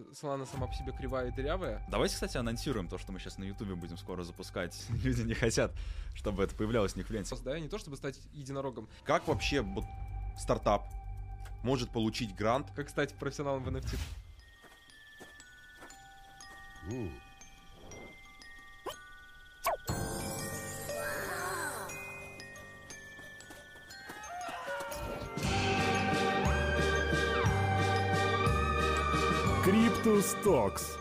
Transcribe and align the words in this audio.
Solana 0.00 0.44
сама 0.44 0.66
по 0.66 0.74
себе 0.74 0.92
кривая 0.92 1.28
и 1.28 1.30
дырявая. 1.30 1.80
Давайте, 1.88 2.14
кстати, 2.14 2.36
анонсируем 2.36 2.88
то, 2.88 2.98
что 2.98 3.12
мы 3.12 3.20
сейчас 3.20 3.38
на 3.38 3.44
Ютубе 3.44 3.76
будем 3.76 3.96
скоро 3.96 4.24
запускать. 4.24 4.84
Люди 5.04 5.22
не 5.22 5.34
хотят, 5.34 5.70
чтобы 6.16 6.42
это 6.42 6.56
появлялось 6.56 6.94
у 6.94 6.98
них 6.98 7.06
в 7.06 7.10
ленте. 7.12 7.36
Да, 7.44 7.60
не 7.60 7.68
то 7.68 7.78
чтобы 7.78 7.96
стать 7.96 8.18
единорогом. 8.32 8.88
Как 9.04 9.28
вообще 9.28 9.60
вот 9.60 9.84
стартап 10.36 10.88
может 11.62 11.90
получить 11.90 12.34
грант? 12.34 12.72
Как 12.74 12.88
стать 12.88 13.14
профессионалом 13.14 13.62
в 13.62 13.68
NFT? 13.68 13.96
Cryptus 30.04 30.36
Talks. 30.44 30.98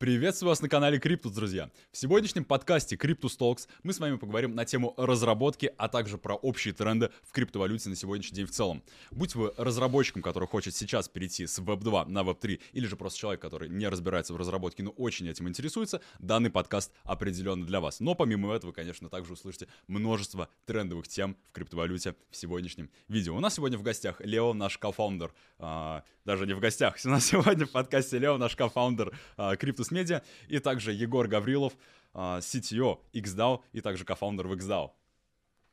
Приветствую 0.00 0.48
вас 0.48 0.62
на 0.62 0.68
канале 0.70 0.98
Криптус, 0.98 1.32
друзья. 1.32 1.70
В 1.92 1.98
сегодняшнем 1.98 2.42
подкасте 2.42 2.96
Cryptus 2.96 3.38
Talks 3.38 3.68
мы 3.82 3.92
с 3.92 4.00
вами 4.00 4.16
поговорим 4.16 4.54
на 4.54 4.64
тему 4.64 4.94
разработки, 4.96 5.74
а 5.76 5.88
также 5.88 6.16
про 6.16 6.34
общие 6.34 6.72
тренды 6.72 7.10
в 7.22 7.32
криптовалюте 7.32 7.90
на 7.90 7.96
сегодняшний 7.96 8.36
день 8.36 8.46
в 8.46 8.50
целом. 8.50 8.82
Будь 9.10 9.34
вы 9.34 9.52
разработчиком, 9.58 10.22
который 10.22 10.48
хочет 10.48 10.74
сейчас 10.74 11.10
перейти 11.10 11.46
с 11.46 11.58
Web 11.58 11.80
2 11.80 12.06
на 12.06 12.20
Web 12.20 12.38
3, 12.40 12.60
или 12.72 12.86
же 12.86 12.96
просто 12.96 13.18
человек, 13.18 13.42
который 13.42 13.68
не 13.68 13.86
разбирается 13.88 14.32
в 14.32 14.38
разработке, 14.38 14.82
но 14.82 14.90
очень 14.92 15.28
этим 15.28 15.46
интересуется, 15.50 16.00
данный 16.18 16.48
подкаст 16.48 16.92
определенно 17.04 17.66
для 17.66 17.80
вас. 17.80 18.00
Но 18.00 18.14
помимо 18.14 18.54
этого, 18.54 18.72
конечно, 18.72 19.10
также 19.10 19.34
услышите 19.34 19.68
множество 19.86 20.48
трендовых 20.64 21.08
тем 21.08 21.36
в 21.50 21.52
криптовалюте 21.52 22.16
в 22.30 22.36
сегодняшнем 22.36 22.88
видео. 23.08 23.36
У 23.36 23.40
нас 23.40 23.56
сегодня 23.56 23.76
в 23.76 23.82
гостях 23.82 24.22
Лео, 24.22 24.54
наш 24.54 24.78
co-founder, 24.78 25.34
а, 25.58 26.04
даже 26.30 26.46
не 26.46 26.54
в 26.54 26.60
гостях, 26.60 26.96
у 27.04 27.08
нас 27.08 27.26
сегодня 27.26 27.66
в 27.66 27.70
подкасте 27.70 28.16
Лео, 28.18 28.38
наш 28.38 28.54
кофаундер 28.54 29.18
а, 29.36 29.54
Cryptus 29.54 29.90
Media, 29.90 30.22
и 30.46 30.60
также 30.60 30.92
Егор 30.92 31.26
Гаврилов, 31.26 31.72
а, 32.14 32.38
CTO 32.38 33.00
XDAO 33.12 33.64
и 33.72 33.80
также 33.80 34.04
кофаундер 34.04 34.46
в 34.46 34.52
XDAO. 34.52 34.92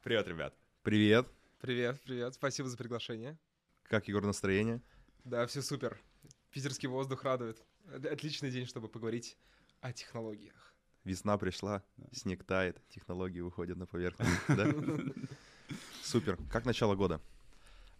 Привет, 0.01 0.27
ребят. 0.27 0.55
Привет. 0.81 1.27
Привет, 1.61 2.01
привет. 2.01 2.33
Спасибо 2.33 2.69
за 2.69 2.75
приглашение. 2.75 3.37
Как, 3.83 4.07
Егор, 4.07 4.25
настроение? 4.25 4.81
Да, 5.25 5.45
все 5.45 5.61
супер. 5.61 5.99
Питерский 6.49 6.87
воздух 6.87 7.23
радует. 7.23 7.61
Отличный 8.11 8.49
день, 8.49 8.65
чтобы 8.65 8.87
поговорить 8.87 9.37
о 9.81 9.93
технологиях. 9.93 10.73
Весна 11.03 11.37
пришла, 11.37 11.83
снег 12.11 12.43
тает, 12.43 12.81
технологии 12.89 13.41
выходят 13.41 13.77
на 13.77 13.85
поверхность. 13.85 14.31
да? 14.47 14.73
Супер. 16.01 16.39
Как 16.49 16.65
начало 16.65 16.95
года? 16.95 17.21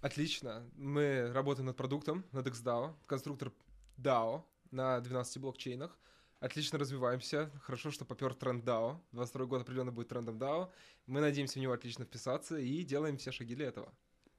Отлично. 0.01 0.63
Мы 0.75 1.31
работаем 1.33 1.65
над 1.65 1.75
продуктом, 1.75 2.23
над 2.31 2.47
XDAO, 2.47 2.93
конструктор 3.07 3.51
DAO 3.97 4.43
на 4.71 4.99
12 4.99 5.41
блокчейнах. 5.41 5.97
Отлично 6.39 6.77
развиваемся. 6.77 7.51
Хорошо, 7.63 7.89
что 7.89 8.05
попер 8.05 8.35
тренд 8.35 8.63
DAO. 8.63 8.99
22 9.11 9.45
год 9.45 9.61
определенно 9.61 9.91
будет 9.91 10.09
трендом 10.09 10.37
DAO. 10.37 10.69
Мы 11.07 11.19
надеемся 11.19 11.57
в 11.57 11.61
него 11.61 11.73
отлично 11.73 12.05
вписаться 12.05 12.57
и 12.57 12.83
делаем 12.83 13.17
все 13.17 13.31
шаги 13.31 13.55
для 13.55 13.67
этого. 13.67 13.91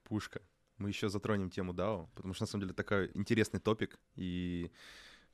Пушка. 0.05 0.41
Мы 0.77 0.91
еще 0.91 1.09
затронем 1.09 1.51
тему 1.51 1.73
DAO, 1.73 2.09
потому 2.14 2.34
что 2.34 2.45
на 2.45 2.47
самом 2.47 2.62
деле 2.62 2.75
такой 2.75 3.11
интересный 3.14 3.59
топик, 3.59 3.98
и, 4.14 4.70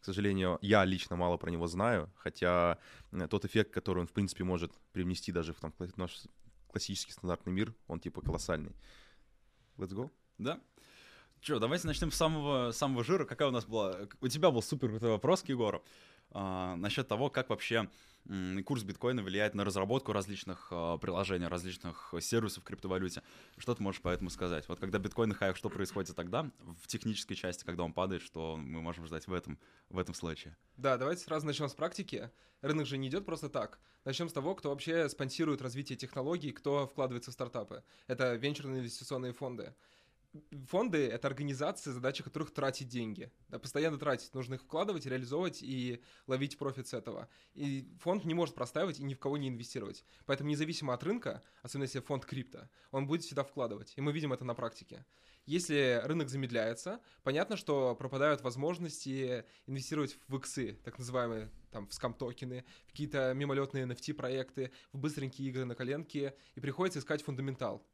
к 0.00 0.04
сожалению, 0.06 0.58
я 0.62 0.86
лично 0.86 1.16
мало 1.16 1.36
про 1.36 1.50
него 1.50 1.66
знаю, 1.66 2.10
хотя 2.16 2.78
э, 3.12 3.28
тот 3.28 3.44
эффект, 3.44 3.74
который 3.74 3.98
он, 3.98 4.06
в 4.06 4.12
принципе, 4.12 4.42
может 4.42 4.72
привнести 4.92 5.32
даже 5.32 5.52
в 5.52 5.60
там, 5.60 5.74
наш 5.96 6.22
классический 6.68 7.12
стандартный 7.12 7.52
мир, 7.52 7.74
он 7.88 8.00
типа 8.00 8.22
колоссальный. 8.22 8.74
Let's 9.78 9.92
go. 9.92 10.10
Да? 10.38 10.60
Че, 11.40 11.58
давайте 11.58 11.86
начнем 11.86 12.10
с 12.10 12.16
самого, 12.16 12.72
самого 12.72 13.04
жира. 13.04 13.24
Какая 13.24 13.48
у 13.48 13.50
нас 13.50 13.66
была... 13.66 14.08
У 14.20 14.28
тебя 14.28 14.50
был 14.50 14.62
супер 14.62 14.88
крутой 14.88 15.10
вопрос 15.10 15.42
к 15.42 15.48
Егору 15.48 15.84
а, 16.30 16.76
насчет 16.76 17.06
того, 17.06 17.28
как 17.28 17.50
вообще 17.50 17.88
курс 18.64 18.82
биткоина 18.82 19.22
влияет 19.22 19.54
на 19.54 19.64
разработку 19.64 20.12
различных 20.12 20.68
а, 20.70 20.96
приложений, 20.98 21.48
различных 21.48 22.14
сервисов 22.20 22.62
в 22.62 22.66
криптовалюте. 22.66 23.22
Что 23.58 23.74
ты 23.74 23.82
можешь 23.82 24.00
по 24.00 24.08
этому 24.08 24.30
сказать? 24.30 24.68
Вот 24.68 24.80
когда 24.80 24.98
биткоин 24.98 25.30
на 25.30 25.34
хаях, 25.34 25.56
что 25.56 25.68
происходит 25.68 26.16
тогда 26.16 26.50
в 26.58 26.86
технической 26.86 27.36
части, 27.36 27.64
когда 27.64 27.82
он 27.82 27.92
падает, 27.92 28.22
что 28.22 28.56
мы 28.56 28.80
можем 28.80 29.06
ждать 29.06 29.26
в 29.26 29.32
этом, 29.32 29.58
в 29.90 29.98
этом 29.98 30.14
случае? 30.14 30.56
Да, 30.76 30.96
давайте 30.96 31.22
сразу 31.22 31.46
начнем 31.46 31.68
с 31.68 31.74
практики. 31.74 32.30
Рынок 32.62 32.86
же 32.86 32.96
не 32.96 33.08
идет 33.08 33.26
просто 33.26 33.50
так. 33.50 33.78
Начнем 34.04 34.28
с 34.28 34.32
того, 34.32 34.54
кто 34.54 34.70
вообще 34.70 35.08
спонсирует 35.08 35.60
развитие 35.60 35.98
технологий, 35.98 36.52
кто 36.52 36.86
вкладывается 36.86 37.30
в 37.30 37.34
стартапы. 37.34 37.84
Это 38.06 38.34
венчурные 38.34 38.80
инвестиционные 38.80 39.32
фонды. 39.32 39.74
Фонды— 40.68 41.06
это 41.08 41.28
организации, 41.28 41.90
задача 41.90 42.22
которых 42.22 42.52
тратить 42.52 42.88
деньги. 42.88 43.30
Да, 43.48 43.58
постоянно 43.58 43.98
тратить, 43.98 44.34
нужно 44.34 44.54
их 44.54 44.62
вкладывать, 44.62 45.06
реализовывать 45.06 45.62
и 45.62 46.02
ловить 46.26 46.58
профит 46.58 46.88
с 46.88 46.94
этого. 46.94 47.28
И 47.54 47.88
фонд 48.00 48.24
не 48.24 48.34
может 48.34 48.54
простаивать 48.54 48.98
и 48.98 49.04
ни 49.04 49.14
в 49.14 49.18
кого 49.18 49.36
не 49.36 49.48
инвестировать. 49.48 50.04
Поэтому 50.26 50.50
независимо 50.50 50.94
от 50.94 51.02
рынка, 51.04 51.42
особенно 51.62 51.84
если 51.84 52.00
фонд 52.00 52.26
крипто, 52.26 52.68
он 52.90 53.06
будет 53.06 53.22
всегда 53.22 53.44
вкладывать. 53.44 53.92
И 53.96 54.00
мы 54.00 54.12
видим 54.12 54.32
это 54.32 54.44
на 54.44 54.54
практике. 54.54 55.04
Если 55.46 56.00
рынок 56.04 56.30
замедляется, 56.30 57.00
понятно, 57.22 57.56
что 57.56 57.94
пропадают 57.94 58.40
возможности 58.40 59.44
инвестировать 59.66 60.18
в 60.26 60.36
иксы, 60.36 60.78
так 60.84 60.98
называемые 60.98 61.50
там, 61.70 61.86
в 61.86 61.92
скам-токены, 61.92 62.64
в 62.86 62.90
какие-то 62.92 63.34
мимолетные 63.34 63.84
NFT-проекты, 63.84 64.72
в 64.92 64.98
быстренькие 64.98 65.48
игры 65.48 65.64
на 65.64 65.74
коленке, 65.74 66.34
и 66.54 66.60
приходится 66.60 66.98
искать 66.98 67.22
фундаментал. 67.22 67.86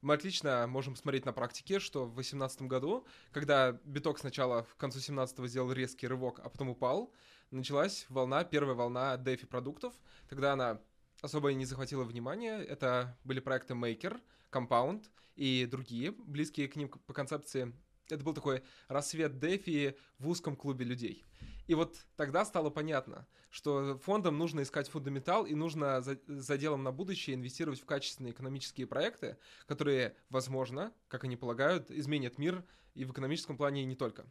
Мы 0.00 0.14
отлично 0.14 0.64
можем 0.68 0.94
смотреть 0.94 1.24
на 1.24 1.32
практике, 1.32 1.80
что 1.80 2.04
в 2.04 2.14
2018 2.14 2.62
году, 2.62 3.04
когда 3.32 3.72
биток 3.84 4.20
сначала 4.20 4.62
в 4.62 4.76
концу 4.76 5.00
17 5.00 5.48
сделал 5.48 5.72
резкий 5.72 6.06
рывок, 6.06 6.38
а 6.38 6.48
потом 6.48 6.68
упал, 6.68 7.12
началась 7.50 8.06
волна, 8.08 8.44
первая 8.44 8.76
волна 8.76 9.16
DeFi 9.16 9.46
продуктов. 9.46 9.92
Тогда 10.28 10.52
она 10.52 10.80
особо 11.20 11.52
не 11.52 11.64
захватила 11.64 12.04
внимания. 12.04 12.58
Это 12.60 13.18
были 13.24 13.40
проекты 13.40 13.74
Maker, 13.74 14.20
Compound 14.52 15.04
и 15.34 15.66
другие, 15.68 16.12
близкие 16.12 16.68
к 16.68 16.76
ним 16.76 16.88
по 16.88 17.12
концепции. 17.12 17.74
Это 18.08 18.22
был 18.22 18.34
такой 18.34 18.62
рассвет 18.86 19.32
DeFi 19.32 19.98
в 20.18 20.28
узком 20.28 20.54
клубе 20.54 20.84
людей. 20.84 21.24
И 21.68 21.74
вот 21.74 22.06
тогда 22.16 22.46
стало 22.46 22.70
понятно, 22.70 23.26
что 23.50 23.98
фондам 23.98 24.38
нужно 24.38 24.62
искать 24.62 24.88
фундаментал 24.88 25.44
и 25.44 25.54
нужно 25.54 26.00
за, 26.00 26.18
за 26.26 26.56
делом 26.56 26.82
на 26.82 26.92
будущее 26.92 27.36
инвестировать 27.36 27.80
в 27.80 27.84
качественные 27.84 28.32
экономические 28.32 28.86
проекты, 28.86 29.36
которые, 29.66 30.16
возможно, 30.30 30.94
как 31.08 31.24
они 31.24 31.36
полагают, 31.36 31.90
изменят 31.90 32.38
мир 32.38 32.64
и 32.94 33.04
в 33.04 33.12
экономическом 33.12 33.58
плане 33.58 33.82
и 33.82 33.84
не 33.84 33.96
только. 33.96 34.26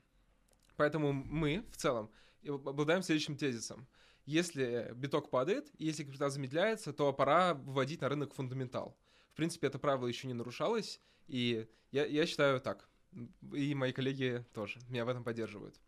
Поэтому 0.78 1.14
мы 1.14 1.64
в 1.72 1.78
целом 1.78 2.10
обладаем 2.44 3.04
следующим 3.04 3.38
тезисом. 3.38 3.88
Если 4.26 4.92
биток 4.96 5.30
падает, 5.30 5.70
если 5.78 6.04
капитал 6.04 6.32
замедляется, 6.32 6.92
то 6.92 7.14
пора 7.14 7.54
выводить 7.54 8.02
на 8.02 8.10
рынок 8.10 8.34
фундаментал. 8.34 8.98
В 9.34 9.36
принципе, 9.36 9.68
это 9.68 9.78
правило 9.78 10.08
еще 10.08 10.28
не 10.28 10.34
нарушалось, 10.34 11.00
и 11.28 11.68
я, 11.92 12.04
я 12.06 12.26
считаю 12.26 12.60
так. 12.60 12.90
И 13.54 13.76
мои 13.76 13.94
коллеги 13.94 14.44
тоже 14.54 14.80
меня 14.90 15.06
в 15.06 15.10
этом 15.10 15.24
поддерживают. 15.24 15.80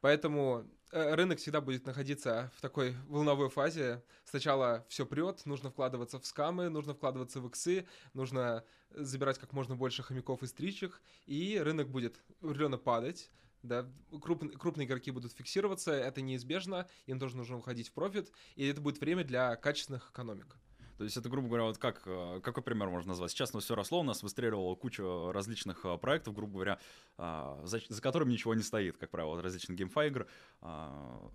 Поэтому 0.00 0.64
э, 0.92 1.14
рынок 1.14 1.38
всегда 1.38 1.60
будет 1.60 1.86
находиться 1.86 2.52
в 2.56 2.60
такой 2.60 2.94
волновой 3.08 3.48
фазе. 3.48 4.02
Сначала 4.24 4.84
все 4.88 5.06
прет, 5.06 5.44
нужно 5.46 5.70
вкладываться 5.70 6.18
в 6.18 6.26
скамы, 6.26 6.68
нужно 6.68 6.94
вкладываться 6.94 7.40
в 7.40 7.48
иксы, 7.48 7.86
нужно 8.14 8.64
забирать 8.90 9.38
как 9.38 9.52
можно 9.52 9.76
больше 9.76 10.02
хомяков 10.02 10.42
и 10.42 10.46
стричь 10.46 10.80
их, 10.80 11.00
и 11.26 11.58
рынок 11.58 11.88
будет 11.88 12.20
определенно 12.40 12.78
падать. 12.78 13.30
Да, 13.62 13.90
круп, 14.22 14.56
крупные 14.56 14.86
игроки 14.86 15.10
будут 15.10 15.32
фиксироваться, 15.32 15.92
это 15.92 16.20
неизбежно, 16.20 16.88
им 17.06 17.18
тоже 17.18 17.36
нужно 17.36 17.56
уходить 17.56 17.88
в 17.88 17.92
профит, 17.92 18.30
и 18.54 18.66
это 18.68 18.80
будет 18.80 19.00
время 19.00 19.24
для 19.24 19.56
качественных 19.56 20.10
экономик. 20.10 20.56
То 20.98 21.04
есть 21.04 21.16
это, 21.16 21.28
грубо 21.28 21.46
говоря, 21.46 21.62
вот 21.62 21.78
как, 21.78 22.02
э, 22.06 22.40
какой 22.42 22.62
пример 22.62 22.90
можно 22.90 23.10
назвать? 23.10 23.30
Сейчас 23.30 23.52
у 23.52 23.56
нас 23.56 23.64
все 23.64 23.76
росло, 23.76 24.00
у 24.00 24.02
нас 24.02 24.24
выстреливало 24.24 24.74
кучу 24.74 25.30
различных 25.30 25.84
э, 25.84 25.96
проектов, 25.96 26.34
грубо 26.34 26.54
говоря, 26.54 26.80
а, 27.16 27.60
за, 27.64 27.80
за 27.88 28.02
которыми 28.02 28.32
ничего 28.32 28.52
не 28.54 28.62
стоит, 28.62 28.98
как 28.98 29.10
правило, 29.10 29.40
различных 29.40 29.78
GameFi 29.78 30.08
игр. 30.08 30.26
А, 30.60 31.30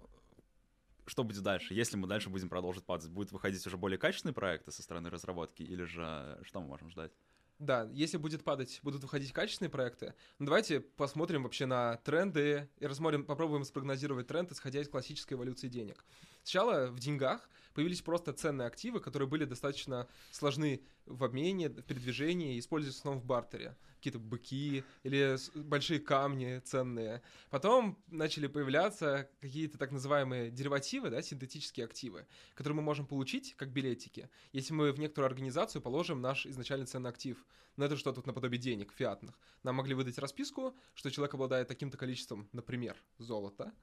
Что 1.06 1.24
будет 1.24 1.42
дальше? 1.44 1.74
Если 1.74 1.95
мы 1.95 2.07
дальше 2.07 2.30
будем 2.30 2.50
продолжить 2.50 2.83
падать, 2.83 3.10
будут 3.10 3.31
выходить 3.31 3.65
уже 3.65 3.77
более 3.77 3.98
качественные 3.98 4.33
проекты 4.33 4.71
со 4.71 4.83
стороны 4.83 5.10
разработки, 5.10 5.63
или 5.63 5.86
же 5.86 6.39
что 6.44 6.60
мы 6.60 6.68
можем 6.68 6.89
ждать? 6.89 7.13
Да, 7.60 7.88
если 7.94 8.18
будет 8.18 8.44
падать, 8.44 8.80
будут 8.83 9.04
выходить 9.04 9.31
качественные 9.31 9.69
проекты. 9.69 10.13
Ну, 10.39 10.48
давайте 10.48 10.81
посмотрим 10.81 11.44
вообще 11.44 11.65
на 11.65 11.95
тренды 11.98 12.69
и 12.80 12.86
рассмотрим, 12.86 13.24
попробуем 13.24 13.63
спрогнозировать 13.63 14.27
тренд, 14.27 14.51
исходя 14.51 14.81
из 14.81 14.89
классической 14.89 15.36
эволюции 15.36 15.69
денег. 15.69 16.04
Сначала 16.44 16.88
в 16.88 17.00
деньгах 17.00 17.50
появились 17.74 18.02
просто 18.02 18.34
ценные 18.34 18.68
активы, 18.68 19.00
которые 19.00 19.28
были 19.28 19.46
достаточно 19.46 20.08
сложны 20.31 20.81
в 21.06 21.24
обмене, 21.24 21.70
в 21.70 21.84
передвижении, 21.84 22.60
используются 22.60 23.00
в 23.00 23.02
основном 23.02 23.24
в 23.24 23.25
бартере. 23.25 23.75
Какие-то 23.98 24.20
быки 24.20 24.84
или 25.04 25.38
большие 25.56 26.00
камни 26.00 26.60
ценные. 26.60 27.22
Потом 27.50 27.98
начали 28.08 28.48
появляться 28.48 29.30
какие-то 29.40 29.78
так 29.78 29.92
называемые 29.92 30.52
деривативы, 30.52 31.10
да, 31.10 31.22
синтетические 31.22 31.86
активы, 31.86 32.28
которые 32.54 32.78
мы 32.78 32.81
можем 32.81 33.06
получить 33.06 33.56
как 33.56 33.70
билетики, 33.70 34.30
если 34.52 34.74
мы 34.74 34.92
в 34.92 35.00
некоторую 35.00 35.28
организацию 35.28 35.81
положим 35.81 36.22
наш 36.22 36.46
изначальный 36.46 36.86
ценный 36.86 37.10
актив. 37.10 37.46
Но 37.75 37.86
это 37.86 37.98
что-то 37.98 38.22
наподобие 38.25 38.60
денег 38.60 38.94
фиатных. 38.94 39.40
Нам 39.64 39.75
могли 39.75 39.96
выдать 39.96 40.20
расписку, 40.20 40.75
что 40.94 41.10
человек 41.10 41.34
обладает 41.34 41.68
таким-то 41.68 41.98
количеством, 41.98 42.48
например, 42.52 43.02
золота, 43.18 43.74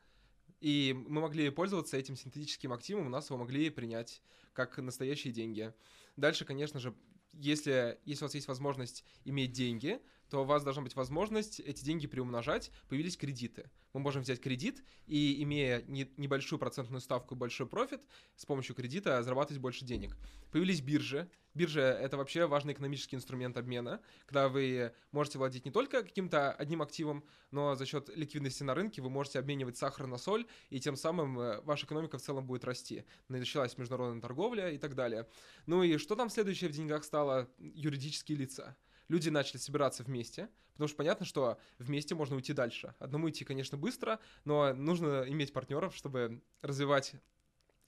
и 0.61 0.95
мы 1.09 1.21
могли 1.21 1.51
пользоваться 1.51 1.97
этим 1.97 2.17
синтетическим 2.17 2.73
активом, 2.73 3.07
у 3.07 3.11
нас 3.11 3.31
его 3.31 3.39
могли 3.39 3.71
принять 3.71 4.23
как 4.53 4.79
настоящие 4.79 5.33
деньги. 5.33 5.73
Дальше, 6.17 6.45
конечно 6.45 6.81
же, 6.81 6.95
если, 7.33 7.99
если 8.05 8.25
у 8.25 8.27
вас 8.27 8.35
есть 8.35 8.49
возможность 8.49 9.05
иметь 9.25 9.53
деньги, 9.53 10.01
то 10.31 10.43
у 10.43 10.45
вас 10.45 10.63
должна 10.63 10.83
быть 10.83 10.95
возможность 10.95 11.61
эти 11.61 11.85
деньги 11.85 12.07
приумножать. 12.07 12.71
Появились 12.89 13.17
кредиты. 13.17 13.69
Мы 13.93 14.01
можем 14.01 14.23
взять 14.23 14.41
кредит 14.41 14.83
и, 15.07 15.43
имея 15.43 15.83
не, 15.89 16.09
небольшую 16.17 16.59
процентную 16.61 17.01
ставку 17.01 17.35
и 17.35 17.39
большой 17.39 17.67
профит, 17.67 18.01
с 18.37 18.47
помощью 18.47 18.77
кредита 18.77 19.23
зарабатывать 19.23 19.61
больше 19.61 19.85
денег. 19.85 20.17
Появились 20.53 20.81
биржи. 20.81 21.29
Биржа— 21.53 21.81
это 22.01 22.17
вообще 22.17 22.47
важный 22.47 22.75
экономический 22.75 23.17
инструмент 23.17 23.57
обмена, 23.57 24.01
когда 24.27 24.49
вы 24.49 24.93
можете 25.11 25.39
владеть 25.39 25.65
не 25.65 25.73
только 25.73 26.05
каким-то 26.05 26.53
одним 26.53 26.81
активом, 26.81 27.25
но 27.51 27.75
за 27.75 27.87
счет 27.87 28.09
ликвидности 28.17 28.63
на 28.63 28.73
рынке 28.75 29.03
вы 29.03 29.11
можете 29.11 29.41
обменивать 29.41 29.77
сахар 29.77 30.07
на 30.07 30.17
соль, 30.17 30.47
и 30.69 30.79
тем 30.79 30.95
самым 30.95 31.41
э, 31.41 31.61
ваша 31.63 31.87
экономика 31.87 32.19
в 32.19 32.23
целом 32.23 32.47
будет 32.47 32.65
расти. 32.65 33.05
Началась 33.27 33.77
международная 33.79 34.21
торговля 34.21 34.71
и 34.71 34.79
так 34.79 34.95
далее. 34.95 35.27
Ну 35.67 35.83
и 35.83 35.97
что 35.99 36.15
там 36.15 36.31
следующее 36.31 36.71
в 36.71 36.73
деньгах 36.73 37.03
стало? 37.03 37.49
Юридические 37.59 38.39
лица 38.39 38.77
люди 39.11 39.29
начали 39.29 39.59
собираться 39.59 40.05
вместе, 40.05 40.49
потому 40.73 40.89
что 40.89 40.97
понятно, 40.97 41.27
что 41.27 41.59
вместе 41.79 42.15
можно 42.15 42.37
уйти 42.37 42.53
дальше. 42.53 42.95
Одному 43.01 43.29
идти, 43.29 43.45
конечно, 43.45 43.77
быстро, 43.77 44.21
но 44.45 44.73
нужно 44.73 45.25
иметь 45.27 45.53
партнеров, 45.53 45.95
чтобы 45.97 46.41
развивать 46.63 47.15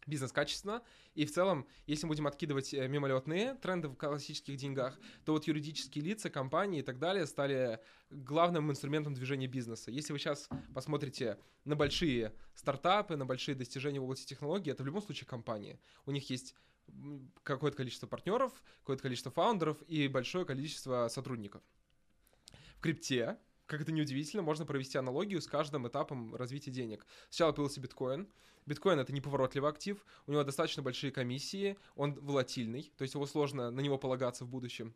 бизнес 0.05 0.33
качественно. 0.33 0.83
И 1.15 1.25
в 1.25 1.33
целом, 1.33 1.65
если 1.87 2.07
мы 2.07 2.09
будем 2.09 2.27
откидывать 2.27 2.75
э, 2.75 2.89
мимолетные 2.89 3.55
тренды 3.55 3.87
в 3.87 3.95
классических 3.95 4.57
деньгах, 4.57 4.99
то 5.25 5.33
вот 5.33 5.47
юридические 5.47 6.05
лица, 6.05 6.29
компании 6.29 6.81
и 6.81 6.83
так 6.83 6.99
далее 6.99 7.25
стали 7.27 7.79
главным 8.11 8.69
инструментом 8.73 9.15
движения 9.15 9.47
бизнеса. 9.47 9.93
Если 9.93 10.13
вы 10.13 10.19
сейчас 10.19 10.49
посмотрите 10.75 11.39
на 11.65 11.77
большие 11.77 12.35
стартапы, 12.55 13.15
на 13.15 13.27
большие 13.27 13.55
достижения 13.55 14.01
в 14.01 14.05
области 14.05 14.27
технологий, 14.27 14.73
это 14.73 14.83
в 14.83 14.87
любом 14.87 15.03
случае 15.03 15.29
компании. 15.29 15.79
У 16.05 16.11
них 16.11 16.29
есть 16.31 16.57
какое-то 17.43 17.77
количество 17.77 18.07
партнеров, 18.07 18.53
какое-то 18.81 19.03
количество 19.03 19.33
фаундеров 19.33 19.81
и 19.89 20.09
большое 20.09 20.45
количество 20.45 21.09
сотрудников. 21.09 21.63
В 22.77 22.81
крипте, 22.81 23.39
как 23.67 23.81
это 23.81 23.93
неудивительно, 23.93 24.43
можно 24.43 24.67
провести 24.67 24.99
аналогию 24.99 25.41
с 25.41 25.47
каждым 25.47 25.89
этапом 25.89 26.35
развития 26.35 26.71
денег. 26.71 27.07
Сначала 27.31 27.53
появился 27.53 27.81
биткоин. 27.81 28.29
Биткоин— 28.67 28.99
это 29.01 29.13
неповоротливый 29.13 29.71
актив, 29.71 30.05
у 30.27 30.33
него 30.33 30.45
достаточно 30.45 30.83
большие 30.83 31.11
комиссии, 31.11 31.77
он 31.97 32.15
волатильный, 32.15 32.93
то 32.97 33.03
есть 33.03 33.15
его 33.15 33.27
сложно 33.27 33.73
на 33.73 33.81
него 33.81 33.99
полагаться 33.99 34.45
в 34.45 34.49
будущем. 34.49 34.95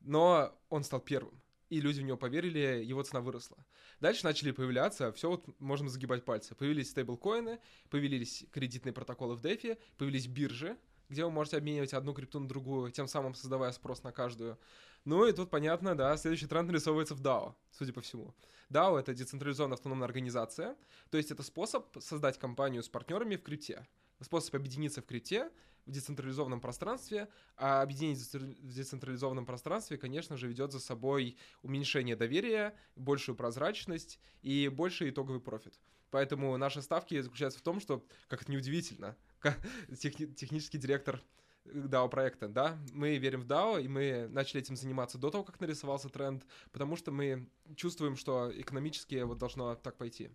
Но 0.00 0.52
он 0.68 0.82
стал 0.82 1.00
первым 1.00 1.40
и 1.68 1.80
люди 1.80 2.00
в 2.00 2.04
него 2.04 2.16
поверили, 2.16 2.82
его 2.84 3.02
цена 3.02 3.20
выросла. 3.20 3.56
Дальше 4.00 4.24
начали 4.24 4.50
появляться, 4.50 5.12
все 5.12 5.28
вот 5.28 5.46
можем 5.60 5.88
загибать 5.88 6.24
пальцы. 6.24 6.54
Появились 6.54 6.90
стейблкоины, 6.90 7.58
появились 7.90 8.46
кредитные 8.52 8.92
протоколы 8.92 9.36
в 9.36 9.40
DeFi, 9.40 9.78
появились 9.96 10.26
биржи, 10.26 10.76
где 11.08 11.24
вы 11.24 11.30
можете 11.30 11.56
обменивать 11.56 11.94
одну 11.94 12.14
крипту 12.14 12.40
на 12.40 12.48
другую, 12.48 12.90
тем 12.90 13.06
самым 13.08 13.34
создавая 13.34 13.72
спрос 13.72 14.02
на 14.02 14.12
каждую. 14.12 14.58
Ну 15.04 15.26
и 15.26 15.32
тут 15.32 15.50
понятно, 15.50 15.94
да, 15.94 16.16
следующий 16.16 16.46
тренд 16.46 16.68
нарисовывается 16.68 17.14
в 17.14 17.20
DAO, 17.20 17.54
судя 17.70 17.92
по 17.92 18.00
всему. 18.00 18.34
DAO— 18.70 18.98
это 18.98 19.14
децентрализованная 19.14 19.76
автономная 19.76 20.06
организация, 20.06 20.76
то 21.10 21.16
есть 21.16 21.30
это 21.30 21.42
способ 21.44 21.86
создать 22.00 22.38
компанию 22.38 22.82
с 22.82 22.88
партнерами 22.88 23.36
в 23.36 23.42
крипте, 23.42 23.86
способ 24.20 24.56
объединиться 24.56 25.02
в 25.02 25.06
крипте, 25.06 25.50
в 25.86 25.90
децентрализованном 25.90 26.60
пространстве, 26.60 27.28
а 27.56 27.82
объединение 27.82 28.16
в 28.16 28.74
децентрализованном 28.74 29.46
пространстве, 29.46 29.96
конечно 29.96 30.36
же, 30.36 30.48
ведет 30.48 30.72
за 30.72 30.80
собой 30.80 31.36
уменьшение 31.62 32.16
доверия, 32.16 32.74
большую 32.96 33.36
прозрачность 33.36 34.18
и 34.42 34.68
больший 34.68 35.10
итоговый 35.10 35.40
профит. 35.40 35.78
Поэтому 36.10 36.56
наши 36.56 36.82
ставки 36.82 37.20
заключаются 37.20 37.60
в 37.60 37.62
том, 37.62 37.80
что, 37.80 38.04
как 38.28 38.42
это 38.42 38.52
неудивительно, 38.52 39.16
техни- 39.98 40.32
технический 40.32 40.78
директор 40.78 41.22
DAO 41.64 42.08
проекта, 42.08 42.48
да, 42.48 42.78
мы 42.92 43.16
верим 43.16 43.42
в 43.42 43.46
DAO, 43.46 43.82
и 43.82 43.88
мы 43.88 44.28
начали 44.28 44.60
этим 44.60 44.76
заниматься 44.76 45.18
до 45.18 45.30
того, 45.30 45.44
как 45.44 45.60
нарисовался 45.60 46.08
тренд, 46.08 46.44
потому 46.72 46.96
что 46.96 47.10
мы 47.10 47.48
чувствуем, 47.74 48.16
что 48.16 48.52
экономически 48.54 49.16
вот 49.22 49.38
должно 49.38 49.74
так 49.74 49.96
пойти. 49.96 50.30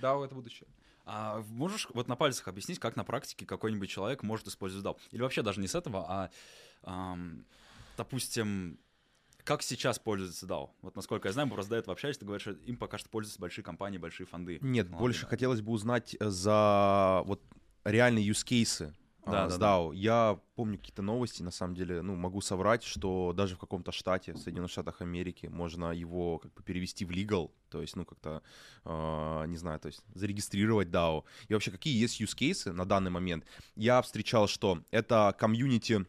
DAO— 0.00 0.24
это 0.24 0.34
будущее. 0.34 0.68
А 1.04 1.42
можешь 1.48 1.88
вот 1.94 2.08
на 2.08 2.16
пальцах 2.16 2.48
объяснить, 2.48 2.78
как 2.78 2.96
на 2.96 3.04
практике 3.04 3.44
какой-нибудь 3.44 3.90
человек 3.90 4.22
может 4.22 4.46
использовать 4.46 4.84
DAO? 4.86 4.98
Или 5.10 5.22
вообще 5.22 5.42
даже 5.42 5.60
не 5.60 5.66
с 5.66 5.74
этого, 5.74 6.06
а, 6.08 6.30
эм, 6.84 7.44
допустим, 7.96 8.78
как 9.44 9.62
сейчас 9.62 9.98
пользуется 9.98 10.46
DAO? 10.46 10.70
Вот 10.80 10.94
насколько 10.94 11.28
я 11.28 11.32
знаю, 11.32 11.48
мы 11.48 11.54
просто 11.54 11.70
до 11.70 11.76
этого 11.76 11.92
общались, 11.92 12.18
ты 12.18 12.24
говоришь, 12.24 12.42
что 12.42 12.52
им 12.52 12.76
пока 12.76 12.98
что 12.98 13.08
пользуются 13.08 13.40
большие 13.40 13.64
компании, 13.64 13.98
большие 13.98 14.26
фонды. 14.26 14.58
Нет, 14.60 14.86
Молодые. 14.86 14.98
больше 14.98 15.26
хотелось 15.26 15.60
бы 15.60 15.72
узнать 15.72 16.16
за 16.20 17.22
вот 17.24 17.42
реальные 17.84 18.28
use 18.28 18.46
cases 18.46 18.94
да, 19.26 19.44
а, 19.44 19.48
да, 19.48 19.50
с 19.50 19.58
DAO. 19.58 19.90
Да. 19.90 19.96
Я 19.96 20.40
помню 20.56 20.78
какие-то 20.78 21.02
новости, 21.02 21.42
на 21.42 21.50
самом 21.50 21.74
деле, 21.74 22.02
ну, 22.02 22.16
могу 22.16 22.40
соврать, 22.40 22.82
что 22.82 23.32
даже 23.32 23.54
в 23.54 23.58
каком-то 23.58 23.92
штате, 23.92 24.32
в 24.32 24.38
Соединенных 24.38 24.70
Штатах 24.70 25.00
Америки, 25.00 25.46
можно 25.46 25.92
его 25.92 26.38
как 26.38 26.52
бы 26.54 26.62
перевести 26.62 27.04
в 27.04 27.10
legal, 27.10 27.50
то 27.68 27.80
есть, 27.80 27.96
ну, 27.96 28.04
как-то, 28.04 28.42
э, 28.84 29.44
не 29.46 29.56
знаю, 29.56 29.78
то 29.78 29.86
есть 29.86 30.02
зарегистрировать 30.14 30.88
DAO. 30.88 31.24
И 31.48 31.54
вообще, 31.54 31.70
какие 31.70 31.98
есть 32.00 32.20
use 32.20 32.36
cases 32.36 32.72
на 32.72 32.84
данный 32.84 33.10
момент? 33.10 33.44
Я 33.76 34.02
встречал, 34.02 34.48
что 34.48 34.82
это 34.90 35.34
комьюнити, 35.38 36.04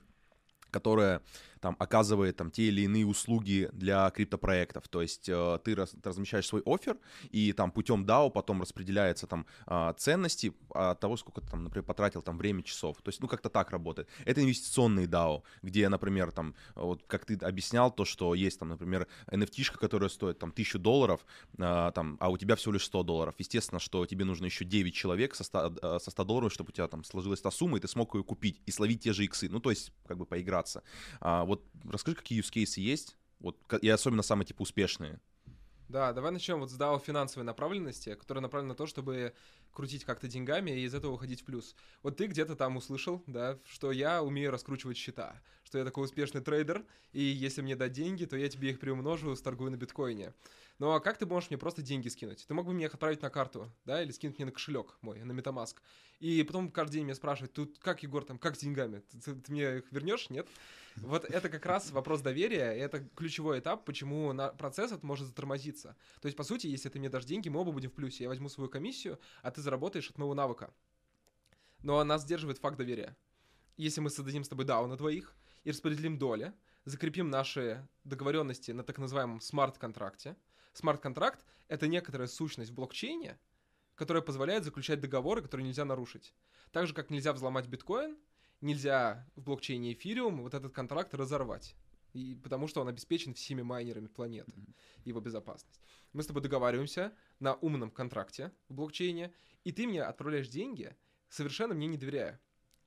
которое 0.71 1.21
там 1.63 1.77
оказывает 1.79 2.35
там 2.35 2.51
те 2.51 2.63
или 2.63 2.81
иные 2.81 3.07
услуги 3.07 3.69
для 3.71 4.09
криптопроектов. 4.09 4.89
То 4.89 5.01
есть 5.01 5.29
э, 5.29 5.59
ты, 5.63 5.75
раз, 5.75 5.91
ты 5.91 6.09
размещаешь 6.09 6.45
свой 6.45 6.61
офер, 6.65 6.97
и 7.31 7.53
там 7.53 7.71
путем 7.71 8.03
DAO 8.05 8.29
потом 8.29 8.61
распределяется 8.61 9.27
там 9.27 9.45
э, 9.65 9.93
ценности 9.97 10.53
от 10.71 10.99
того, 10.99 11.15
сколько 11.15 11.39
ты 11.39 11.47
там, 11.47 11.63
например, 11.63 11.85
потратил 11.85 12.21
там 12.21 12.37
время, 12.37 12.63
часов. 12.63 12.97
То 13.01 13.07
есть, 13.07 13.21
ну, 13.21 13.29
как-то 13.29 13.49
так 13.49 13.71
работает. 13.71 14.09
Это 14.25 14.43
инвестиционный 14.43 15.05
DAO, 15.05 15.43
где, 15.61 15.87
например, 15.87 16.33
там, 16.33 16.53
вот 16.75 17.03
как 17.07 17.23
ты 17.23 17.35
объяснял, 17.35 17.91
то, 17.91 18.03
что 18.03 18.35
есть 18.35 18.59
там, 18.59 18.67
например, 18.67 19.07
NFT-шка, 19.31 19.77
которая 19.77 20.09
стоит 20.09 20.39
там 20.39 20.51
тысячу 20.51 20.79
долларов, 20.79 21.25
э, 21.57 21.91
там, 21.95 22.17
а 22.19 22.29
у 22.29 22.37
тебя 22.37 22.57
всего 22.57 22.73
лишь 22.73 22.83
100 22.83 23.03
долларов. 23.03 23.35
Естественно, 23.37 23.79
что 23.79 24.05
тебе 24.05 24.25
нужно 24.25 24.47
еще 24.47 24.65
9 24.65 24.93
человек 24.93 25.33
со 25.33 25.45
100, 25.45 25.75
э, 25.81 25.99
со 25.99 26.11
100 26.11 26.23
долларов, 26.25 26.51
чтобы 26.51 26.71
у 26.71 26.73
тебя 26.73 26.89
там 26.89 27.05
сложилась 27.05 27.39
та 27.39 27.51
сумма, 27.51 27.77
и 27.77 27.79
ты 27.79 27.87
смог 27.87 28.13
ее 28.15 28.23
купить 28.25 28.61
и 28.65 28.71
словить 28.71 29.01
те 29.01 29.13
же 29.13 29.23
иксы. 29.23 29.47
Ну, 29.47 29.61
то 29.61 29.69
есть, 29.69 29.93
как 30.05 30.17
бы 30.17 30.25
поиграться. 30.25 30.83
А, 31.21 31.45
вот 31.45 31.52
расскажи, 31.89 32.15
какие 32.15 32.41
use 32.41 32.51
cases 32.51 32.79
есть, 32.79 33.17
вот, 33.39 33.57
и 33.81 33.89
особенно 33.89 34.23
самые, 34.23 34.45
типа, 34.45 34.61
успешные. 34.61 35.19
Да, 35.89 36.13
давай 36.13 36.31
начнем 36.31 36.59
вот 36.59 36.71
с 36.71 36.79
DAO 36.79 36.99
финансовой 36.99 37.45
направленности, 37.45 38.15
которая 38.15 38.41
направлена 38.41 38.73
на 38.73 38.75
то, 38.75 38.87
чтобы 38.87 39.33
крутить 39.73 40.05
как-то 40.05 40.27
деньгами 40.27 40.71
и 40.71 40.85
из 40.85 40.93
этого 40.93 41.11
выходить 41.13 41.41
в 41.41 41.45
плюс. 41.45 41.75
Вот 42.01 42.17
ты 42.17 42.27
где-то 42.27 42.55
там 42.55 42.77
услышал, 42.77 43.23
да, 43.27 43.59
что 43.65 43.91
я 43.91 44.23
умею 44.23 44.51
раскручивать 44.51 44.97
счета, 44.97 45.41
что 45.63 45.77
я 45.77 45.83
такой 45.85 46.05
успешный 46.05 46.41
трейдер, 46.41 46.85
и 47.11 47.21
если 47.21 47.61
мне 47.61 47.75
дать 47.75 47.91
деньги, 47.91 48.25
то 48.25 48.37
я 48.37 48.47
тебе 48.49 48.69
их 48.69 48.79
приумножу, 48.79 49.35
сторгую 49.35 49.71
на 49.71 49.75
биткоине. 49.75 50.33
Ну 50.79 50.91
а 50.91 50.99
как 50.99 51.17
ты 51.17 51.25
можешь 51.25 51.49
мне 51.49 51.57
просто 51.57 51.81
деньги 51.81 52.07
скинуть? 52.07 52.45
Ты 52.47 52.53
мог 52.53 52.65
бы 52.65 52.73
мне 52.73 52.85
их 52.85 52.93
отправить 52.93 53.21
на 53.21 53.29
карту, 53.29 53.71
да, 53.85 54.01
или 54.01 54.11
скинуть 54.11 54.37
мне 54.37 54.45
на 54.45 54.51
кошелек 54.51 54.97
мой, 55.01 55.23
на 55.23 55.31
MetaMask. 55.31 55.75
И 56.19 56.41
потом 56.43 56.71
каждый 56.71 56.93
день 56.93 57.03
меня 57.03 57.15
спрашивают, 57.15 57.53
тут 57.53 57.79
как, 57.79 58.01
Егор, 58.01 58.23
там, 58.23 58.37
как 58.37 58.55
с 58.55 58.59
деньгами? 58.59 58.99
Ты, 59.11 59.19
ты, 59.19 59.35
ты 59.35 59.51
мне 59.51 59.77
их 59.77 59.91
вернешь? 59.91 60.29
Нет? 60.29 60.47
Вот 60.97 61.25
это 61.25 61.49
как 61.49 61.65
раз 61.65 61.89
вопрос 61.89 62.21
доверия, 62.21 62.73
и 62.73 62.79
это 62.79 62.99
ключевой 63.15 63.57
этап, 63.57 63.83
почему 63.83 64.31
на 64.31 64.49
процесс 64.49 64.91
этот 64.91 65.01
может 65.01 65.25
затормозиться. 65.25 65.95
То 66.21 66.27
есть, 66.27 66.37
по 66.37 66.43
сути, 66.43 66.67
если 66.67 66.87
ты 66.87 66.99
мне 66.99 67.09
дашь 67.09 67.25
деньги, 67.25 67.49
мы 67.49 67.61
оба 67.61 67.71
будем 67.71 67.89
в 67.89 67.93
плюсе. 67.93 68.25
Я 68.25 68.29
возьму 68.29 68.47
свою 68.47 68.69
комиссию, 68.69 69.19
а 69.41 69.49
ты 69.49 69.61
заработаешь 69.63 70.09
от 70.09 70.17
моего 70.17 70.33
навыка. 70.33 70.73
Но 71.81 72.03
нас 72.03 72.21
сдерживает 72.21 72.59
факт 72.59 72.77
доверия. 72.77 73.17
Если 73.77 74.01
мы 74.01 74.09
создадим 74.09 74.43
с 74.43 74.49
тобой 74.49 74.65
DAO 74.65 74.85
на 74.87 74.95
двоих 74.95 75.35
и 75.63 75.71
распределим 75.71 76.17
доли, 76.17 76.53
закрепим 76.85 77.29
наши 77.29 77.87
договоренности 78.03 78.71
на 78.71 78.83
так 78.83 78.99
называемом 78.99 79.41
смарт-контракте. 79.41 80.35
Смарт-контракт— 80.73 81.45
это 81.67 81.87
некоторая 81.87 82.27
сущность 82.27 82.71
в 82.71 82.75
блокчейне, 82.75 83.39
которая 83.95 84.21
позволяет 84.21 84.63
заключать 84.63 85.01
договоры, 85.01 85.41
которые 85.41 85.65
нельзя 85.65 85.85
нарушить. 85.85 86.33
Так 86.71 86.87
же, 86.87 86.93
как 86.93 87.09
нельзя 87.09 87.33
взломать 87.33 87.67
биткоин— 87.67 88.17
нельзя 88.63 89.27
в 89.35 89.43
блокчейне 89.43 89.93
эфириум 89.93 90.41
вот 90.41 90.53
этот 90.53 90.73
контракт 90.73 91.13
разорвать. 91.13 91.75
И, 92.13 92.35
потому 92.35 92.67
что 92.67 92.81
он 92.81 92.87
обеспечен 92.87 93.33
всеми 93.33 93.61
майнерами 93.61 94.07
планеты, 94.07 94.51
mm-hmm. 94.51 94.75
его 95.05 95.19
безопасность. 95.19 95.81
Мы 96.13 96.21
с 96.21 96.27
тобой 96.27 96.43
договариваемся 96.43 97.11
на 97.39 97.55
умном 97.55 97.89
контракте 97.89 98.51
в 98.69 98.75
блокчейне, 98.75 99.33
и 99.63 99.71
ты 99.71 99.87
мне 99.87 100.03
отправляешь 100.03 100.47
деньги, 100.47 100.95
совершенно 101.29 101.73
мне 101.73 101.87
не 101.87 101.97
доверяя. 101.97 102.39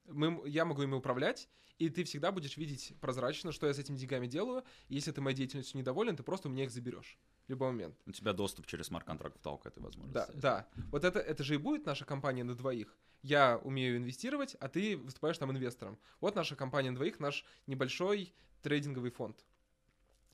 Мы, 0.07 0.49
я 0.49 0.65
могу 0.65 0.83
ими 0.83 0.95
управлять, 0.95 1.49
и 1.79 1.91
ты 1.91 2.05
всегда 2.05 2.33
будешь 2.33 2.57
видеть 2.57 2.95
прозрачно, 3.01 3.53
что 3.53 3.67
я 3.67 3.75
с 3.75 3.79
этими 3.79 3.97
деньгами 3.97 4.27
делаю. 4.27 4.65
Если 4.89 5.13
ты 5.13 5.21
моей 5.21 5.37
деятельностью 5.37 5.79
недоволен, 5.79 6.17
ты 6.17 6.23
просто 6.23 6.49
у 6.49 6.51
меня 6.53 6.65
их 6.65 6.71
заберешь 6.71 7.19
в 7.47 7.51
любой 7.51 7.73
момент. 7.73 7.97
У 8.07 8.13
тебя 8.13 8.33
доступ 8.33 8.67
через 8.67 8.87
смарт-контракт 8.87 9.37
в 9.37 9.41
Тау 9.41 9.59
к 9.59 9.67
этой 9.67 9.83
возможности. 9.83 10.33
Да, 10.33 10.69
да. 10.75 10.85
Вот 10.91 11.05
это, 11.05 11.19
это 11.19 11.45
же 11.45 11.55
и 11.55 11.59
будет 11.59 11.85
наша 11.87 12.05
компания 12.05 12.45
на 12.45 12.55
двоих. 12.55 12.97
Я 13.23 13.59
умею 13.59 13.97
инвестировать, 13.97 14.55
а 14.61 14.69
ты 14.69 14.97
выступаешь 14.97 15.39
там 15.39 15.51
инвестором. 15.51 15.99
Вот 16.21 16.35
наша 16.35 16.57
компания 16.57 16.91
на 16.91 16.97
двоих, 16.97 17.19
наш 17.19 17.45
небольшой 17.67 18.33
трейдинговый 18.63 19.11
фонд. 19.11 19.45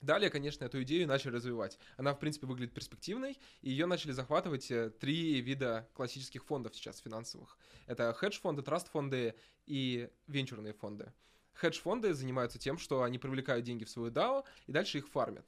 Далее, 0.02 0.30
конечно, 0.30 0.64
эту 0.64 0.82
идею 0.82 1.06
начали 1.06 1.32
развивать. 1.32 1.78
Она, 1.96 2.12
в 2.12 2.18
принципе, 2.18 2.48
выглядит 2.48 2.74
перспективной, 2.74 3.38
и 3.60 3.70
ее 3.70 3.86
начали 3.86 4.10
захватывать 4.10 4.68
э, 4.72 4.90
три 4.90 5.40
вида 5.40 5.88
классических 5.94 6.44
фондов 6.44 6.74
сейчас 6.74 6.98
финансовых. 6.98 7.56
Это 7.86 8.12
хедж-фонды, 8.12 8.62
траст-фонды 8.62 9.36
и 9.64 10.10
венчурные 10.26 10.72
фонды. 10.72 11.12
Хедж-фонды 11.54 12.14
занимаются 12.14 12.58
тем, 12.58 12.78
что 12.78 13.04
они 13.04 13.18
привлекают 13.18 13.64
деньги 13.64 13.84
в 13.84 13.90
свою 13.90 14.10
DAO 14.10 14.44
и 14.66 14.72
дальше 14.72 14.98
их 14.98 15.08
фармят. 15.08 15.46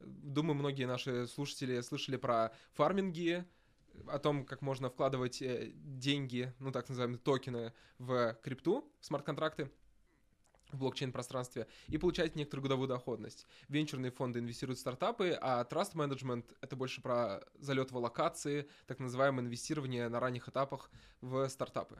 Думаю, 0.00 0.56
многие 0.56 0.86
наши 0.86 1.28
слушатели 1.28 1.80
слышали 1.80 2.16
про 2.16 2.52
фарминги, 2.72 3.44
о 4.08 4.18
том, 4.18 4.44
как 4.44 4.62
можно 4.62 4.90
вкладывать 4.90 5.40
э, 5.42 5.70
деньги, 5.74 6.52
ну 6.58 6.72
так 6.72 6.88
называемые 6.88 7.18
токены, 7.18 7.72
в 7.98 8.36
крипту, 8.42 8.90
в 9.00 9.06
смарт-контракты 9.06 9.70
в 10.72 10.78
блокчейн-пространстве 10.78 11.66
и 11.88 11.98
получать 11.98 12.36
некоторую 12.36 12.64
годовую 12.64 12.88
доходность. 12.88 13.46
Венчурные 13.68 14.10
фонды 14.10 14.40
инвестируют 14.40 14.78
в 14.78 14.80
стартапы, 14.80 15.38
а 15.40 15.64
Trust 15.64 15.94
Management— 15.94 16.44
это 16.60 16.76
больше 16.76 17.00
про 17.00 17.42
залет 17.58 17.92
в 17.92 17.96
локации, 17.96 18.68
так 18.86 18.98
называемое 18.98 19.44
инвестирование 19.44 20.08
на 20.08 20.20
ранних 20.20 20.48
этапах 20.48 20.90
в 21.20 21.48
стартапы. 21.48 21.98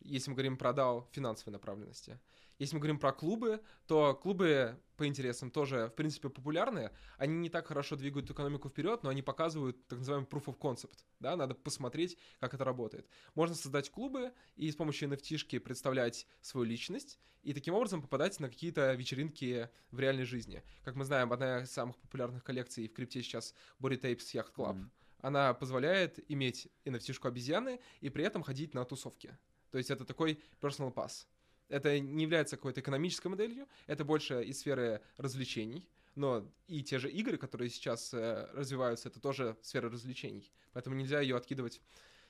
Если 0.00 0.30
мы 0.30 0.36
говорим 0.36 0.56
про 0.56 0.70
DAO 0.70 1.06
финансовой 1.12 1.52
направленности. 1.52 2.18
Если 2.58 2.74
мы 2.74 2.80
говорим 2.80 2.98
про 2.98 3.12
клубы, 3.12 3.60
то 3.86 4.14
клубы 4.14 4.78
по 4.96 5.06
интересам 5.06 5.50
тоже, 5.50 5.88
в 5.88 5.94
принципе, 5.94 6.28
популярны. 6.28 6.90
Они 7.18 7.36
не 7.36 7.50
так 7.50 7.66
хорошо 7.66 7.96
двигают 7.96 8.30
экономику 8.30 8.68
вперед, 8.68 9.02
но 9.02 9.10
они 9.10 9.22
показывают 9.22 9.86
так 9.88 9.98
называемый 9.98 10.28
proof 10.28 10.44
of 10.44 10.58
concept. 10.58 11.04
Да? 11.20 11.36
Надо 11.36 11.54
посмотреть, 11.54 12.16
как 12.38 12.54
это 12.54 12.64
работает. 12.64 13.08
Можно 13.34 13.54
создать 13.54 13.90
клубы 13.90 14.32
и 14.56 14.70
с 14.70 14.76
помощью 14.76 15.08
nft 15.08 15.60
представлять 15.60 16.26
свою 16.40 16.64
личность 16.64 17.18
и 17.42 17.52
таким 17.52 17.74
образом 17.74 18.02
попадать 18.02 18.38
на 18.40 18.48
какие-то 18.48 18.94
вечеринки 18.94 19.68
в 19.90 19.98
реальной 19.98 20.24
жизни. 20.24 20.62
Как 20.82 20.94
мы 20.94 21.04
знаем, 21.04 21.32
одна 21.32 21.62
из 21.62 21.70
самых 21.70 21.98
популярных 21.98 22.42
коллекций 22.42 22.88
в 22.88 22.92
крипте 22.92 23.22
сейчас 23.22 23.54
Body 23.80 24.00
Tapes 24.00 24.32
Yacht 24.32 24.52
Club. 24.54 24.76
Mm-hmm. 24.76 24.90
Она 25.20 25.54
позволяет 25.54 26.18
иметь 26.30 26.68
nft 26.84 27.26
обезьяны 27.26 27.80
и 28.00 28.10
при 28.10 28.24
этом 28.24 28.42
ходить 28.42 28.74
на 28.74 28.84
тусовки. 28.84 29.36
То 29.70 29.78
есть 29.78 29.90
это 29.90 30.04
такой 30.04 30.40
personal 30.60 30.92
pass. 30.92 31.26
Это 31.68 31.98
не 31.98 32.24
является 32.24 32.56
какой-то 32.56 32.80
экономической 32.80 33.28
моделью, 33.28 33.66
это 33.86 34.04
больше 34.04 34.44
из 34.44 34.60
сферы 34.60 35.00
развлечений, 35.16 35.88
но 36.14 36.46
и 36.68 36.82
те 36.82 36.98
же 36.98 37.10
игры, 37.10 37.36
которые 37.38 37.70
сейчас 37.70 38.12
э, 38.14 38.48
развиваются, 38.52 39.08
это 39.08 39.20
тоже 39.20 39.56
сфера 39.62 39.90
развлечений. 39.90 40.52
Поэтому 40.72 40.94
нельзя 40.94 41.20
ее 41.20 41.36
откидывать 41.36 41.80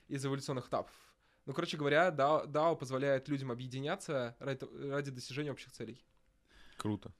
из 0.07 0.25
эволюционных 0.25 0.67
этапов. 0.67 0.93
Ну, 1.45 1.53
короче 1.53 1.77
говоря, 1.77 2.09
DAO, 2.09 2.47
DAO 2.47 2.75
позволяет 2.75 3.27
людям 3.27 3.51
объединяться 3.51 4.35
ради, 4.39 4.65
ради 4.89 5.11
достижения 5.11 5.51
общих 5.51 5.71
целей. 5.71 6.03
Круто. 6.77 7.13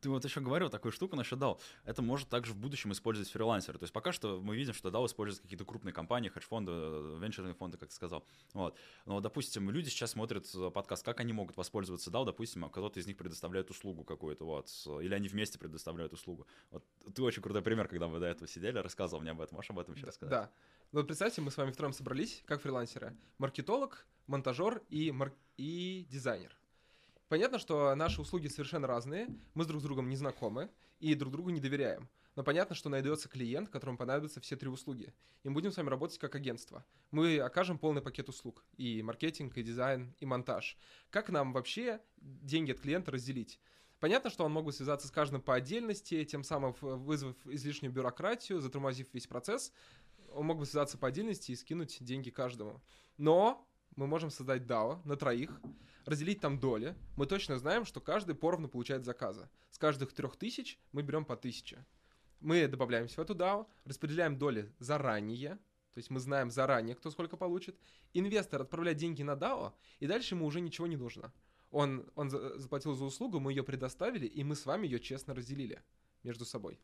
Ты 0.00 0.10
вот 0.10 0.24
еще 0.24 0.40
говорил 0.40 0.68
такую 0.70 0.92
штуку 0.92 1.16
насчет 1.16 1.38
DAO. 1.38 1.58
Это 1.84 2.02
может 2.02 2.28
также 2.28 2.52
в 2.52 2.56
будущем 2.56 2.92
использовать 2.92 3.30
фрилансеры. 3.30 3.78
То 3.78 3.84
есть 3.84 3.92
пока 3.92 4.12
что 4.12 4.40
мы 4.40 4.56
видим, 4.56 4.74
что 4.74 4.88
DAO 4.88 5.06
используют 5.06 5.42
какие-то 5.42 5.64
крупные 5.64 5.92
компании, 5.92 6.28
хедж-фонды, 6.28 6.72
венчурные 7.20 7.54
фонды, 7.54 7.78
как 7.78 7.88
ты 7.88 7.94
сказал. 7.94 8.24
Вот. 8.54 8.76
Но, 9.06 9.20
допустим, 9.20 9.70
люди 9.70 9.88
сейчас 9.88 10.12
смотрят 10.12 10.48
э, 10.54 10.70
подкаст, 10.70 11.04
как 11.04 11.20
они 11.20 11.32
могут 11.32 11.56
воспользоваться 11.56 12.10
DAO, 12.10 12.24
допустим, 12.24 12.68
кто-то 12.68 13.00
из 13.00 13.06
них 13.06 13.16
предоставляет 13.16 13.70
услугу 13.70 14.04
какую-то, 14.04 14.44
вот, 14.44 14.68
или 15.00 15.14
они 15.14 15.28
вместе 15.28 15.58
предоставляют 15.58 16.12
услугу. 16.12 16.46
Вот 16.70 16.84
ты 17.14 17.22
очень 17.22 17.42
крутой 17.42 17.62
пример, 17.62 17.88
когда 17.88 18.08
мы 18.08 18.20
до 18.20 18.26
этого 18.26 18.48
сидели, 18.48 18.78
рассказывал 18.78 19.22
мне 19.22 19.32
об 19.32 19.40
этом. 19.40 19.56
Можешь 19.56 19.70
об 19.70 19.78
этом 19.78 19.94
еще 19.94 20.06
рассказать? 20.06 20.30
Да. 20.30 20.50
Ну, 20.92 21.00
вот 21.00 21.06
представьте, 21.06 21.40
мы 21.40 21.50
с 21.50 21.56
вами 21.56 21.70
втроем 21.70 21.92
собрались, 21.92 22.42
как 22.46 22.60
фрилансеры. 22.60 23.16
Маркетолог, 23.38 24.06
монтажер 24.26 24.82
и, 24.90 25.10
мар... 25.10 25.32
и 25.56 26.06
дизайнер. 26.10 26.54
Понятно, 27.32 27.58
что 27.58 27.94
наши 27.94 28.20
услуги 28.20 28.48
совершенно 28.48 28.86
разные, 28.86 29.26
мы 29.54 29.64
с 29.64 29.66
друг 29.66 29.80
с 29.80 29.84
другом 29.84 30.10
не 30.10 30.16
знакомы 30.16 30.68
и 31.00 31.14
друг 31.14 31.32
другу 31.32 31.48
не 31.48 31.60
доверяем. 31.60 32.10
Но 32.36 32.44
понятно, 32.44 32.74
что 32.74 32.90
найдется 32.90 33.26
клиент, 33.30 33.70
которому 33.70 33.96
понадобятся 33.96 34.42
все 34.42 34.54
три 34.54 34.68
услуги. 34.68 35.14
И 35.42 35.48
мы 35.48 35.54
будем 35.54 35.72
с 35.72 35.78
вами 35.78 35.88
работать 35.88 36.18
как 36.18 36.34
агентство. 36.34 36.84
Мы 37.10 37.38
окажем 37.38 37.78
полный 37.78 38.02
пакет 38.02 38.28
услуг. 38.28 38.66
И 38.76 39.02
маркетинг, 39.02 39.56
и 39.56 39.62
дизайн, 39.62 40.14
и 40.20 40.26
монтаж. 40.26 40.76
Как 41.08 41.30
нам 41.30 41.54
вообще 41.54 42.02
деньги 42.18 42.72
от 42.72 42.80
клиента 42.80 43.10
разделить? 43.10 43.58
Понятно, 43.98 44.28
что 44.28 44.44
он 44.44 44.52
мог 44.52 44.66
бы 44.66 44.72
связаться 44.74 45.08
с 45.08 45.10
каждым 45.10 45.40
по 45.40 45.54
отдельности, 45.54 46.22
тем 46.26 46.44
самым 46.44 46.74
вызвав 46.82 47.34
излишнюю 47.46 47.94
бюрократию, 47.94 48.60
затормозив 48.60 49.06
весь 49.14 49.26
процесс. 49.26 49.72
Он 50.34 50.44
мог 50.44 50.58
бы 50.58 50.66
связаться 50.66 50.98
по 50.98 51.08
отдельности 51.08 51.52
и 51.52 51.56
скинуть 51.56 51.96
деньги 52.04 52.28
каждому. 52.28 52.82
Но 53.16 53.66
мы 53.96 54.06
можем 54.06 54.30
создать 54.30 54.64
DAO 54.64 55.00
на 55.06 55.16
троих, 55.16 55.58
разделить 56.04 56.40
там 56.40 56.58
доли. 56.58 56.96
Мы 57.16 57.26
точно 57.26 57.58
знаем, 57.58 57.84
что 57.84 58.00
каждый 58.00 58.34
поровну 58.34 58.68
получает 58.68 59.04
заказы. 59.04 59.48
С 59.70 59.78
каждых 59.78 60.12
трех 60.12 60.36
тысяч 60.36 60.78
мы 60.92 61.02
берем 61.02 61.24
по 61.24 61.36
тысяче. 61.36 61.84
Мы 62.40 62.66
добавляемся 62.66 63.16
в 63.16 63.24
эту 63.24 63.34
DAO, 63.34 63.66
распределяем 63.84 64.36
доли 64.36 64.72
заранее, 64.78 65.58
то 65.92 65.98
есть 65.98 66.10
мы 66.10 66.20
знаем 66.20 66.50
заранее, 66.50 66.96
кто 66.96 67.10
сколько 67.10 67.36
получит. 67.36 67.78
Инвестор 68.14 68.62
отправляет 68.62 68.98
деньги 68.98 69.22
на 69.22 69.32
DAO, 69.32 69.72
и 70.00 70.06
дальше 70.06 70.34
ему 70.34 70.46
уже 70.46 70.60
ничего 70.60 70.86
не 70.86 70.96
нужно. 70.96 71.32
Он, 71.70 72.10
он 72.16 72.30
заплатил 72.30 72.94
за 72.94 73.04
услугу, 73.04 73.40
мы 73.40 73.52
ее 73.52 73.62
предоставили, 73.62 74.26
и 74.26 74.42
мы 74.44 74.56
с 74.56 74.66
вами 74.66 74.86
ее 74.86 75.00
честно 75.00 75.34
разделили 75.34 75.82
между 76.22 76.44
собой. 76.44 76.80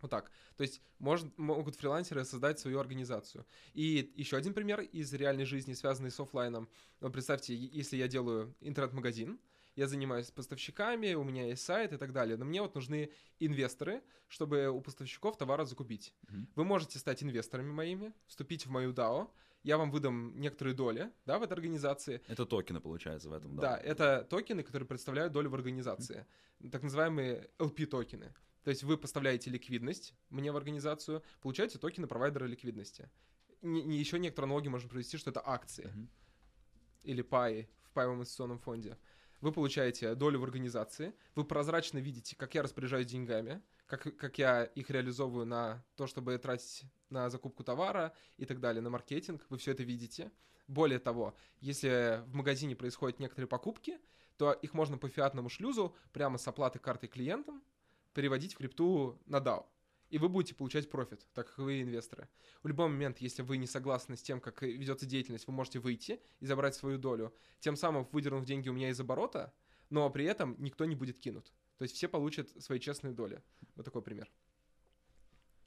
Вот 0.00 0.10
так. 0.10 0.30
То 0.56 0.62
есть 0.62 0.80
может, 0.98 1.36
могут 1.38 1.76
фрилансеры 1.76 2.24
создать 2.24 2.58
свою 2.58 2.78
организацию. 2.78 3.46
И 3.74 4.12
еще 4.16 4.36
один 4.36 4.54
пример 4.54 4.80
из 4.80 5.12
реальной 5.12 5.44
жизни, 5.44 5.74
связанный 5.74 6.10
с 6.10 6.20
офлайном. 6.20 6.68
Ну, 7.00 7.10
представьте, 7.10 7.54
если 7.54 7.96
я 7.96 8.08
делаю 8.08 8.54
интернет-магазин, 8.60 9.38
я 9.76 9.86
занимаюсь 9.86 10.30
поставщиками, 10.30 11.14
у 11.14 11.22
меня 11.22 11.46
есть 11.46 11.62
сайт 11.62 11.92
и 11.92 11.98
так 11.98 12.12
далее, 12.12 12.36
но 12.38 12.46
мне 12.46 12.62
вот 12.62 12.74
нужны 12.74 13.10
инвесторы, 13.38 14.02
чтобы 14.26 14.68
у 14.68 14.80
поставщиков 14.80 15.36
товара 15.36 15.66
закупить. 15.66 16.14
Mm-hmm. 16.26 16.46
Вы 16.56 16.64
можете 16.64 16.98
стать 16.98 17.22
инвесторами 17.22 17.70
моими, 17.70 18.12
вступить 18.26 18.66
в 18.66 18.70
мою 18.70 18.92
DAO, 18.92 19.28
я 19.62 19.76
вам 19.76 19.90
выдам 19.90 20.32
некоторые 20.40 20.74
доли, 20.74 21.12
да, 21.26 21.38
в 21.38 21.42
этой 21.42 21.52
организации. 21.52 22.22
Это 22.28 22.46
токены, 22.46 22.80
получается, 22.80 23.28
в 23.28 23.32
этом, 23.32 23.56
да? 23.56 23.62
Да, 23.62 23.76
это 23.76 24.26
токены, 24.30 24.62
которые 24.62 24.88
представляют 24.88 25.32
долю 25.32 25.50
в 25.50 25.54
организации. 25.54 26.24
Mm-hmm. 26.60 26.70
Так 26.70 26.82
называемые 26.82 27.50
LP-токены. 27.58 28.32
То 28.66 28.70
есть 28.70 28.82
вы 28.82 28.98
поставляете 28.98 29.48
ликвидность 29.48 30.12
мне 30.28 30.50
в 30.50 30.56
организацию, 30.56 31.22
получаете 31.40 31.78
токены 31.78 32.08
провайдера 32.08 32.46
ликвидности. 32.46 33.08
Не, 33.62 33.84
не, 33.84 33.96
еще 33.96 34.18
некоторые 34.18 34.48
аналогии 34.48 34.68
можно 34.68 34.88
провести, 34.88 35.18
что 35.18 35.30
это 35.30 35.40
акции 35.46 35.84
uh-huh. 35.84 36.08
или 37.04 37.22
паи 37.22 37.68
в 37.84 37.92
паевом 37.92 38.16
инвестиционном 38.16 38.58
фонде. 38.58 38.98
Вы 39.40 39.52
получаете 39.52 40.16
долю 40.16 40.40
в 40.40 40.42
организации, 40.42 41.14
вы 41.36 41.44
прозрачно 41.44 41.98
видите, 41.98 42.34
как 42.34 42.56
я 42.56 42.64
распоряжаюсь 42.64 43.06
деньгами, 43.06 43.62
как, 43.86 44.02
как 44.16 44.36
я 44.36 44.64
их 44.64 44.90
реализовываю 44.90 45.46
на 45.46 45.84
то, 45.94 46.08
чтобы 46.08 46.36
тратить 46.36 46.82
на 47.08 47.30
закупку 47.30 47.62
товара 47.62 48.14
и 48.36 48.46
так 48.46 48.58
далее, 48.58 48.82
на 48.82 48.90
маркетинг, 48.90 49.46
вы 49.48 49.58
все 49.58 49.70
это 49.70 49.84
видите. 49.84 50.32
Более 50.66 50.98
того, 50.98 51.36
если 51.60 52.24
в 52.26 52.34
магазине 52.34 52.74
происходят 52.74 53.20
некоторые 53.20 53.46
покупки, 53.46 54.00
то 54.36 54.50
их 54.50 54.74
можно 54.74 54.98
по 54.98 55.08
фиатному 55.08 55.50
шлюзу 55.50 55.94
прямо 56.12 56.36
с 56.36 56.48
оплаты 56.48 56.80
картой 56.80 57.08
клиентам 57.08 57.62
переводить 58.16 58.54
в 58.54 58.56
крипту 58.56 59.20
на 59.26 59.36
DAO. 59.36 59.66
И 60.08 60.16
вы 60.18 60.30
будете 60.30 60.54
получать 60.54 60.88
профит, 60.88 61.26
так 61.34 61.48
как 61.48 61.58
вы 61.58 61.82
инвесторы. 61.82 62.28
В 62.62 62.68
любой 62.68 62.88
момент, 62.88 63.18
если 63.18 63.42
вы 63.42 63.58
не 63.58 63.66
согласны 63.66 64.16
с 64.16 64.22
тем, 64.22 64.40
как 64.40 64.62
ведется 64.62 65.04
деятельность, 65.04 65.46
вы 65.46 65.52
можете 65.52 65.80
выйти 65.80 66.20
и 66.40 66.46
забрать 66.46 66.74
свою 66.74 66.96
долю, 66.96 67.34
тем 67.60 67.76
самым 67.76 68.08
выдернув 68.12 68.46
деньги 68.46 68.70
у 68.70 68.72
меня 68.72 68.88
из 68.88 68.98
оборота, 68.98 69.52
но 69.90 70.08
при 70.08 70.24
этом 70.24 70.56
никто 70.58 70.86
не 70.86 70.94
будет 70.94 71.18
кинут. 71.18 71.52
То 71.76 71.82
есть 71.82 71.94
все 71.94 72.08
получат 72.08 72.48
свои 72.58 72.80
честные 72.80 73.12
доли. 73.12 73.42
Вот 73.74 73.84
такой 73.84 74.00
пример. 74.00 74.30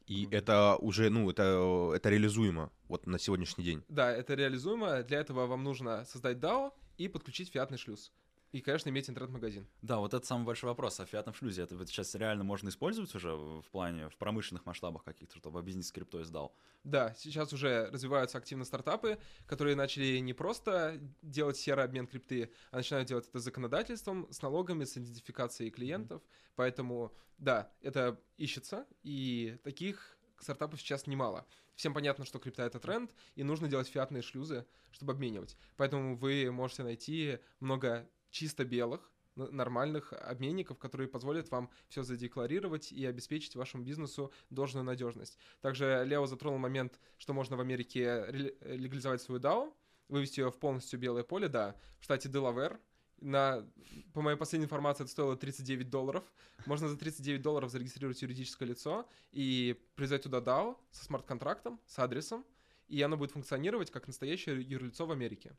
И 0.08 0.28
это 0.32 0.76
уже, 0.78 1.12
ну, 1.12 1.30
это, 1.30 1.92
это 1.96 2.10
реализуемо 2.10 2.72
вот 2.88 3.06
на 3.06 3.20
сегодняшний 3.20 3.64
день. 3.64 3.84
Да, 3.90 4.12
это 4.12 4.34
реализуемо. 4.34 5.04
Для 5.04 5.20
этого 5.20 5.46
вам 5.46 5.64
нужно 5.64 6.04
создать 6.06 6.38
DAO 6.38 6.74
и 6.98 7.08
подключить 7.08 7.52
фиатный 7.52 7.78
шлюз. 7.78 8.12
И, 8.52 8.62
конечно, 8.62 8.90
иметь 8.90 9.08
интернет-магазин. 9.10 9.68
Да, 9.84 10.00
вот 10.00 10.14
это 10.14 10.26
самый 10.26 10.46
большой 10.46 10.70
вопрос. 10.70 11.00
А 11.00 11.06
фиатном 11.06 11.36
шлюзе 11.36 11.64
это 11.64 11.86
сейчас 11.86 12.16
реально 12.16 12.44
можно 12.44 12.70
использовать 12.70 13.14
уже 13.14 13.36
в 13.36 13.70
плане, 13.72 14.10
в 14.10 14.18
промышленных 14.18 14.66
масштабах 14.66 15.04
каких-то, 15.04 15.38
чтобы 15.38 15.62
бизнес 15.62 15.90
с 15.90 15.92
криптой 15.92 16.24
сдал? 16.24 16.56
Да, 16.84 17.14
сейчас 17.16 17.54
уже 17.54 17.90
развиваются 17.92 18.40
активно 18.40 18.66
стартапы, 18.66 19.20
которые 19.46 19.76
начали 19.76 20.18
не 20.18 20.34
просто 20.34 21.00
делать 21.22 21.58
серый 21.58 21.86
обмен 21.86 22.08
крипты, 22.08 22.52
а 22.72 22.78
начинают 22.78 23.08
делать 23.08 23.28
это 23.28 23.40
законодательством, 23.40 24.28
с 24.32 24.42
налогами, 24.42 24.84
с 24.84 24.98
идентификацией 24.98 25.70
клиентов. 25.70 26.22
Mm-hmm. 26.22 26.54
Поэтому, 26.56 27.14
да, 27.38 27.72
это 27.82 28.20
ищется, 28.38 28.88
и 29.04 29.60
таких 29.64 30.18
стартапов 30.40 30.82
сейчас 30.82 31.06
немало. 31.06 31.46
Всем 31.76 31.94
понятно, 31.94 32.26
что 32.26 32.40
крипта— 32.40 32.64
это 32.66 32.80
тренд, 32.80 33.14
и 33.36 33.44
нужно 33.44 33.68
делать 33.68 33.88
фиатные 33.88 34.22
шлюзы, 34.22 34.66
чтобы 34.92 35.14
обменивать. 35.14 35.56
Поэтому 35.78 36.18
вы 36.18 36.52
можете 36.52 36.84
найти 36.84 37.40
много 37.60 38.10
чисто 38.32 38.66
белых, 38.66 39.12
нормальных 39.36 40.14
обменников, 40.14 40.78
которые 40.78 41.08
позволят 41.08 41.50
вам 41.52 41.70
все 41.88 42.04
задекларировать 42.04 42.92
и 42.92 43.06
обеспечить 43.06 43.56
вашему 43.56 43.84
бизнесу 43.84 44.32
должную 44.50 44.84
надежность. 44.84 45.38
Также 45.62 46.04
Лео 46.06 46.26
затронул 46.26 46.60
момент, 46.60 47.00
что 47.18 47.34
можно 47.34 47.56
в 47.56 47.62
Америке 47.62 48.26
легализовать 48.62 49.22
свою 49.22 49.40
DAO, 49.40 49.74
вывести 50.10 50.42
ее 50.42 50.52
в 50.52 50.58
полностью 50.58 51.00
белое 51.00 51.24
поле, 51.24 51.48
да. 51.48 51.76
В 52.00 52.04
штате 52.04 52.30
Делавер 52.30 52.80
на, 53.22 53.66
по 54.14 54.22
моей 54.22 54.38
последней 54.38 54.66
информации, 54.66 55.04
это 55.04 55.12
стоило 55.12 55.36
39 55.36 55.90
долларов. 55.90 56.24
Можно 56.66 56.88
за 56.88 56.98
39 56.98 57.42
долларов 57.42 57.70
зарегистрировать 57.70 58.22
юридическое 58.22 58.68
лицо 58.68 59.08
и 59.32 59.80
привязать 59.96 60.24
туда 60.24 60.40
DAO 60.40 60.78
со 60.92 61.06
смарт-контрактом, 61.06 61.80
с 61.86 62.00
адресом, 62.00 62.46
и 62.88 63.02
оно 63.02 63.18
будет 63.18 63.32
функционировать 63.32 63.92
как 63.92 64.08
настоящее 64.08 64.62
юрлицо 64.62 65.06
в 65.06 65.12
Америке. 65.12 65.56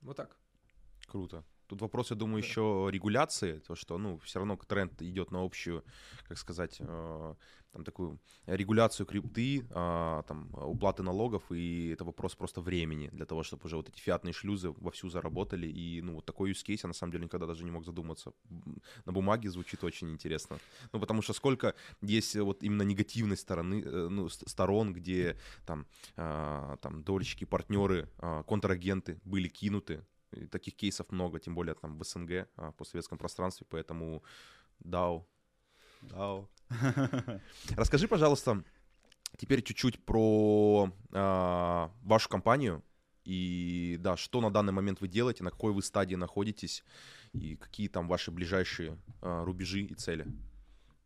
Вот 0.00 0.16
так. 0.16 0.36
Круто. 1.06 1.44
Тут 1.68 1.82
вопрос, 1.82 2.10
я 2.10 2.16
думаю, 2.16 2.42
еще 2.42 2.88
регуляции, 2.90 3.58
то, 3.58 3.74
что, 3.74 3.98
ну, 3.98 4.18
все 4.18 4.38
равно 4.38 4.56
тренд 4.56 5.02
идет 5.02 5.30
на 5.30 5.44
общую, 5.44 5.84
как 6.26 6.38
сказать, 6.38 6.76
э, 6.80 7.34
там 7.72 7.84
такую 7.84 8.18
регуляцию 8.46 9.06
крипты, 9.06 9.66
а, 9.70 10.22
там, 10.22 10.48
уплаты 10.54 11.02
налогов, 11.02 11.42
и 11.52 11.90
это 11.90 12.04
вопрос 12.04 12.34
просто 12.34 12.60
времени 12.60 13.08
для 13.12 13.26
того, 13.26 13.42
чтобы 13.42 13.66
уже 13.66 13.76
вот 13.76 13.88
эти 13.88 14.00
фиатные 14.00 14.32
шлюзы 14.32 14.70
вовсю 14.70 15.10
заработали, 15.10 15.66
и, 15.66 16.00
ну, 16.02 16.14
вот 16.14 16.24
такой 16.24 16.52
use 16.52 16.64
case 16.66 16.80
я 16.84 16.88
на 16.88 16.94
самом 16.94 17.12
деле 17.12 17.24
никогда 17.24 17.46
даже 17.46 17.64
не 17.64 17.70
мог 17.70 17.84
задуматься. 17.84 18.32
На 19.04 19.12
бумаге 19.12 19.50
звучит 19.50 19.84
очень 19.84 20.10
интересно. 20.10 20.58
Ну, 20.92 21.00
потому 21.00 21.22
что 21.22 21.34
сколько 21.34 21.74
есть 22.00 22.36
вот 22.36 22.62
именно 22.62 22.82
негативной 22.82 23.36
стороны, 23.36 23.82
э, 23.84 24.08
ну, 24.08 24.28
сторон, 24.28 24.94
где 24.94 25.36
там, 25.66 25.86
а, 26.16 26.76
там 26.80 27.02
дольщики, 27.02 27.44
партнеры, 27.44 28.08
а, 28.18 28.42
контрагенты 28.42 29.20
были 29.24 29.48
кинуты, 29.48 30.04
и 30.32 30.46
таких 30.46 30.74
кейсов 30.74 31.10
много, 31.10 31.40
тем 31.40 31.54
более 31.54 31.74
там 31.74 31.98
в 31.98 32.04
СНГ, 32.04 32.48
а, 32.56 32.72
постсоветском 32.72 33.18
пространстве, 33.18 33.66
поэтому 33.68 34.22
DAO. 34.80 35.24
DAO. 36.02 36.48
Расскажи, 37.76 38.08
пожалуйста, 38.08 38.62
теперь 39.36 39.62
чуть-чуть 39.62 40.04
про 40.04 40.92
а, 41.12 41.90
вашу 42.02 42.28
компанию 42.28 42.82
и, 43.24 43.98
да, 44.00 44.16
что 44.16 44.40
на 44.40 44.50
данный 44.50 44.72
момент 44.72 45.00
вы 45.00 45.08
делаете, 45.08 45.44
на 45.44 45.50
какой 45.50 45.72
вы 45.72 45.82
стадии 45.82 46.14
находитесь 46.14 46.84
и 47.32 47.56
какие 47.56 47.88
там 47.88 48.08
ваши 48.08 48.30
ближайшие 48.30 48.98
а, 49.20 49.44
рубежи 49.44 49.82
и 49.82 49.94
цели. 49.94 50.26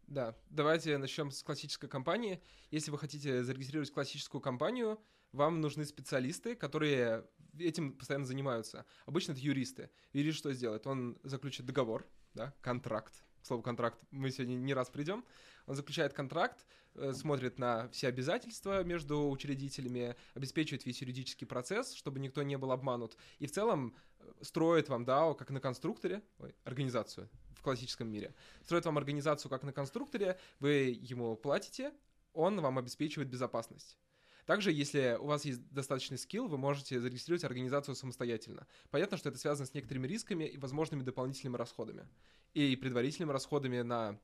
Да, 0.07 0.37
давайте 0.51 0.99
начнем 0.99 1.31
с 1.31 1.43
классической 1.43 1.89
компании. 1.89 2.43
Если 2.71 2.91
вы 2.91 2.99
хотите 2.99 3.43
зарегистрировать 3.43 3.91
классическую 3.91 4.41
компанию, 4.41 5.01
вам 5.33 5.61
нужны 5.61 5.85
специалисты, 5.85 6.55
которые 6.55 7.25
этим 7.59 7.93
постоянно 7.93 8.27
занимаются. 8.27 8.85
Обычно 9.07 9.33
это 9.33 9.41
юристы. 9.41 9.91
Юрист 10.13 10.39
что 10.39 10.53
сделает? 10.53 10.87
Он 10.87 11.19
заключит 11.23 11.67
договор, 11.67 12.07
да, 12.35 12.55
контракт. 12.61 13.25
К 13.43 13.47
слову, 13.47 13.63
контракт 13.63 14.01
мы 14.11 14.31
сегодня 14.31 14.55
не 14.55 14.75
раз 14.75 14.89
придем. 14.89 15.25
Он 15.67 15.75
заключает 15.75 16.13
контракт, 16.13 16.67
э, 16.95 17.13
смотрит 17.13 17.59
на 17.59 17.89
все 17.89 18.09
обязательства 18.09 18.85
между 18.85 19.29
учредителями, 19.29 20.17
обеспечивает 20.35 20.85
весь 20.87 21.01
юридический 21.01 21.47
процесс, 21.47 21.93
чтобы 21.95 22.21
никто 22.21 22.43
не 22.43 22.57
был 22.57 22.73
обманут. 22.73 23.17
И 23.39 23.47
в 23.47 23.53
целом 23.53 23.97
э, 24.19 24.33
строит 24.43 24.89
вам 24.89 25.05
DAO 25.05 25.35
как 25.35 25.51
на 25.51 25.61
конструкторе, 25.61 26.23
ой, 26.39 26.55
организацию 26.65 27.29
в 27.55 27.63
классическом 27.63 28.09
мире. 28.09 28.35
Строит 28.65 28.85
вам 28.87 28.99
организацию 28.99 29.51
как 29.51 29.63
на 29.63 29.73
конструкторе, 29.73 30.39
вы 30.59 30.99
ему 31.01 31.37
платите, 31.37 31.93
он 32.33 32.61
вам 32.61 32.79
обеспечивает 32.79 33.29
безопасность. 33.29 33.97
Также, 34.47 34.73
если 34.73 35.17
у 35.21 35.27
вас 35.27 35.45
есть 35.45 35.61
достаточный 35.73 36.19
скилл, 36.19 36.49
вы 36.49 36.59
можете 36.59 37.01
зарегистрировать 37.01 37.45
организацию 37.45 37.95
самостоятельно. 37.95 38.67
Понятно, 38.91 39.17
что 39.17 39.29
это 39.29 39.39
связано 39.39 39.67
с 39.67 39.75
некоторыми 39.75 40.07
рисками 40.07 40.45
и 40.45 40.59
возможными 40.59 41.03
дополнительными 41.03 41.57
расходами. 41.57 42.09
И 42.55 42.75
предварительными 42.77 43.33
расходами 43.33 43.83
на 43.83 44.19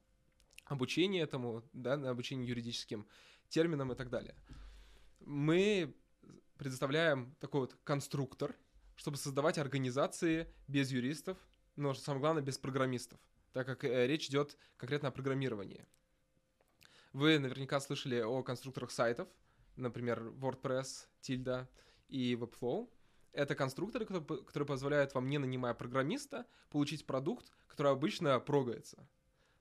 обучение 0.65 1.23
этому, 1.23 1.63
да, 1.73 1.97
на 1.97 2.11
обучение 2.11 2.49
юридическим 2.49 3.07
терминам 3.49 3.93
и 3.93 3.95
так 3.95 4.11
далее. 4.11 4.35
Мы 5.21 5.95
предоставляем 6.57 7.35
такой 7.41 7.63
вот 7.63 7.77
конструктор, 7.85 8.57
чтобы 8.97 9.17
создавать 9.17 9.59
организации 9.59 10.53
без 10.67 10.91
юристов, 10.91 11.39
но 11.77 11.95
самое 11.95 12.21
главное, 12.21 12.43
без 12.43 12.59
программистов, 12.59 13.21
так 13.53 13.67
как 13.67 13.85
э, 13.85 14.07
речь 14.09 14.29
идет 14.29 14.57
конкретно 14.77 15.09
о 15.09 15.13
программировании. 15.13 15.87
Вы 17.13 17.39
наверняка 17.39 17.81
слышали 17.81 18.21
о 18.21 18.43
конструкторах 18.43 18.91
сайтов, 18.91 19.29
например, 19.79 20.21
WordPress, 20.41 21.07
Tilda 21.23 21.67
и 22.09 22.35
Webflow. 22.35 22.89
Это 23.33 23.55
конструкторы, 23.55 24.05
которые 24.05 24.45
которые 24.45 24.67
позволяют 24.67 25.15
вам, 25.15 25.29
не 25.29 25.39
нанимая 25.39 25.75
программиста, 25.75 26.47
получить 26.71 27.07
продукт, 27.07 27.53
который 27.67 27.93
обычно 27.93 28.41
прогается. 28.41 29.07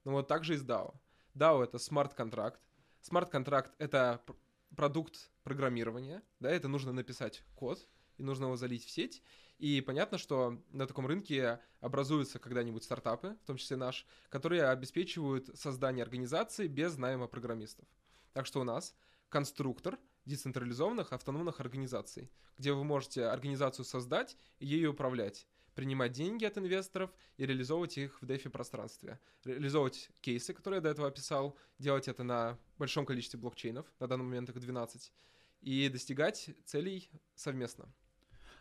Ну 0.04 0.14
вот 0.14 0.28
так 0.28 0.44
же 0.44 0.56
и 0.56 0.58
с 0.58 0.64
DAO. 0.64 0.96
DAO— 1.36 1.64
это 1.64 1.78
смарт-контракт. 1.78 2.62
Смарт-контракт— 3.02 3.74
это 3.78 4.22
пр- 4.26 4.38
продукт 4.76 5.30
программирования, 5.44 6.24
да, 6.40 6.50
это 6.50 6.68
нужно 6.68 6.92
написать 6.92 7.44
код, 7.56 7.88
и 8.18 8.24
нужно 8.24 8.46
его 8.46 8.56
залить 8.56 8.86
в 8.86 8.90
сеть. 8.90 9.22
И 9.60 9.82
понятно, 9.82 10.18
что 10.18 10.62
на 10.72 10.88
таком 10.88 11.08
рынке 11.08 11.60
образуются 11.80 12.40
когда-нибудь 12.40 12.84
стартапы, 12.84 13.38
в 13.44 13.46
том 13.46 13.58
числе 13.58 13.78
наш, 13.78 14.06
которые 14.30 14.66
обеспечивают 14.66 15.50
создание 15.58 16.04
организации 16.04 16.68
без 16.68 16.98
найма 16.98 17.28
программистов. 17.28 17.88
Так 18.34 18.46
что 18.46 18.62
у 18.62 18.64
нас 18.64 18.96
конструктор 19.30 19.98
децентрализованных 20.26 21.14
автономных 21.14 21.60
организаций, 21.60 22.32
где 22.58 22.74
вы 22.74 22.84
можете 22.84 23.26
организацию 23.26 23.86
создать 23.86 24.38
и 24.60 24.66
ею 24.66 24.92
управлять, 24.92 25.48
принимать 25.74 26.12
деньги 26.12 26.44
от 26.44 26.58
инвесторов 26.58 27.12
и 27.38 27.46
реализовывать 27.46 27.98
их 27.98 28.22
в 28.22 28.26
DeFi 28.26 28.50
пространстве. 28.50 29.20
Реализовывать 29.46 30.10
кейсы, 30.22 30.54
которые 30.54 30.80
я 30.80 30.82
до 30.82 30.90
этого 30.90 31.08
описал, 31.08 31.58
делать 31.80 32.08
это 32.08 32.24
на 32.24 32.60
большом 32.78 33.06
количестве 33.06 33.40
блокчейнов, 33.40 33.86
на 34.00 34.08
данный 34.08 34.26
момент 34.26 34.50
их 34.50 34.60
12, 34.60 35.14
и 35.62 35.90
достигать 35.90 36.50
целей 36.66 37.10
совместно. 37.36 37.94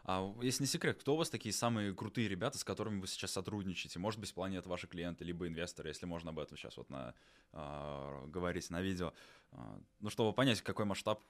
А 0.08 0.32
если 0.40 0.62
не 0.62 0.68
секрет, 0.68 0.98
кто 1.00 1.14
у 1.14 1.16
вас 1.16 1.30
такие 1.30 1.52
самые 1.52 1.92
крутые 1.92 2.28
ребята, 2.28 2.58
с 2.58 2.64
которыми 2.64 3.00
вы 3.00 3.08
сейчас 3.08 3.32
сотрудничаете? 3.32 3.98
Может 3.98 4.20
быть, 4.20 4.30
в 4.30 4.34
плане 4.34 4.58
это 4.58 4.68
ваши 4.68 4.86
клиенты, 4.86 5.24
либо 5.24 5.48
инвесторы, 5.48 5.88
если 5.88 6.06
можно 6.06 6.30
об 6.30 6.38
этом 6.38 6.56
сейчас 6.56 6.76
вот 6.76 6.88
на, 6.90 7.12
а, 7.52 8.24
говорить 8.28 8.70
на 8.70 8.80
видео. 8.80 9.12
А, 9.50 9.80
ну, 9.98 10.08
чтобы 10.08 10.32
понять, 10.32 10.62
какой 10.62 10.84
масштаб, 10.84 11.24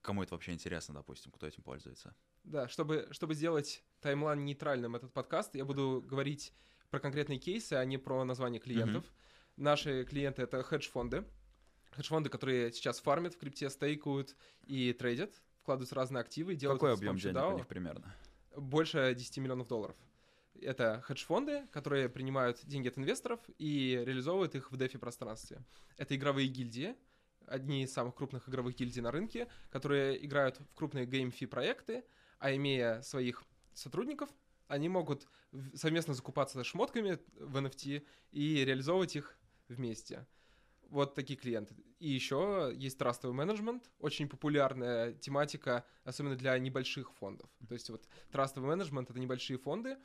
кому 0.00 0.22
это 0.22 0.34
вообще 0.34 0.52
интересно, 0.52 0.94
допустим, 0.94 1.32
кто 1.32 1.48
этим 1.48 1.64
пользуется. 1.64 2.14
Да, 2.44 2.68
чтобы, 2.68 3.08
чтобы 3.10 3.34
сделать 3.34 3.82
таймлайн 4.00 4.44
нейтральным 4.44 4.94
этот 4.94 5.12
подкаст, 5.12 5.56
я 5.56 5.64
буду 5.64 6.00
говорить 6.06 6.52
про 6.90 7.00
конкретные 7.00 7.40
кейсы, 7.40 7.72
а 7.72 7.84
не 7.84 7.98
про 7.98 8.22
название 8.22 8.60
клиентов. 8.60 9.04
Наши 9.56 10.04
клиенты— 10.04 10.42
это 10.44 10.62
хедж-фонды. 10.62 11.24
Хедж-фонды, 11.90 12.30
которые 12.30 12.70
сейчас 12.70 13.00
фармят 13.00 13.34
в 13.34 13.38
крипте, 13.38 13.68
стейкают 13.70 14.36
и 14.66 14.92
трейдят, 14.92 15.42
вкладывают 15.64 15.90
в 15.90 15.94
разные 15.94 16.20
активы 16.20 16.52
и 16.52 16.56
делают 16.56 16.80
Какой 16.80 16.92
объем 16.92 17.16
денег 17.16 17.36
у 17.36 17.38
DAO. 17.38 17.54
них 17.56 17.66
примерно? 17.66 18.14
Больше 18.54 19.14
10 19.16 19.38
миллионов 19.38 19.66
долларов. 19.66 19.96
Это 20.60 21.00
хедж-фонды, 21.00 21.66
которые 21.72 22.08
принимают 22.10 22.60
деньги 22.64 22.88
от 22.88 22.98
инвесторов 22.98 23.40
и 23.58 24.02
реализовывают 24.04 24.54
их 24.54 24.70
в 24.70 24.76
DeFi 24.76 24.98
пространстве. 24.98 25.64
Это 25.96 26.14
игровые 26.14 26.48
гильдии, 26.48 26.94
одни 27.46 27.84
из 27.84 27.92
самых 27.92 28.14
крупных 28.14 28.46
игровых 28.48 28.76
гильдий 28.76 29.00
на 29.00 29.10
рынке, 29.10 29.48
которые 29.70 30.24
играют 30.24 30.60
в 30.60 30.74
крупные 30.74 31.06
геймфи 31.06 31.46
проекты, 31.46 32.04
а 32.38 32.54
имея 32.54 33.00
своих 33.00 33.42
сотрудников, 33.72 34.28
они 34.68 34.90
могут 34.90 35.26
совместно 35.74 36.12
закупаться 36.12 36.62
шмотками 36.62 37.18
в 37.36 37.56
NFT 37.56 38.06
и 38.32 38.64
реализовывать 38.64 39.16
их 39.16 39.36
вместе. 39.68 40.26
Вот 40.94 41.16
такие 41.16 41.36
клиенты. 41.36 41.74
И 41.98 42.08
еще 42.08 42.72
есть 42.72 42.98
трастовый 42.98 43.36
менеджмент, 43.36 43.90
очень 43.98 44.28
популярная 44.28 45.12
тематика, 45.14 45.84
особенно 46.04 46.36
для 46.36 46.56
небольших 46.56 47.12
фондов. 47.14 47.50
То 47.66 47.74
есть 47.74 47.90
вот 47.90 48.06
трастовый 48.30 48.68
менеджмент— 48.68 49.10
это 49.10 49.18
небольшие 49.18 49.58
фонды, 49.58 49.96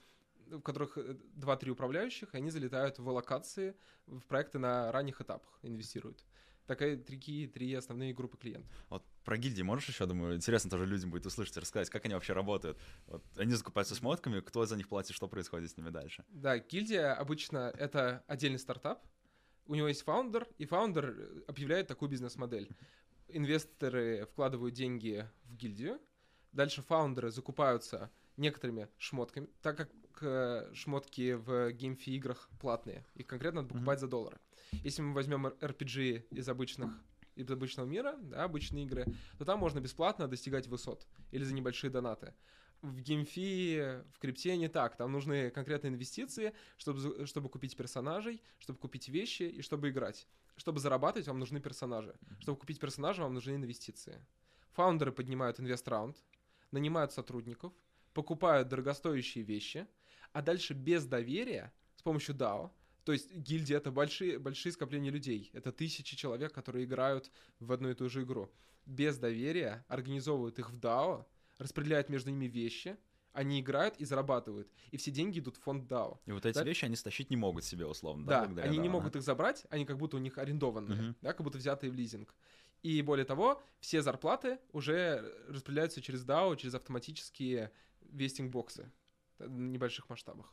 в 0.47 0.61
которых 0.61 0.97
э, 0.97 1.15
2-3 1.35 1.69
управляющих, 1.69 2.33
и 2.33 2.37
они 2.37 2.49
залетают 2.49 2.97
в 2.97 3.07
локации, 3.07 3.75
в 4.07 4.21
проекты 4.21 4.57
на 4.57 4.91
ранних 4.91 5.21
этапах 5.21 5.59
инвестируют. 5.61 6.25
Такие 6.65 6.97
такие 6.97 7.47
три 7.47 7.71
основные 7.75 8.11
группы 8.11 8.37
клиентов. 8.37 8.71
Вот 8.89 9.05
про 9.23 9.37
гильдии 9.37 9.61
можешь 9.61 9.89
еще, 9.89 10.07
думаю, 10.07 10.37
интересно 10.37 10.71
тоже 10.71 10.87
людям 10.87 11.11
будет 11.11 11.27
услышать 11.27 11.55
и 11.57 11.59
рассказать, 11.59 11.91
как 11.91 12.05
они 12.05 12.15
вообще 12.15 12.33
работают. 12.33 12.79
Вот 13.05 13.23
они 13.37 13.53
закупаются 13.53 13.93
шмотками, 13.93 14.39
кто 14.39 14.65
за 14.65 14.75
них 14.75 14.89
платит, 14.89 15.15
что 15.15 15.27
происходит 15.27 15.69
с 15.69 15.77
ними 15.77 15.91
дальше. 15.91 16.25
Да, 16.29 16.57
гильдия 16.57 17.13
обычно 17.13 17.71
это 17.77 18.23
отдельный 18.25 18.57
стартап. 18.57 19.05
У 19.69 19.75
него 19.75 19.87
есть 19.87 20.01
founder, 20.01 20.47
и 20.57 20.65
founder 20.65 21.15
э, 21.15 21.41
объявляет 21.47 21.85
такую 21.85 22.09
бизнес-модель. 22.09 22.67
Инвесторы 23.27 24.25
вкладывают 24.25 24.73
деньги 24.73 25.29
в 25.43 25.55
гильдию, 25.55 25.99
дальше 26.51 26.81
founder 26.81 27.23
ы 27.23 27.29
закупаются 27.29 28.09
некоторыми 28.35 28.89
шмотками, 28.97 29.47
так 29.61 29.77
как 29.77 29.91
э, 30.21 30.71
шмотки 30.73 31.33
в 31.33 31.71
GameFi 31.71 32.09
играх 32.09 32.49
платные, 32.59 33.05
их 33.13 33.27
конкретно 33.27 33.61
надо 33.61 33.75
покупать 33.75 33.99
за 33.99 34.07
доллары. 34.07 34.39
Если 34.71 35.03
мы 35.03 35.13
возьмем 35.13 35.45
RPG 35.45 36.29
из 36.31 36.49
обычных 36.49 36.89
из 37.35 37.49
обычного 37.51 37.85
мира, 37.85 38.15
да, 38.21 38.45
обычные 38.45 38.85
игры, 38.85 39.05
то 39.37 39.45
там 39.45 39.59
можно 39.59 39.79
бесплатно 39.79 40.27
достигать 40.27 40.67
высот 40.67 41.07
или 41.31 41.43
за 41.43 41.53
небольшие 41.53 41.91
донаты. 41.91 42.33
В 42.81 43.01
GameFi, 43.01 44.03
в 44.13 44.19
крипте 44.19 44.55
не 44.55 44.69
так. 44.69 44.95
Там 44.95 45.11
нужны 45.11 45.51
конкретные 45.51 45.91
инвестиции, 45.91 46.53
чтобы, 46.77 47.25
чтобы 47.25 47.49
купить 47.49 47.75
персонажей, 47.75 48.41
чтобы 48.59 48.79
купить 48.79 49.09
вещи 49.09 49.43
и 49.43 49.61
чтобы 49.61 49.89
играть. 49.89 50.27
Чтобы 50.55 50.79
зарабатывать, 50.79 51.27
вам 51.27 51.39
нужны 51.39 51.59
персонажи. 51.59 52.15
Чтобы 52.39 52.57
купить 52.57 52.79
персонажа, 52.79 53.23
вам 53.23 53.33
нужны 53.33 53.55
инвестиции. 53.55 54.25
Founder 54.71 55.06
ы 55.06 55.11
поднимают 55.11 55.59
инвест-раунд, 55.59 56.17
нанимают 56.71 57.11
сотрудников, 57.11 57.73
покупают 58.13 58.69
дорогостоящие 58.69 59.43
вещи, 59.43 59.87
а 60.31 60.41
дальше 60.41 60.73
без 60.73 61.05
доверия 61.05 61.73
с 61.95 62.01
помощью 62.01 62.35
DAO, 62.35 62.71
то 63.03 63.13
есть 63.13 63.33
гильдии 63.33 63.75
это 63.75 63.91
большие, 63.91 64.39
большие 64.39 64.71
скопления 64.71 65.11
людей, 65.11 65.49
это 65.53 65.71
тысячи 65.71 66.15
человек, 66.15 66.53
которые 66.53 66.85
играют 66.85 67.31
в 67.59 67.71
одну 67.71 67.89
и 67.89 67.93
ту 67.93 68.07
же 68.07 68.23
игру. 68.23 68.51
Без 68.85 69.17
доверия 69.17 69.83
организовывают 69.87 70.59
их 70.59 70.69
в 70.69 70.77
DAO, 70.77 71.25
распределяют 71.59 72.09
между 72.09 72.31
ними 72.31 72.45
вещи, 72.45 72.97
они 73.31 73.61
играют 73.61 73.95
и 73.97 74.05
зарабатывают. 74.05 74.71
И 74.91 74.97
все 74.97 75.11
деньги 75.11 75.39
идут 75.39 75.57
в 75.57 75.61
фонд 75.61 75.89
DAO. 75.89 76.17
И 76.25 76.31
вот 76.31 76.45
эти 76.45 76.55
Да? 76.57 76.63
вещи 76.63 76.85
они 76.85 76.95
стащить 76.95 77.29
не 77.29 77.37
могут 77.37 77.63
себе, 77.63 77.85
условно. 77.85 78.25
Да, 78.25 78.39
благодаря 78.39 78.67
они 78.67 78.79
не 78.79 78.87
DAO, 78.87 78.91
могут 78.91 79.09
ага. 79.11 79.19
их 79.19 79.23
забрать, 79.23 79.67
они 79.69 79.85
как 79.85 79.97
будто 79.97 80.17
у 80.17 80.19
них 80.19 80.37
арендованные, 80.39 80.99
Мгм. 81.01 81.15
да, 81.21 81.33
как 81.33 81.43
будто 81.43 81.57
взятые 81.59 81.91
в 81.91 81.93
лизинг. 81.93 82.33
И 82.81 83.01
более 83.01 83.25
того, 83.25 83.61
все 83.81 84.01
зарплаты 84.01 84.57
уже 84.71 85.21
распределяются 85.47 86.01
через 86.01 86.25
DAO, 86.25 86.55
через 86.57 86.73
автоматические 86.73 87.71
вестинг-боксы 88.01 88.91
э, 89.37 89.47
на 89.47 89.69
небольших 89.69 90.09
масштабах. 90.09 90.51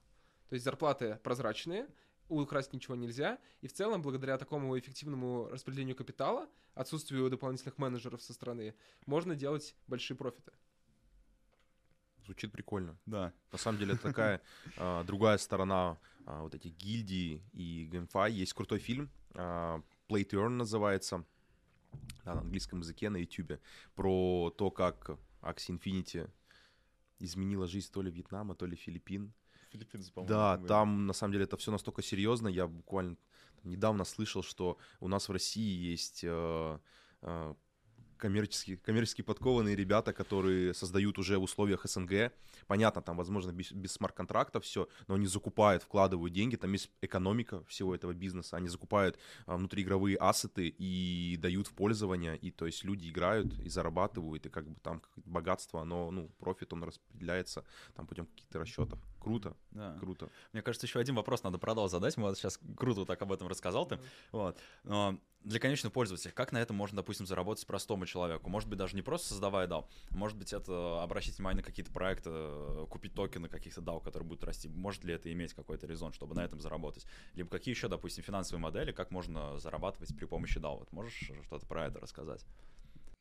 То 0.49 0.55
есть 0.55 0.65
зарплаты 0.65 1.19
прозрачные, 1.23 1.89
украсть 2.29 2.73
ничего 2.73 2.95
нельзя, 2.97 3.39
и 3.63 3.69
в 3.69 3.73
целом, 3.73 4.03
благодаря 4.03 4.37
такому 4.39 4.79
эффективному 4.79 5.49
распределению 5.49 5.97
капитала, 5.97 6.49
отсутствию 6.75 7.31
дополнительных 7.31 7.79
менеджеров 7.79 8.21
со 8.23 8.33
стороны, 8.33 8.75
можно 9.07 9.35
делать 9.35 9.75
большие 9.87 10.17
профиты. 10.17 10.53
Звучит 12.27 12.53
прикольно. 12.53 12.97
Да. 13.07 13.33
На 13.53 13.59
самом 13.59 13.79
деле, 13.79 13.95
это 13.95 14.03
такая 14.03 14.41
а, 14.77 15.05
другая 15.05 15.39
сторона 15.39 15.97
а, 16.27 16.43
вот 16.43 16.55
этих 16.55 16.73
гильдий 16.77 17.43
и 17.53 17.89
GameFi. 17.91 18.31
Есть 18.33 18.53
крутой 18.53 18.81
фильм, 18.81 19.11
а, 19.35 19.81
Play 20.09 20.29
to 20.29 20.39
Earn 20.45 20.51
называется, 20.51 21.25
да, 22.25 22.35
на 22.35 22.41
английском 22.41 22.81
языке, 22.81 23.11
на 23.11 23.17
YouTube, 23.17 23.61
про 23.95 24.51
то, 24.57 24.71
как 24.71 25.19
Axie 25.41 25.79
Infinity 25.79 26.29
изменила 27.19 27.67
жизнь 27.67 27.91
то 27.93 28.03
ли 28.03 28.11
Вьетнама, 28.11 28.55
то 28.55 28.67
ли 28.67 28.77
Филиппин. 28.77 29.33
Филиппинцы, 29.71 30.13
Да, 30.27 30.59
там 30.59 31.07
на 31.07 31.13
самом 31.13 31.33
деле 31.33 31.45
это 31.45 31.57
все 31.57 31.71
настолько 31.71 32.03
серьезно. 32.03 32.49
Я 32.49 32.67
буквально 32.67 33.17
недавно 33.65 34.05
слышал, 34.05 34.43
что 34.43 34.79
у 35.01 35.09
нас 35.09 35.29
в 35.29 35.33
России 35.33 35.91
есть 35.91 36.23
э, 36.25 36.79
э, 37.23 37.55
коммерчески, 38.17 38.77
коммерчески 38.77 39.23
подкованные 39.23 39.77
ребята, 39.77 40.13
которые 40.13 40.75
создают 40.75 41.19
уже 41.19 41.39
в 41.39 41.43
условиях 41.43 41.85
СНГ. 41.85 42.33
Понятно, 42.67 43.03
там, 43.03 43.17
возможно, 43.17 43.53
без, 43.53 43.73
без 43.73 43.93
смарт-контракта 43.93 44.61
все, 44.61 44.89
но 45.07 45.15
они 45.15 45.27
закупают, 45.27 45.83
вкладывают 45.83 46.33
деньги, 46.33 46.57
там 46.57 46.73
есть 46.73 46.91
экономика 47.01 47.65
всего 47.65 47.95
этого 47.95 48.13
бизнеса. 48.13 48.57
Они 48.57 48.69
закупают 48.69 49.19
а, 49.47 49.57
внутриигровые 49.57 50.17
ассеты 50.17 50.69
и 50.69 51.37
дают 51.41 51.69
в 51.69 51.75
пользование, 51.75 52.37
и 52.37 52.51
то 52.51 52.67
есть 52.67 52.85
люди 52.85 53.09
играют 53.09 53.59
и 53.61 53.69
зарабатывают, 53.69 54.47
и 54.47 54.49
как 54.49 54.69
бы 54.69 54.77
там 54.81 55.03
богатство, 55.17 55.83
оно, 55.83 56.11
ну, 56.11 56.29
профит, 56.39 56.73
он 56.73 56.85
распределяется 56.85 57.65
там 57.95 58.07
путем 58.07 58.27
каких-то 58.27 58.59
расчетов. 58.59 58.99
Круто, 59.27 59.57
Да. 59.73 59.97
круто. 59.99 60.31
Мне 60.53 60.63
кажется, 60.63 60.87
еще 60.87 61.01
один 61.01 61.17
вопрос 61.17 61.43
надо 61.43 61.59
продолжить 61.59 61.91
задать. 61.91 62.17
Мы 62.17 62.29
вот 62.29 62.39
сейчас 62.39 62.61
круто 62.77 63.05
так 63.05 63.21
об 63.23 63.33
этом 63.33 63.49
рассказал 63.49 63.85
ты. 63.85 63.99
Вот. 64.31 64.57
Но 64.85 65.19
для 65.43 65.59
конечного 65.59 65.93
пользователя, 65.93 66.31
как 66.31 66.53
на 66.53 66.59
этом 66.59 66.77
можно, 66.77 66.95
допустим, 66.99 67.27
заработать 67.27 67.67
простому 67.67 68.07
человеку? 68.07 68.49
Может 68.49 68.69
быть, 68.69 68.79
даже 68.79 68.95
не 68.95 69.03
просто 69.03 69.31
создавая 69.31 69.67
DAO, 69.67 69.87
может 70.11 70.39
быть, 70.39 70.53
это 70.53 71.03
обращать 71.03 71.39
внимание 71.39 71.63
на 71.63 71.63
какие-то 71.65 71.91
проекты, 71.91 72.31
э, 72.33 72.87
купить 72.89 73.15
токены 73.15 73.49
каких-то 73.49 73.81
DAO, 73.81 74.01
которые 74.01 74.29
будут 74.29 74.45
расти. 74.45 74.69
Может 74.69 75.03
ли 75.03 75.13
это 75.15 75.33
иметь 75.33 75.55
какой-то 75.55 75.89
резон, 75.89 76.13
чтобы 76.13 76.37
на 76.37 76.45
этом 76.45 76.61
заработать? 76.61 77.05
Либо 77.35 77.51
какие 77.51 77.75
еще, 77.75 77.89
допустим, 77.89 78.23
финансовые 78.23 78.63
модели, 78.63 78.93
как 78.93 79.11
можно 79.11 79.59
зарабатывать 79.59 80.17
при 80.17 80.27
помощи 80.27 80.59
DAO? 80.59 80.79
Вот 80.79 80.93
можешь 80.93 81.33
что-то 81.43 81.67
про 81.67 81.87
это 81.87 81.99
рассказать? 81.99 82.47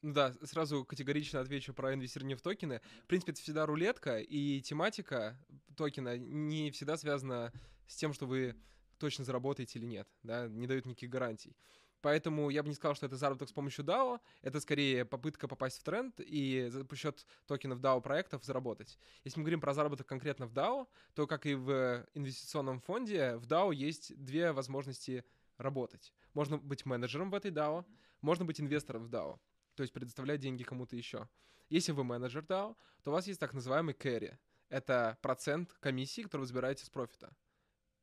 Ну 0.06 0.14
да, 0.14 0.36
сразу 0.44 0.86
категорично 0.86 1.40
отвечу 1.40 1.74
про 1.74 1.96
инвестирование 1.96 2.38
в 2.38 2.42
токены. 2.44 2.80
В 3.06 3.08
принципе, 3.08 3.32
это 3.32 3.42
всегда 3.42 3.66
рулетка, 3.66 4.20
и 4.20 4.62
тематика 4.62 5.36
токена 5.76 6.16
не 6.16 6.70
всегда 6.70 6.96
связана 6.96 7.52
с 7.88 7.96
тем, 7.96 8.14
что 8.14 8.28
вы 8.28 8.56
точно 9.00 9.26
заработаете 9.26 9.80
или 9.80 9.88
нет, 9.88 10.08
да, 10.22 10.48
не 10.48 10.68
дают 10.68 10.86
никаких 10.86 11.10
гарантий. 11.10 11.58
Поэтому 12.02 12.52
я 12.52 12.62
бы 12.62 12.70
не 12.70 12.76
сказал, 12.76 12.94
что 12.94 13.08
это 13.08 13.16
заработок 13.16 13.50
с 13.50 13.52
помощью 13.52 13.84
DAO, 13.84 14.20
это 14.44 14.60
скорее 14.60 15.06
попытка 15.06 15.48
попасть 15.48 15.80
в 15.80 15.84
тренд 15.84 16.20
и 16.20 16.68
за 16.70 16.86
счет 16.96 17.26
токенов 17.48 17.80
DAO 17.80 18.00
проектов 18.00 18.46
заработать. 18.46 19.00
Если 19.24 19.40
мы 19.40 19.44
говорим 19.44 19.60
про 19.60 19.74
заработок 19.74 20.06
конкретно 20.06 20.46
в 20.46 20.54
DAO, 20.54 20.88
то, 21.16 21.26
как 21.26 21.48
и 21.48 21.56
в 21.56 22.06
инвестиционном 22.14 22.80
фонде, 22.80 23.38
в 23.38 23.48
DAO 23.48 23.74
есть 23.74 24.16
две 24.24 24.52
возможности 24.52 25.26
работать. 25.58 26.14
Можно 26.36 26.60
быть 26.60 26.86
менеджером 26.86 27.32
в 27.32 27.34
этой 27.34 27.50
DAO, 27.50 27.86
можно 28.22 28.46
быть 28.46 28.62
инвестором 28.62 29.08
в 29.08 29.10
DAO 29.10 29.40
то 29.76 29.84
есть 29.84 29.94
предоставлять 29.94 30.40
деньги 30.40 30.64
кому-то 30.64 30.96
еще. 30.96 31.28
Если 31.70 31.92
вы 31.92 32.04
менеджер 32.04 32.44
DAO, 32.44 32.76
то 33.04 33.12
у 33.12 33.14
вас 33.14 33.28
есть 33.28 33.40
так 33.40 33.54
называемый 33.54 33.94
carry. 33.94 34.38
Это 34.70 35.18
процент 35.22 35.74
комиссии, 35.80 36.22
который 36.22 36.42
вы 36.42 36.48
забираете 36.48 36.86
с 36.86 36.90
профита. 36.90 37.34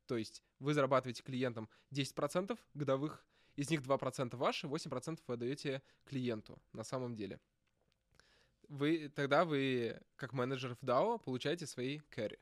То 0.07 0.17
есть 0.17 0.43
вы 0.59 0.75
зарабатываете 0.75 1.23
клиентам 1.23 1.69
10% 1.93 2.59
годовых, 2.75 3.25
из 3.57 3.71
них 3.71 3.83
2% 3.83 4.37
ваши, 4.37 4.67
8% 4.67 5.21
вы 5.27 5.35
отдаете 5.35 5.83
клиенту 6.05 6.61
на 6.73 6.85
самом 6.85 7.15
деле. 7.15 7.41
Вы, 8.69 9.11
тогда 9.15 9.45
вы, 9.45 10.01
как 10.17 10.33
менеджер 10.33 10.75
в 10.75 10.83
DAO, 10.83 11.19
получаете 11.19 11.67
свои 11.67 12.01
carry. 12.11 12.39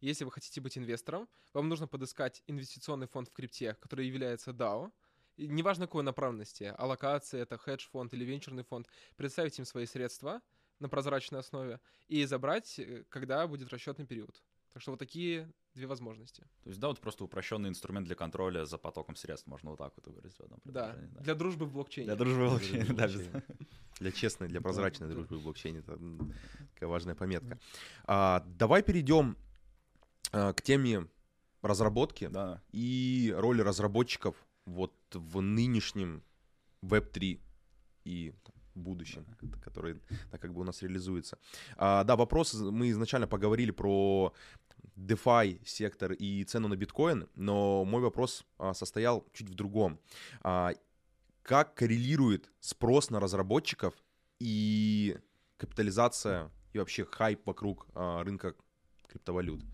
Если 0.00 0.24
вы 0.24 0.30
хотите 0.30 0.60
быть 0.60 0.76
инвестором, 0.76 1.28
вам 1.52 1.68
нужно 1.68 1.86
подыскать 1.86 2.42
инвестиционный 2.46 3.06
фонд 3.06 3.28
в 3.28 3.32
крипте, 3.32 3.74
который 3.74 4.06
является 4.06 4.50
DAO, 4.50 4.92
неважно 5.38 5.86
какой 5.86 6.02
направленности, 6.02 6.74
аллокация, 6.78 7.42
это 7.42 7.56
хедж-фонд 7.58 8.12
или 8.14 8.24
венчурный 8.24 8.62
фонд, 8.64 8.88
предоставить 9.16 9.58
им 9.58 9.64
свои 9.64 9.86
средства 9.86 10.40
на 10.78 10.88
прозрачной 10.88 11.40
основе 11.40 11.80
и 12.08 12.24
забрать, 12.24 12.78
э, 12.78 13.04
когда 13.08 13.46
будет 13.46 13.70
расчетный 13.72 14.06
период. 14.06 14.42
Так 14.72 14.82
что 14.82 14.90
вот 14.90 14.98
такие 14.98 15.50
две 15.74 15.86
возможности. 15.86 16.42
То 16.64 16.68
есть, 16.68 16.78
да, 16.80 16.88
вот 16.88 17.00
просто 17.00 17.24
упрощенный 17.24 17.70
инструмент 17.70 18.06
для 18.06 18.14
контроля 18.14 18.66
за 18.66 18.76
потоком 18.76 19.16
средств, 19.16 19.46
можно 19.46 19.70
вот 19.70 19.78
так 19.78 19.94
вот 19.96 20.06
выразить 20.14 20.38
в 20.38 20.42
одном 20.42 20.60
Да, 20.64 20.88
предложении. 20.88 21.18
для 21.22 21.34
дружбы 21.34 21.64
в 21.66 21.72
блокчейне. 21.72 22.06
Для 22.06 22.16
дружбы 22.16 22.44
в 22.44 22.44
да, 22.44 22.50
блокчейне. 22.50 22.84
без- 22.84 23.30
Для 24.00 24.12
честной, 24.12 24.48
для 24.48 24.60
прозрачной 24.60 25.08
да. 25.08 25.14
дружбы 25.14 25.38
в 25.38 25.42
блокчейне 25.42 25.78
это 25.78 25.98
такая 26.74 26.88
важная 26.90 27.14
пометка. 27.14 27.58
А, 28.04 28.44
давай 28.46 28.82
перейдем 28.82 29.38
а, 30.32 30.52
к 30.52 30.60
теме 30.60 31.08
разработки 31.62 32.26
Да. 32.28 32.62
и 32.72 33.34
роли 33.36 33.62
разработчиков 33.62 34.45
вот 34.66 34.92
в 35.12 35.40
нынешнем 35.40 36.22
Web3 36.82 37.40
и 38.04 38.34
будущем, 38.74 39.24
ко- 39.40 39.60
который 39.60 40.00
да, 40.30 40.38
как 40.38 40.52
бы 40.52 40.60
у 40.60 40.64
нас 40.64 40.82
реализуется. 40.82 41.38
А, 41.76 42.04
да, 42.04 42.16
вопрос, 42.16 42.54
мы 42.54 42.90
изначально 42.90 43.26
поговорили 43.26 43.70
про 43.70 44.34
DeFi 44.96 45.60
сектор 45.64 46.12
и 46.12 46.44
цену 46.44 46.68
на 46.68 46.76
биткоин, 46.76 47.28
но 47.34 47.84
мой 47.84 48.02
вопрос 48.02 48.44
а, 48.58 48.74
состоял 48.74 49.26
чуть 49.32 49.48
в 49.48 49.54
другом. 49.54 49.98
А, 50.42 50.72
как 51.42 51.74
коррелирует 51.74 52.50
спрос 52.60 53.10
на 53.10 53.20
разработчиков 53.20 53.94
и 54.40 55.16
капитализация 55.56 56.50
и 56.72 56.78
вообще 56.78 57.04
хайп 57.04 57.46
вокруг 57.46 57.86
а, 57.94 58.22
рынка 58.24 58.54
криптовалют? 59.08 59.64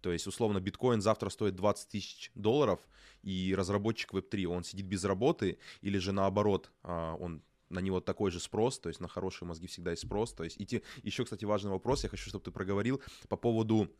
То 0.00 0.12
есть, 0.12 0.26
условно, 0.26 0.60
биткоин 0.60 1.00
завтра 1.00 1.28
стоит 1.30 1.56
20 1.56 1.88
тысяч 1.88 2.30
долларов, 2.34 2.80
и 3.22 3.54
разработчик 3.56 4.12
Web3, 4.12 4.46
он 4.46 4.64
сидит 4.64 4.86
без 4.86 5.04
работы, 5.04 5.58
или 5.80 5.98
же 5.98 6.12
наоборот, 6.12 6.70
а, 6.82 7.14
он 7.16 7.42
на 7.68 7.80
него 7.80 8.00
такой 8.00 8.30
же 8.30 8.40
спрос, 8.40 8.78
то 8.78 8.88
есть 8.88 9.00
на 9.00 9.08
хорошие 9.08 9.46
мозги 9.46 9.66
всегда 9.66 9.90
есть 9.90 10.02
спрос. 10.02 10.32
То 10.32 10.44
есть 10.44 10.58
и 10.60 10.64
те- 10.64 10.82
еще, 11.02 11.24
кстати, 11.24 11.44
важный 11.44 11.70
вопрос, 11.70 12.04
я 12.04 12.08
хочу, 12.08 12.28
чтобы 12.28 12.44
ты 12.44 12.50
проговорил 12.50 13.02
по 13.28 13.36
поводу 13.36 13.90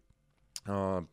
а, 0.64 1.06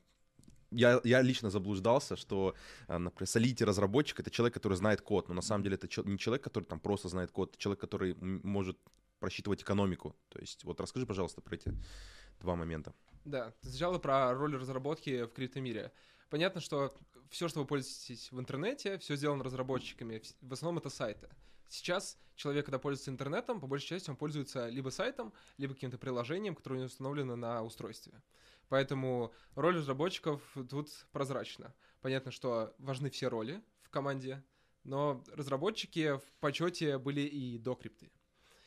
я, 0.71 0.99
я 1.03 1.21
лично 1.21 1.49
заблуждался, 1.49 2.15
что, 2.15 2.55
а, 2.87 2.99
например, 2.99 3.27
солидите 3.27 3.65
разработчик 3.65 4.19
это 4.19 4.29
человек, 4.29 4.53
который 4.53 4.75
знает 4.75 5.01
код, 5.01 5.29
но 5.29 5.35
на 5.35 5.41
самом 5.41 5.63
деле 5.63 5.75
это 5.75 5.87
не 6.03 6.17
человек, 6.17 6.43
который 6.43 6.65
там 6.65 6.79
просто 6.79 7.09
знает 7.09 7.31
код, 7.31 7.51
это 7.51 7.59
человек, 7.59 7.79
который 7.79 8.15
может 8.15 8.77
просчитывать 9.19 9.61
экономику. 9.63 10.15
То 10.29 10.39
есть 10.39 10.63
вот 10.63 10.81
расскажи, 10.81 11.05
пожалуйста, 11.05 11.41
про 11.41 11.55
эти 11.55 11.73
два 12.39 12.55
момента. 12.55 12.93
Да, 13.25 13.53
сначала 13.61 13.99
про 13.99 14.33
роль 14.33 14.55
разработки 14.55 15.23
в 15.23 15.33
криптомире. 15.33 15.91
Понятно, 16.29 16.61
что 16.61 16.93
все, 17.29 17.47
что 17.47 17.59
вы 17.59 17.65
пользуетесь 17.65 18.31
в 18.31 18.39
интернете, 18.39 18.97
все 18.99 19.15
сделано 19.15 19.43
разработчиками. 19.43 20.21
В 20.41 20.53
основном 20.53 20.79
это 20.79 20.89
сайты. 20.89 21.29
Сейчас 21.67 22.17
человек, 22.35 22.65
когда 22.65 22.79
пользуется 22.79 23.11
интернетом, 23.11 23.59
по 23.59 23.67
большей 23.67 23.87
части 23.87 24.09
он 24.09 24.15
пользуется 24.15 24.69
либо 24.69 24.89
сайтом, 24.89 25.33
либо 25.57 25.73
каким-то 25.73 25.97
приложением, 25.97 26.55
которое 26.55 26.75
у 26.75 26.77
него 26.77 26.87
установлено 26.87 27.35
на 27.35 27.63
устройстве. 27.63 28.21
Поэтому 28.69 29.33
роль 29.55 29.77
разработчиков 29.77 30.41
тут 30.69 30.89
прозрачна. 31.11 31.73
Понятно, 32.01 32.31
что 32.31 32.75
важны 32.77 33.09
все 33.09 33.27
роли 33.27 33.61
в 33.81 33.89
команде 33.89 34.43
но 34.85 35.23
разработчики 35.33 36.17
в 36.17 36.37
почете 36.39 36.97
были 36.97 37.21
и 37.21 37.57
до 37.57 37.75
крипты. 37.75 38.11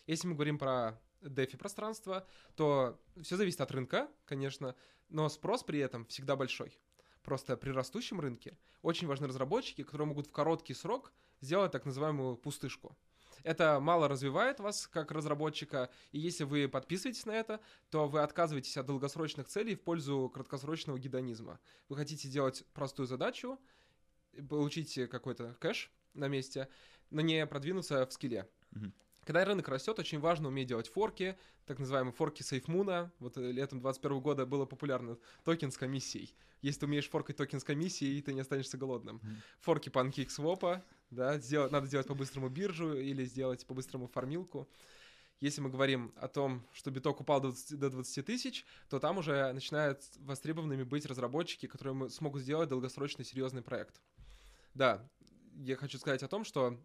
Если 0.07 0.27
мы 0.27 0.35
говорим 0.35 0.59
про 0.59 1.01
DeFi 1.21 1.57
пространство, 1.57 2.27
то 2.57 3.01
все 3.23 3.37
зависит 3.37 3.61
от 3.61 3.71
рынка, 3.71 4.09
конечно, 4.25 4.75
но 5.09 5.29
спрос 5.29 5.63
при 5.63 5.79
этом 5.81 6.07
всегда 6.07 6.37
большой. 6.37 6.79
Просто 7.23 7.57
при 7.57 7.71
растущем 7.71 8.21
рынке 8.21 8.57
очень 8.83 9.07
важны 9.07 9.27
разработчики, 9.27 9.83
которые 9.83 10.09
могут 10.09 10.29
в 10.29 10.33
короткий 10.33 10.75
срок 10.75 11.13
сделать 11.41 11.73
так 11.73 11.85
называемую 11.85 12.37
пустышку. 12.37 12.97
Это 13.45 13.79
мало 13.81 14.09
развивает 14.09 14.61
вас 14.61 14.87
как 14.87 15.13
разработчика, 15.13 15.91
и 16.11 16.19
если 16.19 16.45
вы 16.45 16.69
подписываетесь 16.69 17.27
на 17.27 17.33
это, 17.33 17.61
то 17.91 18.09
вы 18.09 18.21
отказываетесь 18.21 18.77
от 18.77 18.87
долгосрочных 18.87 19.49
целей 19.49 19.75
в 19.75 19.83
пользу 19.83 20.31
краткосрочного 20.33 20.99
гедонизма. 20.99 21.61
Вы 21.89 21.97
хотите 21.97 22.29
делать 22.29 22.65
простую 22.73 23.07
задачу, 23.07 23.59
получить 24.49 25.09
какой-то 25.09 25.55
кэш 25.61 25.91
на 26.15 26.29
месте, 26.29 26.69
но 27.11 27.21
не 27.21 27.47
продвинуться 27.47 28.07
в 28.07 28.13
skill 28.13 28.38
е. 28.38 28.49
Мгм. 28.71 28.93
Когда 29.29 29.45
рынок 29.45 29.69
растет, 29.69 29.99
очень 29.99 30.21
важно 30.21 30.49
уметь 30.49 30.69
делать 30.69 30.89
форки, 30.89 31.37
так 31.67 31.79
называемые 31.79 32.15
форки 32.15 32.41
SafeMoon. 32.41 33.11
Вот 33.19 33.37
э, 33.37 33.53
летом 33.53 33.79
2021 33.79 34.21
года 34.21 34.47
было 34.47 34.65
популярно 34.65 35.19
токен 35.45 35.71
с 35.71 35.77
комиссией. 35.77 36.35
Если 36.63 36.81
ты 36.81 36.87
умеешь 36.87 37.11
форкать 37.11 37.37
токен 37.37 37.61
с 37.61 37.65
комиссией, 37.65 38.23
ты 38.23 38.33
не 38.33 38.41
останешься 38.41 38.79
голодным. 38.79 39.17
Мгм. 39.17 39.37
Форки 39.61 39.91
PancakeSwap, 39.91 40.83
да, 41.11 41.39
сделать, 41.41 41.71
надо 41.71 41.87
сделать 41.87 42.07
по-быстрому 42.07 42.49
биржу 42.49 42.95
или 42.95 43.23
сделать 43.27 43.67
по-быстрому 43.67 44.07
фармилку. 44.07 44.67
Если 45.41 45.61
мы 45.61 45.69
говорим 45.69 46.15
о 46.17 46.29
том, 46.29 46.67
что 46.73 46.91
биток 46.91 47.21
упал 47.21 47.43
до 47.43 47.49
20, 47.49 47.79
до 47.79 47.91
20 47.91 48.25
тысяч, 48.25 48.65
то 48.89 48.99
там 48.99 49.19
уже 49.19 49.53
начинают 49.53 50.05
востребованными 50.21 50.85
быть 50.85 51.05
разработчики, 51.05 51.67
которые 51.67 52.09
смогут 52.09 52.41
сделать 52.41 52.71
долгосрочный 52.71 53.27
серьезный 53.27 53.61
проект. 53.61 54.01
Да, 54.73 55.07
я 55.53 55.77
хочу 55.77 55.99
сказать 55.99 56.23
о 56.23 56.29
том, 56.29 56.45
что 56.45 56.83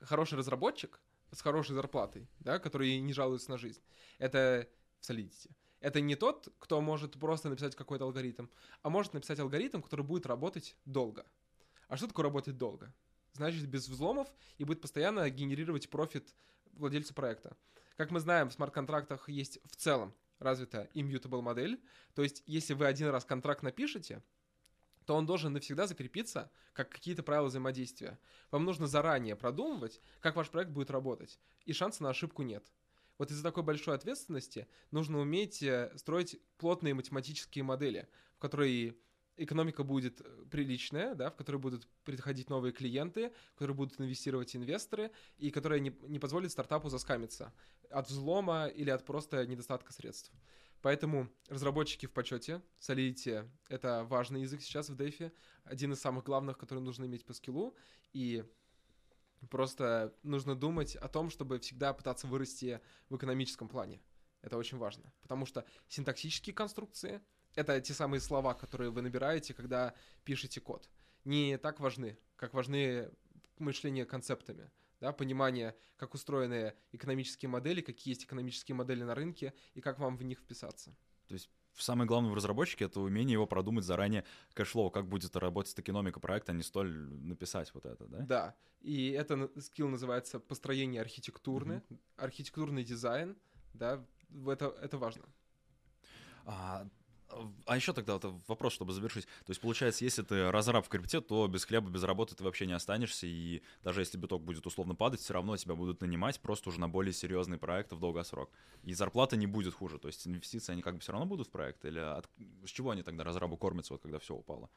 хороший 0.00 0.36
разработчик 0.36 1.00
с 1.32 1.40
хорошей 1.40 1.74
зарплатой, 1.74 2.28
да, 2.40 2.58
который 2.58 2.98
не 3.00 3.12
жалуется 3.12 3.50
на 3.50 3.58
жизнь, 3.58 3.82
это 4.18 4.68
в 5.00 5.10
Solidity. 5.10 5.50
Это 5.80 6.00
не 6.00 6.14
тот, 6.14 6.48
кто 6.60 6.80
может 6.80 7.18
просто 7.18 7.48
написать 7.48 7.74
какой-то 7.74 8.04
алгоритм, 8.04 8.46
а 8.82 8.90
может 8.90 9.14
написать 9.14 9.40
алгоритм, 9.40 9.80
который 9.80 10.04
будет 10.04 10.26
работать 10.26 10.76
долго. 10.84 11.26
А 11.88 11.96
что 11.96 12.06
такое 12.06 12.24
работать 12.24 12.56
долго? 12.56 12.94
Значит, 13.32 13.66
без 13.66 13.88
взломов 13.88 14.28
и 14.58 14.64
будет 14.64 14.80
постоянно 14.80 15.28
генерировать 15.28 15.90
профит 15.90 16.34
владельцу 16.72 17.14
проекта. 17.14 17.56
Как 17.96 18.10
мы 18.10 18.20
знаем, 18.20 18.48
в 18.48 18.52
смарт-контрактах 18.52 19.28
есть 19.28 19.58
в 19.64 19.76
целом 19.76 20.14
развита 20.38 20.88
immutable 20.94 21.42
модель. 21.42 21.82
То 22.14 22.22
есть, 22.22 22.42
если 22.46 22.74
вы 22.74 22.86
один 22.86 23.08
раз 23.08 23.24
контракт 23.24 23.62
напишете, 23.62 24.22
то 25.12 25.16
он 25.18 25.26
должен 25.26 25.52
навсегда 25.52 25.86
закрепиться 25.86 26.50
как 26.72 26.88
какие-то 26.88 27.22
правила 27.22 27.48
взаимодействия. 27.48 28.18
Вам 28.50 28.64
нужно 28.64 28.86
заранее 28.86 29.36
продумывать, 29.36 30.00
как 30.20 30.36
ваш 30.36 30.48
проект 30.48 30.70
будет 30.70 30.90
работать, 30.90 31.38
и 31.66 31.74
шанса 31.74 32.02
на 32.02 32.08
ошибку 32.08 32.42
нет. 32.42 32.64
Вот 33.18 33.30
из-за 33.30 33.42
такой 33.42 33.62
большой 33.62 33.94
ответственности 33.94 34.68
нужно 34.90 35.18
уметь 35.18 35.62
э, 35.62 35.92
строить 35.96 36.40
плотные 36.56 36.94
математические 36.94 37.62
модели, 37.62 38.08
в 38.36 38.38
которые 38.38 38.96
экономика 39.36 39.84
будет 39.84 40.22
э, 40.22 40.44
приличная, 40.50 41.14
да, 41.14 41.30
в 41.30 41.36
которой 41.36 41.58
будут 41.58 41.86
приходить 42.04 42.48
новые 42.48 42.72
клиенты, 42.72 43.34
в 43.50 43.58
которые 43.58 43.76
будут 43.76 44.00
инвестировать 44.00 44.56
инвесторы, 44.56 45.10
и 45.36 45.50
которая 45.50 45.80
не, 45.80 45.94
не 46.08 46.20
позволит 46.20 46.52
стартапу 46.52 46.88
заскамиться 46.88 47.52
от 47.90 48.08
взлома 48.08 48.66
или 48.68 48.88
от 48.88 49.04
просто 49.04 49.46
недостатка 49.46 49.92
средств. 49.92 50.32
Поэтому 50.82 51.28
разработчики 51.48 52.06
в 52.06 52.12
почете, 52.12 52.60
Solidity— 52.80 53.48
это 53.68 54.04
важный 54.04 54.42
язык 54.42 54.60
сейчас 54.60 54.88
в 54.90 54.96
DeFi, 54.96 55.32
один 55.62 55.92
из 55.92 56.00
самых 56.00 56.24
главных, 56.24 56.58
который 56.58 56.80
нужно 56.80 57.04
иметь 57.04 57.24
по 57.24 57.32
скиллу, 57.32 57.76
и 58.12 58.44
просто 59.48 60.12
нужно 60.24 60.56
думать 60.56 60.96
о 60.96 61.08
том, 61.08 61.30
чтобы 61.30 61.60
всегда 61.60 61.94
пытаться 61.94 62.26
вырасти 62.26 62.80
в 63.08 63.16
экономическом 63.16 63.68
плане. 63.68 64.02
Это 64.42 64.56
очень 64.56 64.76
важно, 64.76 65.12
потому 65.22 65.46
что 65.46 65.64
синтаксические 65.88 66.52
конструкции— 66.52 67.22
это 67.54 67.80
те 67.80 67.94
самые 67.94 68.20
слова, 68.20 68.54
которые 68.54 68.90
вы 68.90 69.02
набираете, 69.02 69.54
когда 69.54 69.94
пишете 70.24 70.60
код. 70.60 70.90
Не 71.24 71.58
так 71.58 71.78
важны, 71.78 72.18
как 72.34 72.54
важны 72.54 73.08
мышление 73.58 74.04
концептами, 74.04 74.68
да, 75.02 75.12
понимание, 75.12 75.74
как 75.96 76.14
устроены 76.14 76.74
экономические 76.92 77.48
модели, 77.48 77.80
какие 77.80 78.12
есть 78.12 78.24
экономические 78.24 78.76
модели 78.76 79.02
на 79.02 79.16
рынке 79.16 79.52
и 79.74 79.80
как 79.80 79.98
вам 79.98 80.16
в 80.16 80.22
них 80.22 80.38
вписаться. 80.38 80.96
То 81.26 81.34
есть 81.34 81.50
самое 81.74 82.06
главное 82.06 82.30
в 82.30 82.34
разработчике— 82.34 82.84
это 82.86 83.00
умение 83.00 83.32
его 83.32 83.48
продумать 83.48 83.84
заранее 83.84 84.24
кэшлоу, 84.54 84.92
как 84.92 85.08
будет 85.08 85.34
работать 85.34 85.76
экономика 85.76 86.20
проекта, 86.20 86.52
а 86.52 86.54
не 86.54 86.62
столь 86.62 86.92
написать 86.92 87.74
вот 87.74 87.84
это, 87.84 88.06
да? 88.06 88.18
Да, 88.20 88.56
и 88.80 89.10
это 89.10 89.50
скилл 89.60 89.88
называется 89.88 90.38
построение 90.38 91.00
архитектурный, 91.00 91.82
архитектурный 92.16 92.84
дизайн, 92.84 93.36
да, 93.74 94.06
это, 94.46 94.66
это 94.80 94.98
важно. 94.98 95.24
А, 96.44 96.88
а 97.66 97.76
еще 97.76 97.92
тогда 97.92 98.14
вот 98.18 98.42
вопрос, 98.48 98.72
чтобы 98.72 98.92
завершить. 98.92 99.26
То 99.26 99.50
есть, 99.50 99.60
получается, 99.60 100.04
если 100.04 100.22
ты 100.22 100.50
разраб 100.50 100.84
в 100.86 100.88
крипте, 100.88 101.20
то 101.20 101.46
без 101.48 101.64
хлеба, 101.64 101.90
без 101.90 102.02
работы 102.04 102.34
ты 102.34 102.44
вообще 102.44 102.66
не 102.66 102.72
останешься, 102.72 103.26
и 103.26 103.62
даже 103.82 104.00
если 104.00 104.18
биток 104.18 104.42
будет 104.42 104.66
условно 104.66 104.94
падать, 104.94 105.20
все 105.20 105.34
равно 105.34 105.56
тебя 105.56 105.74
будут 105.74 106.00
нанимать 106.00 106.40
просто 106.40 106.68
уже 106.68 106.80
на 106.80 106.88
более 106.88 107.12
серьезные 107.12 107.58
проекты 107.58 107.94
в 107.96 108.00
долгосрок. 108.00 108.50
И 108.82 108.92
зарплата 108.94 109.36
не 109.36 109.46
будет 109.46 109.74
хуже, 109.74 109.98
то 109.98 110.08
есть 110.08 110.26
инвестиции, 110.26 110.72
они 110.72 110.82
как 110.82 110.94
бы 110.94 111.00
все 111.00 111.12
равно 111.12 111.26
будут 111.26 111.48
в 111.48 111.50
проект, 111.50 111.84
или 111.84 111.98
от- 111.98 112.28
с 112.64 112.70
чего 112.70 112.90
они 112.90 113.02
тогда 113.02 113.24
разрабу 113.24 113.56
кормятся, 113.56 113.94
вот 113.94 114.02
когда 114.02 114.18
все 114.18 114.34
упало? 114.34 114.70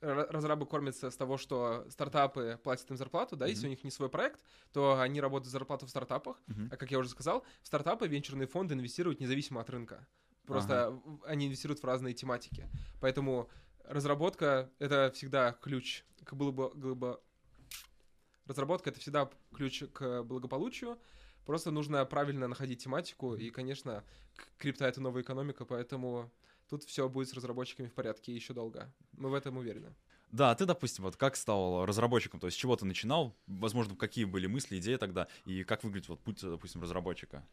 Разрабы 0.00 0.66
кормятся 0.66 1.10
с 1.12 1.16
того, 1.16 1.36
что 1.36 1.86
стартапы 1.88 2.58
платят 2.64 2.90
им 2.90 2.96
зарплату, 2.96 3.36
да, 3.36 3.46
если 3.46 3.66
Мгм. 3.66 3.66
у 3.68 3.70
них 3.70 3.84
не 3.84 3.90
свой 3.92 4.08
проект, 4.08 4.44
то 4.72 5.00
они 5.00 5.20
работают 5.20 5.46
за 5.46 5.52
зарплату 5.52 5.86
в 5.86 5.90
стартапах, 5.90 6.42
Мгм. 6.48 6.68
а 6.70 6.76
как 6.76 6.90
я 6.90 6.98
уже 6.98 7.08
сказал, 7.08 7.44
в 7.62 7.66
стартапы 7.68 8.08
венчурные 8.08 8.48
фонды 8.48 8.74
инвестируют 8.74 9.20
независимо 9.20 9.60
от 9.60 9.70
рынка. 9.70 10.08
Просто 10.46 10.90
в- 10.90 11.24
они 11.24 11.46
инвестируют 11.46 11.80
в 11.80 11.84
разные 11.86 12.14
тематики. 12.14 12.68
Поэтому 13.00 13.48
разработка— 13.84 14.70
это 14.78 15.10
всегда 15.14 15.52
ключ 15.52 16.04
к 16.24 16.32
благо- 16.34 16.72
глобо- 16.74 17.20
Разработка— 18.46 18.90
это 18.90 18.98
всегда 19.00 19.30
ключ 19.54 19.84
к 19.92 20.22
благополучию. 20.24 20.98
Просто 21.46 21.70
нужно 21.70 22.04
правильно 22.04 22.48
находить 22.48 22.82
тематику. 22.82 23.34
И, 23.36 23.50
конечно, 23.50 24.04
крипта— 24.58 24.86
это 24.86 25.00
новая 25.00 25.22
экономика, 25.22 25.64
поэтому 25.64 26.30
тут 26.68 26.82
все 26.84 27.08
будет 27.08 27.28
с 27.28 27.34
разработчиками 27.34 27.86
в 27.86 27.94
порядке 27.94 28.34
еще 28.34 28.52
долго. 28.52 28.92
Мы 29.12 29.30
в 29.30 29.34
этом 29.34 29.56
уверены. 29.58 29.94
Да, 30.30 30.50
а 30.50 30.54
ты, 30.54 30.64
допустим, 30.64 31.04
вот 31.04 31.16
как 31.16 31.36
стал 31.36 31.84
разработчиком, 31.84 32.40
то 32.40 32.46
есть 32.46 32.56
с 32.56 32.60
чего 32.60 32.74
ты 32.74 32.84
начинал, 32.86 33.36
возможно, 33.46 33.94
какие 33.96 34.24
были 34.24 34.46
мысли, 34.46 34.78
идеи 34.78 34.96
тогда, 34.96 35.28
и 35.44 35.62
как 35.62 35.84
выглядит 35.84 36.08
вот 36.08 36.20
путь, 36.20 36.40
допустим, 36.40 36.80
разработчика? 36.82 37.46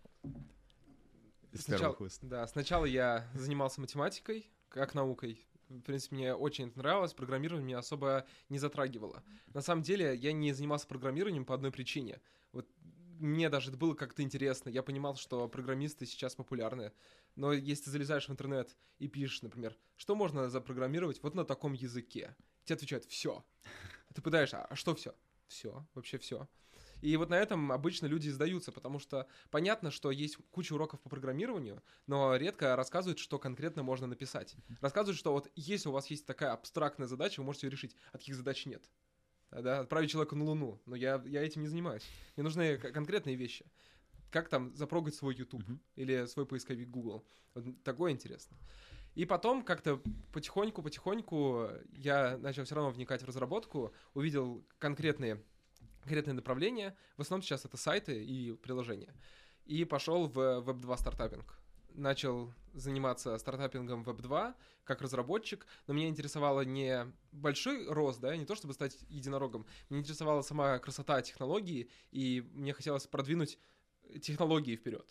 Сначала- 1.54 1.96
уст. 2.00 2.20
Да, 2.24 2.48
сначала 2.48 2.86
я 2.86 3.28
занимался 3.34 3.82
математикой, 3.82 4.50
как 4.70 4.94
наукой. 4.94 5.46
В 5.70 5.82
принципе, 5.82 6.16
мне 6.16 6.34
очень 6.34 6.68
это 6.70 6.80
нравилось, 6.80 7.14
программирование 7.14 7.66
меня 7.66 7.80
особо 7.80 8.26
не 8.50 8.58
затрагивало. 8.58 9.24
На 9.54 9.62
самом 9.62 9.84
деле, 9.84 10.16
я 10.16 10.32
не 10.32 10.52
занимался 10.52 10.88
программированием 10.88 11.46
по 11.46 11.54
одной 11.54 11.72
причине. 11.72 12.20
Вот 12.54 12.68
мне 13.20 13.50
даже 13.50 13.70
это 13.70 13.78
было 13.78 13.94
как-то 13.94 14.24
интересно. 14.24 14.70
Я 14.70 14.82
понимал, 14.82 15.16
что 15.16 15.48
программисты 15.48 16.06
сейчас 16.06 16.36
популярны. 16.36 16.92
Но 17.36 17.54
если 17.54 17.86
ты 17.86 17.92
залезаешь 17.92 18.28
в 18.28 18.32
интернет 18.32 18.76
и 18.98 19.08
пишешь, 19.08 19.42
например, 19.44 19.78
что 19.96 20.16
можно 20.16 20.50
запрограммировать 20.50 21.22
вот 21.22 21.36
на 21.36 21.46
таком 21.46 21.74
языке, 21.74 22.36
тебе 22.64 22.76
отвечают 22.76 23.06
«все». 23.06 23.44
Ты 24.16 24.22
пытаешься, 24.22 24.66
а 24.66 24.76
что 24.76 24.96
все? 24.96 25.14
Все, 25.48 25.86
вообще 25.94 26.18
все. 26.18 26.48
И 27.02 27.16
вот 27.18 27.30
на 27.30 27.36
этом 27.36 27.72
обычно 27.72 28.08
люди 28.08 28.30
сдаются, 28.30 28.72
потому 28.72 29.00
что 29.00 29.28
понятно, 29.52 29.92
что 29.92 30.12
есть 30.12 30.38
куча 30.52 30.74
уроков 30.74 31.00
по 31.00 31.10
программированию, 31.10 31.82
но 32.08 32.36
редко 32.36 32.76
рассказывают, 32.76 33.20
что 33.20 33.40
конкретно 33.40 33.84
можно 33.84 34.08
написать. 34.08 34.56
Рассказывают, 34.82 35.18
что 35.18 35.32
вот 35.32 35.50
если 35.56 35.90
у 35.90 35.94
вас 35.94 36.08
есть 36.08 36.26
такая 36.26 36.52
абстрактная 36.52 37.08
задача, 37.08 37.40
вы 37.40 37.46
можете 37.46 37.68
ее 37.68 37.72
решить, 37.72 37.96
а 38.12 38.18
таких 38.18 38.36
задач 38.36 38.66
нет. 38.66 38.84
Да, 39.52 39.80
отправить 39.80 40.12
человека 40.12 40.36
на 40.36 40.44
Луну, 40.44 40.80
но 40.86 40.96
я, 40.96 41.22
я 41.26 41.42
этим 41.42 41.62
не 41.62 41.68
занимаюсь. 41.68 42.04
Мне 42.36 42.44
нужны 42.44 42.78
конкретные 42.78 43.36
вещи. 43.36 43.66
Как 44.30 44.48
там 44.48 44.76
запрогать 44.76 45.16
свой 45.16 45.34
YouTube 45.36 45.64
Мгм. 45.64 45.82
или 45.96 46.28
свой 46.28 46.46
поисковик 46.46 46.90
Google. 46.90 47.26
Вот 47.56 47.82
такое 47.84 48.12
интересно. 48.12 48.56
И 49.16 49.26
потом 49.26 49.64
как-то 49.64 50.02
потихоньку-потихоньку 50.34 51.70
я 51.94 52.38
начал 52.38 52.64
все 52.64 52.76
равно 52.76 52.92
вникать 52.92 53.24
в 53.24 53.26
разработку, 53.26 53.92
увидел 54.14 54.64
конкретные, 54.78 55.44
конкретные 56.02 56.34
направления. 56.34 56.96
В 57.18 57.22
основном 57.22 57.44
сейчас 57.44 57.66
это 57.66 57.78
сайты 57.78 58.24
и 58.24 58.54
приложения. 58.54 59.14
И 59.66 59.86
пошел 59.86 60.28
в 60.28 60.38
Web2 60.38 60.98
стартапинг. 60.98 61.60
Начал 61.94 62.54
заниматься 62.74 63.38
стартапингом 63.38 64.04
Web2 64.04 64.54
как 64.84 65.02
разработчик, 65.02 65.66
но 65.88 65.94
меня 65.94 66.08
интересовало 66.08 66.62
не 66.62 67.12
большой 67.32 67.88
рост, 67.88 68.20
да, 68.20 68.36
не 68.36 68.46
то 68.46 68.56
чтобы 68.56 68.74
стать 68.74 68.98
единорогом. 69.10 69.66
Меня 69.90 70.02
интересовала 70.02 70.42
сама 70.42 70.80
красота 70.80 71.22
технологии, 71.22 71.90
и 72.12 72.48
мне 72.54 72.74
хотелось 72.74 73.06
продвинуть 73.06 73.60
технологии 74.22 74.76
вперед. 74.76 75.08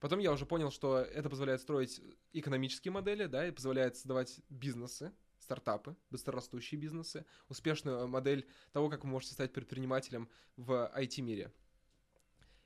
Потом 0.00 0.20
я 0.20 0.32
уже 0.32 0.46
понял, 0.46 0.70
что 0.70 0.98
это 0.98 1.28
позволяет 1.28 1.60
строить 1.60 2.00
экономические 2.32 2.92
модели, 2.92 3.26
да, 3.26 3.48
и 3.48 3.50
позволяет 3.50 3.96
создавать 3.96 4.40
бизнесы 4.48 5.12
стартапы, 5.48 5.96
быстрорастущие 6.10 6.78
бизнесы, 6.78 7.24
успешную 7.48 8.06
модель 8.06 8.46
того, 8.72 8.90
как 8.90 9.04
вы 9.04 9.10
можете 9.10 9.32
стать 9.32 9.54
предпринимателем 9.54 10.28
в 10.56 10.92
IT-мире. 10.94 11.50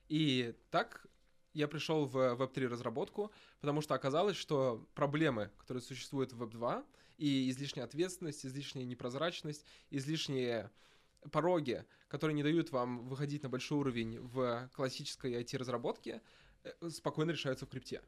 И 0.09 0.53
так 0.69 1.07
я 1.53 1.69
пришел 1.69 2.05
в 2.05 2.17
Web3 2.17 2.67
разработку, 2.67 3.31
потому 3.61 3.81
что 3.81 3.95
оказалось, 3.95 4.35
что 4.35 4.85
проблемы, 4.95 5.49
которые 5.57 5.81
существуют 5.81 6.33
в 6.33 6.43
Web2, 6.43 6.85
и 7.17 7.49
излишняя 7.51 7.85
ответственность, 7.85 8.45
излишняя 8.45 8.85
непрозрачность, 8.85 9.65
излишние 9.91 10.69
пороги, 11.31 11.85
которые 12.09 12.35
не 12.35 12.43
дают 12.43 12.71
вам 12.71 13.07
выходить 13.07 13.43
на 13.43 13.49
большой 13.49 13.77
уровень 13.77 14.19
в 14.19 14.69
классической 14.73 15.41
IT-разработке, 15.41 16.21
э, 16.63 16.89
спокойно 16.89 17.31
решаются 17.31 17.65
в 17.65 17.69
крипте. 17.69 18.01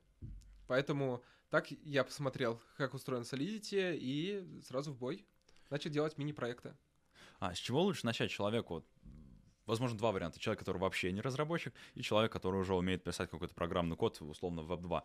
Поэтому 0.67 1.23
так 1.49 1.71
я 1.71 2.03
посмотрел, 2.03 2.61
как 2.77 2.93
устроен 2.93 3.23
Solidity, 3.23 3.97
и 3.97 4.61
сразу 4.63 4.91
в 4.93 4.97
бой 4.97 5.25
начал 5.69 5.89
делать 5.89 6.17
мини-проекты. 6.17 6.75
А 7.39 7.53
с 7.53 7.57
чего 7.57 7.81
лучше 7.81 8.05
начать 8.05 8.31
человеку? 8.31 8.83
Возможно, 9.65 9.97
два 9.97 10.11
варианта. 10.11 10.39
Человек, 10.39 10.59
который 10.59 10.77
вообще 10.77 11.11
не 11.11 11.21
разработчик, 11.21 11.73
и 11.95 12.01
человек, 12.01 12.31
который 12.31 12.59
уже 12.59 12.75
умеет 12.75 13.03
писать 13.03 13.29
какой-то 13.29 13.53
программный 13.53 13.95
код, 13.95 14.21
условно, 14.21 14.61
в 14.61 14.71
Web2. 14.71 15.03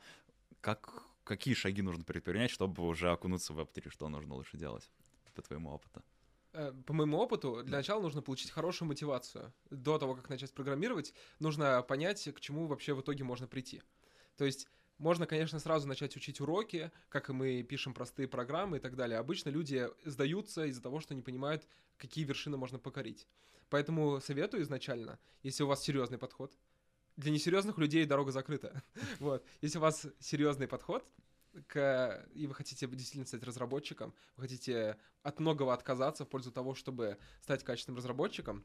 Как, 0.61 1.05
какие 1.25 1.55
шаги 1.55 1.83
нужно 1.83 2.05
предпринять, 2.05 2.51
чтобы 2.51 2.87
уже 2.87 3.11
окунуться 3.11 3.53
в 3.53 3.61
Web3? 3.61 3.91
Что 3.91 4.09
нужно 4.09 4.35
лучше 4.35 4.59
делать, 4.59 4.91
по 5.35 5.43
твоему 5.43 5.71
опыту? 5.71 6.03
Э, 6.53 6.73
по 6.87 6.93
моему 6.93 7.19
опыту, 7.19 7.63
для 7.63 7.79
начала 7.79 8.03
нужно 8.03 8.23
получить 8.23 8.51
хорошую 8.51 8.89
мотивацию. 8.89 9.53
До 9.71 9.99
того, 9.99 10.15
как 10.15 10.29
начать 10.29 10.53
программировать, 10.53 11.15
нужно 11.39 11.83
понять, 11.83 12.29
к 12.35 12.41
чему 12.41 12.67
вообще 12.67 12.93
в 12.93 13.01
итоге 13.01 13.25
можно 13.25 13.47
прийти. 13.47 13.83
То 14.37 14.45
есть 14.45 14.69
можно, 15.01 15.27
конечно, 15.27 15.59
сразу 15.59 15.89
начать 15.89 16.15
учить 16.15 16.41
уроки, 16.41 16.93
как 17.09 17.31
и 17.31 17.33
мы 17.33 17.63
пишем 17.63 17.95
простые 17.95 18.29
программы 18.29 18.77
и 18.77 18.81
так 18.81 18.97
далее. 18.97 19.19
Обычно 19.19 19.49
люди 19.49 19.89
сдаются 20.05 20.67
из-за 20.67 20.83
того, 20.83 21.01
что 21.01 21.15
не 21.15 21.23
понимают, 21.23 21.67
какие 21.97 22.25
вершины 22.25 22.59
можно 22.59 22.79
покорить. 22.79 23.27
Поэтому 23.71 24.21
советую 24.21 24.63
изначально, 24.63 25.19
если 25.43 25.63
у 25.63 25.69
вас 25.69 25.83
серьезный 25.83 26.19
подход. 26.19 26.53
Для 27.17 27.33
несерьезных 27.33 27.79
людей 27.79 28.05
дорога 28.05 28.31
закрыта. 28.31 28.83
Вот. 29.21 29.45
Если 29.63 29.79
у 29.79 29.81
вас 29.81 30.07
серьезный 30.19 30.69
подход, 30.69 31.11
к, 31.67 32.27
и 32.35 32.47
вы 32.47 32.55
хотите 32.55 32.87
действительно 32.87 33.27
стать 33.27 33.43
разработчиком, 33.43 34.15
вы 34.37 34.43
хотите 34.43 34.99
от 35.23 35.41
многого 35.41 35.73
отказаться 35.73 36.27
в 36.27 36.29
пользу 36.29 36.53
того, 36.53 36.75
чтобы 36.75 37.17
стать 37.41 37.65
качественным 37.65 37.97
разработчиком, 37.97 38.65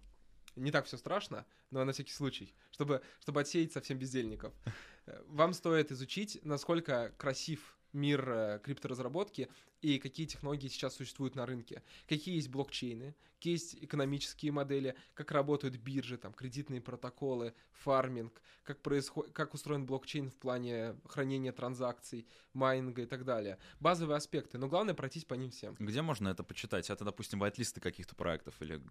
не 0.55 0.71
так 0.71 0.85
все 0.85 0.97
страшно, 0.97 1.45
но 1.71 1.83
на 1.83 1.91
всякий 1.91 2.13
случай, 2.13 2.53
чтобы, 2.71 3.01
чтобы 3.21 3.41
отсеять 3.41 3.73
совсем 3.73 3.97
бездельников. 3.97 4.53
Вам 5.27 5.53
стоит 5.53 5.91
изучить, 5.91 6.39
насколько 6.43 7.13
красив 7.17 7.75
мир 7.95 8.29
э, 8.29 8.59
крипторазработки 8.63 9.49
и 9.81 9.99
какие 9.99 10.25
технологии 10.25 10.67
сейчас 10.67 10.95
существуют 10.95 11.35
на 11.35 11.45
рынке, 11.45 11.81
какие 12.07 12.35
есть 12.35 12.49
блокчейны, 12.49 13.15
какие 13.35 13.53
есть 13.53 13.75
экономические 13.75 14.51
модели, 14.51 14.95
как 15.13 15.31
работают 15.31 15.77
биржи, 15.77 16.17
там, 16.17 16.33
кредитные 16.33 16.81
протоколы, 16.81 17.53
фарминг, 17.71 18.41
как, 18.63 18.81
происход... 18.81 19.31
как 19.31 19.53
устроен 19.53 19.85
блокчейн 19.85 20.29
в 20.29 20.35
плане 20.35 20.95
хранения 21.05 21.51
транзакций, 21.51 22.27
майнинга 22.53 23.03
и 23.03 23.05
так 23.05 23.23
далее. 23.23 23.57
Базовые 23.79 24.17
аспекты, 24.17 24.57
но 24.57 24.67
главное 24.67 24.93
пройтись 24.93 25.25
по 25.25 25.33
ним 25.35 25.51
всем. 25.51 25.75
Где 25.79 26.01
можно 26.01 26.27
это 26.29 26.43
почитать? 26.43 26.89
Это, 26.89 27.05
допустим, 27.05 27.39
вайт-листы 27.39 27.79
каких-то 27.79 28.15
проектов 28.15 28.61
или 28.61 28.81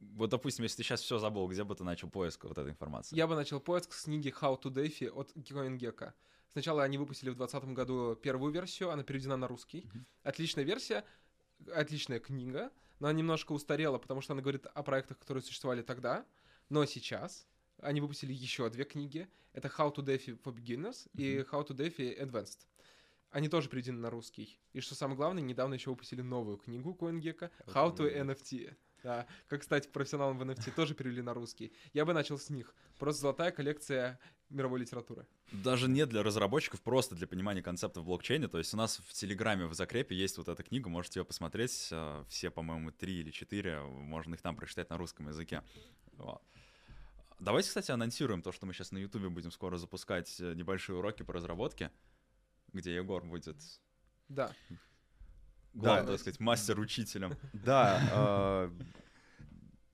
вот, 0.00 0.30
допустим, 0.30 0.62
если 0.62 0.78
ты 0.78 0.82
сейчас 0.82 1.02
все 1.02 1.18
забыл, 1.18 1.46
где 1.48 1.62
бы 1.62 1.74
ты 1.74 1.84
начал 1.84 2.08
поиск 2.08 2.44
вот 2.44 2.56
этой 2.56 2.70
информации? 2.70 3.14
Я 3.14 3.26
бы 3.26 3.34
начал 3.34 3.60
поиск 3.60 3.92
с 3.92 4.04
книги 4.04 4.32
How 4.40 4.60
to 4.60 4.72
DeFi 4.72 5.08
от 5.08 5.32
CoinGecko. 5.36 6.12
Сначала 6.52 6.82
они 6.82 6.98
выпустили 6.98 7.30
в 7.30 7.36
2020 7.36 7.74
году 7.74 8.16
первую 8.16 8.52
версию, 8.52 8.90
она 8.90 9.02
переведена 9.02 9.36
на 9.36 9.46
русский. 9.46 9.80
Mm-hmm. 9.80 10.04
Отличная 10.24 10.64
версия, 10.64 11.04
отличная 11.74 12.18
книга, 12.18 12.72
но 12.98 13.08
она 13.08 13.18
немножко 13.18 13.52
устарела, 13.52 13.98
потому 13.98 14.20
что 14.20 14.32
она 14.32 14.42
говорит 14.42 14.66
о 14.66 14.82
проектах, 14.82 15.18
которые 15.18 15.42
существовали 15.42 15.82
тогда, 15.82 16.24
но 16.70 16.84
сейчас 16.86 17.46
они 17.80 18.00
выпустили 18.00 18.32
еще 18.32 18.68
две 18.70 18.84
книги. 18.84 19.28
Это 19.52 19.68
How 19.68 19.94
to 19.94 20.02
DeFi 20.02 20.40
for 20.42 20.54
Beginners 20.54 21.08
mm-hmm. 21.08 21.22
и 21.22 21.40
How 21.42 21.66
to 21.66 21.76
DeFi 21.76 22.18
Advanced. 22.18 22.66
Они 23.30 23.48
тоже 23.48 23.68
переведены 23.68 24.00
на 24.00 24.10
русский. 24.10 24.58
И 24.72 24.80
что 24.80 24.94
самое 24.94 25.16
главное, 25.16 25.42
недавно 25.42 25.74
еще 25.74 25.90
выпустили 25.90 26.22
новую 26.22 26.56
книгу 26.56 26.96
CoinGecko 26.98 27.50
How 27.66 27.94
to 27.96 28.12
NFT. 28.12 28.74
Да, 29.02 29.26
как 29.48 29.62
стать 29.62 29.90
профессионалом 29.92 30.38
в 30.38 30.42
NFT, 30.42 30.74
тоже 30.74 30.94
перевели 30.94 31.22
на 31.22 31.34
русский. 31.34 31.72
Я 31.92 32.04
бы 32.04 32.12
начал 32.12 32.38
с 32.38 32.50
них. 32.50 32.74
Просто 32.98 33.22
золотая 33.22 33.50
коллекция 33.50 34.18
мировой 34.50 34.80
литературы. 34.80 35.26
Даже 35.52 35.88
не 35.88 36.04
для 36.06 36.22
разработчиков, 36.22 36.82
просто 36.82 37.14
для 37.14 37.26
понимания 37.26 37.62
концепта 37.62 38.00
в 38.00 38.04
блокчейне. 38.04 38.48
То 38.48 38.58
есть 38.58 38.74
у 38.74 38.76
нас 38.76 38.98
в 38.98 39.12
Телеграме 39.14 39.66
в 39.66 39.74
закрепе 39.74 40.14
есть 40.14 40.36
вот 40.38 40.48
эта 40.48 40.62
книга, 40.62 40.88
можете 40.88 41.20
ее 41.20 41.24
посмотреть. 41.24 41.88
Э, 41.92 42.24
все, 42.28 42.50
по-моему, 42.50 42.90
три 42.90 43.20
или 43.20 43.30
четыре, 43.30 43.80
можно 43.80 44.34
их 44.34 44.42
там 44.42 44.56
прочитать 44.56 44.90
на 44.90 44.98
русском 44.98 45.28
языке. 45.28 45.62
Вот. 46.12 46.42
Давайте, 47.38 47.68
кстати, 47.68 47.90
анонсируем 47.90 48.42
то, 48.42 48.52
что 48.52 48.66
мы 48.66 48.74
сейчас 48.74 48.92
на 48.92 48.98
Ютубе 48.98 49.30
будем 49.30 49.50
скоро 49.50 49.78
запускать 49.78 50.38
э, 50.40 50.54
небольшие 50.54 50.96
уроки 50.96 51.22
по 51.22 51.32
разработке, 51.32 51.90
где 52.72 52.94
Егор 52.94 53.24
будет... 53.24 53.56
Да 54.28 54.54
главным, 55.74 56.06
да, 56.06 56.12
так 56.12 56.20
сказать, 56.20 56.40
мастер-учителем. 56.40 57.36
Да, 57.52 58.00
а, 58.12 58.72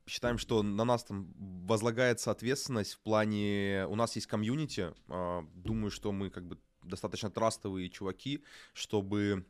считаем, 0.06 0.38
что 0.38 0.62
на 0.62 0.84
нас 0.84 1.04
там 1.04 1.32
возлагается 1.66 2.30
ответственность 2.30 2.94
в 2.94 3.00
плане... 3.00 3.86
У 3.88 3.96
нас 3.96 4.14
есть 4.16 4.26
комьюнити, 4.26 4.92
а, 5.08 5.46
думаю, 5.54 5.90
что 5.90 6.12
мы 6.12 6.30
как 6.30 6.46
бы 6.46 6.58
достаточно 6.82 7.30
трастовые 7.30 7.88
чуваки, 7.90 8.44
чтобы 8.72 9.44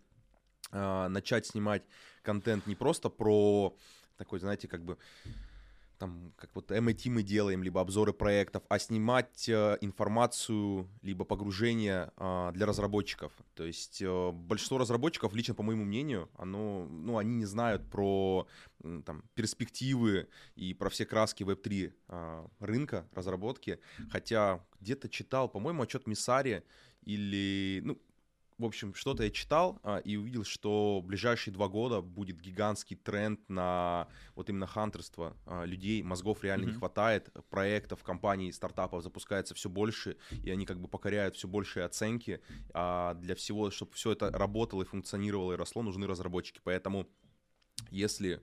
а, 0.70 1.08
начать 1.08 1.46
снимать 1.46 1.82
контент 2.22 2.66
не 2.66 2.74
просто 2.74 3.08
про 3.08 3.76
такой, 4.16 4.40
знаете, 4.40 4.66
как 4.66 4.84
бы 4.84 4.96
там, 5.98 6.32
как 6.36 6.50
вот 6.54 6.70
MIT 6.70 7.10
мы 7.10 7.22
делаем, 7.22 7.62
либо 7.62 7.80
обзоры 7.80 8.12
проектов, 8.12 8.62
а 8.68 8.78
снимать 8.78 9.48
э, 9.48 9.78
информацию, 9.80 10.88
либо 11.02 11.24
погружение 11.24 12.12
э, 12.16 12.50
для 12.54 12.66
разработчиков. 12.66 13.32
То 13.54 13.64
есть 13.64 14.02
э, 14.02 14.30
большинство 14.32 14.78
разработчиков, 14.78 15.34
лично 15.34 15.54
по 15.54 15.62
моему 15.62 15.84
мнению, 15.84 16.28
оно, 16.36 16.86
ну, 16.86 17.18
они 17.18 17.34
не 17.36 17.46
знают 17.46 17.88
про 17.90 18.46
там, 19.04 19.22
перспективы 19.34 20.28
и 20.54 20.74
про 20.74 20.88
все 20.90 21.06
краски 21.06 21.42
Web3 21.42 21.92
э, 22.08 22.46
рынка 22.60 23.08
разработки, 23.12 23.78
хотя 24.10 24.64
где-то 24.80 25.08
читал, 25.08 25.48
по-моему, 25.48 25.82
отчет 25.82 26.06
Миссари 26.06 26.62
или, 27.02 27.80
ну, 27.84 27.98
в 28.58 28.64
общем, 28.64 28.94
что-то 28.94 29.22
я 29.22 29.30
читал 29.30 29.78
а, 29.82 29.98
и 29.98 30.16
увидел, 30.16 30.44
что 30.44 31.00
в 31.00 31.04
ближайшие 31.04 31.52
два 31.52 31.68
года 31.68 32.00
будет 32.00 32.40
гигантский 32.40 32.96
тренд 32.96 33.46
на 33.48 34.08
вот 34.34 34.48
именно 34.48 34.66
хантерство 34.66 35.36
а, 35.44 35.64
людей, 35.64 36.02
мозгов 36.02 36.42
реально 36.42 36.64
mm-hmm. 36.64 36.72
не 36.72 36.78
хватает, 36.78 37.30
проектов, 37.50 38.02
компаний, 38.02 38.52
стартапов 38.52 39.02
запускается 39.02 39.54
все 39.54 39.68
больше, 39.68 40.16
и 40.42 40.50
они 40.50 40.64
как 40.64 40.80
бы 40.80 40.88
покоряют 40.88 41.36
все 41.36 41.48
большие 41.48 41.84
оценки. 41.84 42.40
А 42.72 43.14
для 43.14 43.34
всего, 43.34 43.70
чтобы 43.70 43.92
все 43.92 44.12
это 44.12 44.30
работало 44.30 44.82
и 44.82 44.86
функционировало 44.86 45.52
и 45.52 45.56
росло, 45.56 45.82
нужны 45.82 46.06
разработчики. 46.06 46.60
Поэтому, 46.64 47.06
если 47.90 48.42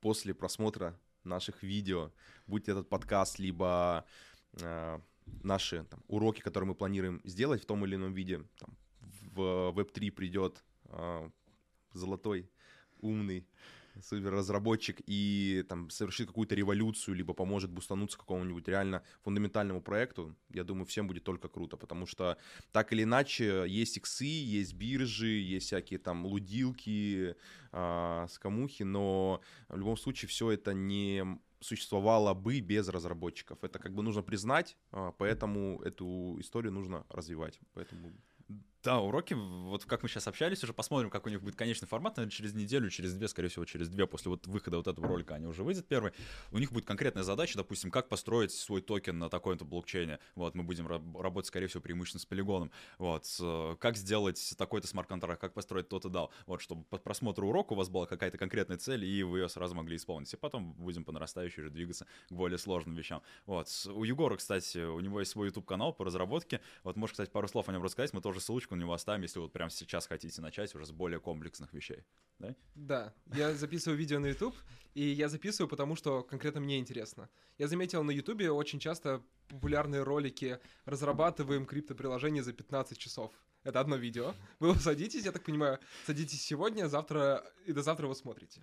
после 0.00 0.32
просмотра 0.32 0.98
наших 1.24 1.62
видео, 1.62 2.12
будь 2.46 2.68
этот 2.68 2.88
подкаст, 2.88 3.38
либо 3.38 4.06
э, 4.54 5.00
наши 5.42 5.84
там, 5.84 6.02
уроки, 6.08 6.40
которые 6.40 6.68
мы 6.68 6.74
планируем 6.74 7.20
сделать 7.24 7.62
в 7.62 7.66
том 7.66 7.84
или 7.84 7.96
ином 7.96 8.14
виде, 8.14 8.42
там, 8.58 8.76
в 9.38 9.72
Web3 9.78 10.10
придет 10.10 10.64
э, 10.86 11.30
золотой, 11.92 12.50
умный 13.00 13.46
супер 14.02 14.32
разработчик 14.32 15.00
и 15.06 15.64
там 15.68 15.90
совершит 15.90 16.28
какую-то 16.28 16.54
революцию, 16.54 17.16
либо 17.16 17.34
поможет 17.34 17.70
бустануться 17.70 18.18
какому-нибудь 18.18 18.68
реально 18.68 19.02
фундаментальному 19.22 19.82
проекту, 19.82 20.36
я 20.50 20.64
думаю, 20.64 20.86
всем 20.86 21.08
будет 21.08 21.24
только 21.24 21.48
круто, 21.48 21.76
потому 21.76 22.06
что 22.06 22.36
так 22.72 22.92
или 22.92 23.02
иначе 23.02 23.64
есть 23.66 23.96
иксы, 23.96 24.24
есть 24.24 24.74
биржи, 24.74 25.28
есть 25.28 25.66
всякие 25.66 25.98
там 25.98 26.26
лудилки, 26.26 27.34
э, 27.72 28.26
скамухи, 28.28 28.84
но 28.84 29.40
в 29.68 29.76
любом 29.76 29.96
случае 29.96 30.28
все 30.28 30.52
это 30.52 30.74
не 30.74 31.40
существовало 31.60 32.34
бы 32.34 32.60
без 32.60 32.88
разработчиков. 32.88 33.58
Это 33.62 33.78
как 33.78 33.92
бы 33.92 34.02
нужно 34.02 34.22
признать, 34.22 34.76
а, 34.92 35.10
поэтому 35.10 35.82
эту 35.82 36.36
историю 36.40 36.72
нужно 36.72 37.04
развивать. 37.08 37.58
Поэтому 37.74 38.12
да, 38.84 39.00
уроки, 39.00 39.34
вот 39.34 39.84
как 39.84 40.02
мы 40.02 40.08
сейчас 40.08 40.28
общались, 40.28 40.62
уже 40.62 40.72
посмотрим, 40.72 41.10
как 41.10 41.26
у 41.26 41.28
них 41.28 41.42
будет 41.42 41.56
конечный 41.56 41.88
формат, 41.88 42.16
наверное, 42.16 42.30
через 42.30 42.54
неделю, 42.54 42.90
через 42.90 43.14
две, 43.14 43.28
скорее 43.28 43.48
всего, 43.48 43.64
через 43.64 43.88
две, 43.88 44.06
после 44.06 44.30
вот 44.30 44.46
выхода 44.46 44.76
вот 44.76 44.86
этого 44.86 45.08
ролика 45.08 45.34
они 45.34 45.46
уже 45.46 45.62
выйдет 45.64 45.86
первый. 45.86 46.12
У 46.52 46.58
них 46.58 46.72
будет 46.72 46.84
конкретная 46.84 47.22
задача, 47.24 47.56
допустим, 47.56 47.90
как 47.90 48.08
построить 48.08 48.52
свой 48.52 48.80
токен 48.80 49.18
на 49.18 49.28
такой-то 49.28 49.64
блокчейне. 49.64 50.18
Вот, 50.34 50.54
мы 50.54 50.62
будем 50.62 50.86
работать, 50.86 51.48
скорее 51.48 51.66
всего, 51.66 51.82
преимущественно 51.82 52.20
с 52.20 52.26
полигоном. 52.26 52.70
Вот, 52.98 53.26
как 53.80 53.96
сделать 53.96 54.54
такой-то 54.56 54.86
смарт-контракт, 54.86 55.40
как 55.40 55.54
построить 55.54 55.88
тот 55.88 56.04
идал. 56.04 56.32
Вот, 56.46 56.62
чтобы 56.62 56.84
по 56.84 56.98
просмотру 56.98 57.48
урока 57.48 57.72
у 57.72 57.76
вас 57.76 57.88
была 57.88 58.06
какая-то 58.06 58.38
конкретная 58.38 58.78
цель, 58.78 59.04
и 59.04 59.22
вы 59.22 59.40
ее 59.40 59.48
сразу 59.48 59.74
могли 59.74 59.96
исполнить. 59.96 60.32
И 60.32 60.36
потом 60.36 60.72
будем 60.74 61.04
по 61.04 61.12
нарастающей 61.12 61.62
уже 61.62 61.70
двигаться 61.70 62.06
к 62.28 62.32
более 62.32 62.58
сложным 62.58 62.94
вещам. 62.94 63.22
Вот, 63.46 63.68
у 63.92 64.04
Егора, 64.04 64.36
кстати, 64.36 64.78
у 64.78 65.00
него 65.00 65.20
есть 65.20 65.32
свой 65.32 65.48
YouTube-канал 65.48 65.92
по 65.92 66.04
разработке. 66.04 66.60
Вот, 66.84 66.96
можешь, 66.96 67.12
кстати, 67.12 67.30
пару 67.30 67.48
слов 67.48 67.68
о 67.68 67.72
нем 67.72 67.82
рассказать, 67.82 68.12
мы 68.12 68.20
тоже 68.20 68.40
ссылочку 68.40 68.67
ссылочку 68.68 68.74
на 68.74 68.80
него 68.80 68.92
оставим, 68.92 69.22
если 69.22 69.40
вот 69.40 69.52
прямо 69.52 69.70
сейчас 69.70 70.06
хотите 70.06 70.42
начать 70.42 70.74
уже 70.74 70.84
с 70.84 70.90
более 70.90 71.20
комплексных 71.20 71.74
вещей. 71.74 72.04
Да? 72.38 72.54
Да, 72.74 73.12
я 73.34 73.54
записываю 73.54 73.98
видео 73.98 74.20
на 74.20 74.28
YouTube, 74.28 74.54
и 74.94 75.02
я 75.02 75.28
записываю, 75.28 75.68
потому 75.68 75.96
что 75.96 76.22
конкретно 76.22 76.60
мне 76.60 76.78
интересно. 76.78 77.28
Я 77.58 77.68
заметил 77.68 78.04
на 78.04 78.12
YouTube 78.12 78.42
очень 78.50 78.78
часто 78.78 79.20
популярные 79.48 80.04
ролики 80.04 80.58
«Разрабатываем 80.86 81.66
криптоприложение 81.66 82.42
за 82.42 82.52
15 82.52 82.98
часов». 82.98 83.32
Это 83.64 83.80
одно 83.80 83.96
видео. 83.96 84.34
Вы 84.60 84.74
садитесь, 84.80 85.24
я 85.24 85.32
так 85.32 85.42
понимаю, 85.42 85.78
садитесь 86.06 86.42
сегодня, 86.42 86.88
завтра 86.88 87.42
и 87.66 87.72
до 87.72 87.82
завтра 87.82 88.06
вы 88.06 88.14
смотрите. 88.14 88.60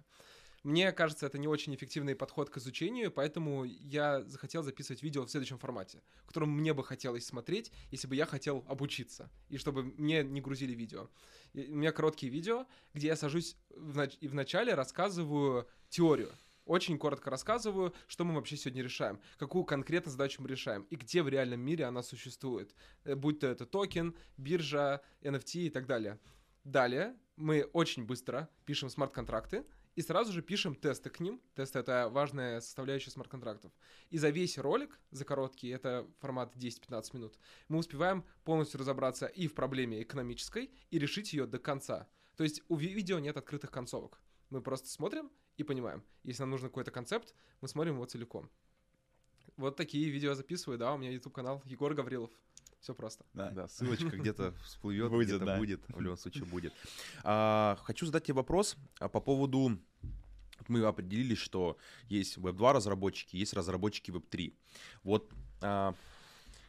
Мне 0.65 0.91
кажется, 0.91 1.27
это 1.27 1.37
не 1.37 1.47
очень 1.47 1.75
эффективный 1.75 2.15
подход 2.15 2.49
к 2.49 2.57
изучению, 2.57 3.11
поэтому 3.11 3.65
я 3.65 4.23
захотел 4.23 4.63
записывать 4.63 5.03
видео 5.03 5.23
в 5.23 5.29
следующем 5.29 5.59
формате, 5.59 6.01
в 6.23 6.27
котором 6.29 6.49
мне 6.49 6.73
бы 6.73 6.83
хотелось 6.83 7.23
смотреть, 7.23 7.71
если 7.91 8.07
бы 8.07 8.15
я 8.15 8.25
хотел 8.25 8.65
обучиться, 8.67 9.29
и 9.47 9.57
чтобы 9.57 9.83
мне 9.83 10.23
не 10.23 10.41
грузили 10.41 10.73
видео. 10.73 11.07
У 11.53 11.59
меня 11.59 11.91
короткие 11.91 12.31
видео, 12.31 12.65
где 12.95 13.09
я 13.09 13.15
сажусь 13.15 13.57
в 13.69 13.95
нач- 13.95 14.17
и 14.21 14.27
вначале 14.27 14.73
рассказываю 14.73 15.67
теорию, 15.89 16.31
очень 16.65 16.97
коротко 16.97 17.29
рассказываю, 17.29 17.93
что 18.07 18.25
мы 18.25 18.33
вообще 18.33 18.57
сегодня 18.57 18.81
решаем, 18.81 19.19
какую 19.37 19.65
конкретно 19.65 20.11
задачу 20.11 20.41
мы 20.41 20.49
решаем 20.49 20.87
и 20.89 20.95
где 20.95 21.21
в 21.21 21.29
реальном 21.29 21.59
мире 21.59 21.85
она 21.85 22.01
существует, 22.01 22.73
Э, 23.03 23.13
будь 23.13 23.39
то 23.39 23.45
это 23.45 23.67
токен, 23.67 24.15
биржа, 24.35 25.01
NFT 25.21 25.67
и 25.67 25.69
так 25.69 25.85
далее. 25.85 26.19
Далее 26.63 27.15
мы 27.35 27.65
очень 27.73 28.05
быстро 28.05 28.49
пишем 28.65 28.89
смарт-контракты 28.89 29.63
и 29.95 30.01
сразу 30.01 30.33
же 30.33 30.41
пишем 30.41 30.75
тесты 30.75 31.09
к 31.09 31.19
ним. 31.19 31.41
Тесты— 31.55 31.79
это 31.79 32.09
важная 32.09 32.59
составляющая 32.59 33.11
смарт-контрактов. 33.11 33.71
И 34.09 34.17
за 34.17 34.29
весь 34.29 34.57
ролик, 34.57 34.99
за 35.11 35.25
короткий, 35.25 35.69
это 35.69 36.07
формат 36.19 36.55
10-15 36.55 37.13
минут, 37.13 37.39
мы 37.69 37.77
успеваем 37.77 38.25
полностью 38.43 38.79
разобраться 38.79 39.25
и 39.25 39.47
в 39.47 39.53
проблеме 39.53 40.01
экономической, 40.01 40.71
и 40.91 40.99
решить 40.99 41.33
ее 41.33 41.47
до 41.47 41.59
конца. 41.59 42.07
То 42.35 42.43
есть 42.43 42.61
у 42.67 42.75
ви- 42.75 42.93
видео 42.93 43.19
нет 43.19 43.37
открытых 43.37 43.71
концовок. 43.71 44.19
Мы 44.49 44.61
просто 44.61 44.89
смотрим 44.89 45.31
и 45.57 45.63
понимаем. 45.63 46.03
Если 46.23 46.41
нам 46.43 46.51
нужен 46.51 46.69
какой-то 46.69 46.91
концепт, 46.91 47.33
мы 47.61 47.67
смотрим 47.67 47.95
его 47.95 48.05
целиком. 48.05 48.49
Вот 49.57 49.77
такие 49.77 50.09
видео 50.09 50.33
записываю, 50.33 50.77
да, 50.77 50.93
у 50.93 50.97
меня 50.97 51.11
YouTube 51.11 51.33
канал 51.33 51.61
Егор 51.65 51.93
Гаврилов. 51.93 52.31
Все 52.85 52.93
просто. 52.93 53.25
Да. 53.33 53.49
Да, 53.49 53.67
ссылочка 53.67 54.15
где-то 54.15 54.53
всплывет, 54.63 55.09
Будет, 55.09 55.27
где-то 55.29 55.45
да. 55.45 55.57
будет, 55.57 55.81
в 55.87 55.99
любом 55.99 56.17
случае 56.17 56.45
будет. 56.45 56.71
А, 57.23 57.79
хочу 57.81 58.05
задать 58.05 58.25
тебе 58.25 58.35
вопрос 58.35 58.77
а, 58.99 59.09
по 59.09 59.19
поводу... 59.19 59.79
Мы 60.67 60.85
определились, 60.85 61.39
что 61.39 61.77
есть 62.09 62.37
Web2 62.37 62.73
разработчики, 62.73 63.37
есть 63.37 63.53
разработчики 63.53 64.11
Web3. 64.11 64.53
Вот 65.01 65.33
а, 65.61 65.95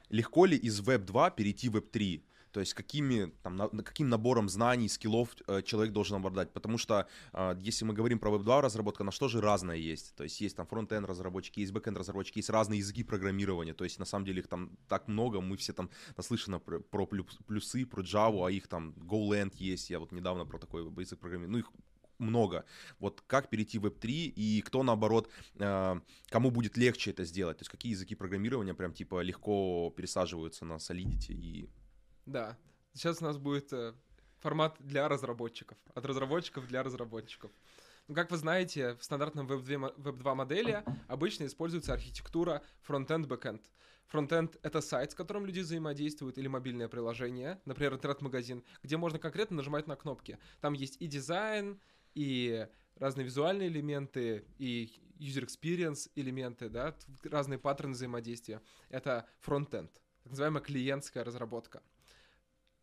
легко 0.08 0.46
ли 0.46 0.56
из 0.56 0.80
Web2 0.80 1.34
перейти 1.36 1.68
в 1.68 1.76
Web3? 1.76 2.22
То 2.56 2.60
есть 2.60 2.72
какими, 2.72 3.26
там, 3.42 3.56
на- 3.56 3.68
каким 3.68 4.08
набором 4.08 4.48
знаний, 4.48 4.88
скиллов 4.88 5.36
э, 5.46 5.60
человек 5.60 5.92
должен 5.92 6.16
обладать? 6.16 6.54
Потому 6.54 6.78
что 6.78 7.06
а, 7.34 7.54
если 7.60 7.84
мы 7.84 7.92
говорим 7.92 8.18
про 8.18 8.30
Web2 8.30 8.62
разработку, 8.62 9.04
она 9.04 9.28
же 9.28 9.42
разная 9.42 9.76
есть? 9.76 10.14
То 10.14 10.24
есть 10.24 10.40
есть 10.40 10.56
там 10.56 10.66
фронт-энд 10.66 11.06
разработчики, 11.06 11.60
есть 11.60 11.72
бэк-энд 11.74 11.98
разработчики, 11.98 12.38
есть 12.38 12.48
разные 12.48 12.78
языки 12.78 13.04
программирования. 13.04 13.74
То 13.74 13.84
есть 13.84 13.98
на 13.98 14.06
самом 14.06 14.24
деле 14.24 14.38
их 14.40 14.48
там 14.48 14.70
так 14.88 15.06
много, 15.06 15.42
мы 15.42 15.58
все 15.58 15.74
там 15.74 15.90
наслышаны 16.16 16.58
про, 16.58 16.80
про 16.80 17.04
плюс- 17.04 17.38
плюсы, 17.46 17.84
про 17.84 18.00
Java, 18.00 18.46
а 18.46 18.50
их 18.50 18.68
там 18.68 18.94
Golang 18.96 19.52
есть. 19.58 19.90
Я 19.90 19.98
вот 19.98 20.12
недавно 20.12 20.46
про 20.46 20.58
такой 20.58 20.82
язык 20.82 21.18
программирования. 21.18 21.52
Ну 21.52 21.58
их 21.58 21.72
много. 22.18 22.64
Вот 22.98 23.22
как 23.26 23.50
перейти 23.50 23.78
в 23.78 23.84
Web3 23.84 24.08
и 24.08 24.62
кто, 24.62 24.82
наоборот, 24.82 25.28
э, 25.56 26.00
кому 26.30 26.50
будет 26.50 26.78
легче 26.78 27.10
это 27.10 27.26
сделать? 27.26 27.58
То 27.58 27.62
есть 27.64 27.70
какие 27.70 27.92
языки 27.92 28.14
программирования 28.14 28.72
прям 28.72 28.94
типа 28.94 29.20
легко 29.20 29.92
пересаживаются 29.94 30.64
на 30.64 30.78
Solidity 30.78 31.32
и 31.32 31.68
Да. 32.26 32.56
Сейчас 32.92 33.22
у 33.22 33.24
нас 33.24 33.38
будет 33.38 33.72
э, 33.72 33.94
формат 34.38 34.76
для 34.80 35.08
разработчиков. 35.08 35.78
От 35.94 36.04
разработчиков 36.04 36.66
для 36.66 36.82
разработчиков. 36.82 37.50
Ну, 38.08 38.14
как 38.14 38.30
вы 38.30 38.36
знаете, 38.36 38.94
в 38.94 39.02
стандартном 39.02 39.46
Web2, 39.48 39.78
мо- 39.78 39.94
Web2 39.96 40.34
модели 40.34 40.84
обычно 41.08 41.46
используется 41.46 41.92
архитектура 41.92 42.62
фронтенд 42.82 43.26
бэкенд 43.26 43.62
Фронтенд— 44.06 44.56
это 44.62 44.80
сайт, 44.80 45.10
с 45.10 45.14
которым 45.14 45.46
люди 45.46 45.60
взаимодействуют, 45.60 46.38
или 46.38 46.46
мобильное 46.46 46.88
приложение, 46.88 47.60
например, 47.64 47.94
интернет-магазин, 47.94 48.62
где 48.82 48.96
можно 48.96 49.18
конкретно 49.18 49.56
нажимать 49.56 49.88
на 49.88 49.96
кнопки. 49.96 50.38
Там 50.60 50.74
есть 50.74 50.96
и 51.00 51.08
дизайн, 51.08 51.80
и 52.14 52.68
разные 52.94 53.24
визуальные 53.24 53.68
элементы, 53.68 54.44
и 54.58 55.02
user 55.18 55.44
experience 55.44 56.08
элементы, 56.14 56.68
да, 56.68 56.94
разные 57.24 57.58
паттерны 57.58 57.94
взаимодействия. 57.94 58.62
Это 58.90 59.26
фронтенд, 59.40 59.92
так 60.22 60.30
называемая 60.30 60.62
клиентская 60.62 61.24
разработка. 61.24 61.82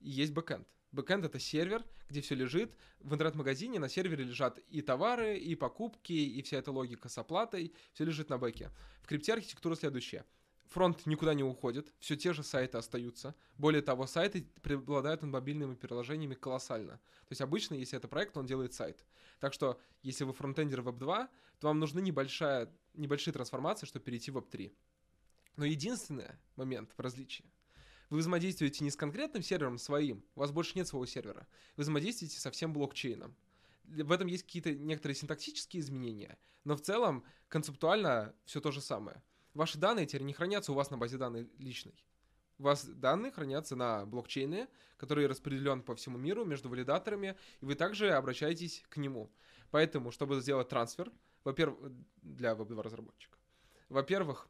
И 0.04 0.10
есть 0.10 0.34
бэкэнд. 0.34 0.68
Бэкэнд— 0.92 1.26
это 1.26 1.40
сервер, 1.40 1.84
где 2.10 2.22
все 2.22 2.36
лежит. 2.36 2.78
В 3.00 3.14
интернет-магазине 3.14 3.80
на 3.80 3.90
сервере 3.90 4.24
лежат 4.24 4.60
и 4.70 4.82
товары, 4.82 5.38
и 5.38 5.56
покупки, 5.56 6.14
и 6.14 6.42
вся 6.44 6.58
эта 6.58 6.72
логика 6.72 7.10
с 7.10 7.18
оплатой. 7.18 7.74
Все 7.94 8.04
лежит 8.04 8.30
на 8.30 8.38
бэке. 8.38 8.70
В 9.02 9.08
крипте 9.08 9.34
архитектура 9.34 9.76
следующая. 9.76 10.26
Фронт 10.70 11.06
никуда 11.06 11.34
не 11.36 11.44
уходит, 11.44 11.94
все 12.00 12.16
те 12.16 12.34
же 12.34 12.42
сайты 12.44 12.80
остаются. 12.80 13.36
Более 13.58 13.84
того, 13.84 14.08
сайты 14.08 14.48
преобладают 14.64 15.22
над 15.22 15.32
мобильными 15.32 15.76
приложениями 15.76 16.34
колоссально. 16.34 16.94
То 16.94 17.32
есть 17.32 17.42
обычно, 17.42 17.76
если 17.76 17.98
это 17.98 18.08
проект, 18.08 18.36
он 18.38 18.48
делает 18.48 18.74
сайт. 18.74 19.06
Так 19.40 19.54
что, 19.54 19.80
если 20.02 20.24
вы 20.24 20.34
фронтендер 20.34 20.80
Web 20.82 20.98
2, 20.98 21.30
то 21.60 21.68
вам 21.68 21.80
нужны 21.80 22.02
небольшая, 22.02 22.74
небольшие 22.96 23.34
трансформации, 23.34 23.86
чтобы 23.86 24.06
перейти 24.06 24.32
в 24.32 24.38
Web 24.38 24.50
3. 24.50 24.74
Но 25.58 25.66
единственный 25.66 26.32
момент 26.56 26.92
в 26.98 27.00
различии. 27.00 27.46
Вы 28.14 28.20
взаимодействуете 28.20 28.84
не 28.84 28.92
с 28.92 28.96
конкретным 28.96 29.42
сервером 29.42 29.80
своим, 29.80 30.24
у 30.36 30.42
вас 30.42 30.52
больше 30.52 30.74
нет 30.76 30.88
своего 30.88 31.08
сервера. 31.08 31.48
Вы 31.76 31.82
взаимодействуете 31.82 32.40
со 32.40 32.52
всем 32.52 32.72
блокчейном. 32.72 33.36
В 33.86 34.12
этом 34.12 34.28
есть 34.28 34.44
какие-то 34.44 34.72
некоторые 34.72 35.16
синтаксические 35.16 35.82
изменения, 35.82 36.38
но 36.64 36.76
в 36.76 36.82
целом 36.82 37.26
концептуально 37.48 38.36
все 38.46 38.62
то 38.62 38.70
же 38.70 38.82
самое. 38.82 39.24
Ваши 39.56 39.80
данные 39.80 40.06
теперь 40.06 40.22
не 40.22 40.34
хранятся 40.34 40.74
у 40.74 40.76
вас 40.76 40.92
на 40.92 40.98
базе 41.00 41.18
данных 41.18 41.48
личной. 41.58 42.06
У 42.60 42.64
вас 42.66 42.86
данные 42.86 43.32
хранятся 43.32 43.76
на 43.76 44.06
блокчейне, 44.06 44.68
который 44.98 45.26
распределен 45.26 45.82
по 45.82 45.96
всему 45.96 46.20
миру 46.20 46.46
между 46.46 46.70
валидаторами, 46.70 47.36
и 47.62 47.66
вы 47.66 47.74
также 47.74 48.12
обращаетесь 48.12 48.84
к 48.90 48.98
нему. 48.98 49.34
Поэтому, 49.72 50.12
чтобы 50.12 50.40
сделать 50.40 50.70
трансфер, 50.70 51.12
во-первых, 51.44 51.92
для 52.22 52.54
веб-2 52.54 52.80
разработчика, 52.80 53.40
во-первых, 53.90 54.48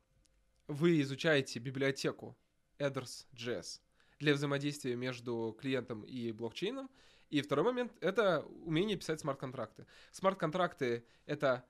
вы 0.68 0.99
изучаете 0.99 1.59
библиотеку 1.59 2.38
Address.js 2.80 3.82
для 4.19 4.34
взаимодействия 4.34 4.95
между 4.95 5.55
клиентом 5.59 6.03
и 6.03 6.32
блокчейном. 6.32 6.89
И 7.30 7.41
второй 7.41 7.65
момент— 7.65 7.91
это 8.01 8.41
умение 8.63 8.95
писать 8.97 9.19
смарт-контракты. 9.19 9.86
Смарт-контракты— 10.11 11.05
это 11.26 11.65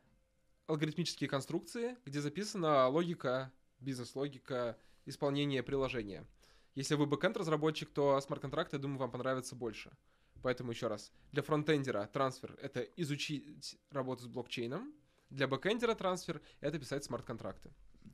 алгоритмические 0.68 1.30
конструкции, 1.30 1.97
где 2.06 2.22
записана 2.22 2.88
логика, 2.88 3.51
бизнес-логика 3.80 4.78
исполнения 5.06 5.64
приложения. 5.64 6.28
Если 6.76 6.95
вы 6.95 7.06
бэкэнд-разработчик, 7.06 7.89
то 7.89 8.20
смарт-контракты, 8.20 8.78
думаю, 8.78 8.99
вам 8.99 9.12
понравятся 9.12 9.56
больше. 9.56 9.91
Поэтому 10.41 10.72
еще 10.72 10.88
раз, 10.88 11.12
для 11.32 11.41
фронтендера 11.41 12.10
трансфер— 12.12 12.58
это 12.62 12.82
изучить 12.82 13.78
работу 13.91 14.24
с 14.24 14.28
блокчейном, 14.28 14.93
для 15.30 15.47
бэкэндера 15.47 15.95
трансфер— 15.95 16.41
это 16.60 16.78
писать 16.78 17.04
смарт-контракты. 17.06 17.72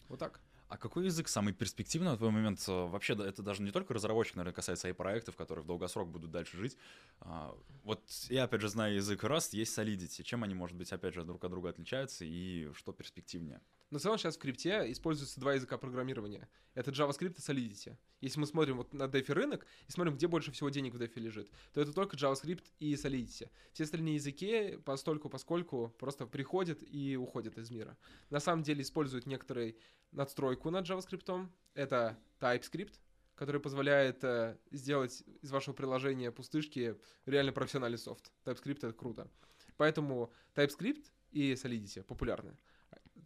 Вот 0.08 0.20
так. 0.20 0.40
А 0.70 0.78
какой 0.78 1.06
язык 1.06 1.28
самый 1.28 1.52
перспективный 1.52 2.12
на 2.12 2.18
твой 2.18 2.30
момент? 2.30 2.60
Э, 2.68 2.86
Вообще, 2.86 3.14
это 3.14 3.42
даже 3.42 3.64
не 3.64 3.72
только 3.72 3.94
разработчик, 3.96 4.36
наверное, 4.36 4.54
касается 4.54 4.88
и 4.88 4.94
проектов, 4.94 5.36
которые 5.36 5.64
в 5.64 5.68
долгосрок 5.68 6.10
будут 6.10 6.30
дальше 6.30 6.58
жить. 6.58 6.78
А, 7.22 7.56
Вот 7.84 8.04
я, 8.30 8.44
опять 8.44 8.62
же, 8.62 8.70
знаю 8.70 8.94
язык 8.96 9.24
Rust, 9.24 9.50
есть 9.54 9.76
Solidity. 9.78 10.22
Чем 10.22 10.44
они, 10.44 10.54
может 10.54 10.78
быть, 10.78 10.92
опять 10.94 11.16
же, 11.16 11.24
друг 11.24 11.44
от 11.44 11.50
друга 11.50 11.70
отличаются 11.70 12.24
и 12.24 12.72
что 12.74 12.94
перспективнее? 12.94 13.62
Но 13.90 13.98
в 13.98 14.02
целом 14.02 14.18
сейчас 14.20 14.36
в 14.36 14.40
крипте 14.40 14.92
используются 14.92 15.40
два 15.40 15.54
языка 15.54 15.78
программирования. 15.78 16.48
Это 16.76 16.92
JavaScript 16.92 17.36
и 17.38 17.42
Solidity. 17.42 17.98
Если 18.22 18.40
мы 18.40 18.46
смотрим 18.46 18.78
вот 18.78 18.94
на 18.94 19.04
DeFi 19.04 19.34
рынок 19.34 19.66
и 19.88 19.92
смотрим, 19.92 20.16
где 20.16 20.28
больше 20.28 20.52
всего 20.52 20.70
денег 20.70 20.94
в 20.94 21.02
DeFi 21.02 21.20
лежит, 21.20 21.50
то 21.74 21.82
это 21.82 21.92
только 21.92 22.16
JavaScript 22.16 22.66
и 22.80 22.94
Solidity. 22.94 23.50
Все 23.74 23.84
остальные 23.84 24.16
языки 24.16 24.78
постольку 24.86 25.30
поскольку 25.30 25.94
просто 25.98 26.28
приходят 26.28 26.84
и 26.84 27.18
уходят 27.18 27.58
из 27.58 27.72
мира. 27.72 27.98
На 28.30 28.40
самом 28.40 28.62
деле 28.62 28.84
используют 28.84 29.26
некоторые 29.26 29.76
надстройку 30.12 30.70
над 30.70 30.88
JavaScript. 30.88 31.50
Это 31.74 32.20
TypeScript, 32.40 32.94
который 33.36 33.60
позволяет 33.60 34.24
э, 34.24 34.58
сделать 34.70 35.24
из 35.42 35.50
вашего 35.50 35.74
приложения 35.74 36.32
пустышки 36.32 36.96
реально 37.26 37.54
профессиональный 37.54 37.98
софт. 37.98 38.32
TypeScript— 38.46 38.78
это 38.78 38.94
круто. 38.94 39.32
Поэтому 39.78 40.32
TypeScript 40.56 41.06
и 41.32 41.54
Solidity 41.54 42.04
популярны. 42.04 42.56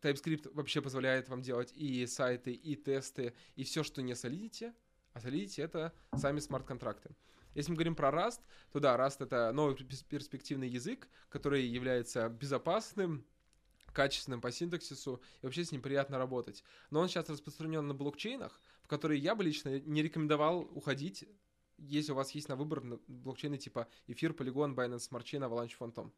TypeScript 0.03 0.53
вообще 0.53 0.81
позволяет 0.81 1.29
вам 1.29 1.41
делать 1.41 1.71
и 1.73 2.05
сайты, 2.05 2.51
и 2.51 2.75
тесты, 2.75 3.33
и 3.55 3.63
все, 3.63 3.83
что 3.83 4.01
не 4.01 4.13
Solidity. 4.13 4.73
А 5.13 5.19
Solidity— 5.19 5.63
это 5.63 5.93
сами 6.15 6.39
смарт-контракты. 6.39 7.15
Если 7.53 7.71
мы 7.71 7.75
говорим 7.75 7.95
про 7.95 8.09
Rust, 8.09 8.41
то 8.71 8.79
да, 8.79 8.97
Rust— 8.97 9.17
это 9.19 9.51
новый 9.51 9.75
перс- 9.75 10.03
перспективный 10.03 10.67
язык, 10.67 11.07
который 11.29 11.63
является 11.65 12.27
безопасным, 12.29 13.25
качественным 13.93 14.41
по 14.41 14.51
синтаксису, 14.51 15.21
и 15.41 15.45
вообще 15.45 15.63
с 15.63 15.71
ним 15.71 15.81
приятно 15.81 16.17
работать. 16.17 16.63
Но 16.89 16.99
он 16.99 17.09
сейчас 17.09 17.29
распространен 17.29 17.87
на 17.87 17.93
блокчейнах, 17.93 18.59
в 18.81 18.87
которые 18.87 19.19
я 19.19 19.35
бы 19.35 19.43
лично 19.43 19.79
не 19.79 20.01
рекомендовал 20.01 20.61
уходить 20.61 21.25
если 21.77 22.11
у 22.11 22.15
вас 22.15 22.31
есть 22.31 22.49
на 22.49 22.55
выбор 22.55 22.83
блокчейны 23.07 23.57
типа 23.57 23.87
Эфир, 24.07 24.31
Polygon, 24.31 24.75
Binance 24.75 25.09
Smart 25.09 25.23
Chain, 25.23 25.47
Avalanche 25.47 25.75
Phantom. 25.77 26.11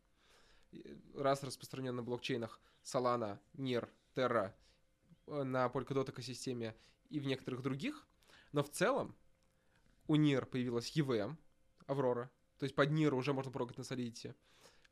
Раз 1.15 1.43
распространен 1.43 1.95
на 1.95 2.03
блокчейнах 2.03 2.59
Solana, 2.83 3.39
NIR, 3.57 3.89
Terra, 4.15 4.53
э, 5.27 5.43
на 5.43 5.65
Polkadot 5.67 6.09
экосистеме 6.09 6.75
и 7.09 7.19
в 7.19 7.25
некоторых 7.25 7.61
других. 7.61 8.07
Но 8.51 8.63
в 8.63 8.69
целом 8.69 9.15
у 10.07 10.15
NIR 10.15 10.45
появилась 10.45 10.95
EVM, 10.95 11.35
Аврора. 11.87 12.29
То 12.57 12.63
есть 12.63 12.75
под 12.75 12.89
NIR 12.89 13.13
уже 13.13 13.33
можно 13.33 13.51
прогать 13.51 13.77
на 13.77 13.83
Solidity. 13.83 14.35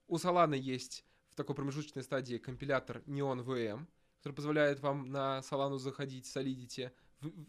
У 0.08 0.18
Solana 0.18 0.58
есть 0.58 1.06
в 1.30 1.36
такой 1.36 1.56
промежуточной 1.56 2.04
стадии 2.04 2.38
компилятор 2.38 3.04
Neon 3.06 3.44
VM, 3.44 3.88
который 4.18 4.34
позволяет 4.34 4.80
вам 4.80 5.06
на 5.12 5.40
Solana 5.40 5.78
заходить 5.78 6.26
Solidity 6.26 6.92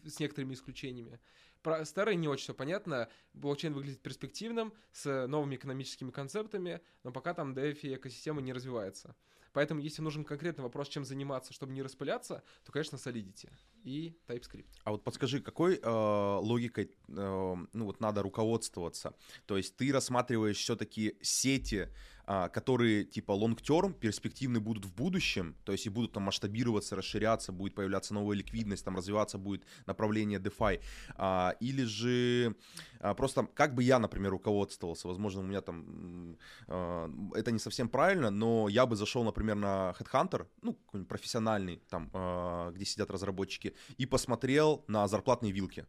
с 0.05 0.19
некоторыми 0.19 0.53
исключениями. 0.53 1.19
Про 1.61 1.83
старые 1.85 2.15
не 2.15 2.27
очень 2.27 2.43
все 2.43 2.53
понятно. 2.53 3.09
Блокчейн 3.33 3.73
выглядит 3.73 4.01
перспективным, 4.01 4.73
с 4.91 5.27
новыми 5.27 5.55
экономическими 5.55 6.11
концептами, 6.11 6.81
но 7.03 7.11
пока 7.11 7.33
там 7.33 7.53
DeFi 7.53 7.95
экосистема 7.95 8.41
не 8.41 8.53
развивается. 8.53 9.15
Поэтому, 9.55 9.79
если 9.79 10.01
нужен 10.01 10.25
конкретный 10.25 10.63
вопрос, 10.63 10.89
чем 10.89 11.05
заниматься, 11.05 11.53
чтобы 11.53 11.71
не 11.71 11.81
распыляться, 11.81 12.43
то, 12.65 12.73
конечно, 12.73 12.97
Solidity 12.97 13.49
и 13.85 14.19
TypeScript. 14.27 14.67
А 14.83 14.91
вот 14.91 15.05
подскажи, 15.05 15.39
какой 15.39 15.79
э, 15.81 15.89
логикой 15.89 16.91
э, 17.07 17.55
ну 17.71 17.85
вот 17.85 18.01
надо 18.01 18.21
руководствоваться? 18.21 19.15
То 19.45 19.55
есть 19.55 19.77
ты 19.77 19.93
рассматриваешь 19.93 20.57
все-таки 20.57 21.17
сети, 21.21 21.87
которые 22.25 23.03
типа 23.03 23.31
long-term, 23.31 23.93
перспективны 23.93 24.59
будут 24.59 24.85
в 24.85 24.93
будущем, 24.93 25.55
то 25.63 25.71
есть 25.71 25.85
и 25.85 25.89
будут 25.89 26.13
там 26.13 26.23
масштабироваться, 26.23 26.95
расширяться, 26.95 27.51
будет 27.51 27.75
появляться 27.75 28.13
новая 28.13 28.35
ликвидность, 28.37 28.85
там 28.85 28.95
развиваться 28.95 29.37
будет 29.37 29.63
направление 29.85 30.39
DeFi, 30.39 30.81
а, 31.15 31.55
или 31.59 31.83
же 31.83 32.55
а, 32.99 33.13
просто 33.13 33.47
как 33.53 33.75
бы 33.75 33.83
я, 33.83 33.99
например, 33.99 34.31
руководствовался, 34.31 35.07
возможно, 35.07 35.41
у 35.41 35.43
меня 35.43 35.61
там 35.61 36.37
а, 36.67 37.09
это 37.35 37.51
не 37.51 37.59
совсем 37.59 37.89
правильно, 37.89 38.29
но 38.29 38.69
я 38.69 38.85
бы 38.85 38.95
зашел, 38.95 39.23
например, 39.23 39.55
на 39.55 39.93
Headhunter, 39.99 40.47
ну, 40.61 40.73
какой-нибудь 40.73 41.09
профессиональный, 41.09 41.81
там, 41.89 42.09
а, 42.13 42.71
где 42.71 42.85
сидят 42.85 43.11
разработчики, 43.11 43.75
и 43.97 44.05
посмотрел 44.05 44.83
на 44.87 45.07
зарплатные 45.07 45.51
вилки. 45.51 45.85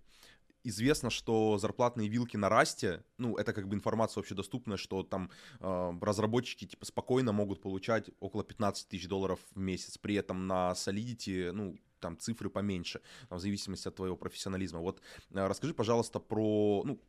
Известно, 0.69 1.11
что 1.11 1.59
зарплатные 1.59 2.09
вилки 2.09 2.37
на 2.37 2.49
расте, 2.49 3.05
ну, 3.19 3.37
это 3.37 3.53
как 3.53 3.69
бы 3.69 3.77
информация 3.77 4.21
общедоступная, 4.21 4.77
что 4.77 5.05
там 5.05 5.31
э, 5.61 5.93
разработчики 6.01 6.67
типа 6.67 6.85
спокойно 6.85 7.31
могут 7.31 7.61
получать 7.61 8.11
около 8.19 8.43
15 8.43 8.89
тысяч 8.89 9.07
долларов 9.07 9.39
в 9.55 9.59
месяц. 9.61 9.97
При 9.97 10.17
этом 10.17 10.49
на 10.49 10.73
Solidity, 10.73 11.53
ну, 11.53 11.77
там 12.01 12.19
цифры 12.19 12.51
поменьше, 12.51 13.01
в 13.31 13.39
зависимости 13.39 13.87
от 13.87 13.95
твоего 13.95 14.17
профессионализма. 14.17 14.81
Вот 14.81 15.01
э, 15.31 15.47
расскажи, 15.47 15.73
пожалуйста, 15.73 16.19
про, 16.19 16.83
ну, 16.85 17.01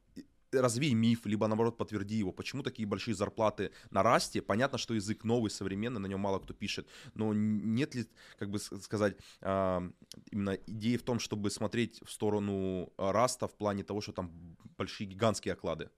развей 0.51 0.93
миф, 0.93 1.25
либо 1.25 1.47
наоборот 1.47 1.77
подтверди 1.77 2.15
его. 2.15 2.31
Почему 2.31 2.63
такие 2.63 2.87
большие 2.87 3.15
зарплаты 3.15 3.71
на 3.91 4.03
расте? 4.03 4.41
Понятно, 4.41 4.77
что 4.77 4.93
язык 4.93 5.23
новый, 5.23 5.49
современный, 5.49 5.99
на 5.99 6.07
нем 6.07 6.19
мало 6.19 6.39
кто 6.39 6.53
пишет, 6.53 6.87
но 7.13 7.33
нет 7.33 7.95
ли, 7.95 8.07
как 8.37 8.49
бы 8.49 8.59
сказать, 8.59 9.17
именно 9.41 10.55
идеи 10.67 10.97
в 10.97 11.03
том, 11.03 11.19
чтобы 11.19 11.49
смотреть 11.49 12.01
в 12.05 12.11
сторону 12.11 12.93
а, 12.97 13.11
раста 13.11 13.47
в 13.47 13.55
плане 13.55 13.83
того, 13.83 14.01
что 14.01 14.11
там 14.11 14.31
большие 14.77 15.07
гигантские 15.07 15.53
оклады? 15.53 15.89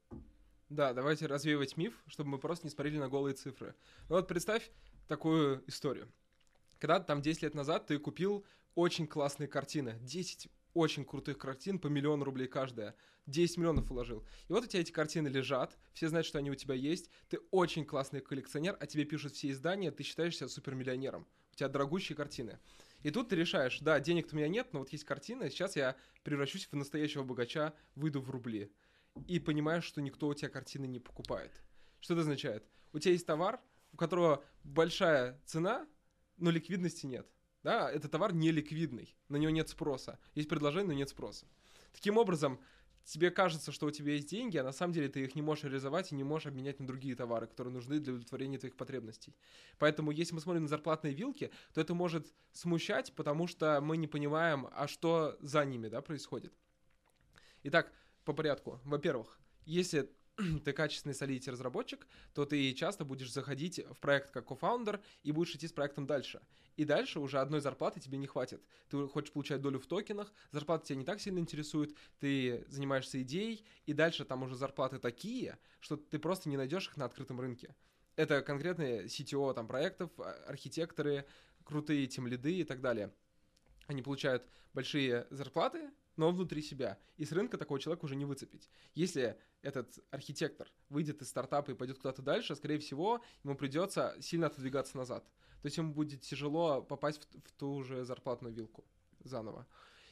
Да, 0.69 0.93
давайте 0.93 1.25
развеивать 1.25 1.77
миф, 1.77 1.93
чтобы 2.07 2.31
мы 2.31 2.37
просто 2.37 2.67
не 2.67 2.71
смотрели 2.71 2.99
на 2.99 3.09
голые 3.09 3.33
цифры. 3.33 3.75
Ну 4.07 4.15
вот 4.15 4.27
представь 4.27 4.69
такую 5.07 5.63
историю. 5.67 6.11
Когда 6.77 6.99
там 6.99 7.21
10 7.21 7.41
лет 7.41 7.55
назад 7.55 7.87
ты 7.87 7.97
купил 7.97 8.45
очень 8.75 9.07
классные 9.07 9.47
картины, 9.47 9.97
10 10.01 10.47
очень 10.79 11.05
крутых 11.05 11.37
картин 11.37 11.79
по 11.79 11.87
миллиону 11.87 12.23
рублей 12.23 12.47
каждая, 12.47 12.95
10 13.27 13.57
миллионов 13.57 13.89
вложил. 13.89 14.25
И 14.47 14.53
вот 14.53 14.63
у 14.63 14.67
тебя 14.67 14.81
эти 14.81 14.91
картины 14.91 15.27
лежат, 15.27 15.77
все 15.93 16.09
знают, 16.09 16.25
что 16.25 16.39
они 16.39 16.49
у 16.49 16.55
тебя 16.55 16.75
есть, 16.75 17.09
ты 17.29 17.37
очень 17.51 17.85
классный 17.85 18.21
коллекционер, 18.21 18.77
а 18.79 18.87
тебе 18.87 19.05
пишут 19.05 19.33
все 19.33 19.51
издания, 19.51 19.91
ты 19.91 20.03
считаешь 20.03 20.37
себя 20.37 20.47
супермиллионером. 20.47 21.27
У 21.51 21.55
тебя 21.55 21.69
дорогущие 21.69 22.15
картины. 22.15 22.59
И 23.03 23.11
тут 23.11 23.29
ты 23.29 23.35
решаешь, 23.35 23.79
да, 23.81 23.99
денег 23.99 24.29
у 24.31 24.35
меня 24.35 24.47
нет, 24.47 24.73
но 24.73 24.79
вот 24.79 24.89
есть 24.89 25.03
картина, 25.03 25.49
сейчас 25.49 25.75
я 25.75 25.95
превращусь 26.23 26.67
в 26.67 26.75
настоящего 26.75 27.23
богача, 27.23 27.73
выйду 27.95 28.21
в 28.21 28.29
рубли 28.29 28.71
и 29.27 29.39
понимаешь, 29.39 29.83
что 29.83 30.01
никто 30.01 30.27
у 30.27 30.33
тебя 30.33 30.49
картины 30.49 30.85
не 30.85 30.99
покупает. 30.99 31.51
Что 31.99 32.13
это 32.13 32.21
означает? 32.21 32.63
У 32.93 32.99
тебя 32.99 33.13
есть 33.13 33.25
товар, 33.25 33.59
у 33.91 33.97
которого 33.97 34.43
большая 34.63 35.39
цена, 35.45 35.87
но 36.37 36.51
ликвидности 36.51 37.05
нет. 37.05 37.27
Да, 37.63 37.91
это 37.91 38.07
товар 38.07 38.33
не 38.33 38.51
ликвидный, 38.51 39.15
на 39.27 39.35
него 39.37 39.51
нет 39.51 39.69
спроса. 39.69 40.17
Есть 40.33 40.47
предложение, 40.47 40.87
но 40.87 40.93
нет 40.93 41.09
спроса. 41.09 41.45
Таким 41.91 42.17
образом, 42.17 42.59
тебе 43.03 43.31
кажется, 43.31 43.71
что 43.71 43.87
у 43.87 43.91
тебя 43.91 44.13
есть 44.13 44.29
деньги, 44.29 44.57
а 44.57 44.63
на 44.63 44.71
самом 44.71 44.93
деле 44.93 45.09
ты 45.09 45.21
их 45.21 45.35
не 45.35 45.41
можешь 45.41 45.65
реализовать 45.65 46.11
и 46.11 46.15
не 46.15 46.23
можешь 46.23 46.47
обменять 46.47 46.79
на 46.79 46.87
другие 46.87 47.15
товары, 47.15 47.47
которые 47.47 47.73
нужны 47.73 47.99
для 47.99 48.13
удовлетворения 48.13 48.57
твоих 48.57 48.77
потребностей. 48.77 49.35
Поэтому, 49.77 50.11
если 50.11 50.35
мы 50.35 50.41
смотрим 50.41 50.63
на 50.63 50.69
зарплатные 50.69 51.13
вилки, 51.13 51.51
то 51.73 51.81
это 51.81 51.93
может 51.93 52.33
смущать, 52.53 53.13
потому 53.13 53.47
что 53.47 53.81
мы 53.81 53.97
не 53.97 54.07
понимаем, 54.07 54.67
а 54.71 54.87
что 54.87 55.37
за 55.41 55.65
ними 55.65 55.87
да, 55.87 56.01
происходит. 56.01 56.53
Итак, 57.63 57.91
по 58.23 58.33
порядку. 58.33 58.79
Во-первых, 58.85 59.39
если 59.65 60.09
ты 60.63 60.73
качественный 60.73 61.13
солидity 61.13 61.51
разработчик, 61.51 62.07
то 62.33 62.45
ты 62.45 62.73
часто 62.73 63.05
будешь 63.05 63.31
заходить 63.31 63.79
в 63.91 63.99
проект 63.99 64.31
как 64.31 64.47
кофаундер 64.47 65.01
и 65.23 65.31
будешь 65.31 65.55
идти 65.55 65.67
с 65.67 65.71
проектом 65.71 66.05
дальше. 66.05 66.41
И 66.77 66.85
дальше 66.85 67.19
уже 67.19 67.39
одной 67.39 67.61
зарплаты 67.61 67.99
тебе 67.99 68.17
не 68.17 68.27
хватит. 68.27 68.63
Ты 68.89 69.07
хочешь 69.07 69.33
получать 69.33 69.61
долю 69.61 69.79
в 69.79 69.87
токенах, 69.87 70.31
зарплата 70.51 70.85
тебя 70.85 70.97
не 70.97 71.05
так 71.05 71.19
сильно 71.19 71.39
интересует, 71.39 71.95
ты 72.19 72.65
занимаешься 72.67 73.21
идеей, 73.21 73.65
и 73.85 73.93
дальше 73.93 74.25
там 74.25 74.43
уже 74.43 74.55
зарплаты 74.55 74.99
такие, 74.99 75.57
что 75.79 75.97
ты 75.97 76.19
просто 76.19 76.49
не 76.49 76.57
найдешь 76.57 76.87
их 76.87 76.97
на 76.97 77.05
открытом 77.05 77.39
рынке. 77.39 77.75
Это 78.15 78.41
конкретные 78.41 79.05
CTO 79.05 79.53
там, 79.53 79.67
проектов, 79.67 80.11
а- 80.17 80.43
архитекторы, 80.47 81.25
крутые 81.63 82.07
тимлиды 82.07 82.59
и 82.59 82.63
так 82.63 82.81
далее. 82.81 83.13
Они 83.87 84.01
получают 84.01 84.43
большие 84.73 85.27
зарплаты, 85.29 85.89
но 86.19 86.31
внутри 86.31 86.61
себя. 86.61 86.99
И 87.15 87.23
с 87.23 87.31
рынка 87.31 87.57
такого 87.57 87.79
человека 87.79 88.03
уже 88.03 88.17
не 88.17 88.25
выцепить. 88.25 88.69
Если 88.93 89.39
этот 89.61 89.99
архитектор 90.11 90.67
выйдет 90.89 91.21
из 91.21 91.29
стартапа 91.29 91.71
и 91.71 91.75
пойдет 91.75 91.97
куда-то 91.97 92.21
дальше, 92.21 92.57
скорее 92.57 92.77
всего, 92.79 93.23
ему 93.45 93.55
придется 93.55 94.17
сильно 94.19 94.47
отодвигаться 94.47 94.97
назад. 94.97 95.23
То 95.61 95.65
есть 95.65 95.77
ему 95.77 95.93
будет 95.93 96.19
тяжело 96.19 96.81
попасть 96.81 97.21
в, 97.21 97.47
в 97.47 97.51
ту 97.53 97.83
же 97.83 98.03
зарплатную 98.03 98.53
вилку 98.53 98.83
заново. 99.23 99.65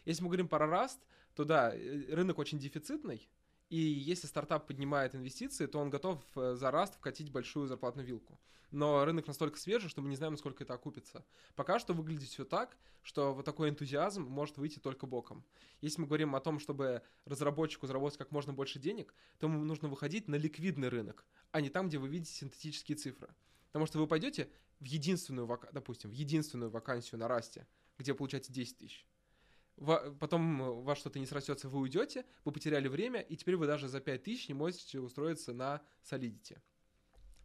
Если 0.06 0.24
мы 0.24 0.30
говорим 0.30 0.48
про 0.48 0.66
раст, 0.66 1.02
то 1.36 1.44
да, 1.44 1.76
э, 1.76 2.16
рынок 2.16 2.40
очень 2.40 2.58
дефицитный, 2.58 3.28
и 3.70 3.78
если 3.78 4.28
стартап 4.28 4.68
поднимает 4.68 5.14
инвестиции, 5.14 5.66
то 5.66 5.80
он 5.80 5.90
готов 5.90 6.24
э, 6.36 6.56
за 6.56 6.72
раст 6.72 6.96
вкатить 6.96 7.32
большую 7.32 7.68
зарплатную 7.68 8.08
вилку. 8.08 8.40
Но 8.72 9.06
рынок 9.06 9.28
настолько 9.28 9.58
свежий, 9.58 9.90
что 9.90 10.02
мы 10.02 10.10
не 10.10 10.16
знаем, 10.16 10.34
насколько 10.34 10.64
это 10.64 10.74
окупится. 10.74 11.26
Пока 11.56 11.80
что 11.80 11.94
выглядит 11.94 12.30
все 12.30 12.44
так, 12.44 12.78
что 13.02 13.34
вот 13.34 13.46
такой 13.46 13.70
энтузиазм 13.70 14.24
может 14.24 14.58
выйти 14.58 14.80
только 14.80 15.06
боком. 15.06 15.46
Если 15.80 16.02
мы 16.02 16.08
говорим 16.08 16.36
о 16.36 16.42
том, 16.42 16.60
чтобы 16.60 17.02
разработчику 17.26 17.88
заработать 17.88 18.18
как 18.18 18.32
можно 18.32 18.54
больше 18.54 18.80
денег, 18.80 19.14
то 19.40 19.48
ему 19.48 19.64
нужно 19.64 19.88
выходить 19.88 20.28
на 20.28 20.36
ликвидный 20.36 20.90
рынок, 20.90 21.26
а 21.52 21.62
не 21.62 21.70
там, 21.70 21.88
где 21.88 21.98
вы 21.98 22.10
видите 22.10 22.32
синтетические 22.34 22.98
цифры. 22.98 23.30
Потому 23.68 23.86
что 23.86 24.00
вы 24.00 24.08
пойдете 24.08 24.50
в 24.80 24.86
единственную, 24.86 25.48
допустим, 25.72 26.10
в 26.10 26.14
единственную 26.14 26.70
вакансию 26.70 27.20
на 27.20 27.28
расте, 27.28 27.68
где 27.98 28.14
получаете 28.14 28.52
10 28.52 28.78
тысяч. 28.78 29.06
Потом 29.78 30.62
э, 30.62 30.70
у 30.70 30.82
вас 30.82 30.98
что-то 30.98 31.20
не 31.20 31.26
срастется, 31.26 31.70
вы 31.70 31.80
уйдете, 31.80 32.26
вы 32.46 32.52
потеряли 32.52 32.88
время, 32.88 33.22
и 33.22 33.36
теперь 33.36 33.56
вы 33.56 33.68
даже 33.68 33.88
за 33.88 34.00
5 34.00 34.24
тысяч 34.24 34.48
не 34.48 34.56
можете 34.56 35.00
устроиться 35.00 35.54
на 35.54 35.82
Solidity. 36.04 36.58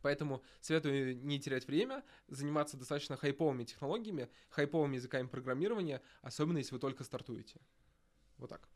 Поэтому 0.00 0.42
советую 0.60 1.16
не 1.24 1.38
терять 1.38 1.66
время, 1.66 2.02
заниматься 2.28 2.76
достаточно 2.76 3.16
хайповыми 3.16 3.64
технологиями, 3.64 4.28
хайповыми 4.48 4.96
языками 4.96 5.28
программирования, 5.28 6.02
особенно 6.22 6.58
если 6.58 6.74
вы 6.74 6.80
только 6.80 7.04
стартуете. 7.04 7.60
Вот 8.38 8.50
так. 8.50 8.68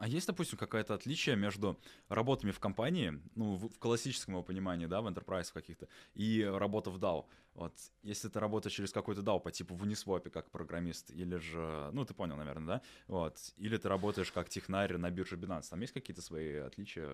А 0.00 0.08
есть, 0.08 0.26
допустим, 0.26 0.58
какое-то 0.58 0.94
отличие 0.94 1.36
между 1.36 1.78
работами 2.08 2.50
в 2.50 2.60
компании, 2.60 3.20
ну, 3.34 3.56
в, 3.56 3.68
в 3.68 3.78
классическом 3.78 4.34
его 4.34 4.42
понимании, 4.42 4.86
да, 4.86 5.00
в 5.00 5.06
enterprise 5.06 5.52
каких-то, 5.52 5.88
и 6.14 6.42
работа 6.42 6.90
в 6.90 6.98
DAO? 6.98 7.26
Вот, 7.54 7.74
если 8.02 8.28
ты 8.28 8.38
работаешь 8.40 8.74
через 8.74 8.92
какой-то 8.92 9.20
DAO 9.20 9.40
по 9.40 9.50
типу 9.50 9.74
в 9.74 9.84
Uniswap 9.84 10.30
как 10.30 10.50
программист, 10.50 11.10
или 11.10 11.36
же, 11.36 11.90
ну, 11.92 12.04
ты 12.04 12.14
понял, 12.14 12.36
наверное, 12.36 12.66
да? 12.66 12.82
Вот, 13.06 13.36
или 13.56 13.76
ты 13.76 13.88
работаешь 13.88 14.32
как 14.32 14.48
технарь 14.48 14.96
на 14.96 15.10
бирже 15.10 15.36
Binance, 15.36 15.70
там 15.70 15.80
есть 15.80 15.92
какие-то 15.92 16.22
свои 16.22 16.56
отличия? 16.56 17.10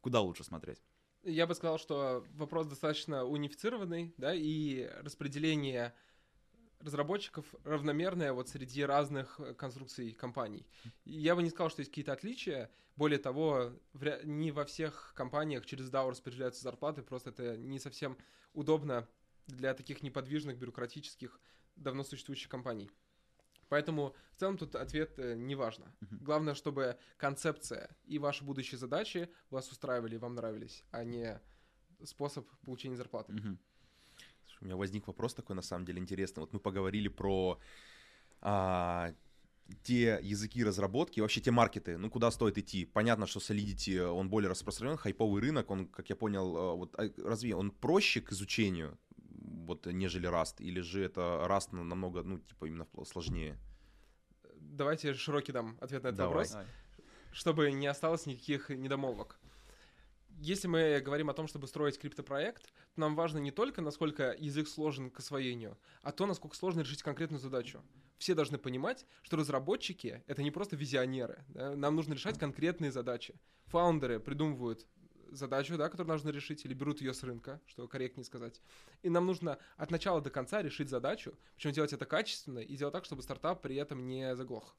Куда 0.00 0.20
лучше 0.20 0.44
смотреть? 0.44 0.82
Я 1.24 1.46
бы 1.46 1.54
сказал, 1.54 1.78
что 1.78 2.24
вопрос 2.34 2.66
достаточно 2.66 3.24
унифицированный, 3.24 4.14
да, 4.18 4.34
и 4.34 4.90
распределение 5.02 5.94
разработчиков 6.84 7.46
равномерное 7.64 8.32
вот 8.32 8.48
среди 8.48 8.84
разных 8.84 9.40
э, 9.40 9.54
конструкций 9.54 10.12
компаний. 10.12 10.66
И 11.04 11.12
Я 11.12 11.34
бы 11.34 11.42
не 11.42 11.50
сказал, 11.50 11.70
что 11.70 11.80
есть 11.80 11.90
какие-то 11.90 12.12
отличия. 12.12 12.70
Более 12.96 13.18
того, 13.18 13.72
вря- 13.94 14.24
не 14.24 14.52
во 14.52 14.64
всех 14.64 15.12
компаниях 15.16 15.66
через 15.66 15.90
DAO 15.90 16.10
распределяются 16.10 16.62
зарплаты, 16.62 17.02
просто 17.02 17.30
это 17.30 17.56
не 17.56 17.78
совсем 17.78 18.16
удобно 18.52 19.08
для 19.46 19.74
таких 19.74 20.02
неподвижных, 20.02 20.58
бюрократических, 20.58 21.40
давно 21.76 22.04
существующих 22.04 22.48
компаний. 22.48 22.90
Поэтому 23.68 24.14
в 24.36 24.40
целом 24.40 24.58
тут 24.58 24.74
ответ 24.76 25.18
э, 25.18 25.34
не 25.34 25.54
важно. 25.54 25.94
Главное, 26.20 26.54
чтобы 26.54 26.96
концепция 27.16 27.96
и 28.04 28.18
ваши 28.18 28.44
будущие 28.44 28.78
задачи 28.78 29.28
вас 29.50 29.70
устраивали 29.72 30.14
и 30.14 30.18
вам 30.18 30.34
нравились, 30.34 30.84
а 30.90 31.02
не 31.04 31.40
способ 32.04 32.48
получения 32.64 32.96
зарплаты. 32.96 33.32
Мгм. 33.32 33.58
У 34.64 34.66
меня 34.66 34.76
возник 34.76 35.06
вопрос 35.06 35.34
такой, 35.34 35.54
на 35.54 35.62
самом 35.62 35.84
деле, 35.84 36.00
интересный. 36.00 36.40
Вот 36.40 36.54
мы 36.54 36.58
поговорили 36.58 37.08
про 37.08 37.58
а, 38.40 39.12
те 39.82 40.18
языки 40.22 40.64
разработки, 40.64 41.20
вообще 41.20 41.42
те 41.42 41.50
маркеты, 41.50 41.98
ну, 41.98 42.10
куда 42.10 42.30
стоит 42.30 42.56
идти. 42.56 42.86
Понятно, 42.86 43.26
что 43.26 43.40
Solidity, 43.40 44.00
он 44.00 44.30
более 44.30 44.48
распространен, 44.50 44.96
хайповый 44.96 45.42
рынок, 45.42 45.70
он, 45.70 45.86
как 45.86 46.08
я 46.08 46.16
понял, 46.16 46.56
э, 46.56 46.76
вот, 46.76 46.94
а, 46.98 47.10
разве 47.22 47.54
он 47.54 47.70
проще 47.70 48.22
к 48.22 48.32
изучению, 48.32 48.98
вот, 49.18 49.84
нежели 49.84 50.30
Rust, 50.30 50.56
или 50.60 50.80
же 50.80 51.04
это 51.04 51.46
Rust 51.46 51.74
на- 51.74 51.84
намного, 51.84 52.22
ну, 52.22 52.38
типа, 52.38 52.64
именно 52.64 52.86
сложнее? 53.04 53.58
Давайте 54.56 55.12
широкий 55.12 55.52
дам 55.52 55.76
ответ 55.82 56.04
на 56.04 56.08
этот 56.08 56.18
Давай. 56.18 56.46
вопрос. 56.46 56.66
чтобы 57.32 57.72
не 57.72 57.88
осталось 57.88 58.26
никаких 58.26 58.70
недомолвок. 58.70 59.40
Если 60.44 60.68
мы 60.68 61.00
говорим 61.00 61.30
о 61.30 61.32
том, 61.32 61.46
чтобы 61.46 61.66
строить 61.66 61.98
криптопроект, 61.98 62.64
то 62.64 63.00
нам 63.00 63.16
важно 63.16 63.38
не 63.38 63.50
только, 63.50 63.80
насколько 63.80 64.36
язык 64.38 64.68
сложен 64.68 65.10
к 65.10 65.18
освоению, 65.20 65.78
а 66.02 66.12
то, 66.12 66.26
насколько 66.26 66.54
сложно 66.54 66.80
решить 66.80 67.02
конкретную 67.02 67.40
задачу. 67.40 67.82
Все 68.18 68.34
должны 68.34 68.58
понимать, 68.58 69.06
что 69.22 69.38
разработчики— 69.38 70.22
это 70.26 70.42
не 70.42 70.50
просто 70.50 70.76
визионеры. 70.76 71.42
да, 71.48 71.74
Нам 71.74 71.96
нужно 71.96 72.12
решать 72.12 72.38
конкретные 72.38 72.92
задачи. 72.92 73.40
Фаундеры 73.68 74.20
придумывают 74.20 74.86
задачу, 75.30 75.78
да, 75.78 75.88
которую 75.88 76.12
нужно 76.12 76.28
решить, 76.28 76.66
или 76.66 76.74
берут 76.74 77.00
ее 77.00 77.14
с 77.14 77.22
рынка, 77.22 77.62
что 77.64 77.88
корректнее 77.88 78.26
сказать. 78.26 78.60
И 79.00 79.08
нам 79.08 79.24
нужно 79.24 79.56
от 79.78 79.90
начала 79.90 80.20
до 80.20 80.28
конца 80.28 80.60
решить 80.60 80.90
задачу, 80.90 81.38
причем 81.56 81.72
делать 81.72 81.94
это 81.94 82.04
качественно 82.04 82.58
и 82.58 82.76
делать 82.76 82.92
так, 82.92 83.06
чтобы 83.06 83.22
стартап 83.22 83.62
при 83.62 83.76
этом 83.76 84.06
не 84.06 84.36
заглох. 84.36 84.76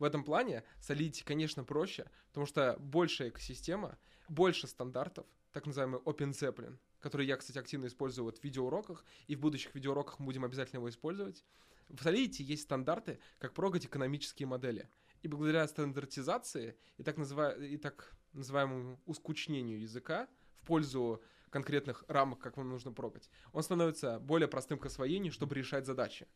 В 0.00 0.04
этом 0.04 0.24
плане 0.24 0.64
Solidity, 0.80 1.22
конечно, 1.24 1.62
проще, 1.62 2.10
потому 2.28 2.46
что 2.46 2.76
большая 2.80 3.30
экосистема, 3.30 3.96
больше 4.28 4.66
стандартов, 4.66 5.26
так 5.52 5.66
называемый 5.66 6.00
Open 6.00 6.30
Zeppelin, 6.30 6.78
который 7.00 7.26
я, 7.26 7.36
кстати, 7.36 7.58
активно 7.58 7.86
использую 7.86 8.24
вот 8.24 8.38
в 8.38 8.44
видеоуроках, 8.44 9.04
и 9.26 9.34
в 9.34 9.40
будущих 9.40 9.74
видеоуроках 9.74 10.18
мы 10.18 10.26
будем 10.26 10.44
обязательно 10.44 10.78
его 10.78 10.88
использовать. 10.88 11.44
В 11.88 12.06
Solidity 12.06 12.42
есть 12.42 12.62
стандарты, 12.62 13.18
как 13.38 13.54
прогать 13.54 13.86
экономические 13.86 14.46
модели. 14.46 14.88
И 15.22 15.28
благодаря 15.28 15.66
стандартизации 15.66 16.76
и 16.96 17.02
так, 17.02 17.16
называ... 17.16 17.58
и 17.58 17.76
так 17.76 18.14
называемому 18.34 19.00
ускучнению 19.06 19.80
языка 19.80 20.28
в 20.60 20.66
пользу 20.66 21.22
конкретных 21.50 22.04
рамок, 22.08 22.40
как 22.40 22.58
вам 22.58 22.68
нужно 22.68 22.92
прогать, 22.92 23.30
он 23.52 23.62
становится 23.62 24.20
более 24.20 24.48
простым 24.48 24.78
к 24.78 24.86
освоению, 24.86 25.32
чтобы 25.32 25.54
решать 25.54 25.86
задачи. 25.86 26.28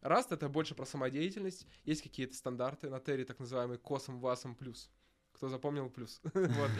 Раст 0.00 0.32
это 0.32 0.48
больше 0.48 0.74
про 0.74 0.84
самодеятельность, 0.84 1.66
есть 1.84 2.02
какие-то 2.02 2.34
стандарты 2.34 2.90
на 2.90 3.00
Терри, 3.00 3.24
так 3.24 3.38
называемый 3.38 3.78
косом, 3.78 4.20
васом, 4.20 4.54
плюс. 4.54 4.90
Кто 5.36 5.48
запомнил 5.48 5.90
плюс? 5.90 6.20
Вот. 6.34 6.70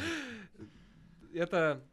Это 1.34 1.86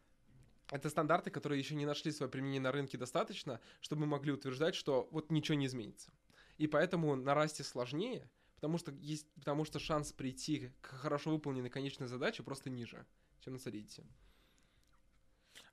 это 0.71 0.89
стандарты, 0.89 1.29
которые 1.29 1.59
еще 1.59 1.75
не 1.75 1.85
нашли 1.85 2.11
свое 2.11 2.31
применение 2.31 2.61
на 2.61 2.71
рынке 2.71 2.97
достаточно, 2.97 3.59
чтобы 3.81 4.01
мы 4.01 4.07
могли 4.07 4.31
утверждать, 4.31 4.73
что 4.73 5.09
вот 5.11 5.29
ничего 5.29 5.57
не 5.57 5.65
изменится. 5.65 6.11
И 6.57 6.67
поэтому 6.67 7.15
на 7.15 7.33
расте 7.33 7.63
сложнее, 7.63 8.29
потому 8.55 8.77
что 8.77 8.91
есть, 8.91 9.27
потому 9.35 9.65
что 9.65 9.79
шанс 9.79 10.13
прийти 10.13 10.71
к 10.81 10.87
хорошо 10.87 11.31
выполненной 11.31 11.69
конечной 11.69 12.07
задаче 12.07 12.43
просто 12.43 12.69
ниже, 12.69 13.05
чем 13.41 13.53
на 13.53 13.57
Solidity. 13.57 14.05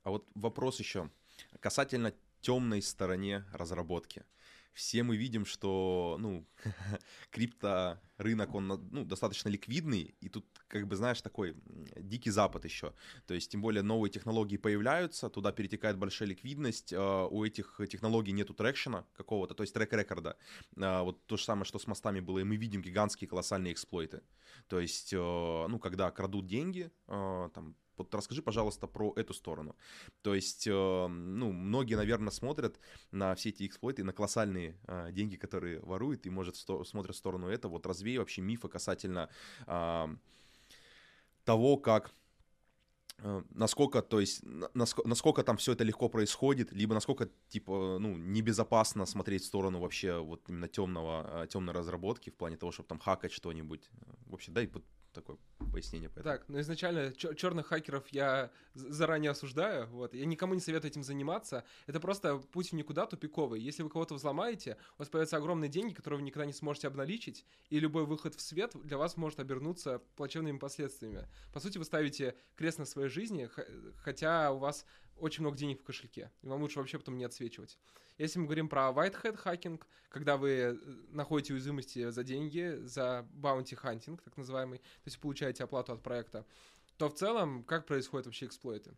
А 0.03 0.09
вот 0.09 0.27
вопрос 0.35 0.79
еще 0.79 1.09
касательно 1.61 2.13
темной 2.41 2.81
стороне 2.81 3.45
разработки. 3.53 4.25
Все 4.73 5.03
мы 5.03 5.17
видим, 5.17 5.45
что, 5.45 6.17
ну, 6.19 6.45
крипто 7.31 7.99
рынок, 8.21 8.55
он, 8.55 8.67
ну, 8.67 9.05
достаточно 9.05 9.49
ликвидный, 9.49 10.15
и 10.21 10.29
тут, 10.29 10.45
как 10.67 10.87
бы, 10.87 10.95
знаешь, 10.95 11.21
такой 11.21 11.55
дикий 11.97 12.31
запад 12.31 12.65
еще. 12.65 12.93
То 13.27 13.33
есть, 13.33 13.51
тем 13.51 13.61
более, 13.61 13.83
новые 13.83 14.11
технологии 14.11 14.57
появляются, 14.57 15.29
туда 15.29 15.51
перетекает 15.51 15.97
большая 15.97 16.29
ликвидность, 16.29 16.93
а, 16.93 17.27
у 17.27 17.43
этих 17.45 17.81
технологий 17.89 18.31
нету 18.33 18.53
трекшена 18.53 19.05
какого-то, 19.13 19.53
то 19.53 19.63
есть 19.63 19.73
трек-рекорда. 19.73 20.37
А, 20.77 21.03
Вот 21.03 21.25
то 21.25 21.37
же 21.37 21.43
самое, 21.43 21.65
что 21.65 21.79
с 21.79 21.87
мостами 21.87 22.19
было, 22.19 22.39
и 22.39 22.43
мы 22.43 22.55
видим 22.55 22.81
гигантские 22.81 23.27
колоссальные 23.27 23.73
эксплойты. 23.73 24.21
То 24.67 24.79
есть, 24.79 25.13
э, 25.13 25.17
ну, 25.17 25.79
когда 25.79 26.11
крадут 26.11 26.45
деньги, 26.47 26.91
там, 27.07 27.75
вот 27.97 28.15
расскажи, 28.15 28.41
пожалуйста, 28.41 28.87
про 28.87 29.13
эту 29.15 29.33
сторону. 29.33 29.75
То 30.21 30.33
есть, 30.33 30.65
ну, 30.67 31.51
многие, 31.51 31.95
наверное, 31.95 32.31
смотрят 32.31 32.79
на 33.11 33.35
все 33.35 33.49
эти 33.49 33.67
эксплойты, 33.67 34.03
на 34.03 34.13
колоссальные 34.13 34.79
деньги, 35.11 35.35
которые 35.35 35.79
воруют, 35.81 36.25
и, 36.25 36.29
может, 36.29 36.55
смотрят 36.55 37.15
в 37.15 37.17
сторону 37.17 37.47
этого. 37.47 37.73
Вот 37.73 37.85
развей 38.11 38.17
вообще 38.17 38.41
мифы 38.41 38.67
касательно 38.67 39.29
а, 39.67 40.09
того, 41.43 41.77
как 41.77 42.11
э, 43.23 43.43
насколько, 43.55 44.01
то 44.01 44.19
есть, 44.19 44.43
на- 44.43 44.69
наско- 44.73 45.07
насколько 45.07 45.43
там 45.43 45.57
все 45.57 45.71
это 45.73 45.83
легко 45.83 46.09
происходит, 46.09 46.73
либо 46.73 46.93
насколько, 46.93 47.29
типа, 47.49 47.97
ну, 47.99 48.17
небезопасно 48.17 49.05
смотреть 49.05 49.43
в 49.43 49.45
сторону 49.45 49.79
вообще 49.79 50.19
вот 50.19 50.49
именно 50.49 50.67
темного, 50.67 51.45
темной 51.47 51.73
разработки 51.73 52.29
в 52.29 52.35
плане 52.35 52.57
того, 52.57 52.71
чтобы 52.71 52.87
там 52.87 52.99
хакать 52.99 53.31
что-нибудь. 53.31 53.89
Вообще, 54.27 54.51
дай 54.51 54.67
вот 54.67 54.83
такое 55.13 55.37
пояснение 55.71 56.09
по 56.09 56.19
этому. 56.19 56.35
Так, 56.35 56.49
ну 56.49 56.59
изначально 56.59 57.13
черных 57.13 57.67
хакеров 57.67 58.07
я 58.09 58.51
заранее 58.73 59.31
осуждаю, 59.31 59.87
вот, 59.87 60.13
я 60.13 60.25
никому 60.25 60.53
не 60.53 60.59
советую 60.59 60.91
этим 60.91 61.03
заниматься, 61.03 61.63
это 61.87 61.99
просто 61.99 62.37
путь 62.37 62.71
в 62.71 62.73
никуда 62.73 63.05
тупиковый. 63.05 63.61
Если 63.61 63.83
вы 63.83 63.89
кого-то 63.89 64.15
взломаете, 64.15 64.77
у 64.97 64.99
вас 64.99 65.09
появятся 65.09 65.37
огромные 65.37 65.69
деньги, 65.69 65.93
которые 65.93 66.19
вы 66.19 66.25
никогда 66.25 66.45
не 66.45 66.53
сможете 66.53 66.87
обналичить, 66.87 67.45
и 67.69 67.79
любой 67.79 68.05
выход 68.05 68.35
в 68.35 68.41
свет 68.41 68.75
для 68.83 68.97
вас 68.97 69.17
может 69.17 69.39
обернуться 69.39 70.01
плачевными 70.15 70.57
последствиями. 70.57 71.27
По 71.53 71.59
сути, 71.59 71.77
вы 71.77 71.85
ставите 71.85 72.35
крест 72.55 72.79
на 72.79 72.85
своей 72.85 73.09
жизни, 73.09 73.49
хотя 74.03 74.51
у 74.51 74.57
вас 74.57 74.85
очень 75.21 75.41
много 75.43 75.57
денег 75.57 75.81
в 75.81 75.83
кошельке, 75.83 76.31
и 76.41 76.47
вам 76.47 76.61
лучше 76.61 76.79
вообще 76.79 76.97
потом 76.97 77.17
не 77.17 77.23
отсвечивать. 77.23 77.77
Если 78.17 78.39
мы 78.39 78.45
говорим 78.45 78.67
про 78.67 78.89
white 78.89 79.21
hat 79.21 79.37
хакинг, 79.37 79.87
когда 80.09 80.37
вы 80.37 80.49
э, 80.49 80.75
находите 81.09 81.53
уязвимости 81.53 82.09
за 82.09 82.23
деньги, 82.23 82.77
за 82.83 83.27
bounty 83.33 83.79
hunting, 83.81 84.19
так 84.23 84.35
называемый, 84.37 84.79
то 84.79 85.05
есть 85.05 85.19
получаете 85.19 85.63
оплату 85.63 85.93
от 85.93 86.03
проекта, 86.03 86.45
то 86.97 87.09
в 87.09 87.13
целом 87.13 87.63
как 87.63 87.85
происходят 87.85 88.25
вообще 88.25 88.45
эксплойты? 88.45 88.93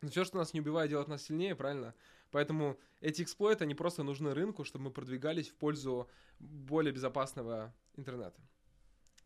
Ну, 0.00 0.10
все, 0.10 0.24
что 0.24 0.38
нас 0.38 0.54
не 0.54 0.60
убивает, 0.60 0.90
делает 0.90 1.08
нас 1.08 1.22
сильнее, 1.22 1.54
правильно? 1.54 1.94
Поэтому 2.30 2.78
эти 3.00 3.22
эксплойты, 3.22 3.64
они 3.64 3.74
просто 3.74 4.02
нужны 4.02 4.34
рынку, 4.34 4.64
чтобы 4.64 4.86
мы 4.86 4.90
продвигались 4.90 5.48
в 5.48 5.54
пользу 5.54 6.08
более 6.38 6.92
безопасного 6.92 7.74
интернета, 7.96 8.40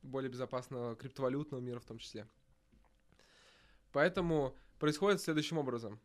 более 0.03 0.30
безопасного 0.30 0.97
криптовалютного 0.97 1.61
мира 1.61 1.78
в 1.78 1.85
том 1.85 1.99
числе. 1.99 2.26
Поэтому 3.93 4.57
происходит 4.78 5.20
следующим 5.20 5.59
образом. 5.59 6.01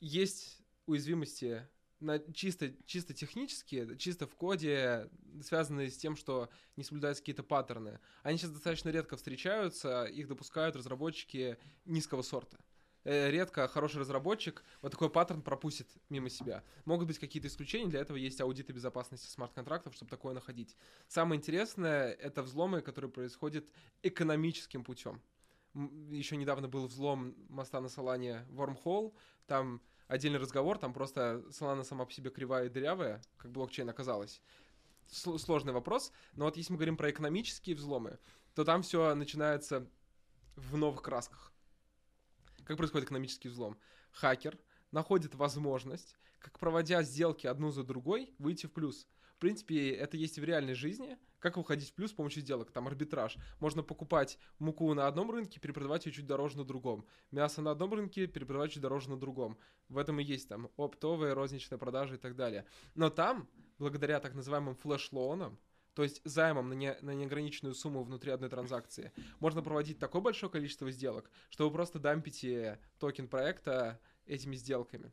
Есть 0.00 0.62
уязвимости 0.86 1.68
на 2.00 2.18
чисто, 2.18 2.72
чисто 2.86 3.12
технические, 3.12 3.96
чисто 3.98 4.26
в 4.26 4.34
коде, 4.34 5.10
связанные 5.42 5.90
с 5.90 5.96
тем, 5.96 6.16
что 6.16 6.48
не 6.76 6.82
соблюдаются 6.84 7.22
какие-то 7.22 7.42
паттерны. 7.42 8.00
Они 8.22 8.38
сейчас 8.38 8.50
достаточно 8.50 8.88
редко 8.88 9.16
встречаются, 9.16 10.04
их 10.04 10.26
допускают 10.26 10.76
разработчики 10.76 11.58
низкого 11.84 12.22
сорта. 12.22 12.58
Э, 13.04 13.30
Редко 13.30 13.66
хороший 13.68 14.00
разработчик 14.00 14.62
вот 14.82 14.92
такой 14.92 15.10
паттерн 15.10 15.42
пропустит 15.42 15.88
мимо 16.08 16.28
себя. 16.28 16.64
Могут 16.84 17.06
быть 17.06 17.18
какие-то 17.18 17.48
исключения, 17.48 17.88
для 17.88 18.00
этого 18.00 18.16
есть 18.16 18.40
аудиты 18.40 18.72
безопасности 18.72 19.30
смарт-контрактов, 19.30 19.94
чтобы 19.94 20.10
такое 20.10 20.34
находить. 20.34 20.76
Самое 21.08 21.38
интересное— 21.38 22.12
это 22.20 22.42
взломы, 22.42 22.82
которые 22.82 23.10
происходят 23.10 23.66
экономическим 24.02 24.84
путем. 24.84 25.22
Еще 26.10 26.36
недавно 26.36 26.68
был 26.68 26.86
взлом 26.88 27.36
моста 27.48 27.80
на 27.80 27.88
Солане 27.88 28.44
Wormhole, 28.50 29.14
там 29.46 29.80
отдельный 30.10 30.40
разговор, 30.40 30.76
там 30.76 30.92
просто 30.92 31.44
Solana 31.50 31.84
сама 31.84 32.04
по 32.04 32.12
себе 32.12 32.30
кривая 32.30 32.66
и 32.66 32.68
дырявая, 32.68 33.22
как 33.38 33.52
блокчейн 33.52 33.88
оказалось. 33.88 34.42
Сложный 35.06 35.72
вопрос, 35.72 36.12
но 36.34 36.44
вот 36.44 36.56
если 36.56 36.72
мы 36.72 36.78
говорим 36.78 36.96
про 36.96 37.10
экономические 37.10 37.76
взломы, 37.76 38.18
то 38.54 38.64
там 38.64 38.82
все 38.82 39.14
начинается 39.14 39.88
в 40.56 40.76
новых 40.76 41.02
красках. 41.02 41.52
Как 42.64 42.76
происходит 42.76 43.06
экономический 43.06 43.48
взлом? 43.48 43.78
Хакер 44.12 44.58
находит 44.90 45.34
возможность, 45.36 46.16
как 46.38 46.58
проводя 46.58 47.02
сделки 47.02 47.46
одну 47.46 47.70
за 47.70 47.84
другой, 47.84 48.34
выйти 48.38 48.66
в 48.66 48.72
плюс. 48.72 49.06
В 49.36 49.38
принципе, 49.38 49.90
это 49.90 50.16
есть 50.16 50.38
в 50.38 50.44
реальной 50.44 50.74
жизни. 50.74 51.18
Как 51.40 51.56
выходить 51.56 51.90
в 51.90 51.94
плюс 51.94 52.10
с 52.10 52.14
помощью 52.14 52.42
сделок? 52.42 52.70
Там 52.70 52.86
арбитраж. 52.86 53.36
Можно 53.58 53.82
покупать 53.82 54.38
муку 54.58 54.92
на 54.94 55.06
одном 55.06 55.30
рынке, 55.30 55.58
перепродавать 55.58 56.06
ее 56.06 56.12
чуть 56.12 56.26
дороже 56.26 56.58
на 56.58 56.64
другом. 56.64 57.06
Мясо 57.30 57.62
на 57.62 57.72
одном 57.72 57.92
рынке, 57.94 58.26
перепродавать 58.26 58.72
чуть 58.72 58.82
дороже 58.82 59.10
на 59.10 59.18
другом. 59.18 59.58
В 59.88 59.98
этом 59.98 60.20
и 60.20 60.22
есть 60.22 60.48
там 60.48 60.70
оптовые, 60.76 61.32
розничные 61.32 61.78
продажи 61.78 62.14
и 62.14 62.18
так 62.18 62.36
далее. 62.36 62.66
Но 62.94 63.10
там, 63.10 63.48
благодаря 63.78 64.20
так 64.20 64.34
называемым 64.34 64.76
flash 64.76 65.07
loan 65.07 65.33
-ам, 65.33 65.58
то 65.94 66.02
есть 66.02 66.20
займом 66.24 66.68
на, 66.68 66.74
не, 66.74 66.96
на 67.00 67.14
неограниченную 67.14 67.74
сумму 67.74 68.02
внутри 68.02 68.30
одной 68.30 68.50
транзакции, 68.50 69.12
можно 69.40 69.62
проводить 69.62 69.98
такое 69.98 70.22
большое 70.22 70.52
количество 70.52 70.90
сделок, 70.90 71.30
что 71.48 71.66
вы 71.66 71.72
просто 71.72 71.98
дампите 71.98 72.78
токен 72.98 73.28
проекта 73.28 73.98
этими 74.26 74.56
сделками. 74.56 75.12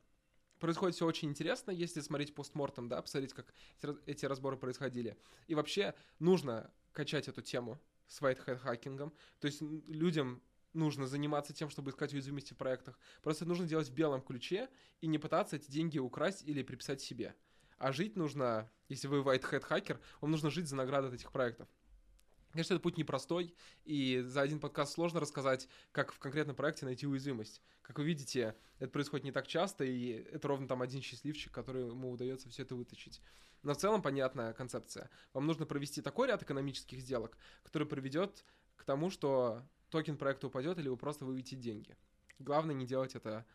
Происходит 0.60 0.96
все 0.96 1.06
очень 1.06 1.30
интересно, 1.30 1.72
если 1.72 2.02
смотреть 2.02 2.34
post-mortem 2.36 2.75
-ом, 2.75 2.90
да, 2.90 3.02
посмотреть, 3.02 3.34
как 3.34 3.54
эти, 3.78 3.86
раз- 3.86 3.98
эти 4.06 4.26
разборы 4.26 4.58
происходили. 4.58 5.18
И 5.48 5.56
вообще 5.56 5.94
нужно 6.20 6.72
качать 6.92 7.28
эту 7.28 7.42
тему 7.42 7.80
с 8.08 8.22
white 8.22 8.58
hacking 8.58 8.93
-ом. 8.93 9.14
То 9.40 9.48
есть 9.48 9.62
людям 9.62 10.42
нужно 10.74 11.08
заниматься 11.08 11.54
тем, 11.54 11.70
чтобы 11.70 11.92
искать 11.92 12.14
уязвимости 12.14 12.54
в 12.54 12.58
проектах. 12.58 13.00
Просто 13.22 13.46
нужно 13.46 13.66
делать 13.66 13.90
в 13.90 13.94
белом 13.94 14.22
ключе 14.22 14.70
и 15.02 15.08
не 15.08 15.18
пытаться 15.18 15.56
эти 15.56 15.70
деньги 15.70 16.00
украсть 16.00 16.44
или 16.44 16.64
приписать 16.64 17.02
себе. 17.02 17.36
А 17.78 17.92
жить 17.92 18.16
нужно, 18.16 18.72
если 18.90 19.08
вы 19.08 19.20
white 19.20 19.44
hat 19.52 19.62
хакер, 19.62 20.00
вам 20.22 20.32
нужно 20.32 20.50
жить 20.50 20.68
за 20.68 20.76
награды 20.76 21.08
от 21.08 21.14
этих 21.14 21.32
проектов. 21.32 21.68
Конечно, 22.52 22.74
этот 22.74 22.84
путь 22.84 22.98
непростой, 22.98 23.54
и 23.84 24.22
за 24.26 24.42
один 24.42 24.60
подкаст 24.60 24.94
сложно 24.94 25.20
рассказать, 25.20 25.68
как 25.92 26.12
в 26.12 26.20
конкретном 26.20 26.56
проекте 26.56 26.86
найти 26.86 27.06
уязвимость. 27.06 27.62
Как 27.82 27.98
вы 28.00 28.06
видите, 28.06 28.56
это 28.80 28.90
происходит 28.90 29.26
не 29.26 29.32
так 29.32 29.48
часто, 29.48 29.84
и 29.84 30.10
это 30.32 30.48
ровно 30.48 30.68
там 30.68 30.82
один 30.82 31.02
счастливчик, 31.02 31.52
который 31.52 31.88
ему 31.88 32.12
удается 32.12 32.50
все 32.50 32.64
это 32.64 32.76
вытащить. 32.76 33.22
Но 33.64 33.74
в 33.74 33.78
целом 33.78 34.02
понятная 34.02 34.54
концепция. 34.54 35.10
Вам 35.34 35.46
нужно 35.46 35.66
провести 35.66 36.02
такой 36.02 36.28
ряд 36.28 36.42
экономических 36.42 37.00
сделок, 37.00 37.38
который 37.64 37.88
приведет 37.88 38.46
к 38.76 38.84
тому, 38.84 39.10
что 39.10 39.64
токен 39.90 40.18
проекта 40.18 40.48
упадет, 40.48 40.78
или 40.78 40.90
вы 40.90 40.98
просто 40.98 41.26
выведете 41.26 41.56
деньги. 41.56 41.98
Главное 42.40 42.76
не 42.76 42.86
делать 42.86 43.16
это 43.16 43.46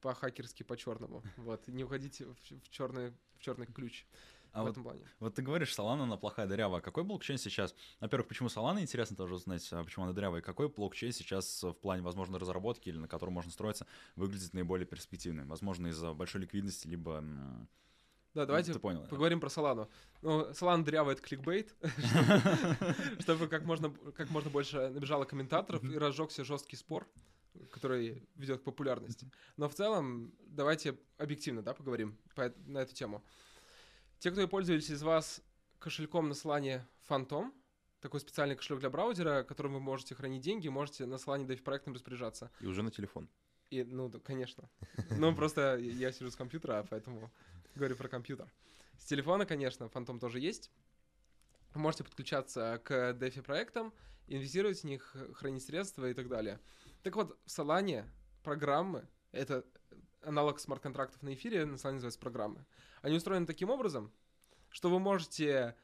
по-хакерски, 0.00 0.62
по-черному. 0.62 1.22
Вот, 1.36 1.68
не 1.68 1.84
уходите 1.84 2.24
в, 2.24 2.34
в 2.34 2.70
черный, 2.70 3.12
в 3.36 3.40
черный 3.40 3.66
ключ 3.66 4.06
А 4.52 4.60
в 4.60 4.64
вот, 4.64 4.70
этом 4.70 4.82
плане. 4.82 5.02
вот 5.20 5.34
ты 5.34 5.42
говоришь, 5.42 5.70
Solana, 5.76 6.02
она 6.02 6.16
плохая 6.16 6.46
дырявая. 6.46 6.80
Какой 6.80 7.04
блокчейн 7.04 7.38
сейчас? 7.38 7.74
Во-первых, 8.00 8.28
почему 8.28 8.48
Solana 8.48 8.80
интересно 8.80 9.16
тоже 9.16 9.34
узнать, 9.34 9.66
а 9.72 9.84
почему 9.84 10.04
она 10.04 10.12
дырявая? 10.12 10.42
Какой 10.42 10.68
блокчейн 10.68 11.12
сейчас 11.12 11.62
в 11.62 11.72
плане, 11.74 12.02
возможно, 12.02 12.38
разработки 12.38 12.88
или 12.88 12.98
на 12.98 13.08
котором 13.08 13.34
можно 13.34 13.52
строиться, 13.52 13.86
выглядит 14.16 14.52
наиболее 14.52 14.86
перспективным? 14.86 15.48
Возможно, 15.48 15.88
из-за 15.88 16.12
большой 16.12 16.42
ликвидности, 16.42 16.88
либо... 16.88 17.22
Да, 18.34 18.46
давайте 18.46 18.72
Ты 18.72 18.78
понял. 18.78 19.06
Поговорим 19.08 19.40
про 19.40 19.48
Solana. 19.48 19.88
Ну, 20.22 20.50
Solana 20.50 20.84
дырявая— 20.84 21.14
это 21.16 21.22
кликбейт, 21.22 21.74
чтобы- 23.20 23.48
как 23.48 23.64
можно, 23.64 23.90
как 24.16 24.30
можно 24.30 24.50
больше 24.50 24.88
набежало 24.90 25.24
комментаторов 25.24 25.82
и 25.82 25.98
разжегся 25.98 26.44
жесткий 26.44 26.76
спор, 26.76 27.08
который 27.72 28.28
ведет 28.36 28.60
к 28.60 28.64
популярности. 28.64 29.30
Но 29.56 29.68
в 29.68 29.74
целом, 29.74 30.32
давайте 30.46 30.96
объективно, 31.18 31.62
да, 31.62 31.74
поговорим 31.74 32.16
на 32.66 32.78
эту 32.78 32.94
тему. 32.94 33.24
Те, 34.20 34.30
кто 34.30 34.46
пользовались 34.46 34.90
из 34.90 35.02
вас 35.02 35.40
кошельком 35.78 36.28
на 36.28 36.34
Solana 36.34 36.82
Phantom, 37.08 37.50
такой 38.02 38.20
специальный 38.20 38.54
кошелек 38.54 38.80
для 38.80 38.90
браузера, 38.90 39.44
которым 39.44 39.72
вы 39.72 39.80
можете 39.80 40.14
хранить 40.14 40.42
деньги, 40.42 40.68
можете 40.68 41.06
на 41.06 41.14
Solana 41.14 41.46
DeFi 41.46 41.62
проектом 41.62 41.94
распоряжаться. 41.94 42.50
И 42.60 42.66
уже 42.66 42.82
на 42.82 42.90
телефон. 42.90 43.30
И, 43.70 43.82
ну, 43.82 44.10
да, 44.10 44.18
конечно. 44.18 44.68
Ну, 45.08 45.34
просто 45.34 45.78
я 45.78 46.12
сижу 46.12 46.30
с 46.30 46.36
компьютера, 46.36 46.86
поэтому 46.90 47.32
говорю 47.74 47.96
про 47.96 48.08
компьютер. 48.08 48.52
С 48.98 49.06
телефона, 49.06 49.46
конечно, 49.46 49.88
Фантом 49.88 50.18
тоже 50.18 50.38
есть. 50.38 50.70
Вы 51.72 51.80
можете 51.80 52.04
подключаться 52.04 52.78
к 52.84 53.12
DeFi 53.12 53.40
проектам, 53.40 53.90
инвестировать 54.26 54.80
в 54.80 54.84
них, 54.84 55.16
хранить 55.32 55.64
средства 55.64 56.10
и 56.10 56.12
так 56.12 56.28
далее. 56.28 56.60
Так 57.02 57.16
вот, 57.16 57.38
в 57.46 57.48
Solana 57.48 58.06
программы, 58.42 59.08
это 59.32 59.64
аналог 60.22 60.60
смарт-контрактов 60.60 61.22
на 61.22 61.34
эфире, 61.34 61.64
на 61.64 61.74
Solana 61.74 61.92
называется 61.92 62.20
программы, 62.20 62.64
они 63.02 63.16
устроены 63.16 63.46
таким 63.46 63.70
образом, 63.70 64.12
что 64.70 64.90
вы 64.90 64.98
можете 64.98 65.76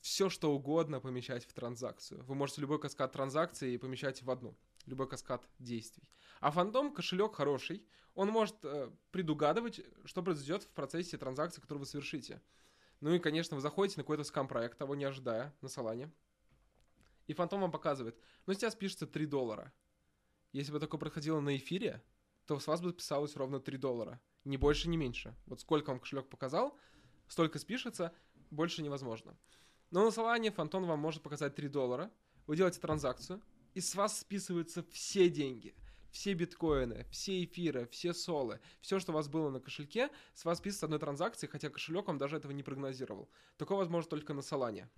все 0.00 0.28
что 0.28 0.52
угодно 0.54 1.00
помещать 1.00 1.44
в 1.44 1.52
транзакцию. 1.52 2.24
Вы 2.24 2.34
можете 2.34 2.60
любой 2.60 2.78
каскад 2.78 3.12
транзакций 3.12 3.78
помещать 3.78 4.22
в 4.22 4.30
одну, 4.30 4.56
любой 4.86 5.08
каскад 5.08 5.48
действий. 5.58 6.08
А 6.40 6.50
фантом 6.50 6.92
кошелек 6.92 7.34
хороший, 7.34 7.84
он 8.14 8.28
может 8.28 8.56
э, 8.62 8.90
предугадывать, 9.10 9.80
что 10.04 10.22
произойдет 10.22 10.62
в 10.62 10.68
процессе 10.68 11.18
транзакции, 11.18 11.60
которую 11.60 11.80
вы 11.80 11.86
совершите. 11.86 12.40
Ну 13.00 13.12
и, 13.12 13.18
конечно, 13.18 13.56
вы 13.56 13.60
заходите 13.60 13.98
на 13.98 14.04
какой-то 14.04 14.24
скам-проект, 14.24 14.78
того 14.78 14.94
не 14.94 15.04
ожидая, 15.04 15.54
на 15.60 15.68
Солане, 15.68 16.10
и 17.26 17.34
фантом 17.34 17.60
вам 17.60 17.72
показывает, 17.72 18.16
ну, 18.46 18.54
с 18.54 18.58
тебя 18.58 18.70
спишется 18.70 19.06
3 19.06 19.26
доллара. 19.26 19.72
Если 20.52 20.72
бы 20.72 20.80
такое 20.80 20.98
происходило 20.98 21.40
на 21.40 21.56
эфире, 21.56 22.02
то 22.46 22.58
с 22.58 22.66
вас 22.66 22.80
бы 22.80 22.90
списалось 22.90 23.36
ровно 23.36 23.60
3 23.60 23.76
доллара. 23.76 24.20
Ни 24.44 24.56
больше, 24.56 24.88
ни 24.88 24.96
меньше. 24.96 25.34
Вот 25.46 25.60
сколько 25.60 25.90
вам 25.90 26.00
кошелек 26.00 26.28
показал, 26.28 26.78
столько 27.28 27.58
спишется, 27.58 28.14
больше 28.50 28.82
невозможно. 28.82 29.36
Но 29.90 30.04
на 30.04 30.10
Солане 30.10 30.50
фантон 30.52 30.86
вам 30.86 31.00
может 31.00 31.22
показать 31.22 31.54
3 31.54 31.68
доллара, 31.68 32.10
вы 32.46 32.56
делаете 32.56 32.80
транзакцию, 32.80 33.42
и 33.74 33.80
с 33.80 33.94
вас 33.94 34.20
списываются 34.20 34.82
все 34.84 35.28
деньги. 35.28 35.74
Все 36.12 36.32
биткоины, 36.32 37.04
все 37.10 37.44
эфиры, 37.44 37.86
все 37.88 38.14
солы, 38.14 38.60
все, 38.80 38.98
что 38.98 39.12
у 39.12 39.14
вас 39.14 39.28
было 39.28 39.50
на 39.50 39.60
кошельке, 39.60 40.08
с 40.32 40.46
вас 40.46 40.58
списывается 40.58 40.86
одной 40.86 40.98
транзакции, 40.98 41.46
хотя 41.46 41.68
кошелек 41.68 42.06
вам 42.06 42.16
даже 42.16 42.36
этого 42.36 42.52
не 42.52 42.62
прогнозировал. 42.62 43.28
Такое 43.58 43.76
возможно 43.76 44.08
только 44.08 44.32
на 44.32 44.40
Солане. 44.40 44.88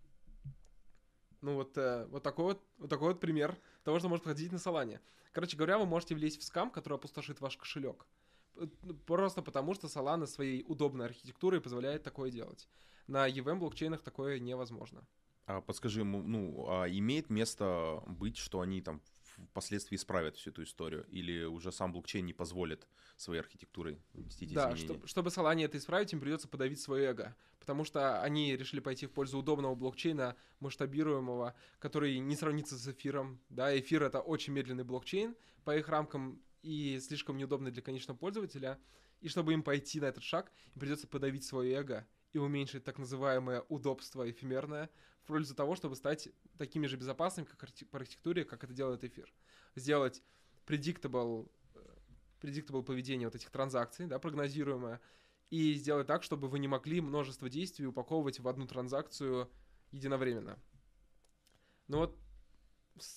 Ну 1.41 1.55
вот, 1.55 1.77
э, 1.79 2.07
вот, 2.07 2.23
такой 2.23 2.45
вот, 2.47 2.63
вот 2.79 2.91
такой 2.91 3.09
вот 3.09 3.21
пример 3.21 3.57
того, 3.85 3.99
что 3.99 4.09
может 4.09 4.25
происходить 4.25 4.53
на 4.53 4.59
Солане. 4.59 5.01
Короче 5.33 5.57
говоря, 5.57 5.79
вы 5.79 5.87
можете 5.87 6.15
влезть 6.15 6.41
в 6.41 6.43
скам, 6.45 6.71
который 6.71 6.95
опустошит 6.95 7.41
ваш 7.41 7.57
кошелек. 7.57 8.07
П- 8.55 8.95
Просто 9.07 9.41
потому, 9.43 9.75
что 9.75 9.87
Solana 9.87 10.27
своей 10.27 10.65
удобной 10.67 11.07
архитектурой 11.07 11.61
позволяет 11.61 12.03
такое 12.03 12.31
делать. 12.31 12.69
На 13.07 13.29
EVM 13.29 13.59
блокчейнах 13.59 14.03
такое 14.03 14.39
невозможно. 14.41 15.07
А 15.47 15.61
подскажи, 15.61 16.05
ну, 16.05 16.67
а 16.69 16.87
имеет 16.89 17.31
место 17.31 18.03
быть, 18.07 18.37
что 18.37 18.61
они 18.61 18.83
там 18.83 19.01
впоследствии 19.47 19.97
исправят 19.97 20.37
всю 20.37 20.51
эту 20.51 20.63
историю? 20.63 21.07
Или 21.09 21.45
уже 21.45 21.73
сам 21.73 21.93
блокчейн 21.93 22.25
не 22.27 22.33
позволит 22.33 22.87
своей 23.17 23.41
архитектурой 23.41 24.03
ввести 24.15 24.47
Да, 24.47 24.73
изменения? 24.73 24.95
чтоб- 24.99 25.07
чтобы 25.09 25.31
Solana 25.31 25.65
это 25.65 25.79
исправить, 25.79 26.13
им 26.13 26.21
придется 26.21 26.49
подавить 26.49 26.81
свое 26.81 27.07
эго. 27.07 27.37
Потому 27.59 27.85
что 27.85 28.23
они 28.23 28.57
решили 28.57 28.81
пойти 28.81 29.07
в 29.07 29.13
пользу 29.13 29.39
удобного 29.39 29.75
блокчейна, 29.75 30.37
масштабируемого, 30.61 31.55
который 31.79 32.19
не 32.19 32.37
сравнится 32.37 32.77
с 32.79 32.87
эфиром. 32.89 33.41
Да, 33.49 33.77
эфир 33.79 34.03
это 34.03 34.21
очень 34.21 34.53
медленный 34.53 34.85
блокчейн 34.85 35.37
по 35.65 35.77
их 35.77 35.89
рамкам 35.89 36.43
и 36.63 36.99
слишком 37.01 37.37
неудобный 37.37 37.71
для 37.71 37.83
конечного 37.83 38.17
пользователя. 38.17 38.79
И 39.21 39.29
чтобы 39.29 39.53
им 39.53 39.63
пойти 39.63 40.01
на 40.01 40.07
этот 40.07 40.23
шаг, 40.23 40.53
им 40.75 40.81
придется 40.81 41.07
подавить 41.09 41.45
свое 41.45 41.75
эго 41.75 42.07
и 42.33 42.39
уменьшить 42.39 42.85
так 42.85 42.99
называемое 42.99 43.63
удобство 43.69 44.29
эфемерное 44.31 44.91
в 45.23 45.27
пользу 45.27 45.55
того, 45.55 45.77
чтобы 45.77 45.97
стать 45.97 46.29
такими 46.57 46.87
же 46.87 46.97
безопасными 46.97 47.47
как 47.47 47.63
архи- 47.63 47.85
по 47.85 47.99
архитектуре, 47.99 48.45
как 48.45 48.65
это 48.65 48.73
делает 48.73 49.05
эфир. 49.05 49.33
Сделать 49.75 50.23
predictable, 50.67 51.51
э, 51.75 51.81
predictable 52.41 52.83
поведение 52.83 53.29
вот 53.29 53.35
этих 53.35 53.51
транзакций, 53.51 54.07
да, 54.07 54.19
прогнозируемое, 54.19 55.01
и 55.51 55.75
сделать 55.75 56.07
так, 56.07 56.23
чтобы 56.23 56.49
вы 56.49 56.59
не 56.59 56.69
могли 56.69 57.01
множество 57.01 57.49
действий 57.49 57.87
упаковывать 57.87 58.39
в 58.39 58.49
одну 58.49 58.67
транзакцию 58.67 59.51
единовременно. 59.93 60.59
Ну 61.87 61.99
вот, 61.99 62.19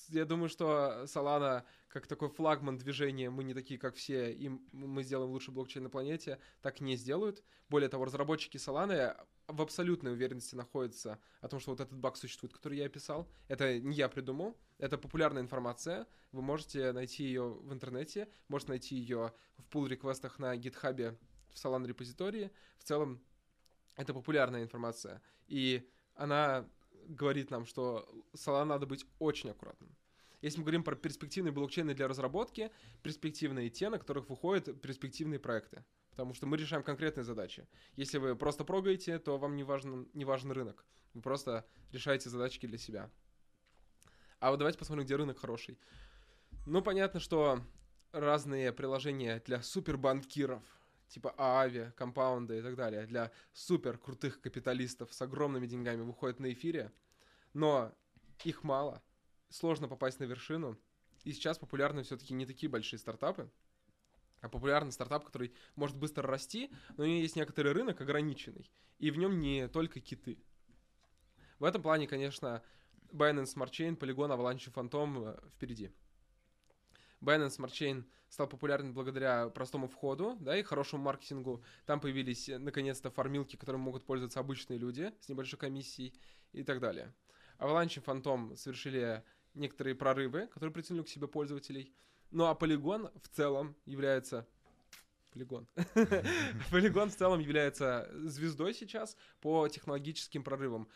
я 0.09 0.25
думаю, 0.25 0.49
что 0.49 1.03
Solana, 1.05 1.63
как 1.87 2.07
такой 2.07 2.29
флагман 2.29 2.77
движения, 2.77 3.29
мы 3.29 3.43
не 3.43 3.53
такие, 3.53 3.79
как 3.79 3.95
все, 3.95 4.31
и 4.31 4.49
мы 4.71 5.03
сделаем 5.03 5.31
лучший 5.31 5.53
блокчейн 5.53 5.83
на 5.83 5.89
планете, 5.89 6.39
так 6.61 6.81
не 6.81 6.95
сделают. 6.95 7.43
Более 7.69 7.89
того, 7.89 8.05
разработчики 8.05 8.57
Solana 8.57 9.15
в 9.47 9.61
абсолютной 9.61 10.13
уверенности 10.13 10.55
находятся 10.55 11.19
о 11.41 11.47
том, 11.47 11.59
что 11.59 11.71
вот 11.71 11.79
этот 11.79 11.97
баг 11.97 12.17
существует, 12.17 12.53
который 12.53 12.77
я 12.77 12.85
описал. 12.85 13.27
Это 13.47 13.79
не 13.79 13.95
я 13.95 14.09
придумал, 14.09 14.57
это 14.77 14.97
популярная 14.97 15.41
информация. 15.41 16.07
Вы 16.31 16.41
можете 16.41 16.91
найти 16.91 17.23
ее 17.23 17.49
в 17.49 17.73
интернете, 17.73 18.29
можете 18.47 18.71
найти 18.71 18.95
ее 18.95 19.33
в 19.57 19.75
pull-реквестах 19.75 20.39
на 20.39 20.55
GitHub 20.55 21.17
в 21.49 21.55
Solana 21.55 21.87
репозитории. 21.87 22.51
В 22.77 22.83
целом, 22.83 23.21
это 23.95 24.13
популярная 24.13 24.63
информация. 24.63 25.21
И 25.47 25.87
она 26.15 26.67
говорит 27.07 27.51
нам, 27.51 27.65
что 27.65 28.07
с 28.33 28.47
Solana 28.47 28.65
надо 28.65 28.85
быть 28.85 29.05
очень 29.19 29.49
аккуратным. 29.49 29.95
Если 30.41 30.57
мы 30.57 30.63
говорим 30.63 30.83
про 30.83 30.95
перспективные 30.95 31.51
блокчейны 31.51 31.93
для 31.93 32.07
разработки, 32.07 32.71
перспективные 33.03 33.69
те, 33.69 33.89
на 33.89 33.99
которых 33.99 34.29
выходят 34.29 34.81
перспективные 34.81 35.39
проекты. 35.39 35.85
Потому 36.09 36.33
что 36.33 36.47
мы 36.47 36.57
решаем 36.57 36.83
конкретные 36.83 37.23
задачи. 37.23 37.67
Если 37.95 38.17
вы 38.17 38.35
просто 38.35 38.63
прогаете, 38.63 39.19
то 39.19 39.37
вам 39.37 39.55
не 39.55 39.63
важен, 39.63 40.09
не 40.13 40.25
важен 40.25 40.51
рынок. 40.51 40.85
Вы 41.13 41.21
просто 41.21 41.65
решаете 41.91 42.29
задачки 42.29 42.65
для 42.65 42.77
себя. 42.77 43.09
А 44.39 44.49
вот 44.49 44.57
давайте 44.57 44.79
посмотрим, 44.79 45.05
где 45.05 45.15
рынок 45.15 45.39
хороший. 45.39 45.77
Ну, 46.65 46.81
понятно, 46.81 47.19
что 47.19 47.61
разные 48.11 48.73
приложения 48.73 49.41
для 49.45 49.61
супербанкиров, 49.61 50.63
типа 51.11 51.33
Аави, 51.37 51.91
Компаунда 51.97 52.57
и 52.57 52.61
так 52.61 52.75
далее, 52.75 53.05
для 53.05 53.31
супер 53.53 53.97
крутых 53.97 54.39
капиталистов 54.39 55.13
с 55.13 55.21
огромными 55.21 55.67
деньгами 55.67 56.01
выходят 56.01 56.39
на 56.39 56.51
эфире, 56.53 56.91
но 57.53 57.93
их 58.45 58.63
мало, 58.63 59.03
сложно 59.49 59.89
попасть 59.89 60.19
на 60.19 60.23
вершину, 60.23 60.79
и 61.25 61.33
сейчас 61.33 61.59
популярны 61.59 62.03
все-таки 62.03 62.33
не 62.33 62.45
такие 62.45 62.69
большие 62.69 62.97
стартапы, 62.97 63.51
а 64.39 64.47
популярный 64.47 64.93
стартап, 64.93 65.25
который 65.25 65.53
может 65.75 65.97
быстро 65.97 66.27
расти, 66.27 66.71
но 66.95 67.03
у 67.03 67.07
него 67.07 67.19
есть 67.19 67.35
некоторый 67.35 67.73
рынок 67.73 67.99
ограниченный, 67.99 68.71
и 68.97 69.11
в 69.11 69.17
нем 69.17 69.39
не 69.39 69.67
только 69.67 69.99
киты. 69.99 70.41
В 71.59 71.65
этом 71.65 71.81
плане, 71.81 72.07
конечно, 72.07 72.63
Binance 73.11 73.53
Smart 73.55 73.71
Chain, 73.71 73.97
Polygon, 73.97 74.35
Avalanche 74.35 74.73
Phantom 74.73 75.35
э, 75.35 75.49
впереди. 75.49 75.91
Binance 77.21 77.57
Smart 77.57 77.71
Chain 77.71 78.03
стал 78.29 78.47
популярен 78.47 78.93
благодаря 78.93 79.49
простому 79.49 79.87
входу, 79.87 80.37
да, 80.39 80.57
и 80.57 80.63
хорошему 80.63 81.03
маркетингу. 81.03 81.63
Там 81.85 81.99
появились, 81.99 82.49
э, 82.49 82.57
наконец-то, 82.57 83.11
фармилки, 83.11 83.55
которыми 83.55 83.81
могут 83.81 84.05
пользоваться 84.05 84.39
обычные 84.39 84.79
люди 84.79 85.13
с 85.19 85.29
небольшой 85.29 85.59
комиссией 85.59 86.13
и 86.53 86.63
так 86.63 86.79
далее. 86.79 87.13
Avalanche 87.59 87.99
и 87.99 88.03
Phantom 88.03 88.55
совершили 88.55 89.23
некоторые 89.53 89.95
прорывы, 89.95 90.47
которые 90.47 90.73
притянули 90.73 91.03
к 91.03 91.09
себе 91.09 91.27
пользователей. 91.27 91.93
Ну 92.31 92.45
а 92.45 92.53
Polygon 92.53 93.11
в 93.21 93.29
целом 93.29 93.75
является 93.85 94.47
Полигон. 95.31 95.67
Полигон 96.71 97.09
в 97.11 97.15
целом 97.15 97.39
является 97.39 98.09
звездой 98.13 98.73
сейчас 98.73 99.15
по 99.39 99.67
технологическим 99.67 100.43
прорывам. 100.43 100.87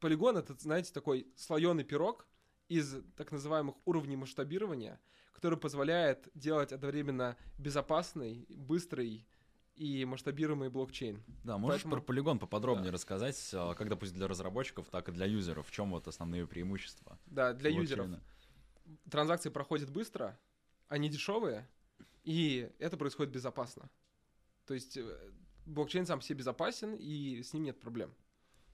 Полигон 0.00 0.36
это, 0.36 0.54
знаете, 0.58 0.92
такой 0.92 1.26
слоеный 1.36 1.84
пирог 1.84 2.26
из 2.68 2.96
так 3.16 3.32
называемых 3.32 3.76
уровней 3.84 4.16
масштабирования, 4.16 5.00
который 5.32 5.58
позволяет 5.58 6.28
делать 6.34 6.72
одновременно 6.72 7.36
безопасный, 7.58 8.46
быстрый 8.48 9.26
и 9.74 10.04
масштабируемый 10.04 10.68
блокчейн. 10.68 11.22
Да, 11.44 11.56
можешь 11.58 11.82
Поэтому- 11.82 11.96
про 11.96 12.06
полигон 12.06 12.38
поподробнее 12.38 12.90
Да. 12.90 12.94
рассказать, 12.94 13.50
а, 13.54 13.74
когда 13.74 13.96
пусть 13.96 14.14
для 14.14 14.28
разработчиков, 14.28 14.88
так 14.90 15.08
и 15.08 15.12
для 15.12 15.26
юзеров, 15.26 15.66
в 15.66 15.70
чем 15.70 15.90
вот 15.90 16.06
основные 16.08 16.46
преимущества? 16.46 17.18
Да, 17.26 17.52
для 17.54 17.70
юзеров. 17.70 18.06
блокчейна? 18.08 18.22
Транзакции 19.10 19.48
проходят 19.48 19.90
быстро, 19.90 20.38
они 20.88 21.08
дешевые, 21.08 21.66
и 22.24 22.70
это 22.78 22.96
происходит 22.96 23.32
безопасно. 23.32 23.88
То 24.66 24.74
есть 24.74 24.96
э, 24.98 25.30
блокчейн 25.64 26.04
сам 26.06 26.20
себе 26.20 26.40
безопасен, 26.40 26.94
и 26.94 27.42
с 27.42 27.52
ним 27.54 27.62
нет 27.64 27.80
проблем. 27.80 28.14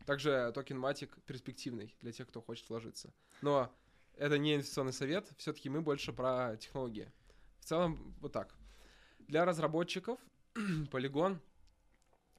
Также 0.04 0.50
токен 0.54 0.84
Matic 0.84 1.10
перспективный 1.26 1.94
для 2.00 2.12
тех, 2.12 2.26
кто 2.28 2.40
хочет 2.40 2.68
вложиться. 2.70 3.12
Но 3.42 3.72
это 4.18 4.38
не 4.38 4.54
инвестиционный 4.54 4.92
совет, 4.92 5.30
все-таки 5.38 5.68
мы 5.68 5.80
больше 5.80 6.12
про 6.12 6.56
технологии. 6.56 7.10
В 7.60 7.64
целом, 7.64 8.14
вот 8.20 8.32
так. 8.32 8.54
Для 9.20 9.44
разработчиков 9.44 10.18
Polygon 10.54 11.38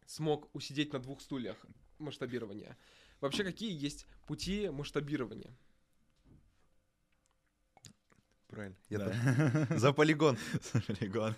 смог 0.06 0.54
усидеть 0.54 0.94
на 0.94 1.00
двух 1.00 1.22
стульях 1.22 1.58
масштабирования. 2.00 2.78
Вообще, 3.22 3.44
какие 3.44 3.72
есть 3.72 4.08
пути 4.28 4.70
масштабирования? 4.70 5.56
Правильно. 8.48 8.78
Я 8.90 9.00
Да. 9.00 9.78
За 9.78 9.94
полигон. 9.94 10.38
Полигон. 10.88 11.36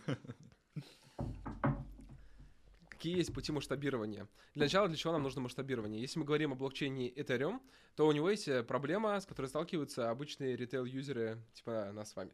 Какие 3.02 3.18
есть 3.18 3.34
пути 3.34 3.52
масштабирования? 3.52 4.28
Для 4.54 4.66
начала, 4.66 4.88
для 4.88 4.96
чего 4.96 5.12
нам 5.12 5.24
нужно 5.24 5.42
масштабирование? 5.42 6.00
Если 6.00 6.20
мы 6.20 6.26
говорим 6.26 6.52
о 6.52 6.56
блокчейне 6.56 7.10
Ethereum, 7.10 7.60
то 7.96 8.06
у 8.06 8.12
него 8.12 8.30
есть 8.30 8.48
э, 8.48 8.62
проблема, 8.64 9.20
с 9.20 9.26
которой 9.26 9.48
сталкиваются 9.48 10.12
обычные 10.12 10.56
ритейл-юзеры, 10.56 11.42
типа 11.56 11.90
нас 11.94 12.12
с 12.12 12.16
вами. 12.16 12.32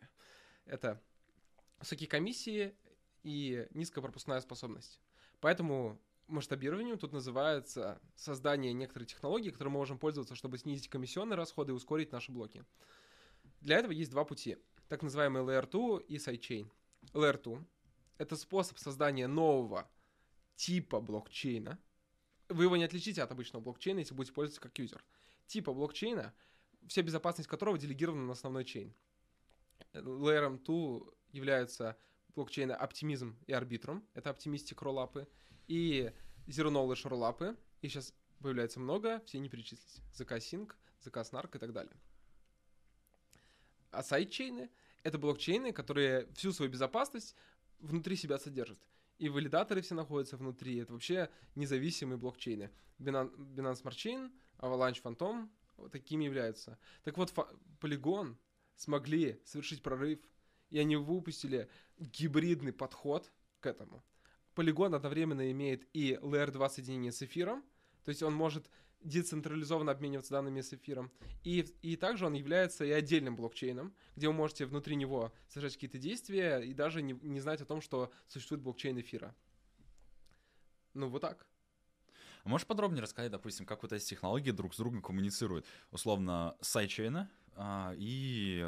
Это 0.65 1.01
высокие 1.79 2.09
комиссии 2.09 2.75
и 3.23 3.65
низкая 3.75 4.01
пропускная 4.01 4.41
способность. 4.41 4.99
Поэтому 5.39 6.01
масштабированием 6.27 6.97
тут 6.97 7.13
называется 7.13 8.01
создание 8.17 8.73
некоторой 8.73 9.05
технологии, 9.05 9.51
которой 9.51 9.69
мы 9.69 9.79
можем 9.79 9.97
пользоваться, 9.97 10.35
чтобы 10.35 10.57
снизить 10.57 10.89
комиссионные 10.89 11.37
расходы 11.37 11.71
и 11.71 11.75
ускорить 11.75 12.11
наши 12.11 12.33
блоки. 12.33 12.65
Для 13.61 13.77
этого 13.77 13.93
есть 13.93 14.11
два 14.11 14.25
пути. 14.25 14.57
Так 14.89 15.01
называемый 15.01 15.43
Layer 15.43 15.65
2 15.65 16.01
и 16.09 16.17
Sidechain. 16.17 16.69
Layer 17.13 17.41
2— 17.41 17.63
это 18.17 18.35
способ 18.35 18.77
создания 18.79 19.27
нового 19.27 19.89
типа 20.57 20.99
блокчейна. 20.99 21.79
Вы 22.49 22.65
его 22.65 22.75
не 22.75 22.83
отличите 22.83 23.23
от 23.23 23.31
обычного 23.31 23.63
блокчейна, 23.63 23.99
если 23.99 24.13
будете 24.13 24.33
пользоваться 24.33 24.61
как 24.61 24.77
юзер. 24.77 25.03
Типа 25.45 25.73
блокчейна, 25.73 26.33
вся 26.87 27.01
безопасность 27.01 27.49
которого 27.49 27.77
делегирована 27.77 28.25
на 28.25 28.33
основной 28.33 28.65
чейн. 28.65 28.93
Layer 29.93 30.57
2 30.57 31.13
являются 31.31 31.97
блокчейны 32.35 32.73
Optimism 32.73 33.35
и 33.45 33.53
Arbitrum. 33.53 34.03
Это 34.13 34.31
оптимистик 34.31 34.81
роллапы. 34.81 35.27
И 35.67 36.11
Zero 36.47 36.69
Knowledge 36.69 37.07
роллапы. 37.07 37.55
И 37.81 37.87
сейчас 37.87 38.13
появляется 38.39 38.79
много, 38.79 39.21
все 39.25 39.39
не 39.39 39.49
перечислить. 39.49 40.01
ZK 40.13 40.37
Sync, 40.37 40.75
ZK 41.03 41.23
Snark 41.31 41.55
и 41.55 41.59
так 41.59 41.71
далее. 41.71 41.95
А 43.91 44.03
сайдчейны— 44.03 44.69
это 45.03 45.17
блокчейны, 45.17 45.71
которые 45.71 46.27
всю 46.33 46.51
свою 46.51 46.71
безопасность 46.71 47.35
внутри 47.79 48.15
себя 48.15 48.37
содержат. 48.37 48.79
И 49.17 49.29
валидаторы 49.29 49.81
все 49.81 49.95
находятся 49.95 50.37
внутри. 50.37 50.77
Это 50.77 50.93
вообще 50.93 51.29
независимые 51.55 52.17
блокчейны. 52.17 52.69
Binance, 52.99 53.35
Binance 53.35 53.83
Smart 53.83 53.95
Chain, 53.95 54.31
Avalanche 54.59 55.01
Phantom 55.01 55.49
вот 55.77 55.91
такими 55.91 56.25
являются. 56.25 56.77
Так 57.03 57.17
вот, 57.17 57.33
Polygon 57.79 58.35
смогли 58.75 59.41
совершить 59.43 59.81
прорыв, 59.81 60.19
и 60.69 60.79
они 60.79 60.95
выпустили 60.95 61.69
гибридный 61.97 62.73
подход 62.73 63.31
к 63.59 63.65
этому. 63.65 64.03
Polygon 64.55 64.95
одновременно 64.95 65.51
имеет 65.51 65.87
и 65.93 66.13
Layer 66.21 66.51
2 66.51 66.69
соединение 66.69 67.11
с 67.11 67.21
эфиром, 67.21 67.63
то 68.03 68.09
есть 68.09 68.23
он 68.23 68.33
может 68.33 68.69
децентрализованно 69.01 69.91
обмениваться 69.91 70.31
данными 70.31 70.61
с 70.61 70.73
эфиром. 70.73 71.11
И, 71.43 71.61
и 71.81 71.95
также 71.95 72.25
он 72.25 72.33
является 72.33 72.83
и 72.85 72.91
отдельным 72.91 73.35
блокчейном, 73.35 73.93
где 74.15 74.27
вы 74.27 74.33
можете 74.33 74.65
внутри 74.65 74.95
него 74.95 75.33
совершать 75.47 75.75
какие-то 75.75 75.97
действия 75.97 76.59
и 76.59 76.73
даже 76.73 77.01
не, 77.01 77.13
не 77.21 77.39
знать 77.39 77.61
о 77.61 77.65
том, 77.65 77.81
что 77.81 78.11
существует 78.27 78.61
блокчейн 78.61 78.99
эфира. 78.99 79.35
Ну, 80.93 81.09
вот 81.09 81.21
так. 81.21 81.45
А 82.43 82.49
можешь 82.49 82.65
подробнее 82.65 83.03
рассказать, 83.03 83.31
допустим, 83.31 83.65
как 83.65 83.83
вот 83.83 83.91
эти 83.91 84.05
технологии 84.05 84.51
друг 84.51 84.73
с 84.73 84.77
другом 84.77 85.01
коммуницируют? 85.01 85.65
Условно, 85.91 86.55
сайдчейна 86.61 87.29
а, 87.55 87.93
и 87.97 88.61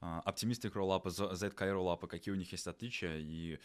а, 0.00 0.22
Rollup, 0.26 1.08
Z- 1.08 1.32
ZK 1.32 1.72
Rollup, 1.72 2.08
какие 2.08 2.32
у 2.32 2.36
них 2.36 2.50
есть 2.52 2.66
отличия 2.66 3.18
и 3.18 3.58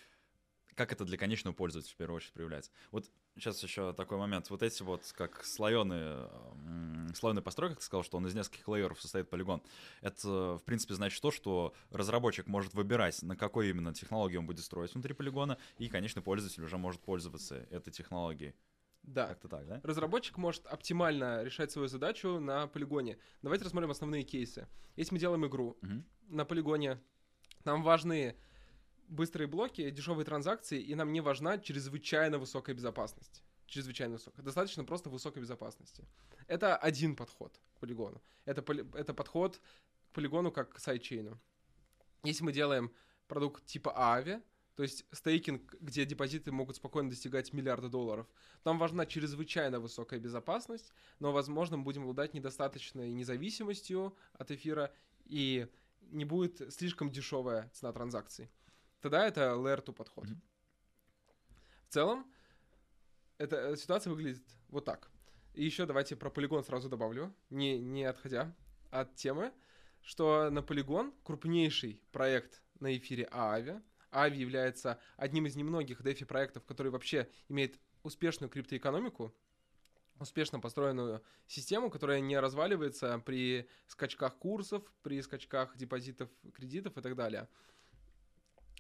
как 0.78 0.92
это 0.92 1.06
для 1.06 1.18
конечного 1.18 1.56
пользователя 1.56 1.92
в 1.92 1.98
первую 1.98 2.18
очередь 2.18 2.34
проявляется? 2.34 2.72
Вот 2.92 3.10
сейчас 3.36 3.62
еще 3.64 3.94
такой 3.94 4.20
момент. 4.20 4.50
Вот 4.52 4.62
эти 4.62 4.84
вот 4.84 5.12
как 5.18 5.44
слоеные, 5.44 6.30
м, 6.54 7.12
слоеная 7.16 7.42
постройка, 7.42 7.74
как 7.74 7.80
ты 7.80 7.86
сказал, 7.86 8.04
что 8.04 8.18
он 8.18 8.28
из 8.28 8.36
нескольких 8.36 8.68
лейеров 8.68 9.02
состоит 9.02 9.28
полигон. 9.28 9.64
Это, 10.02 10.58
в 10.58 10.64
принципе, 10.64 10.94
значит 10.94 11.20
то, 11.20 11.32
что 11.32 11.74
разработчик 11.90 12.46
может 12.46 12.76
выбирать, 12.76 13.24
на 13.24 13.36
какой 13.36 13.72
именно 13.72 13.92
технологии 13.92 14.38
он 14.38 14.46
будет 14.46 14.64
строить 14.64 14.94
внутри 14.94 15.16
полигона, 15.16 15.58
и 15.80 15.90
конечный 15.90 16.22
пользователь 16.22 16.64
уже 16.64 16.78
может 16.78 17.02
пользоваться 17.02 17.56
этой 17.72 17.92
технологией. 17.92 18.54
Да. 19.02 19.28
Как-то 19.28 19.48
так, 19.48 19.66
да? 19.68 19.82
Разработчик 19.84 20.38
может 20.38 20.68
оптимально 20.68 21.44
решать 21.44 21.72
свою 21.72 21.88
задачу 21.88 22.40
на 22.40 22.68
полигоне. 22.68 23.18
Давайте 23.42 23.64
рассмотрим 23.66 23.90
основные 23.90 24.24
кейсы. 24.24 24.68
Если 24.96 25.14
мы 25.16 25.20
делаем 25.20 25.44
игру 25.48 25.78
Мгм. 25.82 26.06
на 26.28 26.46
полигоне, 26.46 27.02
нам 27.64 27.82
важны 27.84 28.36
быстрые 29.08 29.48
блоки, 29.48 29.90
дешевые 29.90 30.26
транзакции, 30.26 30.82
и 30.82 30.96
нам 30.96 31.12
не 31.12 31.22
важна 31.22 31.58
чрезвычайно 31.58 32.38
высокая 32.40 32.76
безопасность. 32.76 33.44
Чрезвычайно 33.66 34.14
высокая. 34.14 34.44
Достаточно 34.44 34.84
просто 34.84 35.10
высокой 35.10 35.42
безопасности. 35.42 36.06
Это 36.48 36.78
один 36.78 37.16
подход 37.16 37.60
к 37.76 37.80
полигону. 37.80 38.22
Это, 38.46 38.62
поли- 38.62 38.88
это 38.94 39.14
подход 39.14 39.60
к 40.10 40.14
полигону 40.14 40.52
как 40.52 40.74
к 40.76 40.80
сайдчейну. 40.80 41.40
Если 42.24 42.44
мы 42.44 42.54
делаем 42.54 42.92
продукт 43.28 43.66
типа 43.66 43.94
Aave, 43.98 44.42
то 44.76 44.84
есть 44.84 45.06
стейкинг, 45.12 45.76
где 45.82 46.06
депозиты 46.06 46.52
могут 46.52 46.76
спокойно 46.76 47.10
достигать 47.10 47.52
миллиарда 47.52 47.90
долларов, 47.90 48.28
нам 48.64 48.78
важна 48.78 49.06
чрезвычайно 49.06 49.80
высокая 49.80 50.20
безопасность, 50.20 50.94
но, 51.20 51.32
возможно, 51.32 51.78
мы 51.78 51.84
будем 51.84 52.04
обладать 52.04 52.34
недостаточной 52.34 53.12
независимостью 53.12 54.16
от 54.34 54.52
эфира, 54.52 54.94
и 55.26 55.68
не 56.12 56.26
будет 56.26 56.74
слишком 56.74 57.10
дешевая 57.10 57.70
цена 57.74 57.92
транзакций. 57.92 58.50
Тогда 59.02 59.28
это 59.28 59.42
Layer 59.52 59.84
2 59.84 59.94
подход. 59.94 60.26
Мгм. 60.26 60.42
В 61.88 61.94
целом, 61.94 62.32
эта 63.38 63.56
э, 63.56 63.76
ситуация 63.76 64.12
выглядит 64.12 64.44
вот 64.70 64.86
так. 64.86 65.10
И 65.54 65.64
еще 65.64 65.86
давайте 65.86 66.16
про 66.16 66.30
полигон 66.30 66.64
сразу 66.64 66.90
добавлю, 66.90 67.34
не, 67.50 67.80
не 67.80 68.04
отходя 68.04 68.56
от 68.92 69.16
темы, 69.16 69.54
что 70.02 70.50
на 70.50 70.62
полигон 70.62 71.14
крупнейший 71.24 72.02
проект 72.12 72.62
на 72.80 72.96
эфире 72.98 73.28
Aave. 73.32 73.82
Aave 74.12 74.36
является 74.36 75.00
одним 75.18 75.46
из 75.48 75.56
немногих 75.56 76.02
DeFi 76.02 76.26
проектов, 76.26 76.66
который 76.66 76.92
вообще 76.92 77.30
имеет 77.50 77.80
успешную 78.04 78.50
криптоэкономику, 78.50 79.36
успешно 80.20 80.60
построенную 80.60 81.24
систему, 81.48 81.90
которая 81.90 82.20
не 82.20 82.40
разваливается 82.40 83.20
при 83.20 83.68
скачках 83.88 84.38
курсов, 84.38 84.84
при 85.04 85.22
скачках 85.22 85.76
депозитов, 85.76 86.30
кредитов 86.54 86.98
и 86.98 87.02
так 87.02 87.16
далее. 87.16 87.50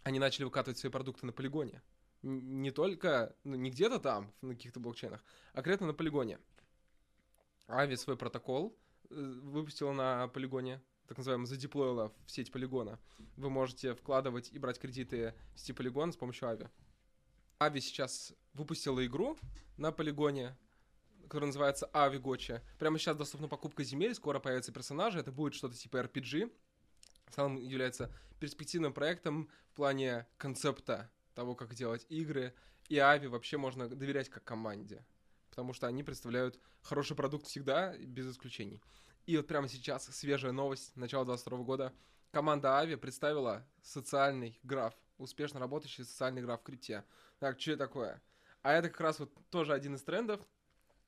Они 0.08 0.20
начали 0.20 0.46
выкатывать 0.46 0.78
свои 0.78 0.90
продукты 0.90 1.26
на 1.26 1.34
полигоне. 1.34 1.82
Не 2.22 2.72
только, 2.72 3.36
ну, 3.44 3.58
не 3.58 3.70
где-то 3.70 4.00
там, 4.00 4.34
на 4.40 4.56
каких-то 4.56 4.80
блокчейнах, 4.80 5.22
а 5.52 5.56
конкретно 5.56 5.88
на 5.88 5.94
полигоне. 5.94 6.40
Ави 7.68 7.98
свой 7.98 8.16
протокол 8.16 8.74
э, 9.10 9.16
выпустила 9.16 9.92
на 9.92 10.30
полигоне, 10.30 10.82
так 11.10 11.18
называемый, 11.18 11.46
задеплоила 11.46 12.14
в 12.26 12.32
сеть 12.32 12.54
полигона. 12.54 13.02
Вы 13.36 13.50
можете 13.50 13.96
вкладывать 13.96 14.50
и 14.54 14.58
брать 14.60 14.80
кредиты 14.80 15.34
в 15.54 15.60
сети 15.60 15.74
полигона 15.74 16.14
с 16.14 16.16
помощью 16.16 16.48
Ави. 16.48 16.70
Ави 17.60 17.82
сейчас 17.82 18.34
выпустила 18.54 19.06
игру 19.06 19.38
на 19.76 19.92
полигоне, 19.92 20.56
которая 21.24 21.48
называется 21.48 21.90
Ави 21.92 22.18
Гоча. 22.18 22.64
Прямо 22.80 22.98
сейчас 22.98 23.18
доступна 23.18 23.50
покупка 23.50 23.84
земель, 23.84 24.16
скоро 24.16 24.40
появятся 24.40 24.72
персонажи, 24.72 25.20
это 25.20 25.34
будет 25.34 25.54
что-то 25.54 25.76
типа 25.76 25.98
RPG. 25.98 26.50
В 27.28 27.36
целом 27.36 27.58
является 27.58 28.12
перспективным 28.40 28.94
проектом 28.94 29.50
в 29.72 29.76
плане 29.76 30.26
концепта 30.38 31.12
того, 31.34 31.56
как 31.56 31.76
делать 31.76 32.06
игры. 32.10 32.54
И 32.90 32.98
Ави 32.98 33.28
вообще 33.28 33.58
можно 33.58 33.90
доверять 33.90 34.30
как 34.30 34.44
команде, 34.44 35.06
потому 35.50 35.74
что 35.74 35.88
они 35.88 36.04
представляют 36.04 36.60
хороший 36.82 37.16
продукт 37.16 37.48
всегда, 37.48 37.96
без 37.98 38.32
исключений. 38.32 38.82
И 39.26 39.36
вот 39.36 39.46
прямо 39.46 39.68
сейчас 39.68 40.06
свежая 40.06 40.54
новость 40.54 40.96
начала 40.96 41.26
22 41.26 41.58
года. 41.60 41.94
Команда 42.32 42.80
Ави 42.80 42.96
представила 42.96 43.68
социальный 43.82 44.58
граф, 44.64 44.96
успешно 45.18 45.60
работающий 45.60 46.06
социальный 46.06 46.42
граф 46.42 46.62
в 46.62 46.64
крипте. 46.64 47.04
Так, 47.40 47.60
что 47.60 47.72
это 47.72 47.86
такое? 47.86 48.22
А 48.62 48.74
это 48.74 48.90
как 48.90 49.02
раз 49.02 49.20
вот 49.20 49.32
тоже 49.50 49.74
один 49.74 49.96
из 49.96 50.04
трендов, 50.04 50.40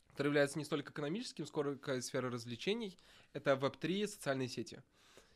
который 0.07 0.27
является 0.27 0.59
не 0.59 0.65
столько 0.65 0.91
экономическим, 0.91 1.45
сколько 1.45 2.01
сферы 2.01 2.29
развлечений. 2.29 2.99
Это 3.31 3.51
Web3, 3.51 4.07
социальные 4.07 4.49
сети. 4.49 4.83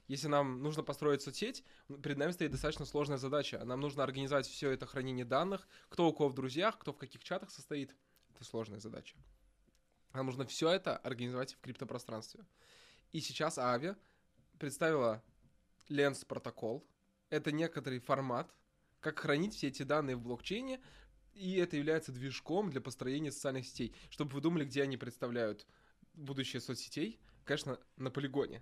Если 0.08 0.28
нам 0.28 0.62
нужно 0.62 0.84
построить 0.84 1.22
соцсеть, 1.22 1.64
перед 2.01 2.18
нами 2.18 2.32
стоит 2.32 2.51
достаточно 2.51 2.86
сложная 2.86 3.18
задача. 3.18 3.64
Нам 3.64 3.80
нужно 3.80 4.04
организовать 4.04 4.47
все 4.47 4.72
это 4.72 4.86
хранение 4.86 5.26
данных, 5.26 5.68
кто 5.89 6.08
у 6.08 6.14
кого 6.14 6.30
в 6.30 6.34
друзьях, 6.34 6.78
кто 6.78 6.91
в 6.91 6.97
каких 6.97 7.24
чатах 7.24 7.51
состоит. 7.51 7.95
Это 8.34 8.43
сложная 8.43 8.80
задача. 8.80 9.16
Нам 10.14 10.26
нужно 10.26 10.45
все 10.45 10.70
это 10.70 10.97
организовать 10.97 11.54
в 11.54 11.60
криптопространстве. 11.62 12.45
И 13.12 13.22
сейчас 13.22 13.58
Ави 13.58 13.95
представила 14.60 15.24
Lens 15.89 16.26
протокол. 16.26 16.86
Это 17.30 17.51
некоторый 17.51 17.99
формат, 17.99 18.54
как 18.99 19.20
хранить 19.20 19.56
все 19.56 19.68
эти 19.68 19.84
данные 19.84 20.16
в 20.16 20.22
блокчейне, 20.22 20.82
и 21.34 21.56
это 21.56 21.78
является 21.78 22.12
движком 22.12 22.70
для 22.70 22.82
построения 22.82 23.32
социальных 23.32 23.66
сетей. 23.66 23.95
Чтобы 24.10 24.34
вы 24.34 24.41
думали, 24.41 24.66
где 24.66 24.84
они 24.84 24.97
представляют 24.97 25.66
будущее 26.14 26.62
соцсетей, 26.62 27.20
конечно, 27.43 27.80
на 27.97 28.12
полигоне 28.12 28.62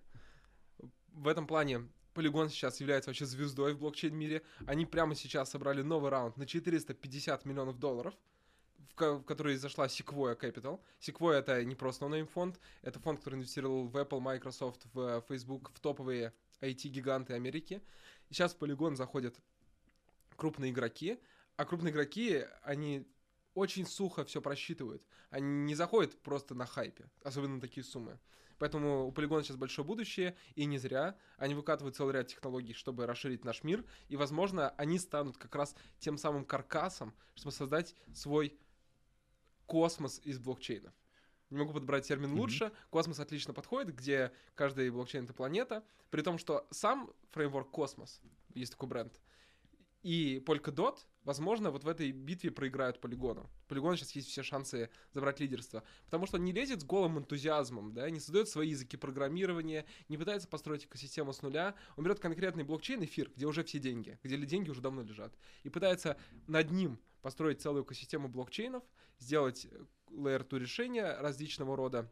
в 1.13 1.27
этом 1.27 1.47
плане 1.47 1.87
Polygon 2.13 2.49
сейчас 2.49 2.79
является 2.79 3.09
вообще 3.09 3.25
звездой 3.25 3.73
в 3.73 3.79
блокчейн-мире. 3.79 4.41
Они 4.65 4.85
прямо 4.85 5.15
сейчас 5.15 5.51
собрали 5.51 5.81
новый 5.81 6.11
раунд 6.11 6.37
на 6.37 6.45
450 6.45 7.45
миллионов 7.45 7.79
долларов, 7.79 8.13
в, 8.77 9.01
в 9.01 9.23
который 9.23 9.55
зашла 9.55 9.87
Sequoia 9.87 10.37
Capital. 10.37 10.79
Sequoia— 10.99 11.33
это 11.39 11.63
не 11.63 11.75
просто 11.75 12.05
no 12.05 12.25
фонд, 12.25 12.59
это 12.81 12.99
фонд, 12.99 13.19
который 13.19 13.35
инвестировал 13.35 13.87
в 13.87 13.95
Apple, 13.95 14.19
Microsoft, 14.19 14.85
в 14.93 15.23
Facebook, 15.27 15.71
в 15.73 15.79
топовые 15.79 16.33
IT-гиганты 16.61 17.33
Америки. 17.33 17.81
И 18.29 18.33
сейчас 18.33 18.53
в 18.53 18.57
Polygon 18.59 18.95
заходят 18.95 19.39
крупные 20.35 20.71
игроки, 20.71 21.19
а 21.55 21.65
крупные 21.65 21.91
игроки, 21.91 22.45
они 22.63 23.07
очень 23.53 23.85
сухо 23.85 24.25
все 24.25 24.41
просчитывают. 24.41 25.05
Они 25.29 25.65
не 25.65 25.75
заходят 25.75 26.17
просто 26.21 26.55
на 26.55 26.65
хайпе, 26.65 27.05
особенно 27.23 27.55
на 27.55 27.61
такие 27.61 27.83
суммы. 27.83 28.19
Поэтому 28.61 29.07
у 29.07 29.11
полигона 29.11 29.41
сейчас 29.41 29.57
большое 29.57 29.83
будущее, 29.83 30.37
и 30.53 30.65
не 30.65 30.77
зря. 30.77 31.17
Они 31.37 31.55
выкатывают 31.55 31.95
целый 31.95 32.13
ряд 32.13 32.27
технологий, 32.27 32.73
чтобы 32.73 33.07
расширить 33.07 33.43
наш 33.43 33.63
мир, 33.63 33.83
и, 34.07 34.15
возможно, 34.15 34.69
они 34.77 34.99
станут 34.99 35.39
как 35.39 35.55
раз 35.55 35.75
тем 35.97 36.15
самым 36.15 36.45
каркасом, 36.45 37.15
чтобы 37.33 37.53
создать 37.53 37.95
свой 38.13 38.55
космос 39.65 40.21
из 40.23 40.37
блокчейнов. 40.37 40.93
Не 41.49 41.57
могу 41.57 41.73
подобрать 41.73 42.07
термин 42.07 42.33
лучше. 42.33 42.65
Mm-hmm. 42.65 42.89
Космос 42.91 43.19
отлично 43.19 43.51
подходит, 43.55 43.95
где 43.95 44.31
каждый 44.53 44.91
блокчейн— 44.91 45.23
это 45.25 45.33
планета. 45.33 45.83
При 46.11 46.21
том, 46.21 46.37
что 46.37 46.67
сам 46.69 47.11
фреймворк 47.31 47.71
Космос, 47.71 48.21
есть 48.53 48.73
такой 48.73 48.89
бренд, 48.89 49.19
и 50.03 50.37
Polkadot, 50.45 50.99
возможно, 51.23 51.71
вот 51.71 51.83
в 51.83 51.87
этой 51.87 52.11
битве 52.11 52.51
проиграют 52.51 52.99
полигону. 52.99 53.49
Полигон 53.67 53.95
сейчас 53.95 54.11
есть 54.11 54.29
все 54.29 54.43
шансы 54.43 54.89
забрать 55.13 55.39
лидерство. 55.39 55.83
Потому 56.05 56.25
что 56.25 56.37
он 56.37 56.43
не 56.43 56.51
лезет 56.51 56.81
с 56.81 56.83
голым 56.83 57.19
энтузиазмом, 57.19 57.93
да, 57.93 58.09
не 58.09 58.19
создает 58.19 58.49
свои 58.49 58.69
языки 58.69 58.97
программирования, 58.97 59.85
не 60.09 60.17
пытается 60.17 60.47
построить 60.47 60.85
экосистему 60.85 61.33
с 61.33 61.41
нуля. 61.41 61.75
Он 61.95 62.03
берет 62.03 62.19
конкретный 62.19 62.63
блокчейн, 62.63 63.03
эфир, 63.03 63.31
где 63.35 63.45
уже 63.45 63.63
все 63.63 63.79
деньги, 63.79 64.19
где 64.23 64.37
деньги 64.37 64.69
уже 64.69 64.81
давно 64.81 65.03
лежат. 65.03 65.33
И 65.63 65.69
пытается 65.69 66.17
над 66.47 66.71
ним 66.71 66.99
построить 67.21 67.61
целую 67.61 67.83
экосистему 67.83 68.27
блокчейнов, 68.27 68.83
сделать 69.19 69.67
layer 70.09 70.47
2 70.47 70.59
решения 70.59 71.15
различного 71.19 71.75
рода. 71.75 72.11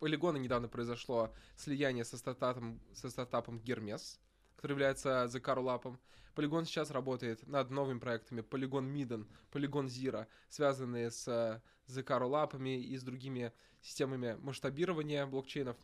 Полигона 0.00 0.36
недавно 0.36 0.68
произошло 0.68 1.32
слияние 1.54 2.04
со 2.04 2.18
стартапом, 2.18 2.80
со 2.92 3.08
стартапом 3.08 3.58
Hermes, 3.58 4.18
который 4.56 4.72
является 4.72 5.24
The 5.26 5.40
Car 5.40 5.58
Lab. 5.58 5.96
Polygon 6.34 6.64
сейчас 6.64 6.90
работает 6.90 7.46
над 7.46 7.70
новыми 7.70 7.98
проектами 7.98 8.42
Polygon 8.42 8.92
Midden, 8.92 9.26
Polygon 9.50 9.86
Zero, 9.86 10.26
связанные 10.48 11.10
с 11.10 11.26
The 11.88 12.04
Car 12.04 12.22
Lab 12.22 12.60
и 12.62 12.96
с 12.96 13.02
другими 13.02 13.52
системами 13.80 14.36
масштабирования 14.40 15.24
блокчейнов. 15.26 15.76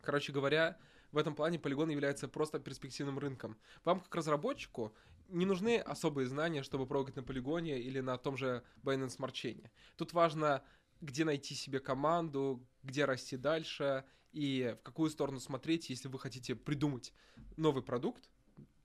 Короче 0.00 0.32
говоря, 0.32 0.78
в 1.12 1.18
этом 1.18 1.34
плане 1.34 1.58
Polygon 1.58 1.90
является 1.90 2.28
просто 2.28 2.58
перспективным 2.58 3.18
рынком. 3.18 3.58
Вам, 3.84 4.00
как 4.00 4.14
разработчику, 4.14 4.94
не 5.28 5.46
нужны 5.46 5.78
особые 5.78 6.26
знания, 6.26 6.62
чтобы 6.62 6.86
прогать 6.86 7.16
на 7.16 7.22
полигоне 7.22 7.80
или 7.80 8.00
на 8.00 8.18
том 8.18 8.36
же 8.36 8.62
Binance 8.82 9.16
Smart 9.18 9.32
Chain. 9.32 9.68
Тут 9.96 10.12
важно, 10.12 10.62
где 11.00 11.24
найти 11.24 11.54
себе 11.54 11.80
команду, 11.80 12.66
где 12.82 13.04
расти 13.04 13.36
дальше 13.36 14.04
и 14.34 14.76
в 14.78 14.82
какую 14.82 15.10
сторону 15.10 15.38
смотреть, 15.40 15.88
если 15.90 16.08
вы 16.08 16.18
хотите 16.18 16.54
придумать 16.56 17.12
новый 17.56 17.82
продукт, 17.82 18.28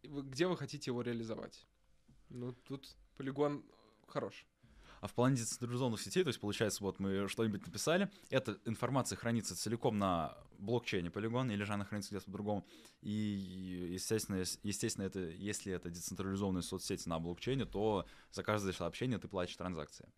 где 0.03 0.47
вы 0.47 0.55
хотите 0.55 0.91
его 0.91 1.01
реализовать. 1.01 1.65
Ну, 2.29 2.53
тут 2.53 2.95
полигон 3.17 3.65
хорош. 4.07 4.45
А 5.01 5.07
в 5.07 5.13
плане 5.13 5.37
децентрализованных 5.37 6.01
сетей, 6.01 6.23
то 6.23 6.27
есть, 6.27 6.39
получается, 6.39 6.83
вот 6.83 6.99
мы 6.99 7.27
что-нибудь 7.29 7.65
написали, 7.65 8.11
эта 8.29 8.59
информация 8.65 9.15
хранится 9.15 9.55
целиком 9.55 9.97
на 9.97 10.37
блокчейне 10.57 11.09
Polygon, 11.09 11.51
или 11.51 11.63
же 11.63 11.73
она 11.73 11.85
хранится 11.85 12.11
где-то 12.11 12.25
по-другому. 12.25 12.65
И, 13.01 13.11
естественно, 13.93 14.43
естественно 14.63 15.05
это, 15.05 15.19
если 15.19 15.73
это 15.73 15.89
децентрализованная 15.89 16.61
соцсеть 16.61 17.07
на 17.07 17.19
блокчейне, 17.19 17.65
то 17.65 18.05
за 18.31 18.43
каждое 18.43 18.73
сообщение 18.73 19.17
ты 19.17 19.27
платишь 19.27 19.55
транзакции. 19.55 20.11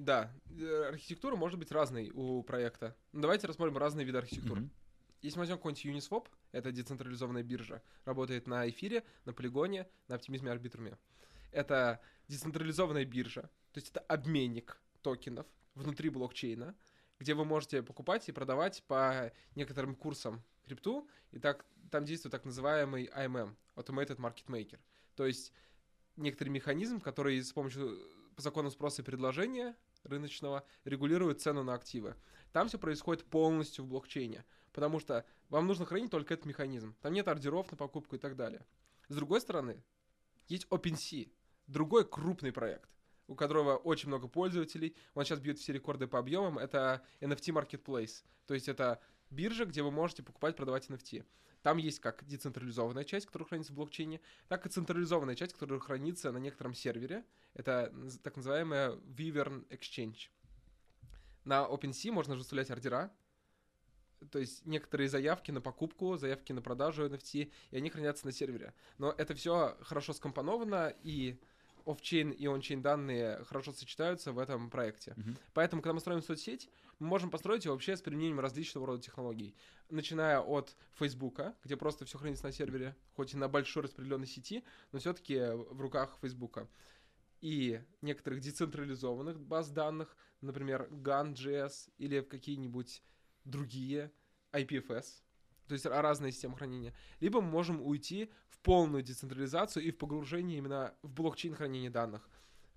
Да, 0.00 0.32
э, 0.48 0.88
архитектура 0.88 1.36
может 1.36 1.58
быть 1.58 1.70
разной 1.70 2.10
у 2.14 2.42
проекта. 2.42 2.96
Ну, 3.12 3.20
давайте 3.20 3.46
рассмотрим 3.46 3.76
разные 3.76 4.06
виды 4.06 4.16
архитектуры. 4.16 4.62
Mm-hmm. 4.62 4.70
Если 5.20 5.36
мы 5.36 5.42
возьмем 5.42 5.58
какой-нибудь 5.58 5.84
Uniswap, 5.84 6.26
это 6.52 6.72
децентрализованная 6.72 7.42
биржа, 7.42 7.82
работает 8.06 8.46
на 8.46 8.66
эфире, 8.70 9.04
на 9.26 9.34
полигоне, 9.34 9.86
на 10.08 10.14
оптимизме 10.14 10.50
арбитруме. 10.50 10.96
Это 11.52 12.00
децентрализованная 12.28 13.04
биржа, 13.04 13.42
то 13.42 13.78
есть 13.78 13.90
это 13.90 14.00
обменник 14.00 14.80
токенов 15.02 15.46
внутри 15.74 16.08
блокчейна, 16.08 16.74
где 17.18 17.34
вы 17.34 17.44
можете 17.44 17.82
покупать 17.82 18.26
и 18.26 18.32
продавать 18.32 18.82
по 18.84 19.30
некоторым 19.54 19.94
курсам 19.94 20.42
крипту, 20.64 21.10
и 21.30 21.38
так, 21.38 21.66
там 21.90 22.06
действует 22.06 22.32
так 22.32 22.46
называемый 22.46 23.10
AMM, 23.14 23.54
Automated 23.76 24.16
Market 24.16 24.46
Maker. 24.46 24.78
То 25.14 25.26
есть 25.26 25.52
некоторый 26.16 26.48
механизм, 26.48 27.00
который 27.00 27.42
с 27.42 27.52
помощью 27.52 27.98
по 28.34 28.42
закону 28.42 28.70
спроса 28.70 29.02
и 29.02 29.04
предложения 29.04 29.76
рыночного 30.04 30.64
регулирует 30.84 31.40
цену 31.40 31.62
на 31.62 31.74
активы. 31.74 32.16
Там 32.52 32.68
все 32.68 32.78
происходит 32.78 33.24
полностью 33.24 33.84
в 33.84 33.88
блокчейне, 33.88 34.44
потому 34.72 34.98
что 35.00 35.24
вам 35.48 35.66
нужно 35.66 35.86
хранить 35.86 36.10
только 36.10 36.34
этот 36.34 36.46
механизм. 36.46 36.96
Там 37.00 37.12
нет 37.12 37.28
ордеров 37.28 37.70
на 37.70 37.76
покупку 37.76 38.16
и 38.16 38.18
так 38.18 38.36
далее. 38.36 38.66
С 39.08 39.14
другой 39.14 39.40
стороны, 39.40 39.82
есть 40.48 40.66
OpenSea, 40.70 41.30
другой 41.66 42.04
крупный 42.08 42.52
проект, 42.52 42.90
у 43.26 43.34
которого 43.34 43.76
очень 43.76 44.08
много 44.08 44.28
пользователей. 44.28 44.96
Он 45.14 45.24
сейчас 45.24 45.40
бьет 45.40 45.58
все 45.58 45.72
рекорды 45.72 46.06
по 46.06 46.18
объемам. 46.18 46.58
Это 46.58 47.02
NFT 47.20 47.52
Marketplace. 47.52 48.24
То 48.46 48.54
есть 48.54 48.68
это 48.68 49.00
биржа, 49.30 49.64
где 49.64 49.82
вы 49.82 49.90
можете 49.90 50.22
покупать, 50.22 50.56
продавать 50.56 50.88
NFT. 50.88 51.24
Там 51.62 51.76
есть 51.76 52.00
как 52.00 52.24
децентрализованная 52.26 53.04
часть, 53.04 53.26
которая 53.26 53.46
хранится 53.46 53.72
в 53.72 53.76
блокчейне, 53.76 54.20
так 54.48 54.64
и 54.66 54.70
централизованная 54.70 55.34
часть, 55.34 55.52
которая 55.52 55.78
хранится 55.78 56.32
на 56.32 56.38
некотором 56.38 56.74
сервере. 56.74 57.24
Это 57.54 57.92
так 58.22 58.36
называемая 58.36 58.92
Vivern 58.92 59.68
Exchange. 59.68 60.30
На 61.44 61.66
OpenSea 61.66 62.12
можно 62.12 62.34
выставлять 62.34 62.70
ордера, 62.70 63.12
то 64.30 64.38
есть 64.38 64.66
некоторые 64.66 65.08
заявки 65.08 65.50
на 65.50 65.60
покупку, 65.60 66.16
заявки 66.16 66.52
на 66.52 66.62
продажу 66.62 67.06
NFT, 67.06 67.52
и 67.70 67.76
они 67.76 67.90
хранятся 67.90 68.26
на 68.26 68.32
сервере. 68.32 68.74
Но 68.98 69.12
это 69.16 69.34
все 69.34 69.76
хорошо 69.80 70.12
скомпоновано, 70.12 70.94
и 71.02 71.40
офчейн 71.90 72.30
и 72.30 72.46
ончейн 72.46 72.82
данные 72.82 73.44
хорошо 73.44 73.72
сочетаются 73.72 74.32
в 74.32 74.38
этом 74.38 74.70
проекте. 74.70 75.12
Mm-hmm. 75.12 75.36
Поэтому, 75.54 75.82
когда 75.82 75.94
мы 75.94 76.00
строим 76.00 76.22
соцсеть, 76.22 76.70
мы 76.98 77.06
можем 77.06 77.30
построить 77.30 77.64
ее 77.64 77.72
вообще 77.72 77.96
с 77.96 78.02
применением 78.02 78.40
различного 78.40 78.86
рода 78.86 79.02
технологий. 79.02 79.54
Начиная 79.88 80.40
от 80.40 80.76
Фейсбука, 80.94 81.56
где 81.64 81.76
просто 81.76 82.04
все 82.04 82.18
хранится 82.18 82.46
на 82.46 82.52
сервере, 82.52 82.94
хоть 83.16 83.34
и 83.34 83.36
на 83.36 83.48
большой 83.48 83.84
распределенной 83.84 84.26
сети, 84.26 84.64
но 84.92 84.98
все-таки 84.98 85.38
в 85.38 85.80
руках 85.80 86.18
Фейсбука. 86.20 86.68
И 87.40 87.80
некоторых 88.02 88.40
децентрализованных 88.40 89.40
баз 89.40 89.70
данных, 89.70 90.14
например, 90.42 90.88
GAN.js 90.90 91.90
или 91.96 92.20
какие-нибудь 92.20 93.02
другие 93.44 94.12
IPFS, 94.52 95.22
то 95.70 95.74
есть 95.74 95.86
разные 95.86 96.32
системы 96.32 96.56
хранения. 96.56 96.92
Либо 97.20 97.40
мы 97.40 97.48
можем 97.48 97.80
уйти 97.80 98.30
в 98.48 98.58
полную 98.58 99.02
децентрализацию 99.02 99.84
и 99.84 99.90
в 99.90 99.98
погружение 99.98 100.58
именно 100.58 100.94
в 101.02 101.12
блокчейн 101.12 101.54
хранения 101.54 101.90
данных. 101.90 102.28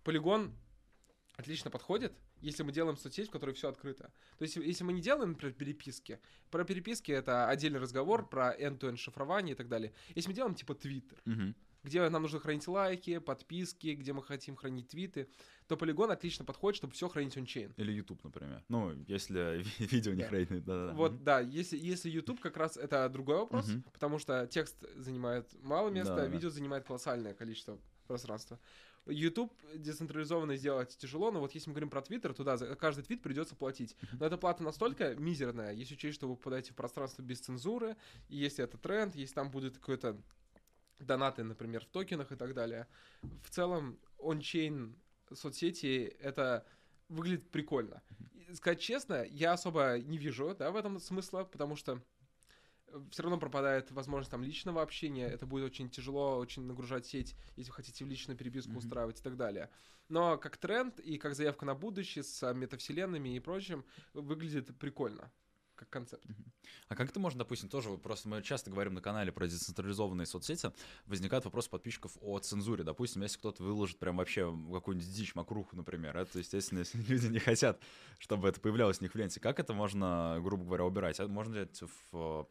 Полигон 0.03 0.53
отлично 1.35 1.71
подходит, 1.71 2.13
если 2.39 2.63
мы 2.63 2.71
делаем 2.71 2.97
соцсеть, 2.97 3.29
в 3.29 3.31
которой 3.31 3.55
все 3.55 3.69
открыто. 3.69 4.11
То 4.37 4.43
есть, 4.43 4.55
если 4.57 4.83
мы 4.83 4.93
не 4.93 5.01
делаем, 5.01 5.31
например, 5.31 5.55
переписки, 5.55 6.19
про 6.51 6.63
переписки 6.63 7.11
это 7.11 7.47
отдельный 7.49 7.79
разговор, 7.79 8.29
про 8.29 8.55
end-to-end 8.55 8.97
шифрование 8.97 9.53
и 9.53 9.57
так 9.57 9.67
далее. 9.67 9.93
Если 10.13 10.29
мы 10.29 10.35
делаем 10.35 10.55
типа 10.55 10.73
Twitter, 10.73 11.19
Мгм. 11.25 11.55
Где 11.83 12.07
нам 12.09 12.21
нужно 12.21 12.39
хранить 12.39 12.67
лайки, 12.67 13.19
подписки, 13.19 13.93
где 13.93 14.13
мы 14.13 14.23
хотим 14.23 14.55
хранить 14.55 14.87
твиты, 14.89 15.27
то 15.67 15.77
полигон 15.77 16.11
отлично 16.11 16.45
подходит, 16.45 16.77
чтобы 16.77 16.93
все 16.93 17.09
хранить 17.09 17.37
ончейн. 17.37 17.73
Или 17.77 17.91
YouTube, 17.91 18.23
например. 18.23 18.63
Ну, 18.69 18.93
если 19.07 19.63
ви- 19.63 19.85
видео 19.85 20.13
не 20.13 20.21
Да. 20.21 20.27
хранит, 20.29 20.63
да-да-да. 20.63 20.93
Вот, 20.93 21.23
да, 21.23 21.39
если, 21.41 21.77
если 21.77 22.09
YouTube 22.09 22.39
как 22.39 22.57
раз 22.57 22.77
это 22.77 23.07
другой 23.09 23.37
вопрос, 23.37 23.69
потому 23.91 24.19
что 24.19 24.47
текст 24.47 24.75
занимает 24.95 25.47
мало 25.61 25.89
места, 25.89 26.23
а 26.23 26.27
видео 26.27 26.49
занимает 26.49 26.85
колоссальное 26.85 27.33
количество 27.33 27.77
пространства. 28.07 28.59
YouTube 29.05 29.53
децентрализованно 29.75 30.55
сделать 30.55 30.95
тяжело, 30.97 31.29
но 31.29 31.41
вот 31.41 31.51
если 31.53 31.69
мы 31.69 31.73
говорим 31.73 31.89
про 31.89 31.99
Twitter, 31.99 32.33
то 32.33 32.45
да, 32.45 32.55
за 32.55 32.73
каждый 32.75 33.03
твит 33.03 33.21
придется 33.21 33.53
платить. 33.53 33.97
Но 34.17 34.25
эта 34.25 34.37
плата 34.37 34.63
настолько 34.63 35.13
мизерная, 35.15 35.73
если 35.73 35.95
учесть, 35.95 36.15
что 36.15 36.29
вы 36.29 36.37
попадаете 36.37 36.71
в 36.71 36.75
пространство 36.75 37.21
без 37.21 37.41
цензуры, 37.41 37.97
и 38.29 38.37
если 38.37 38.63
это 38.63 38.77
тренд, 38.77 39.13
если 39.15 39.35
там 39.35 39.51
будет 39.51 39.77
какой-то 39.77 40.17
донаты, 40.99 41.43
например, 41.43 41.83
в 41.85 41.89
токенах 41.89 42.31
и 42.31 42.35
так 42.35 42.53
далее. 42.53 42.87
В 43.43 43.49
целом, 43.49 43.99
ончейн 44.19 44.95
соцсети 45.33 46.15
это 46.19 46.65
выглядит 47.09 47.49
прикольно. 47.49 48.01
И 48.33 48.53
Сказать 48.53 48.79
честно, 48.79 49.23
я 49.23 49.53
особо 49.53 49.99
не 49.99 50.17
вижу 50.17 50.55
да, 50.55 50.71
в 50.71 50.75
этом 50.75 50.99
смысла, 50.99 51.43
потому 51.43 51.75
что 51.75 52.01
все 53.09 53.23
равно 53.23 53.39
пропадает 53.39 53.91
возможность 53.91 54.31
там 54.31 54.43
личного 54.43 54.81
общения, 54.81 55.27
это 55.27 55.45
будет 55.45 55.65
очень 55.65 55.89
тяжело, 55.89 56.37
очень 56.37 56.63
нагружать 56.63 57.05
сеть, 57.05 57.35
если 57.55 57.71
вы 57.71 57.75
хотите 57.75 58.05
в 58.05 58.07
личную 58.07 58.37
переписку 58.37 58.71
Мгм. 58.71 58.77
устраивать 58.77 59.19
и 59.19 59.23
так 59.23 59.35
далее. 59.35 59.69
Но 60.09 60.37
как 60.37 60.57
тренд 60.57 60.99
и 60.99 61.17
как 61.17 61.33
заявка 61.33 61.65
на 61.65 61.75
будущее 61.75 62.23
с 62.23 62.43
а, 62.43 62.53
метавселенными 62.53 63.35
и 63.35 63.39
прочим 63.39 63.83
выглядит 64.13 64.77
прикольно, 64.77 65.31
как 65.83 65.89
концепт. 65.89 66.25
А 66.87 66.95
как 66.95 67.09
это 67.09 67.19
можно, 67.19 67.39
допустим, 67.39 67.69
тоже, 67.69 67.89
вот 67.89 68.01
просто 68.01 68.29
мы 68.29 68.41
часто 68.41 68.71
говорим 68.71 68.93
на 68.93 69.01
канале 69.01 69.31
про 69.31 69.47
децентрализованные 69.47 70.25
соцсети, 70.25 70.71
возникает 71.05 71.45
вопрос 71.45 71.67
подписчиков 71.67 72.17
о 72.21 72.39
цензуре. 72.39 72.83
Допустим, 72.83 73.21
если 73.21 73.37
кто-то 73.37 73.63
выложит 73.63 73.99
прям 73.99 74.17
вообще 74.17 74.51
какую-нибудь 74.71 75.13
дичь, 75.13 75.35
макруху, 75.35 75.75
например, 75.75 76.15
это, 76.17 76.39
естественно, 76.39 76.79
если 76.79 76.97
люди 77.07 77.27
не 77.27 77.39
хотят, 77.39 77.81
чтобы 78.19 78.47
это 78.47 78.59
появлялось 78.59 78.99
у 78.99 79.03
них 79.03 79.13
в 79.13 79.17
ленте. 79.17 79.39
Как 79.39 79.59
это 79.59 79.73
можно, 79.73 80.39
грубо 80.41 80.63
говоря, 80.65 80.85
убирать? 80.85 81.19
А 81.19 81.27
Можно 81.27 81.55
ли 81.55 81.69
в, 82.11 82.47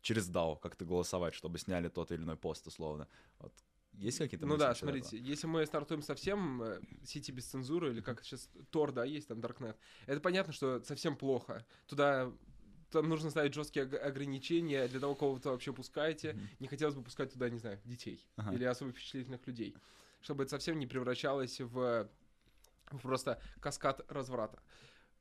через 0.00 0.30
DAO 0.30 0.58
как-то 0.60 0.84
голосовать, 0.84 1.34
чтобы 1.34 1.58
сняли 1.58 1.88
тот 1.88 2.12
или 2.12 2.22
иной 2.22 2.36
пост, 2.36 2.66
условно? 2.66 3.08
Вот. 3.38 3.52
Есть 3.98 4.18
какие-то 4.18 4.46
Ну 4.46 4.56
да, 4.58 4.74
смотрите, 4.74 5.16
если 5.16 5.46
мы 5.46 5.64
стартуем 5.64 6.02
совсем 6.02 6.62
э, 6.62 6.80
сети 7.04 7.32
без 7.32 7.46
цензуры, 7.46 7.90
или 7.92 8.02
как 8.02 8.22
сейчас 8.22 8.50
Тор, 8.70 8.92
да, 8.92 9.04
есть 9.04 9.28
там 9.28 9.38
Darknet, 9.38 9.76
это 10.06 10.20
понятно, 10.20 10.52
что 10.52 10.82
совсем 10.84 11.16
плохо. 11.16 11.64
Туда 11.86 12.30
там 12.90 13.08
нужно 13.08 13.30
ставить 13.30 13.54
жесткие 13.54 13.86
ог- 13.86 13.94
ограничения 13.94 14.88
для 14.88 15.00
того, 15.00 15.14
кого 15.14 15.34
вы 15.34 15.40
вообще 15.42 15.72
пускаете. 15.72 16.32
Мгм. 16.32 16.48
Не 16.60 16.68
хотелось 16.68 16.94
бы 16.94 17.02
пускать 17.02 17.32
туда, 17.32 17.50
не 17.50 17.58
знаю, 17.58 17.80
детей 17.84 18.24
Ага. 18.36 18.54
или 18.54 18.64
особо 18.64 18.92
впечатлительных 18.92 19.46
людей, 19.46 19.76
чтобы 20.20 20.44
это 20.44 20.50
совсем 20.50 20.78
не 20.78 20.86
превращалось 20.86 21.60
в, 21.60 22.08
в 22.90 22.98
просто 23.02 23.40
каскад 23.60 24.04
разврата. 24.10 24.58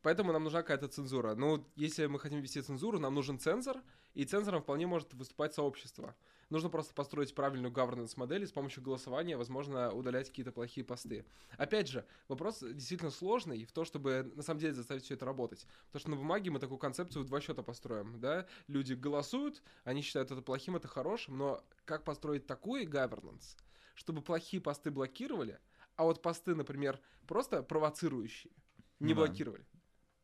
Поэтому 0.01 0.31
нам 0.31 0.43
нужна 0.43 0.61
какая-то 0.61 0.87
цензура. 0.87 1.33
Ну, 1.33 1.67
если 1.75 2.05
мы 2.05 2.19
хотим 2.19 2.39
ввести 2.39 2.61
цензуру, 2.61 2.99
нам 2.99 3.15
нужен 3.15 3.39
цензор, 3.39 3.81
и 4.13 4.23
цензором 4.23 4.61
вполне 4.61 4.85
может 4.85 5.13
выступать 5.15 5.55
сообщество. 5.55 6.15
Нужно 6.49 6.69
просто 6.69 6.93
построить 6.93 7.33
правильную 7.33 7.73
governance 7.73 8.13
модель 8.17 8.43
и 8.43 8.45
с 8.45 8.51
помощью 8.51 8.83
голосования, 8.83 9.35
возможно, 9.35 9.91
удалять 9.91 10.29
какие-то 10.29 10.51
плохие 10.51 10.85
посты. 10.85 11.25
Опять 11.57 11.87
же, 11.87 12.05
вопрос 12.27 12.59
действительно 12.59 13.09
сложный 13.09 13.65
в 13.65 13.71
то, 13.71 13.83
чтобы 13.83 14.31
на 14.35 14.43
самом 14.43 14.59
деле 14.59 14.73
заставить 14.73 15.03
все 15.03 15.15
это 15.15 15.25
работать. 15.25 15.65
Потому 15.87 15.99
что 15.99 16.09
на 16.11 16.15
бумаге 16.17 16.51
мы 16.51 16.59
такую 16.59 16.77
концепцию 16.77 17.23
в 17.23 17.25
два 17.25 17.41
счета 17.41 17.63
построим, 17.63 18.19
да? 18.19 18.45
Люди 18.67 18.93
голосуют, 18.93 19.63
они 19.83 20.01
считают 20.01 20.29
это 20.29 20.43
плохим, 20.43 20.75
это 20.75 20.87
хорошим, 20.87 21.37
но 21.37 21.63
как 21.83 22.03
построить 22.03 22.45
такой 22.45 22.85
governance, 22.85 23.57
чтобы 23.95 24.21
плохие 24.21 24.61
посты 24.61 24.91
блокировали, 24.91 25.59
а 25.95 26.03
вот 26.03 26.21
посты, 26.21 26.53
например, 26.53 26.99
просто 27.25 27.63
провоцирующие, 27.63 28.53
не 28.99 29.13
Ну 29.13 29.21
да. 29.21 29.25
блокировали. 29.25 29.65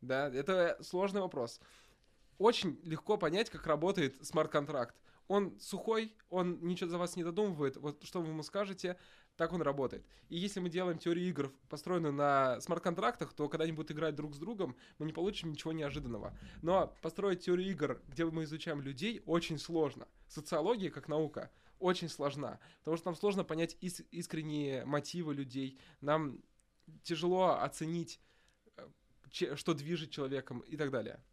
Да, 0.00 0.28
это 0.28 0.78
сложный 0.82 1.20
вопрос. 1.20 1.60
Очень 2.38 2.78
легко 2.84 3.16
понять, 3.16 3.50
как 3.50 3.66
работает 3.66 4.24
смарт-контракт. 4.24 4.96
Он 5.32 5.58
сухой, 5.58 6.14
он 6.28 6.58
ничего 6.60 6.90
за 6.90 6.98
вас 6.98 7.16
не 7.16 7.24
додумывает. 7.24 7.78
Вот 7.78 8.04
что 8.04 8.20
вы 8.20 8.28
ему 8.28 8.42
скажете, 8.42 8.98
так 9.36 9.54
он 9.54 9.62
работает. 9.62 10.04
И 10.28 10.36
если 10.36 10.60
мы 10.60 10.68
делаем 10.68 10.98
теорию 10.98 11.26
игр, 11.26 11.54
построенную 11.70 12.12
на 12.12 12.60
смарт-контрактах, 12.60 13.32
то 13.32 13.48
когда 13.48 13.64
они 13.64 13.72
будут 13.72 13.92
играть 13.92 14.14
друг 14.14 14.34
с 14.34 14.38
другом, 14.38 14.76
мы 14.98 15.06
не 15.06 15.14
получим 15.14 15.52
ничего 15.52 15.72
неожиданного. 15.72 16.36
Но 16.60 16.94
построить 17.00 17.40
теорию 17.46 17.70
игр, 17.70 18.02
где 18.08 18.26
мы 18.26 18.44
изучаем 18.44 18.82
людей, 18.82 19.22
очень 19.24 19.58
сложно. 19.58 20.06
Социология, 20.28 20.90
как 20.90 21.08
наука, 21.08 21.50
очень 21.78 22.10
сложна. 22.10 22.60
Потому 22.80 22.98
что 22.98 23.06
нам 23.06 23.16
сложно 23.16 23.42
понять 23.42 23.78
ис- 23.80 24.06
искренние 24.10 24.84
мотивы 24.84 25.32
людей. 25.32 25.78
Нам 26.02 26.42
тяжело 27.04 27.58
оценить, 27.58 28.20
э, 28.76 29.56
что 29.56 29.72
движет 29.72 30.10
человеком 30.10 30.60
и 30.60 30.76
так 30.76 30.90
далее. 30.90 31.24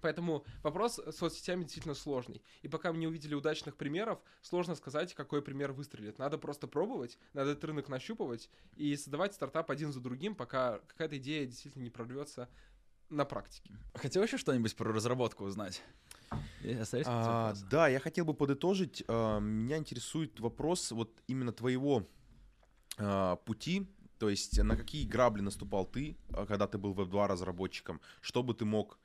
Поэтому 0.00 0.44
вопрос 0.62 0.98
с 0.98 1.16
соцсетями 1.16 1.62
действительно 1.62 1.94
сложный. 1.94 2.42
И 2.62 2.68
пока 2.68 2.92
мы 2.92 2.98
не 2.98 3.06
увидели 3.06 3.34
удачных 3.34 3.76
примеров, 3.76 4.20
сложно 4.42 4.74
сказать, 4.74 5.14
какой 5.14 5.42
пример 5.42 5.72
выстрелит. 5.72 6.18
Надо 6.18 6.38
просто 6.38 6.66
пробовать, 6.66 7.18
надо 7.32 7.52
этот 7.52 7.64
рынок 7.64 7.88
нащупывать 7.88 8.50
и 8.76 8.96
создавать 8.96 9.34
стартап 9.34 9.70
один 9.70 9.92
за 9.92 10.00
другим, 10.00 10.34
пока 10.34 10.78
какая-то 10.80 11.18
идея 11.18 11.46
действительно 11.46 11.82
не 11.82 11.90
прорвется 11.90 12.48
на 13.10 13.24
практике. 13.24 13.74
Хотел 13.94 14.22
еще 14.22 14.38
что-нибудь 14.38 14.74
про 14.76 14.92
разработку 14.92 15.44
узнать? 15.44 15.82
А, 17.06 17.54
да, 17.70 17.88
я 17.88 17.98
хотел 17.98 18.24
бы 18.24 18.34
подытожить. 18.34 19.02
А, 19.08 19.40
Меня 19.40 19.78
интересует 19.78 20.38
вопрос 20.40 20.92
вот 20.92 21.10
именно 21.26 21.52
твоего 21.52 22.08
а, 22.98 23.36
пути. 23.36 23.88
То 24.18 24.28
есть 24.28 24.62
на 24.62 24.76
какие 24.76 25.06
грабли 25.06 25.40
наступал 25.40 25.86
ты, 25.86 26.16
а, 26.32 26.46
когда 26.46 26.66
ты 26.68 26.78
был 26.78 26.92
веб-2 26.92 27.26
разработчиком? 27.26 28.00
Что 28.20 28.42
бы 28.42 28.54
ты 28.54 28.64
мог, 28.64 28.98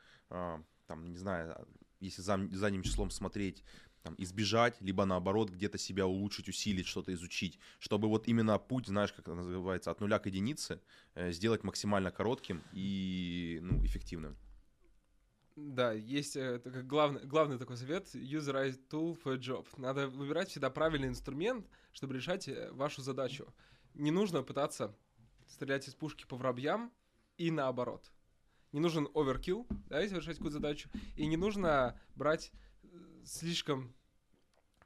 там, 0.88 1.10
не 1.12 1.18
знаю, 1.18 1.52
а, 1.52 1.68
если 2.00 2.22
за- 2.22 2.50
задним 2.52 2.84
числом 2.84 3.10
смотреть, 3.10 3.64
там, 4.04 4.16
избежать, 4.20 4.80
либо 4.82 5.06
наоборот 5.06 5.50
где-то 5.50 5.80
себя 5.80 6.06
улучшить, 6.06 6.48
усилить, 6.48 6.86
что-то 6.86 7.12
изучить, 7.14 7.60
чтобы 7.80 8.08
вот 8.08 8.28
именно 8.28 8.60
путь, 8.60 8.88
знаешь, 8.88 9.12
как 9.12 9.28
это 9.28 9.34
называется, 9.34 9.90
от 9.90 10.00
нуля 10.00 10.20
к 10.20 10.28
единице 10.28 10.80
э, 11.16 11.32
сделать 11.32 11.64
максимально 11.64 12.12
коротким 12.12 12.62
и 12.72 13.60
ну, 13.64 13.84
эффективным. 13.84 14.38
Да, 15.56 15.94
есть 15.94 16.36
э, 16.36 16.60
такой 16.60 16.84
главный, 16.84 17.26
главный 17.26 17.58
такой 17.58 17.78
совет 17.78 18.14
use 18.14 18.52
right 18.54 18.78
tool 18.90 19.18
for 19.24 19.38
job. 19.38 19.66
Надо 19.78 20.08
выбирать 20.08 20.50
всегда 20.50 20.70
правильный 20.70 21.08
инструмент, 21.08 21.66
чтобы 21.92 22.14
решать 22.14 22.48
э, 22.48 22.72
вашу 22.74 23.02
задачу. 23.02 23.48
Не 23.94 24.12
нужно 24.12 24.44
пытаться 24.44 24.94
стрелять 25.48 25.88
из 25.88 25.96
пушки 25.96 26.26
по 26.26 26.36
воробьям 26.36 26.92
и 27.38 27.52
наоборот. 27.52 28.12
Не 28.76 28.82
нужен 28.82 29.08
оверкилл, 29.16 29.66
да, 29.88 30.02
если 30.02 30.18
решать 30.18 30.36
какую-то 30.36 30.58
задачу, 30.58 30.90
и 31.16 31.26
не 31.28 31.38
нужно 31.38 31.98
брать 32.16 32.52
э, 32.84 32.88
слишком 33.24 33.96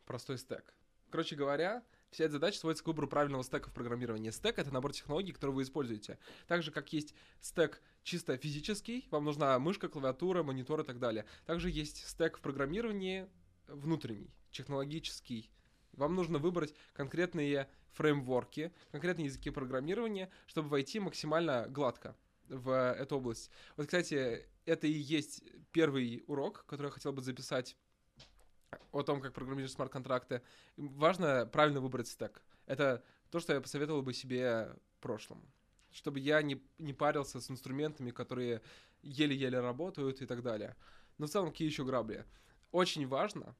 простой 0.06 0.38
стек. 0.38 0.76
Короче 1.10 1.36
говоря, 1.36 1.84
вся 2.12 2.26
эта 2.26 2.34
задача 2.34 2.60
сводится 2.60 2.84
к 2.84 2.88
выбору 2.88 3.08
правильного 3.08 3.42
стека 3.44 3.72
в 3.72 3.74
программировании. 3.74 4.30
Стек— 4.30 4.58
это 4.60 4.72
набор 4.72 4.94
технологий, 4.94 5.32
которые 5.32 5.56
вы 5.56 5.64
используете. 5.64 6.20
Так 6.46 6.62
же, 6.62 6.70
как 6.70 6.94
есть 6.94 7.16
стек 7.42 7.82
чисто 8.04 8.38
физический, 8.38 9.08
вам 9.10 9.26
нужна 9.26 9.58
мышка, 9.58 9.90
клавиатура, 9.90 10.44
монитор 10.44 10.82
и 10.82 10.84
так 10.84 11.00
далее. 11.00 11.26
Также 11.48 11.72
есть 11.72 12.08
стек 12.08 12.38
в 12.38 12.42
программировании 12.42 13.28
внутренний, 13.66 14.30
технологический. 14.52 15.50
Вам 15.94 16.14
нужно 16.14 16.38
выбрать 16.38 16.76
конкретные 16.94 17.68
фреймворки, 17.94 18.72
конкретные 18.92 19.26
языки 19.26 19.50
программирования, 19.50 20.30
чтобы 20.46 20.70
войти 20.70 21.00
максимально 21.00 21.66
гладко 21.68 22.16
в 22.50 22.94
эту 22.94 23.18
область. 23.18 23.50
Вот, 23.78 23.86
кстати, 23.86 24.46
это 24.66 24.88
и 24.88 24.92
есть 24.92 25.44
первый 25.72 26.24
урок, 26.28 26.66
который 26.68 26.88
я 26.88 26.92
хотел 26.92 27.14
бы 27.14 27.22
записать 27.22 27.78
о 28.92 29.04
том, 29.04 29.22
как 29.22 29.34
программировать 29.34 29.72
смарт-контракты. 29.72 30.42
Важно 30.78 31.50
правильно 31.52 31.80
выбрать 31.80 32.08
стек. 32.08 32.44
Это 32.66 33.04
то, 33.32 33.40
что 33.40 33.54
я 33.54 33.62
посоветовал 33.62 34.02
бы 34.02 34.14
себе 34.14 34.76
в 34.98 35.00
прошлом. 35.00 35.42
Чтобы 35.92 36.20
я 36.20 36.42
не, 36.42 36.62
не 36.78 36.94
парился 36.94 37.42
с 37.42 37.50
инструментами, 37.50 38.12
которые 38.12 38.62
еле-еле 39.02 39.60
работают 39.60 40.22
и 40.22 40.26
так 40.26 40.44
далее. 40.44 40.76
Но 41.18 41.26
в 41.26 41.30
целом, 41.30 41.52
какие 41.52 41.68
еще 41.68 41.84
грабли? 41.84 42.26
Очень 42.72 43.08
важно, 43.08 43.56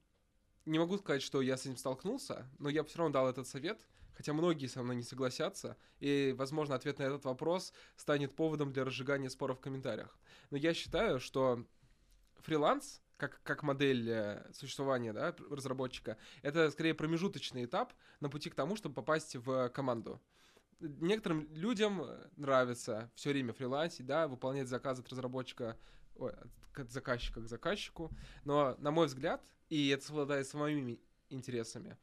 не 0.66 0.78
могу 0.78 0.98
сказать, 0.98 1.22
что 1.22 1.40
я 1.40 1.56
с 1.56 1.62
этим 1.62 1.76
столкнулся, 1.76 2.48
но 2.58 2.68
я 2.68 2.84
все 2.84 2.98
равно 2.98 3.12
дал 3.12 3.28
этот 3.28 3.46
совет, 3.46 3.88
хотя 4.20 4.34
многие 4.34 4.66
со 4.66 4.82
мной 4.82 4.96
не 4.96 5.02
согласятся, 5.02 5.78
и, 5.98 6.34
возможно, 6.36 6.74
ответ 6.74 6.98
на 6.98 7.04
этот 7.04 7.24
вопрос 7.24 7.72
станет 7.96 8.36
поводом 8.36 8.70
для 8.70 8.84
разжигания 8.84 9.30
споров 9.30 9.56
в 9.56 9.60
комментариях. 9.62 10.14
Но 10.50 10.58
я 10.58 10.74
считаю, 10.74 11.20
что 11.20 11.64
фриланс, 12.40 13.00
как, 13.16 13.40
как 13.42 13.62
модель 13.62 14.10
э, 14.10 14.52
существования 14.52 15.14
да, 15.14 15.34
разработчика, 15.48 16.18
это 16.42 16.70
скорее 16.70 16.92
промежуточный 16.92 17.64
этап 17.64 17.94
на 18.20 18.28
пути 18.28 18.50
к 18.50 18.54
тому, 18.54 18.76
чтобы 18.76 18.94
попасть 18.94 19.36
в 19.36 19.70
команду. 19.70 20.20
некоторым 20.80 21.50
людям 21.54 22.06
нравится 22.36 23.10
все 23.14 23.30
время 23.30 23.54
фрилансить, 23.54 24.04
да, 24.04 24.28
выполнять 24.28 24.68
заказ 24.68 24.98
от 24.98 25.08
разработчика, 25.08 25.78
ой, 26.16 26.34
от 26.74 26.90
заказчика 26.90 27.40
к 27.40 27.48
заказчику, 27.48 28.10
но, 28.44 28.76
на 28.80 28.90
мой 28.90 29.06
взгляд, 29.06 29.42
и 29.70 29.88
это 29.88 30.04
совладает 30.04 30.46
с 30.46 30.52
моими 30.52 31.00
интересами, 31.30 31.96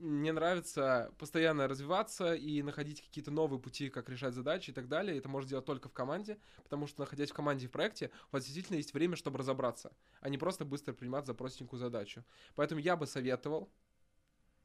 мне 0.00 0.32
нравится 0.32 1.12
постоянно 1.18 1.68
развиваться 1.68 2.34
и 2.34 2.62
находить 2.62 3.02
какие-то 3.02 3.30
новые 3.30 3.60
пути, 3.60 3.90
как 3.90 4.08
решать 4.08 4.34
задачи 4.34 4.70
и 4.70 4.72
так 4.72 4.88
далее. 4.88 5.18
Это 5.18 5.28
можно 5.28 5.48
делать 5.48 5.66
только 5.66 5.88
в 5.88 5.92
команде, 5.92 6.38
потому 6.62 6.86
что, 6.86 7.00
находясь 7.00 7.30
в 7.30 7.34
команде 7.34 7.68
в 7.68 7.70
проекте, 7.70 8.10
у 8.30 8.36
вас 8.36 8.44
действительно 8.44 8.76
есть 8.76 8.94
время, 8.94 9.16
чтобы 9.16 9.38
разобраться, 9.38 9.92
а 10.20 10.28
не 10.28 10.38
просто 10.38 10.64
быстро 10.64 10.92
принимать 10.92 11.26
за 11.26 11.34
простенькую 11.34 11.78
задачу. 11.78 12.24
Поэтому 12.54 12.80
я 12.80 12.96
бы 12.96 13.06
советовал, 13.06 13.70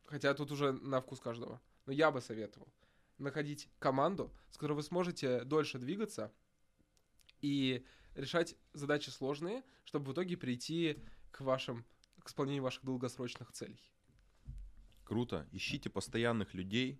хотя 0.06 0.34
тут 0.34 0.52
уже 0.52 0.72
на 0.72 1.02
вкус 1.02 1.20
каждого, 1.20 1.62
но 1.86 1.94
я 1.94 2.12
бы 2.12 2.22
советовал 2.22 2.72
находить 3.18 3.70
команду, 3.80 4.34
с 4.52 4.58
которой 4.58 4.74
вы 4.74 4.84
сможете 4.84 5.44
дольше 5.44 5.78
двигаться 5.78 6.34
и 7.42 7.86
решать 8.16 8.56
задачи 8.74 9.10
сложные, 9.10 9.64
чтобы 9.84 10.10
в 10.10 10.14
итоге 10.14 10.38
прийти 10.38 11.04
к 11.32 11.42
вашим 11.42 11.86
к 12.24 12.30
исполнению 12.30 12.64
ваших 12.64 12.84
долгосрочных 12.84 13.52
целей. 13.52 13.80
Круто. 15.06 15.48
Ищите 15.52 15.90
постоянных 15.90 16.54
людей 16.54 17.00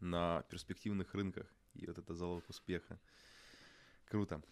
на 0.00 0.42
перспективных 0.50 1.14
рынках. 1.14 1.46
И 1.74 1.86
вот 1.86 1.98
это 1.98 2.14
залог 2.14 2.48
успеха. 2.48 2.98
Круто. 4.06 4.42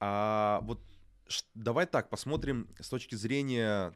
А 0.00 0.60
вот 0.64 0.80
давай 1.54 1.86
так 1.86 2.10
посмотрим 2.10 2.68
с 2.80 2.88
точки 2.88 3.14
зрения 3.14 3.94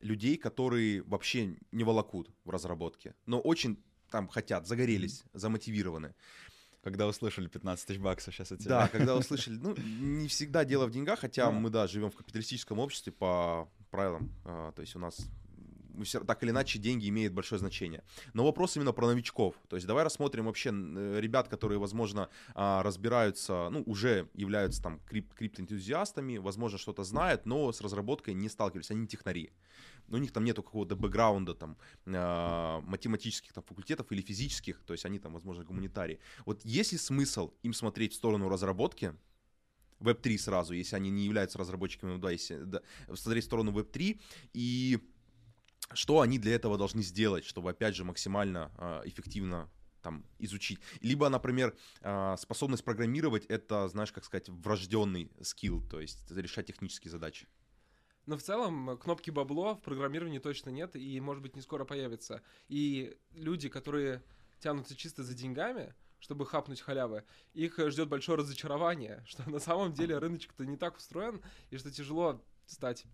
людей, 0.00 0.36
которые 0.36 1.02
вообще 1.02 1.56
не 1.72 1.84
волокут 1.84 2.30
в 2.44 2.50
разработке, 2.50 3.14
но 3.26 3.40
очень 3.40 3.82
там 4.10 4.28
хотят, 4.28 4.66
загорелись, 4.66 5.24
замотивированы. 5.32 6.14
Когда 6.82 7.06
услышали 7.06 7.48
15 7.48 7.86
тысяч 7.86 7.98
баксов 7.98 8.34
сейчас 8.34 8.52
от 8.52 8.60
тебя. 8.60 8.80
Да, 8.80 8.88
когда 8.92 9.16
услышали. 9.16 9.56
Ну, 9.56 9.74
не 9.76 10.28
всегда 10.28 10.66
дело 10.66 10.86
в 10.86 10.90
деньгах, 10.90 11.20
хотя 11.20 11.50
мы, 11.50 11.70
да, 11.70 11.86
живем 11.86 12.10
в 12.10 12.16
капиталистическом 12.16 12.78
обществе 12.78 13.10
по 13.12 13.70
правилам. 13.90 14.30
А, 14.44 14.72
то 14.72 14.82
есть 14.82 14.94
у 14.94 14.98
нас 14.98 15.26
все, 16.02 16.20
так 16.20 16.42
или 16.42 16.50
иначе 16.50 16.78
деньги 16.78 17.08
имеют 17.08 17.32
большое 17.32 17.58
значение. 17.58 18.02
Но 18.32 18.44
вопрос 18.44 18.76
именно 18.76 18.92
про 18.92 19.06
новичков. 19.06 19.54
То 19.68 19.76
есть 19.76 19.86
давай 19.86 20.04
рассмотрим 20.04 20.46
вообще 20.46 20.70
э, 20.70 21.20
ребят, 21.20 21.48
которые, 21.48 21.78
возможно, 21.78 22.28
а, 22.54 22.82
разбираются, 22.82 23.68
ну, 23.70 23.82
уже 23.86 24.28
являются 24.34 24.82
там 24.82 25.00
крип 25.06 25.32
криптоэнтузиастами, 25.34 26.38
возможно, 26.38 26.78
что-то 26.78 27.04
знают, 27.04 27.46
но 27.46 27.72
с 27.72 27.80
разработкой 27.80 28.34
не 28.34 28.48
сталкивались, 28.48 28.90
они 28.90 29.06
технари. 29.06 29.52
У 30.08 30.16
них 30.18 30.32
там 30.32 30.44
нету 30.44 30.62
какого-то 30.62 30.96
бэкграунда 30.96 31.54
там 31.54 31.76
а, 32.06 32.80
математических 32.82 33.52
там 33.52 33.64
факультетов 33.64 34.10
или 34.12 34.20
физических, 34.20 34.82
то 34.84 34.92
есть 34.92 35.04
они 35.04 35.18
там, 35.18 35.32
возможно, 35.32 35.64
гуманитарии. 35.64 36.18
Вот 36.46 36.64
есть 36.64 36.92
ли 36.92 36.98
смысл 36.98 37.52
им 37.62 37.72
смотреть 37.72 38.12
в 38.12 38.16
сторону 38.16 38.48
разработки, 38.48 39.14
Web3 40.00 40.38
сразу, 40.38 40.74
если 40.74 40.96
они 40.96 41.10
не 41.10 41.24
являются 41.24 41.58
разработчиками, 41.58 42.18
да, 42.18 42.30
если 42.30 42.56
да, 42.56 42.82
смотреть 43.14 43.44
в 43.44 43.46
сторону 43.46 43.72
Web3 43.72 44.20
и 44.52 44.98
что 45.92 46.20
они 46.20 46.38
для 46.38 46.54
этого 46.54 46.78
должны 46.78 47.02
сделать, 47.02 47.44
чтобы, 47.44 47.70
опять 47.70 47.94
же, 47.94 48.04
максимально 48.04 48.72
э, 48.78 49.02
эффективно 49.04 49.70
там 50.02 50.24
изучить. 50.38 50.80
Либо, 51.00 51.28
например, 51.28 51.74
э, 52.02 52.36
способность 52.38 52.84
программировать 52.84 53.46
это, 53.46 53.88
знаешь, 53.88 54.12
как 54.12 54.24
сказать, 54.24 54.48
врожденный 54.48 55.32
скилл, 55.42 55.82
то 55.88 56.00
есть 56.00 56.30
решать 56.30 56.66
технические 56.66 57.10
задачи. 57.10 57.48
Но 58.26 58.36
в 58.36 58.42
целом 58.42 58.96
кнопки 58.98 59.30
бабло 59.30 59.74
в 59.74 59.82
программировании 59.82 60.38
точно 60.38 60.70
нет 60.70 60.96
и, 60.96 61.20
может 61.20 61.42
быть, 61.42 61.56
не 61.56 61.62
скоро 61.62 61.84
появится. 61.84 62.42
И 62.68 63.18
люди, 63.32 63.68
которые 63.68 64.22
тянутся 64.60 64.96
чисто 64.96 65.22
за 65.22 65.34
деньгами, 65.34 65.94
чтобы 66.20 66.46
хапнуть 66.46 66.80
халявы, 66.80 67.24
их 67.52 67.78
ждет 67.78 68.08
большое 68.08 68.38
разочарование, 68.38 69.22
что 69.26 69.48
на 69.48 69.58
самом 69.58 69.92
деле 69.92 70.18
рыночек-то 70.18 70.64
не 70.64 70.76
так 70.76 70.96
устроен, 70.96 71.42
и 71.70 71.76
что 71.76 71.90
тяжело 71.90 72.42
стать 72.66 73.04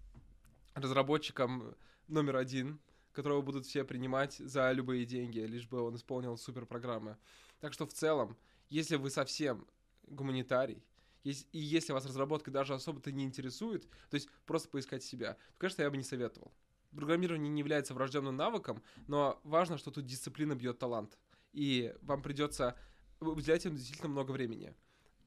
разработчиком 0.74 1.74
номер 2.10 2.36
один, 2.36 2.80
которого 3.12 3.42
будут 3.42 3.66
все 3.66 3.84
принимать 3.84 4.34
за 4.34 4.70
любые 4.72 5.04
деньги, 5.04 5.40
лишь 5.40 5.68
бы 5.68 5.80
он 5.80 5.96
исполнил 5.96 6.36
суперпрограммы. 6.36 7.16
Так 7.60 7.72
что 7.72 7.86
в 7.86 7.92
целом, 7.92 8.36
если 8.68 8.96
вы 8.96 9.10
совсем 9.10 9.66
гуманитарий, 10.06 10.82
и 11.22 11.34
если 11.52 11.92
вас 11.92 12.06
разработка 12.06 12.50
даже 12.50 12.74
особо-то 12.74 13.12
не 13.12 13.24
интересует, 13.24 13.88
то 14.08 14.14
есть 14.14 14.28
просто 14.46 14.68
поискать 14.68 15.02
себя, 15.02 15.34
то, 15.34 15.58
конечно, 15.58 15.82
я 15.82 15.90
бы 15.90 15.96
не 15.96 16.02
советовал. 16.02 16.52
Программирование 16.92 17.50
не 17.50 17.60
является 17.60 17.94
врожденным 17.94 18.36
навыком, 18.36 18.82
но 19.06 19.40
важно, 19.44 19.78
что 19.78 19.90
тут 19.90 20.06
дисциплина 20.06 20.54
бьет 20.54 20.78
талант. 20.78 21.18
И 21.52 21.94
вам 22.02 22.22
придется 22.22 22.76
уделять 23.20 23.66
им 23.66 23.76
действительно 23.76 24.08
много 24.08 24.32
времени. 24.32 24.74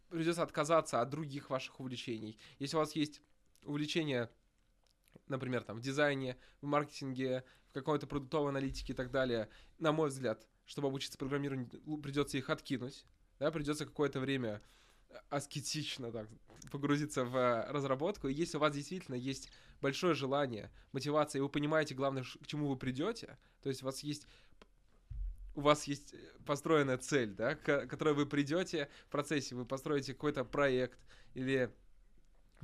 Придется 0.10 0.44
отказаться 0.44 1.00
от 1.00 1.10
других 1.10 1.50
ваших 1.50 1.80
увлечений. 1.80 2.38
Если 2.60 2.76
у 2.76 2.80
вас 2.80 2.96
есть 2.96 3.22
увлечение 3.64 4.30
например, 5.28 5.64
там, 5.64 5.78
в 5.78 5.82
дизайне, 5.82 6.38
в 6.62 6.66
маркетинге, 6.66 7.44
в 7.70 7.74
какой-то 7.74 8.08
продуктовой 8.08 8.50
аналитике 8.50 8.94
и 8.94 8.96
так 8.96 9.12
далее, 9.12 9.50
на 9.80 9.92
мой 9.92 10.10
взгляд, 10.10 10.48
чтобы 10.66 10.88
обучиться 10.88 11.18
программированию, 11.18 11.70
придется 11.98 12.38
их 12.38 12.50
откинуть, 12.50 13.06
да, 13.40 13.52
придется 13.52 13.86
какое-то 13.86 14.20
время 14.20 14.62
аскетично 15.30 16.12
так, 16.12 16.28
погрузиться 16.72 17.24
в 17.26 17.68
разработку. 17.70 18.28
И 18.28 18.34
если 18.34 18.58
у 18.58 18.60
вас 18.60 18.74
действительно 18.74 19.16
есть 19.16 19.52
большое 19.82 20.14
желание, 20.14 20.72
мотивация, 20.92 21.40
и 21.40 21.42
вы 21.42 21.50
понимаете, 21.50 21.96
главное, 21.96 22.24
к 22.24 22.48
чему 22.48 22.68
вы 22.68 22.78
придете, 22.78 23.38
то 23.62 23.70
есть 23.70 23.84
у 23.84 23.86
вас 23.86 24.00
есть 24.02 24.28
у 25.56 25.62
вас 25.62 25.84
есть 25.84 26.16
построенная 26.46 26.98
цель, 26.98 27.36
да, 27.36 27.56
к 27.56 27.86
которой 27.86 28.16
вы 28.16 28.26
придете 28.26 28.90
в 29.08 29.12
процессе, 29.12 29.54
вы 29.54 29.66
построите 29.66 30.14
какой-то 30.14 30.44
проект 30.46 30.98
или 31.36 31.72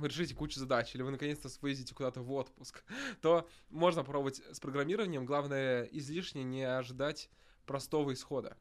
вы 0.00 0.08
решите 0.08 0.34
кучу 0.34 0.58
задач, 0.58 0.94
или 0.94 1.02
вы 1.02 1.10
наконец-то 1.10 1.48
съездите 1.48 1.94
куда-то 1.94 2.22
в 2.22 2.32
отпуск, 2.32 2.82
то 3.20 3.48
можно 3.68 4.02
пробовать 4.02 4.42
с 4.50 4.58
программированием. 4.58 5.26
Главное, 5.26 5.84
излишне 5.84 6.42
не 6.42 6.62
ожидать 6.62 7.28
простого 7.66 8.12
исхода. 8.12 8.56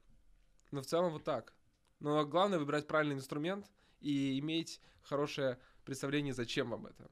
Но 0.72 0.82
в 0.82 0.86
целом 0.86 1.14
вот 1.14 1.24
так. 1.24 1.54
Но 2.00 2.26
главное 2.26 2.60
выбирать 2.60 2.88
правильный 2.88 3.16
инструмент 3.16 3.72
и 4.02 4.38
иметь 4.40 4.82
хорошее 5.02 5.58
представление, 5.86 6.34
зачем 6.34 6.70
вам 6.70 6.88
это. 6.88 7.10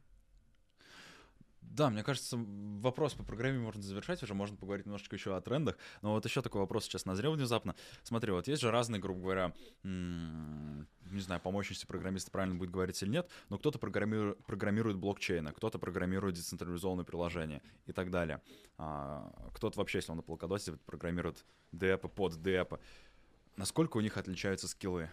Да, 1.72 1.90
мне 1.90 2.04
кажется, 2.04 2.38
вопрос 2.38 3.14
по 3.14 3.24
программе 3.24 3.60
можно 3.60 3.82
завершать 3.82 4.24
уже, 4.24 4.34
можно 4.34 4.58
поговорить 4.58 4.86
немножечко 4.86 5.16
еще 5.16 5.36
о 5.36 5.42
трендах. 5.42 5.78
Но 6.02 6.14
вот 6.14 6.26
еще 6.26 6.42
такой 6.42 6.62
вопрос 6.62 6.86
сейчас 6.86 7.06
назрел 7.06 7.34
внезапно. 7.34 7.76
Смотри, 8.04 8.32
вот 8.32 8.48
есть 8.48 8.62
же 8.62 8.72
разные, 8.72 9.00
грубо 9.00 9.22
говоря, 9.22 9.54
не 9.84 11.22
знаю, 11.22 11.42
по 11.42 11.52
мощности 11.52 11.86
программиста 11.86 12.32
правильно 12.32 12.56
будет 12.56 12.72
говорить 12.72 13.02
или 13.04 13.10
нет, 13.10 13.30
но 13.50 13.58
кто-то 13.58 13.80
программирует, 13.80 14.44
программирует 14.46 14.98
блокчейны, 14.98 15.52
кто-то 15.52 15.80
программирует 15.80 16.36
децентрализованные 16.36 17.06
приложения 17.06 17.62
и 17.86 17.92
так 17.92 18.12
далее. 18.12 18.42
А, 18.78 19.32
кто-то 19.54 19.80
вообще, 19.80 20.00
если 20.00 20.12
он 20.12 20.18
на 20.18 20.22
Polkadot 20.22 20.78
программирует 20.86 21.46
депы 21.72 22.08
под 22.08 22.42
депы. 22.42 22.80
Насколько 23.56 23.98
у 23.98 24.02
них 24.02 24.18
отличаются 24.18 24.68
скиллы 24.68 25.10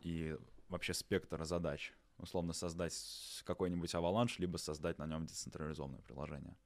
и 0.00 0.36
вообще 0.68 0.94
спектр 0.94 1.44
задач? 1.44 1.92
Условно 2.18 2.52
создать 2.52 3.42
какой-нибудь 3.44 3.94
аваланш, 3.94 4.38
либо 4.38 4.56
создать 4.56 4.98
на 4.98 5.06
нем 5.06 5.26
децентрализованное 5.26 6.00
приложение. 6.00 6.56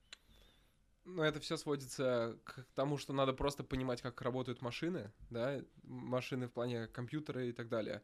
Ну, 1.04 1.22
это 1.22 1.38
все 1.38 1.56
сводится 1.56 2.36
к 2.44 2.66
тому, 2.74 2.98
что 2.98 3.12
надо 3.12 3.32
просто 3.32 3.62
понимать, 3.62 4.02
как 4.02 4.20
работают 4.22 4.60
машины, 4.60 5.12
да, 5.30 5.62
машины 5.84 6.48
в 6.48 6.52
плане 6.52 6.88
компьютера 6.88 7.44
и 7.44 7.52
так 7.52 7.68
далее. 7.68 8.02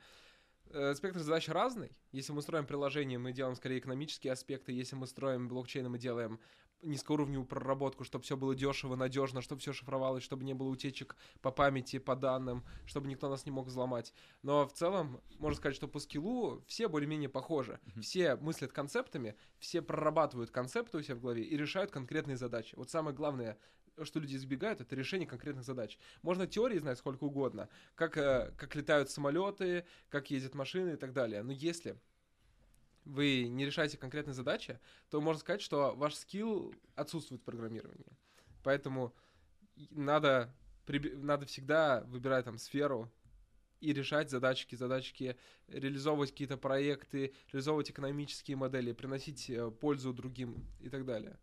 Э, 0.73 0.95
спектр 0.95 1.21
задач 1.21 1.49
разный. 1.49 1.91
Если 2.13 2.33
мы 2.33 2.41
строим 2.41 2.67
приложение, 2.67 3.19
мы 3.19 3.33
делаем 3.33 3.55
скорее 3.57 3.79
экономические 3.79 4.33
аспекты. 4.33 4.73
Если 4.73 4.97
мы 4.97 5.07
строим 5.07 5.49
блокчейн, 5.49 5.89
мы 5.91 5.99
делаем 5.99 6.41
низкоуровневую 6.81 7.47
проработку, 7.47 8.05
чтобы 8.05 8.25
все 8.25 8.37
было 8.37 8.55
дешево, 8.55 8.97
надежно, 8.97 9.41
чтобы 9.41 9.61
все 9.61 9.73
шифровалось, 9.73 10.25
чтобы 10.25 10.45
не 10.45 10.55
было 10.55 10.69
утечек 10.69 11.17
по 11.41 11.51
памяти, 11.53 11.99
по 11.99 12.17
данным, 12.17 12.65
чтобы 12.87 13.07
никто 13.07 13.29
нас 13.29 13.45
не 13.45 13.53
мог 13.53 13.67
взломать. 13.67 14.13
Но 14.43 14.67
в 14.67 14.73
целом, 14.73 15.21
можно 15.39 15.57
сказать, 15.57 15.77
что 15.77 15.89
по 15.89 16.01
скиллу 16.01 16.65
все 16.67 16.89
более-менее 16.89 17.29
похожи. 17.29 17.79
Mm-hmm. 17.85 18.01
Все 18.01 18.37
мыслят 18.37 18.73
концептами, 18.73 19.37
все 19.59 19.81
прорабатывают 19.83 20.51
концепты 20.51 20.99
у 20.99 21.03
себя 21.03 21.15
в 21.15 21.21
голове 21.21 21.45
и 21.45 21.57
решают 21.57 21.93
конкретные 21.93 22.37
задачи. 22.37 22.75
Вот 22.75 22.91
самое 22.91 23.15
главное, 23.15 23.59
что 24.03 24.21
люди 24.21 24.37
избегают, 24.37 24.81
это 24.81 24.95
решение 24.97 25.27
конкретных 25.27 25.65
задач. 25.65 25.99
Можно 26.23 26.47
теории 26.47 26.79
знать 26.79 26.99
сколько 26.99 27.25
угодно, 27.25 27.69
как, 27.95 28.17
э, 28.17 28.53
как 28.57 28.75
летают 28.75 29.11
самолеты, 29.11 29.85
как 30.09 30.31
ездят 30.31 30.55
машины 30.55 30.95
и 30.95 30.97
так 30.97 31.13
далее. 31.13 31.43
Но 31.43 31.53
если 31.53 31.97
вы 33.05 33.49
не 33.49 33.67
решаете 33.67 33.99
конкретные 33.99 34.35
задачи, 34.35 34.79
то 35.11 35.21
можно 35.21 35.41
сказать, 35.41 35.61
что 35.61 35.95
ваш 35.95 36.15
скилл 36.15 36.75
отсутствует 36.95 37.41
в 37.43 37.45
программировании. 37.45 38.07
Поэтому 38.63 39.15
надо, 39.91 40.55
надо 40.87 41.47
всегда 41.47 42.03
выбирать 42.03 42.45
там 42.45 42.59
сферу 42.59 43.11
и 43.81 43.93
решать 43.93 44.31
задачки, 44.31 44.77
задачки, 44.77 45.37
реализовывать 45.67 46.31
какие-то 46.31 46.57
проекты, 46.57 47.35
реализовывать 47.51 47.91
экономические 47.91 48.57
модели, 48.57 48.93
приносить 48.93 49.51
э, 49.51 49.71
пользу 49.73 50.13
другим 50.13 50.65
и 50.81 50.89
так 50.89 51.05
далее. 51.05 51.39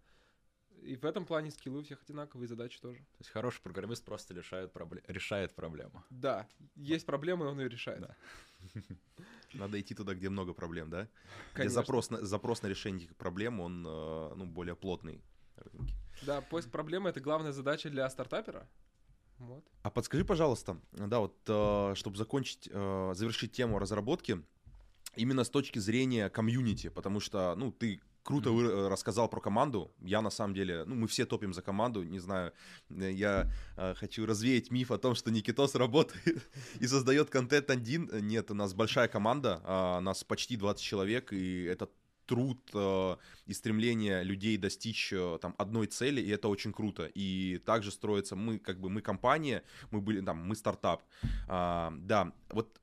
И 0.81 0.95
в 0.95 1.05
этом 1.05 1.25
плане 1.25 1.51
скиллы 1.51 1.79
у 1.79 1.83
всех 1.83 2.01
одинаковые, 2.03 2.47
задачи 2.47 2.79
тоже. 2.79 2.99
То 2.99 3.19
есть 3.19 3.29
хороший 3.29 3.61
программист 3.61 4.05
просто 4.05 4.33
решает, 4.33 4.73
пробле- 4.73 5.03
решает 5.07 5.55
проблему. 5.55 6.03
Да, 6.09 6.47
есть 6.75 7.05
проблемы, 7.05 7.47
он 7.47 7.59
ее 7.59 7.69
решает. 7.69 8.01
Да. 8.01 8.15
Надо 9.53 9.79
идти 9.79 9.95
туда, 9.95 10.13
где 10.13 10.29
много 10.29 10.53
проблем, 10.53 10.89
да? 10.89 11.03
Где 11.03 11.09
Конечно. 11.53 11.81
запрос 11.81 12.09
на, 12.09 12.25
запрос 12.25 12.61
на 12.61 12.67
решение 12.67 13.05
этих 13.05 13.15
проблем, 13.15 13.59
он 13.59 13.85
э, 13.85 14.33
ну, 14.35 14.45
более 14.45 14.75
плотный 14.75 15.21
рынке. 15.55 15.93
Да, 16.21 16.41
поиск 16.41 16.69
проблемы— 16.69 17.09
это 17.11 17.19
главная 17.19 17.51
задача 17.51 17.89
для 17.89 18.09
стартапера. 18.09 18.67
Вот. 19.37 19.65
А 19.83 19.89
подскажи, 19.89 20.25
пожалуйста, 20.25 20.81
да, 20.91 21.19
вот, 21.19 21.97
чтобы 21.97 22.17
закончить, 22.17 22.69
э, 22.71 23.11
завершить 23.15 23.53
тему 23.53 23.79
разработки, 23.79 24.43
именно 25.15 25.43
с 25.43 25.49
точки 25.49 25.79
зрения 25.79 26.29
комьюнити, 26.29 26.89
потому 26.89 27.19
что, 27.19 27.55
ну, 27.55 27.71
ты 27.71 28.01
круто 28.23 28.51
вы- 28.51 28.71
э, 28.71 28.87
рассказал 28.87 29.29
про 29.29 29.39
команду. 29.41 29.91
Я 30.01 30.21
на 30.21 30.29
самом 30.29 30.53
деле, 30.53 30.83
ну, 30.85 30.95
мы 30.95 31.07
все 31.07 31.25
топим 31.25 31.53
за 31.53 31.61
команду. 31.61 32.03
Не 32.03 32.19
знаю, 32.19 32.53
э, 32.89 33.11
я 33.11 33.51
э, 33.77 33.93
хочу 33.95 34.25
развеять 34.25 34.71
миф 34.71 34.91
о 34.91 34.97
том, 34.97 35.15
что 35.15 35.31
Никитос 35.31 35.75
работает 35.75 36.49
и 36.79 36.87
создает 36.87 37.29
контент 37.29 37.69
один. 37.69 38.09
Нет, 38.27 38.51
у 38.51 38.53
нас 38.53 38.73
большая 38.73 39.07
команда, 39.07 39.61
а, 39.63 39.99
нас 40.01 40.23
почти 40.23 40.57
20 40.57 40.83
человек, 40.83 41.33
и 41.33 41.63
это 41.63 41.89
труд 42.29 42.59
э, 42.75 43.15
и 43.47 43.53
стремление 43.53 44.23
людей 44.23 44.57
достичь 44.57 45.11
э, 45.11 45.39
там 45.41 45.55
одной 45.57 45.87
цели, 45.87 46.21
и 46.21 46.29
это 46.29 46.47
очень 46.47 46.71
круто. 46.71 47.09
И 47.17 47.57
также 47.65 47.91
строится 47.91 48.35
мы, 48.35 48.59
как 48.59 48.79
бы 48.79 48.89
мы 48.89 49.01
компания, 49.01 49.63
мы 49.89 49.99
были 49.99 50.21
там, 50.21 50.37
мы 50.47 50.55
стартап. 50.55 51.01
А, 51.47 51.91
да, 51.97 52.31
вот 52.51 52.78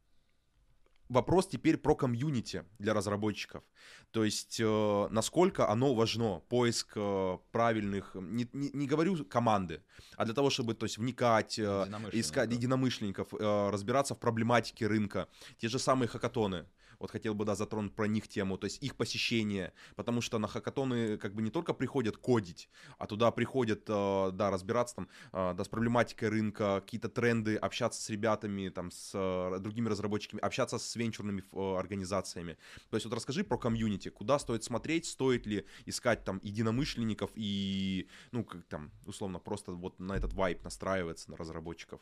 вопрос 1.09 1.49
теперь 1.49 1.77
про 1.77 1.95
комьюнити 1.95 2.65
для 2.79 2.95
разработчиков. 2.95 3.63
То 4.11 4.25
есть, 4.25 4.61
э, 4.61 5.09
насколько 5.11 5.69
оно 5.69 5.95
важно, 5.95 6.41
поиск 6.49 6.93
э, 6.97 7.39
правильных, 7.53 8.15
не, 8.15 8.49
не, 8.53 8.71
не 8.73 8.87
говорю 8.87 9.25
команды, 9.25 9.83
а 10.17 10.25
для 10.25 10.35
того, 10.35 10.51
чтобы 10.51 10.75
то 10.75 10.87
есть, 10.87 10.99
вникать, 10.99 11.59
э, 11.59 11.63
Единомышленников. 11.63 12.15
искать 12.15 12.53
единомышленников, 12.53 13.35
э, 13.35 13.71
разбираться 13.71 14.15
в 14.15 14.19
проблематике 14.19 14.87
рынка. 14.87 15.29
Те 15.59 15.69
же 15.69 15.79
самые 15.79 16.09
хакатоны. 16.09 16.67
Вот 16.99 17.11
хотел 17.11 17.35
бы, 17.35 17.45
да, 17.45 17.55
затронуть 17.55 17.95
про 17.95 18.07
них 18.07 18.29
тему, 18.29 18.59
то 18.59 18.67
есть 18.67 18.83
их 18.83 18.97
посещение, 18.97 19.73
потому 19.97 20.21
что 20.21 20.39
на 20.39 20.49
хакатоны 20.49 21.19
как 21.19 21.35
бы 21.35 21.43
не 21.43 21.51
только 21.51 21.75
приходят 21.75 22.17
кодить, 22.17 22.69
а 22.99 23.07
туда 23.07 23.31
приходят, 23.31 23.85
э, 23.89 24.31
да, 24.33 24.51
разбираться 24.51 24.97
там, 24.97 25.09
э, 25.33 25.55
да, 25.55 25.65
с 25.65 25.69
проблематикой 25.69 26.29
рынка, 26.29 26.81
какие-то 26.81 27.09
тренды, 27.09 27.57
общаться 27.57 28.03
с 28.03 28.11
ребятами, 28.11 28.69
там, 28.69 28.91
с 28.91 29.13
э, 29.15 29.59
другими 29.61 29.89
разработчиками, 29.89 30.41
общаться 30.41 30.79
с 30.79 30.97
венчурными 30.97 31.43
организациями. 31.79 32.57
То 32.91 32.97
есть 32.97 33.07
вот 33.07 33.15
расскажи 33.15 33.45
про 33.45 33.59
комьюнити, 33.59 34.09
куда 34.09 34.39
стоит 34.39 34.65
смотреть, 34.65 35.07
стоит 35.07 35.47
ли 35.47 35.67
искать 35.85 36.25
там 36.25 36.41
единомышленников 36.43 37.31
и, 37.35 38.09
ну, 38.33 38.45
как 38.45 38.65
там, 38.65 38.91
условно, 39.05 39.39
просто 39.39 39.73
вот 39.73 39.99
на 39.99 40.15
этот 40.15 40.33
вайп 40.33 40.65
настраиваться 40.65 41.31
на 41.31 41.37
разработчиков. 41.37 42.01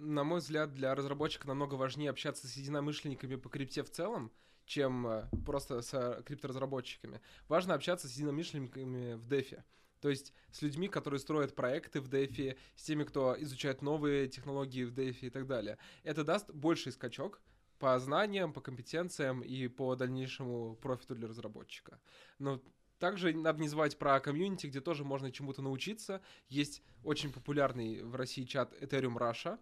На 0.00 0.22
мой 0.22 0.38
взгляд, 0.38 0.74
для 0.74 0.94
разработчика 0.94 1.48
намного 1.48 1.74
важнее 1.74 2.10
общаться 2.10 2.46
с 2.46 2.56
единомышленниками 2.56 3.34
по 3.34 3.48
крипте 3.48 3.82
в 3.82 3.90
целом, 3.90 4.30
чем 4.64 5.04
э, 5.08 5.28
просто 5.44 5.82
с 5.82 5.92
э, 5.92 6.22
крипторазработчиками. 6.24 7.20
Важно 7.48 7.74
общаться 7.74 8.06
с 8.06 8.12
единомышленниками 8.12 9.14
в 9.14 9.26
дефе. 9.26 9.64
То 10.00 10.08
есть 10.08 10.32
с 10.52 10.62
людьми, 10.62 10.86
которые 10.86 11.18
строят 11.18 11.56
проекты 11.56 12.00
в 12.00 12.06
дефе, 12.06 12.56
с 12.76 12.84
теми, 12.84 13.02
кто 13.02 13.34
изучает 13.42 13.82
новые 13.82 14.28
технологии 14.28 14.84
в 14.84 14.94
дефе 14.94 15.26
и 15.26 15.30
так 15.30 15.48
далее. 15.48 15.78
Это 16.04 16.22
даст 16.22 16.48
больший 16.50 16.92
скачок 16.92 17.40
по 17.80 17.98
знаниям, 17.98 18.52
по 18.52 18.60
компетенциям 18.60 19.40
и 19.40 19.66
по 19.66 19.96
дальнейшему 19.96 20.76
профиту 20.76 21.16
для 21.16 21.26
разработчика. 21.26 22.00
Но 22.38 22.62
также 23.00 23.32
надо 23.32 23.60
не 23.60 23.68
забывать 23.68 23.98
про 23.98 24.20
комьюнити, 24.20 24.68
где 24.68 24.80
тоже 24.80 25.04
можно 25.04 25.32
чему-то 25.32 25.60
научиться. 25.60 26.20
Есть 26.48 26.82
очень 27.02 27.32
популярный 27.32 28.02
в 28.02 28.14
России 28.14 28.44
чат 28.44 28.72
Ethereum 28.80 29.16
Russia. 29.16 29.58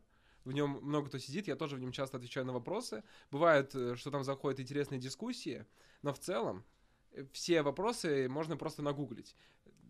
В 0.47 0.53
нем 0.53 0.79
много 0.81 1.09
кто 1.09 1.19
сидит, 1.19 1.49
я 1.49 1.57
тоже 1.57 1.75
в 1.75 1.81
нем 1.81 1.91
часто 1.91 2.19
отвечаю 2.19 2.47
на 2.47 2.53
вопросы. 2.53 3.03
Бывает, 3.33 3.75
э, 3.75 3.97
что 3.97 4.13
там 4.13 4.23
заходят 4.23 4.61
интересные 4.61 5.01
дискуссии, 5.01 5.67
но 6.03 6.13
в 6.15 6.21
целом 6.21 6.65
э, 7.11 7.25
все 7.33 7.63
вопросы 7.63 8.29
можно 8.29 8.57
просто 8.57 8.81
нагуглить. 8.81 9.35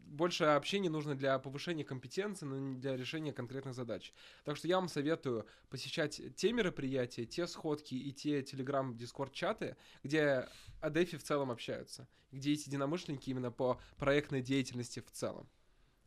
Больше 0.06 0.44
общения 0.44 0.88
нужно 0.88 1.14
для 1.14 1.38
повышения 1.38 1.84
компетенции, 1.84 2.46
но 2.46 2.58
не 2.58 2.76
для 2.76 2.96
решения 2.96 3.34
конкретных 3.34 3.74
задач. 3.74 4.14
Так 4.44 4.56
что 4.56 4.66
я 4.66 4.76
вам 4.76 4.88
советую 4.88 5.46
посещать 5.68 6.22
те 6.36 6.52
мероприятия, 6.54 7.26
те 7.26 7.46
сходки 7.46 7.94
и 7.94 8.10
те 8.12 8.42
телеграм 8.42 8.96
дискорд 8.96 9.34
чаты 9.34 9.76
где 10.04 10.48
о 10.80 10.88
в 10.88 11.22
целом 11.22 11.50
общаются, 11.50 12.08
где 12.32 12.52
есть 12.52 12.66
единомышленники 12.66 13.28
именно 13.28 13.50
по 13.50 13.78
проектной 13.98 14.40
деятельности 14.40 15.00
в 15.00 15.10
целом. 15.10 15.50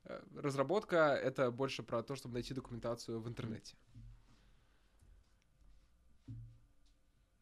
Э, 0.05 0.23
Разработка— 0.35 0.97
это 1.23 1.51
больше 1.51 1.84
про 1.84 2.01
то, 2.01 2.15
чтобы 2.15 2.34
найти 2.34 2.55
документацию 2.55 3.21
в 3.21 3.27
интернете. 3.27 3.76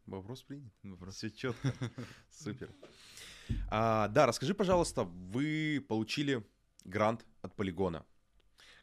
Вопрос 0.08 0.42
принят. 0.42 0.74
Все 1.12 1.30
четко. 1.30 1.74
Супер. 2.32 2.70
А, 3.70 4.08
да, 4.08 4.26
расскажи, 4.26 4.54
пожалуйста, 4.54 5.04
вы 5.04 5.86
получили 5.88 6.46
грант 6.86 7.26
от 7.42 7.56
Полигона. 7.56 8.06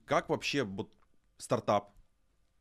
Как 0.05 0.29
вообще 0.29 0.65
вот 0.65 0.93
стартап 1.39 1.95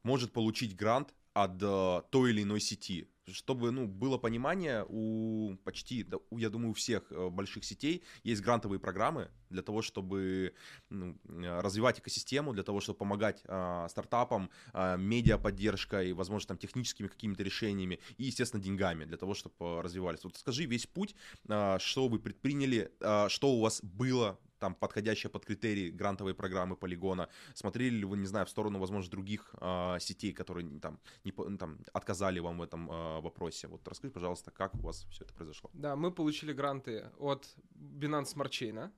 может 0.03 0.31
получить 0.31 0.75
грант 0.77 1.13
от 1.33 1.61
э, 1.61 2.01
той 2.09 2.31
или 2.31 2.43
иной 2.43 2.61
сети? 2.61 3.09
Чтобы 3.31 3.71
ну, 3.71 3.87
было 3.87 4.17
понимание 4.17 4.85
у 4.89 5.55
почти, 5.63 6.03
да, 6.03 6.17
у, 6.29 6.37
я 6.37 6.49
думаю, 6.49 6.71
у 6.71 6.73
всех 6.73 7.11
э, 7.11 7.29
больших 7.29 7.63
сетей 7.63 8.03
есть 8.23 8.41
грантовые 8.41 8.79
программы 8.79 9.29
для 9.49 9.61
того, 9.61 9.81
чтобы 9.81 10.53
ну, 10.89 11.17
э, 11.25 11.61
развивать 11.61 11.99
экосистему, 11.99 12.53
для 12.53 12.63
того, 12.63 12.81
чтобы 12.81 12.97
помогать 12.97 13.41
э, 13.45 13.87
стартапам, 13.89 14.49
э, 14.73 14.97
медиаподдержкой, 14.97 16.11
возможно, 16.13 16.49
там 16.49 16.57
техническими 16.57 17.07
какими-то 17.07 17.43
решениями 17.43 17.99
и, 18.17 18.25
естественно, 18.25 18.61
деньгами 18.61 19.05
для 19.05 19.17
того, 19.17 19.33
чтобы 19.33 19.55
э, 19.59 19.81
развивались. 19.81 20.23
Вот 20.23 20.35
скажи 20.35 20.65
весь 20.65 20.85
путь, 20.85 21.15
э, 21.47 21.77
что 21.79 22.07
вы 22.09 22.19
предприняли, 22.19 22.91
э, 22.99 23.29
что 23.29 23.51
у 23.51 23.61
вас 23.61 23.81
было 23.81 24.37
там 24.63 24.75
подходящее 24.75 25.29
под 25.29 25.45
критерии 25.45 25.89
грантовой 25.89 26.33
программы 26.33 26.77
полигона. 26.77 27.27
Смотрели 27.53 27.95
ли 27.95 28.05
вы, 28.05 28.15
не 28.15 28.27
знаю, 28.27 28.45
в 28.45 28.49
сторону, 28.49 28.79
возможно, 28.79 29.11
других 29.11 29.53
э, 29.59 29.97
сетей, 29.99 30.31
которые 30.31 30.79
там, 30.79 31.01
не, 31.25 31.33
по- 31.33 31.57
там 31.57 31.79
отказали 31.91 32.39
вам 32.39 32.59
в 32.59 32.61
этом 32.61 32.89
э, 32.89 33.19
вопросе? 33.19 33.67
Вот 33.67 33.85
расскажи, 33.85 34.13
пожалуйста, 34.13 34.51
как 34.51 34.73
у 34.75 34.77
вас 34.77 35.05
все 35.09 35.25
это 35.25 35.33
произошло? 35.33 35.69
Да, 35.73 35.97
мы 35.97 36.11
получили 36.11 36.53
гранты 36.53 37.11
от 37.19 37.57
Binance 37.75 38.35
Smart 38.35 38.51
Chain, 38.51 38.89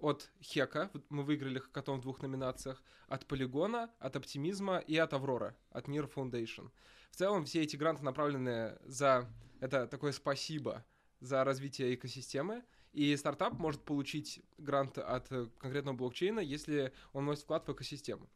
от 0.00 0.32
Хека, 0.40 0.90
мы 1.10 1.22
выиграли 1.22 1.60
хакатон 1.60 2.00
в 2.00 2.02
двух 2.02 2.20
номинациях, 2.20 2.82
от 3.06 3.24
Полигона, 3.26 3.88
от 4.00 4.16
Оптимизма 4.16 4.78
и 4.78 4.96
от 4.96 5.12
Аврора, 5.12 5.54
от 5.70 5.86
Near 5.86 6.12
Foundation. 6.12 6.72
В 7.12 7.16
целом 7.16 7.44
все 7.44 7.62
эти 7.62 7.76
гранты 7.76 8.02
направлены 8.02 8.76
за, 8.84 9.30
это 9.60 9.86
такое 9.86 10.10
спасибо 10.10 10.84
за 11.20 11.44
развитие 11.44 11.94
экосистемы, 11.94 12.64
и 12.92 13.16
стартап 13.16 13.54
может 13.58 13.82
получить 13.82 14.42
грант 14.58 14.98
от 14.98 15.30
э, 15.32 15.48
конкретного 15.58 15.96
блокчейна, 15.96 16.40
если 16.40 16.92
он 17.12 17.24
вносит 17.24 17.44
вклад 17.44 17.66
в 17.66 17.72
экосистему. 17.72 18.28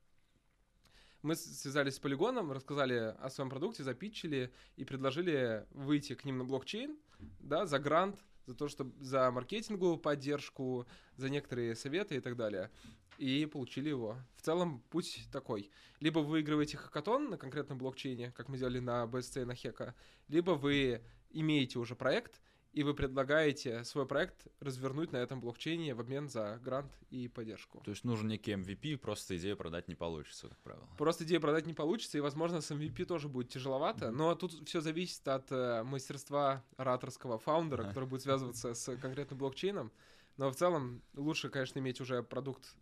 Мы 1.23 1.35
связались 1.35 1.97
с 1.97 1.99
Полигоном, 1.99 2.53
рассказали 2.53 3.15
о 3.19 3.31
своем 3.31 3.51
продукте, 3.51 3.83
запитчили 3.83 4.53
и 4.77 4.85
предложили 4.85 5.67
выйти 5.71 6.15
к 6.15 6.25
ним 6.25 6.39
на 6.39 6.45
блокчейн, 6.45 6.97
да, 7.41 7.67
за 7.67 7.79
грант, 7.79 8.19
за 8.47 8.55
то, 8.55 8.69
что 8.69 8.91
за 9.01 9.31
маркетинговую 9.31 9.99
поддержку, 9.99 10.87
за 11.17 11.29
некоторые 11.29 11.75
советы 11.75 12.17
и 12.17 12.21
так 12.21 12.37
далее. 12.37 12.71
И 13.19 13.47
получили 13.47 13.89
его. 13.89 14.17
В 14.37 14.43
целом 14.43 14.83
путь 14.91 15.27
такой. 15.33 15.71
Либо 16.01 16.21
вы 16.21 16.27
выигрываете 16.27 16.77
хакатон 16.77 17.31
на 17.31 17.39
конкретном 17.39 17.79
блокчейне, 17.79 18.31
как 18.33 18.49
мы 18.49 18.59
делали 18.59 18.79
на 18.79 19.05
BSC 19.05 19.43
и 19.43 19.45
на 19.45 19.55
Хека, 19.55 19.95
либо 20.29 20.53
вы 20.53 21.03
имеете 21.31 21.79
уже 21.79 21.97
проект, 21.97 22.41
и 22.77 22.83
вы 22.83 22.93
предлагаете 22.93 23.85
свой 23.85 24.07
проект 24.07 24.47
развернуть 24.61 25.11
на 25.11 25.17
этом 25.17 25.41
блокчейне 25.41 25.95
в 25.95 26.01
обмен 26.01 26.29
за 26.29 26.61
грант 26.63 26.93
и 27.09 27.27
поддержку. 27.27 27.81
То 27.83 27.91
есть 27.91 28.05
нужен 28.05 28.29
некий 28.29 28.53
MVP, 28.53 28.99
просто 28.99 29.35
идею 29.39 29.57
продать 29.57 29.89
не 29.89 29.95
получится, 29.95 30.49
как 30.51 30.59
правило. 30.59 30.87
Просто 30.99 31.25
идею 31.25 31.41
продать 31.41 31.65
не 31.67 31.73
получится, 31.73 32.19
и, 32.19 32.21
возможно, 32.21 32.61
с 32.61 32.71
MVP 32.71 33.07
тоже 33.07 33.29
будет 33.29 33.49
тяжеловато. 33.49 34.11
Но 34.11 34.35
тут 34.35 34.53
все 34.69 34.83
зависит 34.83 35.27
от 35.27 35.51
э, 35.51 35.85
мастерства 35.85 36.63
ораторского 36.77 37.39
фаундера, 37.39 37.81
Ага. 37.81 37.89
который 37.89 38.09
будет 38.11 38.21
связываться 38.23 38.75
с 38.75 38.95
конкретным 38.99 39.39
блокчейном. 39.39 39.91
Но 40.37 40.51
в 40.51 40.57
целом 40.57 41.01
лучше, 41.15 41.49
конечно, 41.49 41.79
иметь 41.79 42.03
уже 42.03 42.23
продукт 42.23 42.77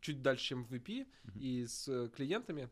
чуть 0.00 0.22
дальше, 0.22 0.44
чем 0.46 0.64
MVP, 0.64 1.06
Мгм. 1.24 1.38
и 1.38 1.66
с 1.66 1.86
э, 1.88 2.08
клиентами. 2.08 2.70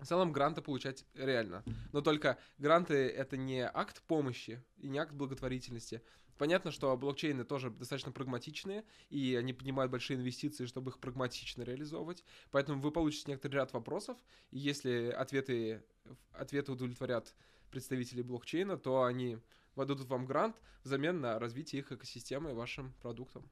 В 0.00 0.06
целом 0.06 0.32
гранты 0.32 0.62
получать 0.62 1.04
реально. 1.14 1.62
Но 1.92 2.00
только 2.00 2.38
гранты— 2.58 2.94
это 2.94 3.36
не 3.36 3.66
акт 3.66 4.02
помощи 4.02 4.62
и 4.78 4.88
не 4.88 4.98
акт 4.98 5.12
благотворительности. 5.12 6.02
Понятно, 6.38 6.70
что 6.70 6.96
блокчейны 6.96 7.44
тоже 7.44 7.68
достаточно 7.68 8.12
прагматичные, 8.12 8.84
и 9.10 9.36
они 9.36 9.52
поднимают 9.52 9.92
большие 9.92 10.16
инвестиции, 10.16 10.64
чтобы 10.64 10.90
их 10.90 10.98
прагматично 10.98 11.62
реализовывать. 11.62 12.24
Поэтому 12.50 12.80
вы 12.80 12.90
получите 12.92 13.24
некоторый 13.30 13.56
ряд 13.56 13.74
вопросов, 13.74 14.16
и 14.50 14.58
если 14.58 15.10
ответы, 15.10 15.84
ответы 16.32 16.72
удовлетворят 16.72 17.34
представителей 17.70 18.22
блокчейна, 18.22 18.78
то 18.78 19.02
они 19.02 19.38
выдадут 19.76 20.08
вам 20.08 20.24
грант 20.24 20.56
взамен 20.82 21.20
на 21.20 21.38
развитие 21.38 21.80
их 21.80 21.92
экосистемы 21.92 22.52
и 22.52 22.54
вашим 22.54 22.94
продуктом. 23.02 23.46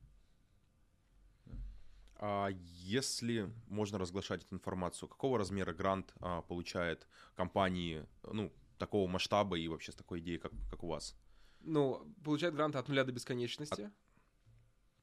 А 2.18 2.48
если 2.50 3.48
можно 3.68 3.98
разглашать 3.98 4.44
эту 4.44 4.56
информацию, 4.56 5.08
какого 5.08 5.38
размера 5.38 5.72
грант 5.72 6.12
а, 6.20 6.42
получает 6.42 7.06
компании, 7.36 8.04
ну, 8.24 8.52
такого 8.78 9.08
масштаба 9.08 9.56
и 9.56 9.68
вообще 9.68 9.92
с 9.92 9.94
такой 9.94 10.18
идеей, 10.18 10.38
как, 10.38 10.52
как 10.70 10.82
у 10.82 10.88
вас? 10.88 11.14
Ну, 11.60 12.12
получает 12.24 12.54
гранты 12.54 12.78
от 12.78 12.88
нуля 12.88 13.04
до 13.04 13.12
бесконечности. 13.12 13.90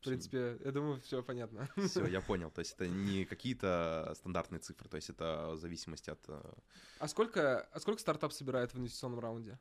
В 0.02 0.08
принципе, 0.08 0.58
я 0.64 0.72
думаю, 0.72 1.02
все 1.02 1.24
понятно. 1.24 1.68
Все, 1.78 2.06
я 2.06 2.22
понял. 2.28 2.52
То 2.52 2.60
есть 2.60 2.74
это 2.74 2.88
не 2.88 3.26
какие-то 3.26 4.14
стандартные 4.16 4.60
цифры, 4.60 4.88
то 4.88 4.98
есть 4.98 5.10
это 5.10 5.52
в 5.54 5.58
зависимости 5.58 6.10
от... 6.12 6.20
э, 6.28 6.54
А 7.00 7.08
сколько, 7.08 7.62
а 7.72 7.80
сколько 7.80 8.00
стартап 8.02 8.32
собирает 8.34 8.74
в 8.74 8.78
инвестиционном 8.78 9.20
раунде? 9.20 9.58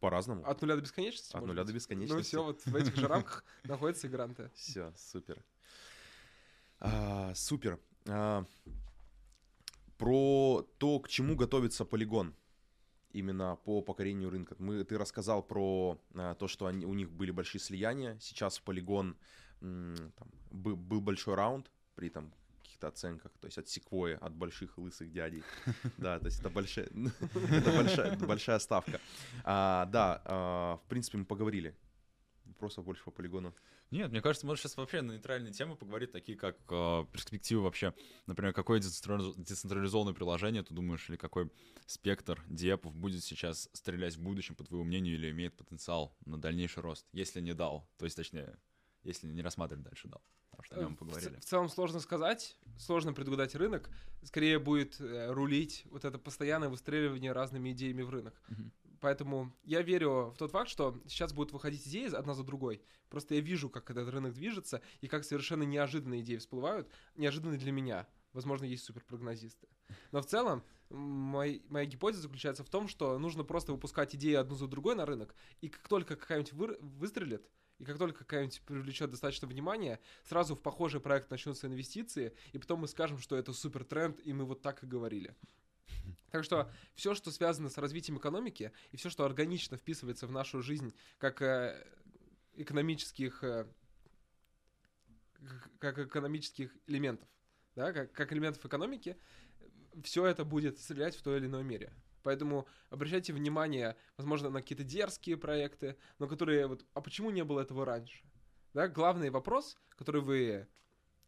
По-разному. 0.00 0.44
От 0.44 0.60
нуля 0.60 0.76
до 0.76 0.82
бесконечности? 0.82 1.34
От 1.34 1.46
нуля 1.46 1.62
быть? 1.62 1.68
до 1.68 1.72
бесконечности. 1.72 2.34
Ну 2.36 2.42
все, 2.42 2.44
вот 2.44 2.66
в 2.66 2.76
этих 2.76 2.96
же 2.96 3.08
рамках 3.08 3.44
находятся 3.64 4.08
и 4.08 4.10
гранты. 4.10 4.50
Все, 4.54 4.92
супер. 4.96 5.42
А, 6.80 7.32
супер. 7.34 7.78
А, 8.08 8.44
про 9.98 10.66
то, 10.78 11.00
к 11.00 11.08
чему 11.08 11.36
готовится 11.36 11.84
полигон 11.84 12.34
именно 13.12 13.56
по 13.64 13.80
покорению 13.80 14.30
рынка. 14.30 14.54
Мы, 14.58 14.84
ты 14.84 14.98
рассказал 14.98 15.42
про 15.42 15.98
а, 16.14 16.34
то, 16.34 16.48
что 16.48 16.66
они, 16.66 16.84
у 16.84 16.92
них 16.94 17.10
были 17.10 17.30
большие 17.30 17.60
слияния. 17.60 18.18
Сейчас 18.20 18.58
полигон 18.58 19.16
м, 19.62 20.12
там, 20.16 20.28
бы- 20.50 20.76
был 20.76 21.00
большой 21.00 21.34
раунд 21.34 21.70
при 21.94 22.10
там 22.10 22.30
каких-то 22.62 22.88
оценках, 22.88 23.32
то 23.40 23.46
есть 23.46 23.56
от 23.58 23.68
секвои, 23.68 24.18
от 24.20 24.34
больших 24.34 24.76
лысых 24.76 25.10
дядей. 25.12 25.42
Да, 25.96 26.18
то 26.18 26.26
есть 26.26 26.40
это 26.40 26.50
большая, 26.50 26.86
это 27.50 27.72
большая, 27.72 28.18
большая 28.18 28.58
ставка. 28.58 29.00
А, 29.44 29.86
Да, 29.86 30.20
а, 30.26 30.76
в 30.76 30.88
принципе, 30.88 31.16
мы 31.16 31.24
поговорили. 31.24 31.74
Вопросов 32.44 32.84
больше 32.84 33.02
по 33.04 33.10
полигону. 33.10 33.54
Нет, 33.90 34.10
мне 34.10 34.20
кажется, 34.20 34.46
можно 34.46 34.60
сейчас 34.62 34.76
вообще 34.76 35.00
на 35.00 35.12
нейтральные 35.12 35.52
темы 35.52 35.76
поговорить, 35.76 36.10
такие 36.12 36.36
как 36.36 36.56
э, 36.70 37.04
перспективы 37.12 37.62
вообще. 37.62 37.94
Например, 38.26 38.52
какое 38.52 38.80
децентрализ- 38.80 39.34
децентрализованное 39.36 40.12
приложение, 40.14 40.62
ты 40.64 40.74
думаешь, 40.74 41.08
или 41.08 41.16
какой 41.16 41.50
спектр 41.86 42.42
диэпов 42.48 42.94
будет 42.96 43.22
сейчас 43.22 43.68
стрелять 43.72 44.16
в 44.16 44.22
будущем, 44.22 44.56
по 44.56 44.64
твоему 44.64 44.84
мнению, 44.84 45.14
или 45.14 45.30
имеет 45.30 45.56
потенциал 45.56 46.16
на 46.24 46.36
дальнейший 46.40 46.82
рост, 46.82 47.06
если 47.12 47.40
не 47.40 47.54
дал, 47.54 47.88
то 47.96 48.04
есть, 48.06 48.16
точнее, 48.16 48.58
если 49.04 49.28
не 49.28 49.40
рассматривать 49.42 49.84
дальше 49.84 50.08
дал. 50.08 50.22
Потому 50.50 50.64
что 50.64 50.74
о 50.76 50.78
нем 50.80 50.92
Э, 50.92 50.94
В 50.94 50.98
поговорили. 50.98 51.34
ц- 51.34 51.40
В 51.40 51.44
целом 51.44 51.68
сложно 51.68 52.00
сказать, 52.00 52.56
сложно 52.78 53.12
предугадать 53.12 53.54
рынок. 53.54 53.88
Скорее 54.24 54.58
будет 54.58 55.00
э, 55.00 55.30
рулить 55.32 55.84
вот 55.90 56.04
это 56.04 56.18
постоянное 56.18 56.68
выстреливание 56.68 57.30
разными 57.32 57.70
идеями 57.72 58.02
в 58.02 58.10
рынок. 58.10 58.40
Мгм. 58.48 58.72
Поэтому 59.00 59.52
я 59.64 59.82
верю 59.82 60.30
в 60.34 60.38
тот 60.38 60.50
факт, 60.52 60.68
что 60.70 61.00
сейчас 61.06 61.32
будут 61.32 61.52
выходить 61.52 61.86
идеи 61.86 62.12
одна 62.14 62.34
за 62.34 62.44
другой. 62.44 62.82
Просто 63.08 63.34
я 63.34 63.40
вижу, 63.40 63.68
как 63.68 63.90
этот 63.90 64.08
рынок 64.08 64.34
движется 64.34 64.80
и 65.00 65.08
как 65.08 65.24
совершенно 65.24 65.62
неожиданные 65.62 66.22
идеи 66.22 66.36
всплывают, 66.36 66.88
неожиданные 67.14 67.58
для 67.58 67.72
меня. 67.72 68.06
Возможно, 68.32 68.64
есть 68.64 68.84
суперпрогнозисты. 68.84 69.66
Но 70.12 70.20
в 70.20 70.26
целом 70.26 70.62
мой- 70.90 71.62
моя 71.68 71.86
гипотеза 71.86 72.22
заключается 72.22 72.64
в 72.64 72.68
том, 72.68 72.88
что 72.88 73.18
нужно 73.18 73.44
просто 73.44 73.72
выпускать 73.72 74.14
идеи 74.14 74.34
одну 74.34 74.54
за 74.54 74.66
другой 74.66 74.94
на 74.94 75.06
рынок, 75.06 75.34
и 75.60 75.68
как 75.68 75.88
только 75.88 76.16
какая-нибудь 76.16 76.52
выр- 76.52 76.78
выстрелит, 76.80 77.48
и 77.78 77.84
как 77.84 77.98
только 77.98 78.20
какая-нибудь 78.20 78.60
привлечет 78.62 79.10
достаточно 79.10 79.48
внимания, 79.48 80.00
сразу 80.24 80.54
в 80.54 80.62
похожий 80.62 81.00
проект 81.00 81.30
начнутся 81.30 81.66
инвестиции, 81.66 82.34
и 82.52 82.58
потом 82.58 82.80
мы 82.80 82.88
скажем, 82.88 83.18
что 83.18 83.36
это 83.36 83.52
супер 83.52 83.84
тренд, 83.84 84.20
и 84.24 84.32
мы 84.32 84.44
вот 84.44 84.62
так 84.62 84.82
и 84.82 84.86
говорили. 84.86 85.34
Так 86.30 86.44
что 86.44 86.70
все, 86.94 87.14
что 87.14 87.30
связано 87.30 87.68
с 87.68 87.78
развитием 87.78 88.18
экономики, 88.18 88.72
и 88.90 88.96
все, 88.96 89.10
что 89.10 89.24
органично 89.24 89.76
вписывается 89.76 90.26
в 90.26 90.32
нашу 90.32 90.62
жизнь 90.62 90.94
как 91.18 91.40
э, 91.42 91.86
экономических, 92.54 93.42
э, 93.44 93.66
как- 95.78 95.98
экономических 95.98 96.76
элементов, 96.86 97.28
да, 97.74 97.92
как, 97.92 98.12
как 98.12 98.32
элементов 98.32 98.64
экономики, 98.64 99.16
все 100.02 100.26
это 100.26 100.44
будет 100.44 100.78
стрелять 100.78 101.16
в 101.16 101.22
той 101.22 101.38
или 101.38 101.46
иной 101.46 101.64
мере. 101.64 101.92
Поэтому 102.22 102.66
обращайте 102.90 103.32
внимание, 103.32 103.96
возможно, 104.16 104.50
на 104.50 104.60
какие-то 104.60 104.82
дерзкие 104.82 105.36
проекты, 105.36 105.96
но 106.18 106.26
которые 106.26 106.66
вот, 106.66 106.84
а 106.92 107.00
почему 107.00 107.30
не 107.30 107.44
было 107.44 107.60
этого 107.60 107.84
раньше? 107.84 108.24
Да, 108.74 108.88
главный 108.88 109.30
вопрос, 109.30 109.78
который 109.90 110.20
вы, 110.20 110.66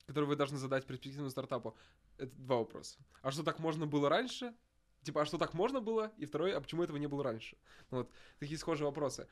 который 0.07 0.25
вы 0.25 0.35
должны 0.35 0.59
задать 0.59 0.87
перспективному 0.87 1.31
стартапу, 1.31 1.77
это 2.19 2.35
два 2.37 2.57
вопроса. 2.57 2.99
А 3.23 3.31
что 3.31 3.43
так 3.43 3.59
можно 3.59 3.87
было 3.87 4.09
раньше? 4.09 4.55
Типа, 5.03 5.23
а 5.23 5.25
что 5.25 5.39
так 5.39 5.55
можно 5.55 5.81
было? 5.81 6.13
И 6.19 6.27
второй, 6.27 6.53
а 6.55 6.61
почему 6.61 6.83
этого 6.83 6.97
не 6.97 7.07
было 7.07 7.23
раньше? 7.23 7.57
Ну 7.91 7.99
Вот 7.99 8.11
такие 8.39 8.59
схожие 8.59 8.87
вопросы. 8.87 9.27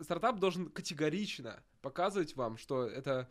Стартап 0.00 0.38
должен 0.38 0.70
категорично 0.70 1.62
показывать 1.80 2.36
вам, 2.36 2.56
что 2.58 2.84
это 2.84 3.28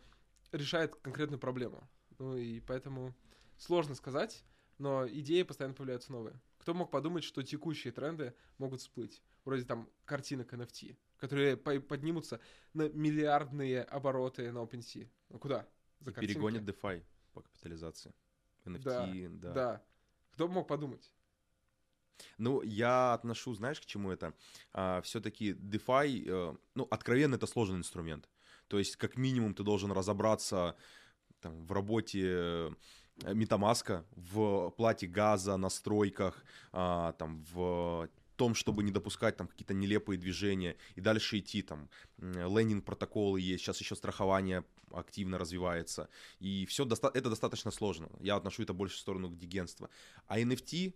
решает 0.52 0.94
конкретную 0.96 1.38
проблему. 1.38 1.88
Ну 2.18 2.36
и 2.36 2.60
поэтому 2.60 3.14
сложно 3.56 3.94
сказать, 3.94 4.44
но 4.78 5.06
идеи 5.08 5.42
постоянно 5.42 5.74
появляются 5.74 6.12
новые. 6.12 6.40
Кто 6.58 6.74
мог 6.74 6.90
подумать, 6.90 7.24
что 7.24 7.42
текущие 7.42 7.92
тренды 7.92 8.34
могут 8.58 8.80
всплыть? 8.80 9.22
Вроде 9.44 9.64
там 9.64 9.88
картинок 10.04 10.52
NFT, 10.52 10.96
которые 11.18 11.56
по- 11.56 11.80
поднимутся 11.80 12.40
на 12.74 12.88
миллиардные 12.88 13.82
обороты 13.82 14.50
на 14.52 14.58
OpenSea. 14.58 15.08
Ну 15.30 15.38
куда? 15.38 15.66
За 16.00 16.10
И 16.10 16.14
картинки. 16.14 16.34
перегонит 16.34 16.62
DeFi 16.62 17.04
по 17.32 17.40
капитализации. 17.42 18.12
NFT, 18.68 19.28
да. 19.28 19.52
Да. 19.52 19.82
Кто 20.32 20.48
бы 20.48 20.54
мог 20.54 20.68
подумать? 20.68 21.12
Ну, 22.36 22.62
я 22.62 23.14
отношу, 23.14 23.54
знаешь, 23.54 23.80
к 23.80 23.86
чему 23.86 24.10
это? 24.10 24.34
все-таки 25.02 25.52
DeFi, 25.52 26.24
э, 26.26 26.56
ну, 26.74 26.86
откровенно, 26.90 27.36
это 27.36 27.46
сложный 27.46 27.78
инструмент. 27.78 28.28
То 28.68 28.78
есть, 28.78 28.96
как 28.96 29.16
минимум, 29.16 29.54
ты 29.54 29.62
должен 29.62 29.92
разобраться 29.92 30.76
там, 31.40 31.64
в 31.64 31.72
работе 31.72 32.22
э, 32.24 32.70
Метамаска, 33.34 34.04
в 34.12 34.70
плате 34.70 35.06
газа, 35.06 35.56
настройках, 35.56 36.44
а, 36.72 37.12
там, 37.12 37.44
в 37.50 38.08
том, 38.38 38.54
чтобы 38.54 38.82
не 38.82 38.90
допускать 38.90 39.36
там 39.36 39.48
какие-то 39.48 39.74
нелепые 39.74 40.16
движения 40.16 40.76
и 40.94 41.00
дальше 41.00 41.38
идти 41.38 41.60
там 41.62 41.90
лендинг 42.18 42.84
протоколы 42.84 43.40
есть, 43.40 43.64
сейчас 43.64 43.80
еще 43.80 43.96
страхование 43.96 44.64
активно 44.90 45.36
развивается 45.38 46.08
и 46.38 46.64
все 46.66 46.86
это 46.86 47.28
достаточно 47.28 47.70
сложно. 47.70 48.08
Я 48.20 48.36
отношу 48.36 48.62
это 48.62 48.72
больше 48.72 48.96
в 48.96 49.00
сторону 49.00 49.28
дигенства. 49.28 49.90
А 50.26 50.40
NFT 50.40 50.94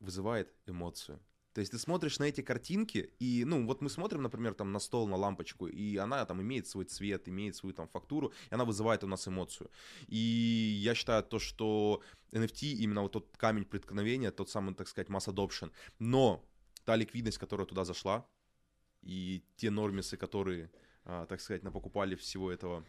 вызывает 0.00 0.52
эмоцию. 0.66 1.20
То 1.54 1.60
есть 1.60 1.72
ты 1.72 1.78
смотришь 1.78 2.18
на 2.18 2.24
эти 2.24 2.40
картинки, 2.40 3.10
и, 3.18 3.44
ну, 3.44 3.66
вот 3.66 3.80
мы 3.80 3.90
смотрим, 3.90 4.22
например, 4.22 4.54
там 4.54 4.70
на 4.72 4.78
стол, 4.78 5.08
на 5.08 5.16
лампочку, 5.16 5.66
и 5.66 5.96
она 5.96 6.24
там 6.24 6.40
имеет 6.40 6.68
свой 6.68 6.84
цвет, 6.84 7.28
имеет 7.28 7.56
свою 7.56 7.74
там 7.74 7.88
фактуру, 7.88 8.32
и 8.50 8.54
она 8.54 8.64
вызывает 8.64 9.02
у 9.02 9.06
нас 9.08 9.26
эмоцию. 9.26 9.70
И 10.06 10.16
я 10.16 10.94
считаю 10.94 11.22
то, 11.24 11.38
что 11.40 12.00
NFT 12.32 12.74
именно 12.82 13.02
вот 13.02 13.12
тот 13.12 13.36
камень 13.36 13.64
преткновения, 13.64 14.30
тот 14.30 14.50
самый, 14.50 14.74
так 14.74 14.86
сказать, 14.86 15.08
mass 15.08 15.26
adoption. 15.26 15.72
Но 15.98 16.44
та 16.88 16.96
ликвидность, 16.96 17.36
которая 17.36 17.66
туда 17.66 17.84
зашла, 17.84 18.24
и 19.02 19.42
те 19.56 19.70
нормисы, 19.70 20.16
которые, 20.16 20.70
а, 21.04 21.26
так 21.26 21.40
сказать, 21.40 21.62
напокупали 21.62 22.14
всего 22.14 22.50
этого 22.50 22.82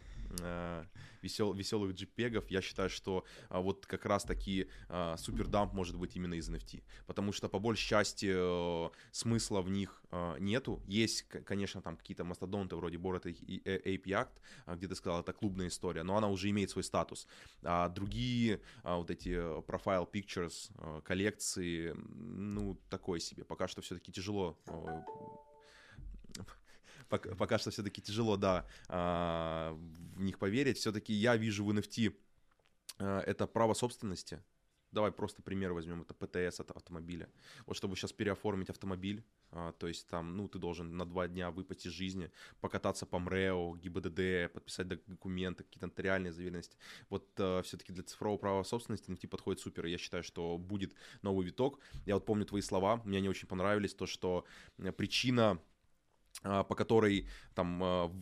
весел, 1.22 1.52
веселых 1.52 1.94
джипегов, 1.94 2.50
я 2.50 2.60
считаю, 2.60 2.88
что 2.90 3.24
а, 3.48 3.60
вот 3.60 3.86
как 3.86 4.04
раз 4.06 4.24
таки 4.24 4.68
а, 4.88 5.16
супердамп 5.16 5.72
может 5.72 5.96
быть 5.96 6.16
именно 6.16 6.34
из 6.34 6.48
NFT, 6.48 6.82
потому 7.06 7.32
что 7.32 7.48
по 7.48 7.58
большей 7.58 7.88
части 7.88 8.30
э, 8.32 8.90
смысла 9.12 9.60
в 9.60 9.70
них 9.70 10.02
э, 10.10 10.36
нету. 10.38 10.82
Есть, 10.86 11.24
конечно, 11.28 11.82
там 11.82 11.96
какие-то 11.96 12.24
мастодонты 12.24 12.76
вроде 12.76 12.96
Bored 12.96 13.24
Ape 13.24 14.04
Yacht, 14.04 14.40
а, 14.66 14.76
где 14.76 14.88
ты 14.88 14.94
сказал, 14.94 15.20
это 15.20 15.32
клубная 15.32 15.68
история, 15.68 16.02
но 16.02 16.16
она 16.16 16.28
уже 16.28 16.48
имеет 16.50 16.70
свой 16.70 16.84
статус. 16.84 17.26
А 17.62 17.88
другие 17.88 18.60
вот 18.84 19.10
эти 19.10 19.30
э, 19.30 19.62
profile 19.66 20.08
pictures, 20.10 20.70
э, 20.78 21.00
коллекции, 21.02 21.94
ну, 21.94 22.78
такое 22.88 23.20
себе. 23.20 23.44
Пока 23.44 23.68
что 23.68 23.80
все-таки 23.82 24.12
тяжело 24.12 24.58
э, 24.66 25.02
пока, 27.10 27.34
пока 27.34 27.58
что 27.58 27.70
все-таки 27.70 28.00
тяжело, 28.00 28.36
да, 28.36 28.66
а, 28.88 29.72
в 30.14 30.22
них 30.22 30.38
поверить. 30.38 30.78
Все-таки 30.78 31.12
я 31.12 31.36
вижу 31.36 31.64
в 31.64 31.70
NFT 31.70 32.14
а, 32.98 33.20
это 33.20 33.46
право 33.46 33.74
собственности. 33.74 34.42
Давай 34.92 35.12
просто 35.12 35.40
пример 35.40 35.72
возьмем, 35.72 36.02
это 36.02 36.14
ПТС 36.14 36.58
от 36.58 36.72
автомобиля. 36.72 37.28
Вот 37.66 37.76
чтобы 37.76 37.94
сейчас 37.94 38.12
переоформить 38.12 38.70
автомобиль, 38.70 39.24
а, 39.52 39.72
то 39.72 39.86
есть 39.86 40.08
там, 40.08 40.36
ну, 40.36 40.48
ты 40.48 40.58
должен 40.58 40.96
на 40.96 41.04
два 41.04 41.28
дня 41.28 41.52
выпасть 41.52 41.86
из 41.86 41.92
жизни, 41.92 42.30
покататься 42.60 43.06
по 43.06 43.20
МРЭО, 43.20 43.76
ГИБДД, 43.76 44.52
подписать 44.52 44.88
документы, 44.88 45.62
какие-то 45.62 45.86
нотариальные 45.86 46.32
заверенности. 46.32 46.76
Вот 47.08 47.28
все-таки 47.34 47.92
для 47.92 48.02
цифрового 48.02 48.38
права 48.38 48.64
собственности 48.64 49.10
NFT 49.10 49.28
подходит 49.28 49.60
супер, 49.60 49.86
я 49.86 49.98
считаю, 49.98 50.24
что 50.24 50.58
будет 50.58 50.94
новый 51.22 51.46
виток. 51.46 51.78
Я 52.04 52.14
вот 52.14 52.26
помню 52.26 52.44
твои 52.44 52.62
слова, 52.62 53.00
мне 53.04 53.18
они 53.18 53.28
очень 53.28 53.46
понравились, 53.46 53.94
то, 53.94 54.06
что 54.06 54.44
э, 54.78 54.90
причина 54.90 55.60
по 56.42 56.74
которой 56.74 57.28
там 57.54 57.80
а, 57.82 58.12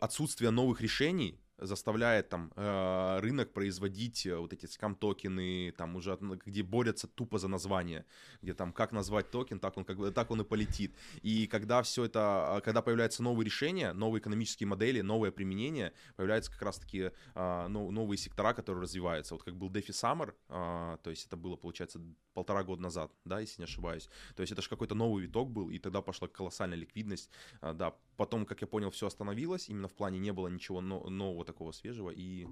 отсутствие 0.00 0.50
новых 0.50 0.80
решений 0.80 1.38
заставляет 1.58 2.28
там 2.28 2.52
э, 2.56 3.18
рынок 3.20 3.52
производить 3.52 4.26
э, 4.26 4.36
вот 4.36 4.52
эти 4.52 4.66
скам-токены, 4.66 5.72
там 5.76 5.96
уже, 5.96 6.18
где 6.44 6.62
борются 6.62 7.06
тупо 7.06 7.38
за 7.38 7.48
название, 7.48 8.04
где 8.42 8.54
там 8.54 8.72
как 8.72 8.92
назвать 8.92 9.30
токен, 9.30 9.58
так 9.58 9.76
он, 9.76 9.84
как, 9.84 10.14
так 10.14 10.30
он 10.30 10.42
и 10.42 10.44
полетит. 10.44 10.94
И 11.22 11.46
когда 11.46 11.82
все 11.82 12.04
это, 12.04 12.60
когда 12.64 12.82
появляются 12.82 13.22
новые 13.22 13.46
решения, 13.46 13.92
новые 13.92 14.20
экономические 14.20 14.66
модели, 14.66 15.00
новое 15.00 15.30
применение, 15.30 15.92
появляются 16.16 16.50
как 16.50 16.62
раз-таки 16.62 17.10
э, 17.34 17.66
новые 17.68 18.18
сектора, 18.18 18.52
которые 18.52 18.82
развиваются. 18.82 19.34
Вот 19.34 19.42
как 19.42 19.56
был 19.56 19.70
DeFi 19.70 19.90
Summer, 19.90 20.34
э, 20.48 20.98
то 21.02 21.10
есть 21.10 21.26
это 21.26 21.36
было, 21.36 21.56
получается, 21.56 22.00
полтора 22.34 22.64
года 22.64 22.82
назад, 22.82 23.12
да, 23.24 23.40
если 23.40 23.62
не 23.62 23.64
ошибаюсь. 23.64 24.10
То 24.34 24.42
есть 24.42 24.52
это 24.52 24.60
же 24.60 24.68
какой-то 24.68 24.94
новый 24.94 25.24
виток 25.24 25.50
был, 25.50 25.70
и 25.70 25.78
тогда 25.78 26.02
пошла 26.02 26.28
колоссальная 26.28 26.76
ликвидность, 26.76 27.30
да. 27.62 27.94
Потом, 28.16 28.44
как 28.44 28.60
я 28.60 28.66
понял, 28.66 28.90
все 28.90 29.06
остановилось, 29.06 29.68
именно 29.68 29.88
в 29.88 29.94
плане 29.94 30.18
не 30.18 30.32
было 30.32 30.48
ничего 30.48 30.80
нового 30.80 31.45
такого 31.46 31.72
свежего 31.72 32.10
и... 32.10 32.46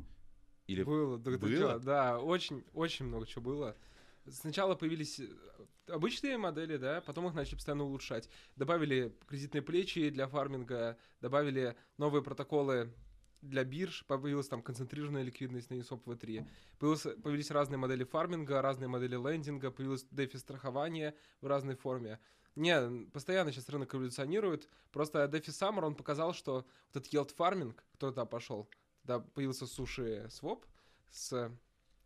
Или 0.67 0.83
было, 0.83 1.19
да, 1.19 1.37
было? 1.37 1.79
Да, 1.79 2.19
очень, 2.21 2.65
очень 2.73 3.05
много 3.05 3.27
чего 3.27 3.43
было. 3.43 3.77
Сначала 4.27 4.75
появились 4.75 5.21
э, 5.21 5.29
обычные 5.89 6.39
модели, 6.39 6.79
да, 6.79 7.03
потом 7.03 7.27
их 7.29 7.35
начали 7.35 7.57
постоянно 7.57 7.85
улучшать. 7.85 8.31
Добавили 8.57 9.15
кредитные 9.27 9.61
плечи 9.61 10.09
для 10.09 10.27
фарминга, 10.27 10.97
добавили 11.21 11.77
новые 11.99 12.23
протоколы 12.23 12.95
для 13.43 13.65
бирж, 13.65 14.05
появилась 14.07 14.49
там 14.49 14.63
концентрированная 14.63 15.23
ликвидность 15.23 15.71
на 15.71 15.75
ESOP 15.75 16.05
V3. 16.05 16.47
Появилось, 16.79 17.03
появились 17.23 17.51
разные 17.51 17.79
модели 17.79 18.05
фарминга, 18.05 18.63
разные 18.63 18.89
модели 18.89 19.17
лендинга, 19.17 19.71
появилось 19.71 20.07
DeFi 20.11 20.39
страхование 20.39 21.15
в 21.41 21.47
разной 21.47 21.77
форме. 21.77 22.19
Не, 22.57 23.07
постоянно 23.11 23.53
сейчас 23.53 23.69
рынок 23.69 23.95
эволюционирует. 23.95 24.69
Просто 24.93 25.25
DeFi 25.25 25.49
Summer, 25.49 25.85
он 25.85 25.95
показал, 25.95 26.33
что 26.33 26.55
вот 26.55 26.67
этот 26.91 27.13
yield 27.13 27.35
farming, 27.37 27.75
кто 27.95 28.11
туда 28.11 28.25
пошел, 28.25 28.69
тогда 29.05 29.21
появился 29.21 29.67
суши 29.67 30.27
своп 30.31 30.65
с 31.11 31.51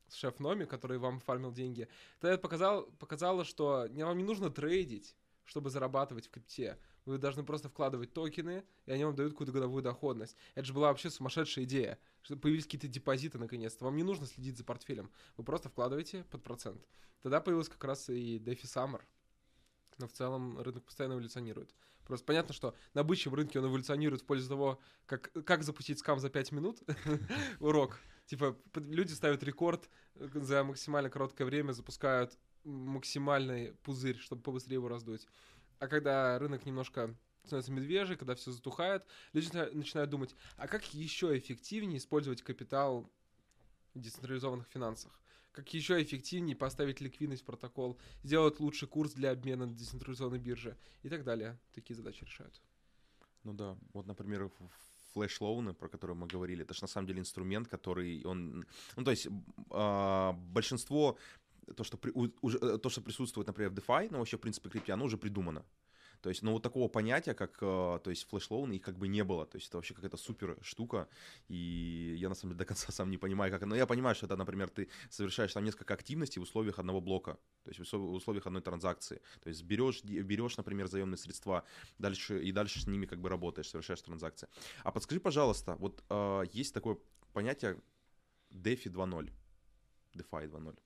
с 0.08 0.14
шеф 0.14 0.40
Номи, 0.40 0.64
который 0.64 0.98
вам 0.98 1.20
фармил 1.20 1.52
деньги. 1.52 1.88
Тогда 2.20 2.34
это 2.34 2.42
показал, 2.42 2.84
показало, 2.98 3.44
что 3.44 3.86
вам 3.90 4.18
не 4.18 4.24
нужно 4.24 4.50
трейдить, 4.50 5.14
чтобы 5.44 5.70
зарабатывать 5.70 6.26
в 6.26 6.30
крипте. 6.30 6.78
Вы 7.04 7.18
должны 7.18 7.42
просто 7.42 7.68
вкладывать 7.68 8.12
токены, 8.12 8.64
и 8.86 8.92
они 8.92 9.04
вам 9.04 9.14
дают 9.14 9.32
какую-то 9.32 9.52
годовую 9.52 9.82
доходность. 9.82 10.36
Это 10.54 10.66
же 10.66 10.74
была 10.74 10.88
вообще 10.88 11.10
сумасшедшая 11.10 11.64
идея, 11.64 11.98
что 12.22 12.36
появились 12.36 12.64
какие-то 12.64 12.88
депозиты 12.88 13.38
наконец-то. 13.38 13.84
Вам 13.84 13.96
не 13.96 14.02
нужно 14.02 14.26
следить 14.26 14.58
за 14.58 14.64
портфелем. 14.64 15.10
Вы 15.36 15.44
просто 15.44 15.68
вкладываете 15.68 16.24
под 16.24 16.42
процент. 16.42 16.86
Тогда 17.22 17.40
появилась 17.40 17.68
как 17.68 17.82
раз 17.84 18.10
и 18.10 18.38
DeFi 18.38 18.64
Summer, 18.64 19.00
но 19.96 20.06
в 20.06 20.12
целом 20.12 20.60
рынок 20.60 20.84
постоянно 20.84 21.14
эволюционирует. 21.14 21.74
Просто 22.08 22.24
понятно, 22.24 22.54
что 22.54 22.74
на 22.94 23.04
бычьем 23.04 23.34
рынке 23.34 23.60
он 23.60 23.66
эволюционирует 23.66 24.22
в 24.22 24.24
пользу 24.24 24.48
того, 24.48 24.80
как, 25.06 25.30
как 25.44 25.62
запустить 25.62 25.98
скам 25.98 26.18
за 26.18 26.30
5 26.30 26.52
минут, 26.52 26.78
урок. 27.60 28.00
Типа, 28.24 28.58
люди 28.74 29.12
ставят 29.12 29.42
рекорд 29.42 29.88
э, 30.14 30.28
за 30.34 30.64
максимально 30.64 31.10
короткое 31.10 31.44
время, 31.44 31.72
запускают 31.72 32.36
максимальный 32.64 33.74
пузырь, 33.82 34.16
чтобы 34.18 34.42
побыстрее 34.42 34.76
его 34.76 34.88
раздуть. 34.88 35.26
А 35.78 35.86
когда 35.86 36.38
рынок 36.38 36.64
немножко 36.64 37.14
становится 37.44 37.72
медвежий, 37.72 38.16
когда 38.16 38.34
все 38.34 38.52
затухает, 38.52 39.04
люди 39.34 39.54
начинают 39.74 40.10
думать, 40.10 40.34
а 40.56 40.66
как 40.66 40.94
еще 40.94 41.36
эффективнее 41.36 41.98
использовать 41.98 42.42
капитал 42.42 43.10
в 43.94 44.00
децентрализованных 44.00 44.66
финансах? 44.68 45.20
Как 45.52 45.74
еще 45.74 46.02
эффективнее 46.02 46.56
поставить 46.56 47.00
ликвидность 47.00 47.42
в 47.42 47.46
протокол, 47.46 47.98
сделать 48.22 48.60
лучший 48.60 48.88
курс 48.88 49.12
для 49.12 49.32
обмена 49.32 49.66
на 49.66 49.74
децентрализованной 49.74 50.38
бирже 50.38 50.76
и 51.02 51.08
так 51.08 51.24
далее. 51.24 51.58
Такие 51.74 51.96
задачи 51.96 52.24
решают. 52.24 52.60
Ну 53.44 53.54
да, 53.54 53.76
вот, 53.92 54.06
например, 54.06 54.50
flash 55.14 55.39
loan 55.39 55.59
-ы, 55.59 55.74
про 55.74 55.88
которые 55.88 56.16
мы 56.16 56.26
говорили, 56.26 56.62
это 56.62 56.74
же 56.74 56.82
на 56.82 56.88
самом 56.88 57.06
деле 57.06 57.20
инструмент, 57.20 57.68
который 57.68 58.22
он, 58.24 58.66
ну 58.96 59.04
то 59.04 59.10
есть 59.10 59.26
э, 59.26 60.32
большинство 60.52 61.16
то, 61.76 61.84
что, 61.84 61.96
при, 61.96 62.12
уже, 62.40 62.58
э, 62.58 62.78
то, 62.78 62.88
что 62.88 63.00
присутствует, 63.00 63.46
например, 63.46 63.70
в 63.70 63.74
DeFi, 63.74 64.08
ну 64.10 64.18
вообще 64.18 64.36
в 64.36 64.40
принципе 64.40 64.68
крипте, 64.68 64.92
оно 64.92 65.04
уже 65.04 65.16
придумано. 65.16 65.64
То 66.20 66.30
есть, 66.30 66.42
ну, 66.42 66.52
вот 66.52 66.62
такого 66.62 66.88
понятия, 66.88 67.34
как, 67.34 67.58
э, 67.60 67.98
то 68.02 68.10
есть, 68.10 68.28
flash 68.28 68.50
loan, 68.50 68.72
их 68.72 68.82
как 68.82 68.98
бы 68.98 69.08
не 69.08 69.24
было. 69.24 69.46
То 69.46 69.56
есть, 69.56 69.68
это 69.68 69.76
вообще 69.78 69.94
какая-то 69.94 70.16
супер 70.16 70.56
штука, 70.62 71.08
и 71.48 72.16
я, 72.18 72.28
на 72.28 72.34
самом 72.34 72.54
деле, 72.54 72.58
до 72.58 72.64
конца 72.64 72.92
сам 72.92 73.10
не 73.10 73.18
понимаю, 73.18 73.52
как... 73.52 73.66
Но 73.66 73.76
я 73.76 73.86
понимаю, 73.86 74.14
что 74.14 74.26
это, 74.26 74.36
например, 74.36 74.68
ты 74.68 74.88
совершаешь 75.10 75.52
там 75.52 75.64
несколько 75.64 75.94
активностей 75.94 76.40
в 76.40 76.42
условиях 76.42 76.78
одного 76.78 77.00
блока, 77.00 77.38
то 77.64 77.70
есть, 77.70 77.92
в 77.92 78.12
условиях 78.12 78.46
одной 78.46 78.62
транзакции. 78.62 79.20
То 79.40 79.48
есть, 79.48 79.62
берешь, 79.62 80.02
берешь 80.04 80.56
например, 80.56 80.88
заемные 80.88 81.18
средства, 81.18 81.64
дальше, 81.98 82.42
и 82.42 82.52
дальше 82.52 82.80
с 82.80 82.86
ними 82.86 83.06
как 83.06 83.20
бы 83.20 83.28
работаешь, 83.28 83.68
совершаешь 83.68 84.02
транзакции. 84.02 84.48
А 84.84 84.90
подскажи, 84.90 85.20
пожалуйста, 85.20 85.76
вот 85.78 86.02
э, 86.10 86.44
есть 86.52 86.74
такое 86.74 86.98
понятие 87.32 87.80
DeFi 88.50 88.90
2.0, 88.90 89.30
DeFi 90.14 90.50
2.0. 90.50 90.78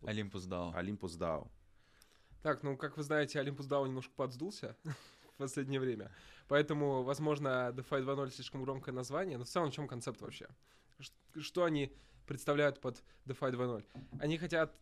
Вот. 0.00 0.10
Olympus 0.10 0.48
DAO. 0.48 0.74
Olympus 0.74 1.16
DAO. 1.18 1.48
Так, 2.42 2.64
ну, 2.64 2.76
как 2.76 2.96
вы 2.96 3.04
знаете, 3.04 3.38
Olympus 3.38 3.68
DAO 3.68 3.86
немножко 3.86 4.12
подсдулся 4.16 4.76
в 4.84 5.36
последнее 5.38 5.80
время. 5.80 6.10
Поэтому, 6.48 7.04
возможно, 7.04 7.72
DeFi 7.72 8.04
2.0 8.04 8.30
слишком 8.30 8.62
громкое 8.62 8.92
название. 8.92 9.38
Но 9.38 9.44
в 9.44 9.48
целом, 9.48 9.70
в 9.70 9.74
чем 9.74 9.86
концепт 9.86 10.20
вообще? 10.20 10.48
Что 11.36 11.64
они 11.64 11.92
представляют 12.26 12.80
под 12.80 13.02
DeFi 13.26 13.52
2.0? 13.52 13.84
Они 14.18 14.38
хотят 14.38 14.74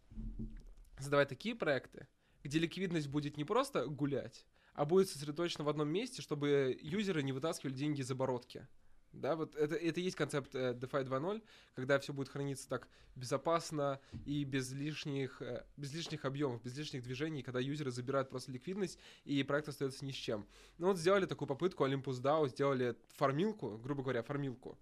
создавать 0.98 1.28
такие 1.28 1.54
проекты, 1.54 2.08
где 2.42 2.58
ликвидность 2.58 3.08
будет 3.08 3.36
не 3.36 3.44
просто 3.44 3.86
гулять, 3.86 4.46
а 4.74 4.86
будет 4.86 5.10
сосредоточена 5.10 5.64
в 5.64 5.68
одном 5.68 5.88
месте, 5.88 6.22
чтобы 6.22 6.78
юзеры 6.80 7.22
не 7.22 7.32
вытаскивали 7.32 7.74
деньги 7.74 8.00
из 8.00 8.10
оборотки. 8.10 8.66
Да, 9.12 9.34
вот 9.34 9.56
это, 9.56 9.74
это 9.74 10.00
есть 10.00 10.16
концепт 10.16 10.54
э, 10.54 10.72
DeFi 10.72 11.04
2.0, 11.04 11.42
когда 11.74 11.98
все 11.98 12.12
будет 12.12 12.28
храниться 12.28 12.68
так 12.68 12.88
безопасно 13.16 14.00
и 14.24 14.44
без 14.44 14.70
лишних, 14.72 15.42
э, 15.42 15.64
без 15.76 15.92
лишних 15.92 16.24
объемов, 16.24 16.62
без 16.62 16.76
лишних 16.76 17.02
движений, 17.02 17.42
когда 17.42 17.58
юзеры 17.58 17.90
забирают 17.90 18.30
просто 18.30 18.52
ликвидность, 18.52 18.98
и 19.24 19.42
проект 19.42 19.68
остается 19.68 20.04
ни 20.04 20.12
с 20.12 20.14
чем. 20.14 20.46
Ну 20.78 20.88
вот 20.88 20.98
сделали 20.98 21.26
такую 21.26 21.48
попытку, 21.48 21.84
Olympus 21.84 22.22
DAO 22.22 22.48
сделали 22.48 22.96
фармилку, 23.08 23.78
грубо 23.78 24.02
говоря, 24.02 24.22
фармилку, 24.22 24.78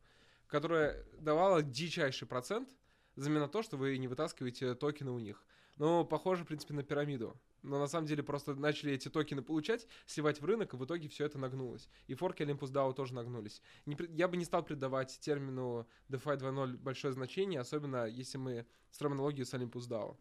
которая 0.46 1.04
давала 1.18 1.62
дичайший 1.62 2.28
процент, 2.28 2.68
взамен 3.16 3.40
на 3.40 3.48
то, 3.48 3.62
что 3.62 3.78
вы 3.78 3.96
не 3.96 4.08
вытаскиваете 4.08 4.74
токены 4.74 5.10
у 5.10 5.18
них. 5.18 5.42
Но 5.76 6.04
похоже, 6.04 6.44
в 6.44 6.48
принципе, 6.48 6.74
на 6.74 6.82
пирамиду 6.82 7.40
но 7.62 7.78
на 7.78 7.86
самом 7.86 8.06
деле 8.06 8.22
просто 8.22 8.54
начали 8.54 8.92
эти 8.92 9.08
токены 9.08 9.42
получать, 9.42 9.86
сливать 10.06 10.40
в 10.40 10.44
рынок, 10.44 10.74
и 10.74 10.76
в 10.76 10.84
итоге 10.84 11.08
все 11.08 11.24
это 11.24 11.38
нагнулось. 11.38 11.88
И 12.06 12.14
форки 12.14 12.42
Olympus 12.42 12.72
DAO 12.72 12.94
тоже 12.94 13.14
нагнулись. 13.14 13.62
Не, 13.86 13.96
я 14.10 14.28
бы 14.28 14.36
не 14.36 14.44
стал 14.44 14.64
придавать 14.64 15.18
термину 15.20 15.86
DeFi 16.08 16.38
2.0 16.38 16.76
большое 16.76 17.12
значение, 17.12 17.60
особенно 17.60 18.06
если 18.06 18.38
мы 18.38 18.66
строим 18.90 19.14
аналогию 19.14 19.46
с 19.46 19.54
Olympus 19.54 19.88
DAO. 19.88 20.16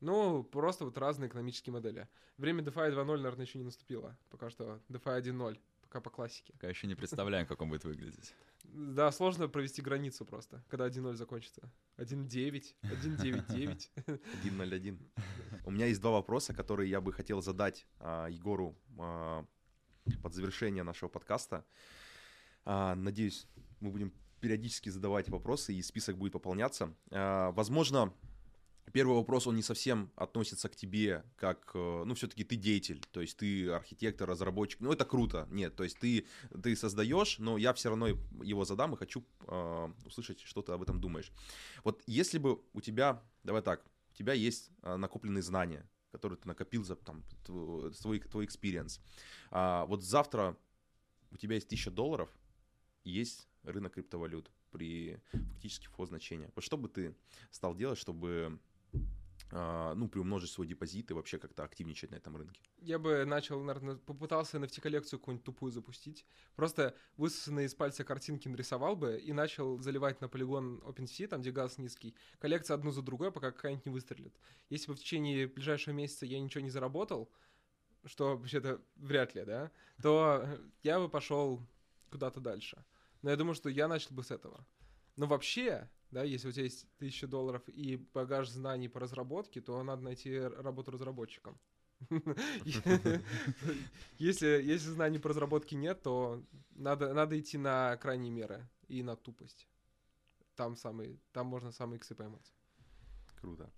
Ну, 0.00 0.42
просто 0.42 0.84
вот 0.84 0.98
разные 0.98 1.28
экономические 1.28 1.72
модели. 1.72 2.08
Время 2.36 2.62
DeFi 2.62 2.92
2.0, 2.92 3.16
наверное, 3.16 3.46
еще 3.46 3.58
не 3.58 3.64
наступило. 3.64 4.18
Пока 4.30 4.50
что 4.50 4.80
DeFi 4.88 5.22
1.0 5.22 5.60
пока 5.82 6.00
по 6.00 6.10
классике. 6.10 6.52
Пока 6.54 6.68
еще 6.68 6.86
не 6.86 6.94
представляем, 6.94 7.46
как 7.46 7.60
он 7.60 7.68
будет 7.68 7.84
выглядеть. 7.84 8.34
Да, 8.72 9.12
сложно 9.12 9.48
провести 9.48 9.82
границу 9.82 10.24
просто, 10.24 10.64
когда 10.68 10.88
1-0 10.88 11.14
закончится. 11.14 11.70
1-9, 11.98 12.74
1-9-9. 12.82 13.90
1-0-1. 14.44 14.98
У 15.66 15.70
меня 15.70 15.86
есть 15.86 16.00
два 16.00 16.12
вопроса, 16.12 16.54
которые 16.54 16.88
я 16.88 17.02
бы 17.02 17.12
хотел 17.12 17.42
задать 17.42 17.86
а, 17.98 18.28
Егору 18.28 18.74
а, 18.98 19.44
под 20.22 20.32
завершение 20.32 20.84
нашего 20.84 21.10
подкаста. 21.10 21.66
А, 22.64 22.94
надеюсь, 22.94 23.46
мы 23.80 23.90
будем 23.90 24.12
периодически 24.40 24.88
задавать 24.88 25.28
вопросы, 25.28 25.74
и 25.74 25.82
список 25.82 26.16
будет 26.16 26.32
пополняться. 26.32 26.94
А, 27.10 27.52
возможно, 27.52 28.14
Первый 28.90 29.16
вопрос, 29.16 29.46
он 29.46 29.56
не 29.56 29.62
совсем 29.62 30.10
относится 30.16 30.68
к 30.68 30.76
тебе, 30.76 31.24
как, 31.36 31.70
э, 31.74 32.02
ну, 32.04 32.14
все-таки 32.14 32.44
ты 32.44 32.56
деятель, 32.56 33.00
то 33.12 33.20
есть 33.20 33.36
ты 33.36 33.70
архитектор, 33.70 34.28
разработчик, 34.28 34.80
ну, 34.80 34.92
это 34.92 35.04
круто, 35.04 35.46
нет, 35.50 35.76
то 35.76 35.84
есть 35.84 35.98
ты, 35.98 36.26
ты 36.62 36.74
создаешь, 36.74 37.38
но 37.38 37.56
я 37.56 37.72
все 37.72 37.90
равно 37.90 38.08
его 38.08 38.64
задам 38.64 38.92
и 38.94 38.96
хочу 38.96 39.24
э, 39.46 39.92
услышать, 40.04 40.40
что 40.40 40.62
ты 40.62 40.72
об 40.72 40.82
этом 40.82 41.00
думаешь. 41.00 41.32
Вот 41.84 42.02
если 42.06 42.38
бы 42.38 42.60
у 42.72 42.80
тебя, 42.80 43.22
давай 43.44 43.62
так, 43.62 43.84
у 44.10 44.14
тебя 44.14 44.32
есть 44.32 44.70
э, 44.82 44.96
накопленные 44.96 45.42
знания, 45.42 45.88
которые 46.10 46.38
ты 46.38 46.48
накопил 46.48 46.84
за 46.84 46.96
там, 46.96 47.22
твой, 47.44 48.20
твой 48.20 48.46
experience, 48.46 49.00
а 49.50 49.86
вот 49.86 50.02
завтра 50.02 50.56
у 51.30 51.36
тебя 51.36 51.54
есть 51.54 51.68
тысяча 51.68 51.90
долларов, 51.90 52.28
и 53.04 53.10
есть 53.10 53.48
рынок 53.62 53.94
криптовалют 53.94 54.50
при 54.70 55.20
фактически 55.30 55.86
фо 55.86 56.04
значения. 56.06 56.50
Вот 56.54 56.64
что 56.64 56.76
бы 56.76 56.88
ты 56.88 57.14
стал 57.50 57.74
делать, 57.74 57.98
чтобы 57.98 58.58
ну, 59.52 60.08
приумножить 60.08 60.50
свой 60.50 60.66
депозит 60.66 61.10
и 61.10 61.14
вообще 61.14 61.38
как-то 61.38 61.62
активничать 61.62 62.10
на 62.10 62.16
этом 62.16 62.36
рынке? 62.36 62.62
Я 62.78 62.98
бы 62.98 63.26
начал, 63.26 63.62
наверное, 63.62 63.96
попытался 63.96 64.56
NFT-коллекцию 64.56 65.18
какую-нибудь 65.18 65.44
тупую 65.44 65.72
запустить. 65.72 66.24
Просто 66.56 66.96
высосанные 67.18 67.66
из 67.66 67.74
пальца 67.74 68.02
картинки 68.02 68.48
нарисовал 68.48 68.96
бы 68.96 69.18
и 69.18 69.32
начал 69.34 69.78
заливать 69.78 70.22
на 70.22 70.28
полигон 70.28 70.78
OpenSea, 70.86 71.26
там, 71.26 71.42
где 71.42 71.50
газ 71.50 71.76
низкий, 71.76 72.14
коллекцию 72.38 72.76
одну 72.76 72.92
за 72.92 73.02
другой, 73.02 73.30
пока 73.30 73.52
какая-нибудь 73.52 73.84
не 73.84 73.92
выстрелит. 73.92 74.34
Если 74.70 74.88
бы 74.88 74.94
в 74.94 75.00
течение 75.00 75.46
ближайшего 75.46 75.92
месяца 75.92 76.24
я 76.24 76.40
ничего 76.40 76.64
не 76.64 76.70
заработал, 76.70 77.30
что 78.06 78.36
вообще-то 78.36 78.80
вряд 78.96 79.34
ли, 79.34 79.44
да, 79.44 79.70
то 80.02 80.48
я 80.82 80.98
бы 80.98 81.10
пошел 81.10 81.60
куда-то 82.10 82.40
дальше. 82.40 82.84
Но 83.20 83.30
я 83.30 83.36
думаю, 83.36 83.54
что 83.54 83.68
я 83.68 83.86
начал 83.86 84.14
бы 84.14 84.24
с 84.24 84.30
этого. 84.30 84.66
Но 85.16 85.26
вообще, 85.26 85.90
да, 86.12 86.22
если 86.22 86.48
у 86.48 86.52
тебя 86.52 86.64
есть 86.64 86.86
тысяча 86.98 87.26
долларов 87.26 87.62
и 87.66 87.96
багаж 88.12 88.48
знаний 88.48 88.88
по 88.88 89.00
разработке, 89.00 89.62
то 89.62 89.82
надо 89.82 90.02
найти 90.02 90.38
работу 90.38 90.90
разработчиком. 90.90 91.58
Если, 94.18 94.46
если 94.64 94.90
знаний 94.90 95.20
по 95.20 95.28
разработке 95.28 95.76
нет, 95.76 96.02
то 96.02 96.42
надо, 96.72 97.14
надо 97.14 97.38
идти 97.38 97.58
на 97.58 97.96
крайние 97.98 98.32
меры 98.32 98.68
и 98.88 99.04
на 99.04 99.14
тупость. 99.14 99.68
Там, 100.56 100.76
самый, 100.76 101.20
там 101.32 101.46
можно 101.46 101.70
самые 101.70 101.98
иксы 101.98 102.16
поймать. 102.16 102.52
Круто. 103.40 103.70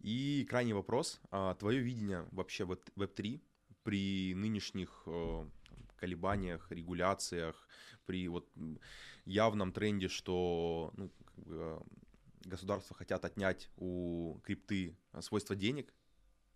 И 0.00 0.46
крайний 0.48 0.74
вопрос. 0.74 1.20
А, 1.30 1.54
твое 1.54 1.80
видение 1.80 2.28
вообще 2.32 2.64
Web3 2.64 3.40
при 3.82 4.34
нынешних 4.34 5.02
э, 5.06 5.48
колебаниях, 5.96 6.70
регуляциях, 6.70 7.66
при 8.04 8.28
вот 8.28 8.46
явном 9.24 9.72
тренде, 9.72 10.08
что 10.08 10.92
ну, 10.96 11.10
как 11.34 11.44
бы, 11.44 11.54
э, 11.56 11.80
государства 12.44 12.96
хотят 12.96 13.24
отнять 13.24 13.70
у 13.76 14.38
крипты 14.44 14.96
свойства 15.20 15.56
денег, 15.56 15.92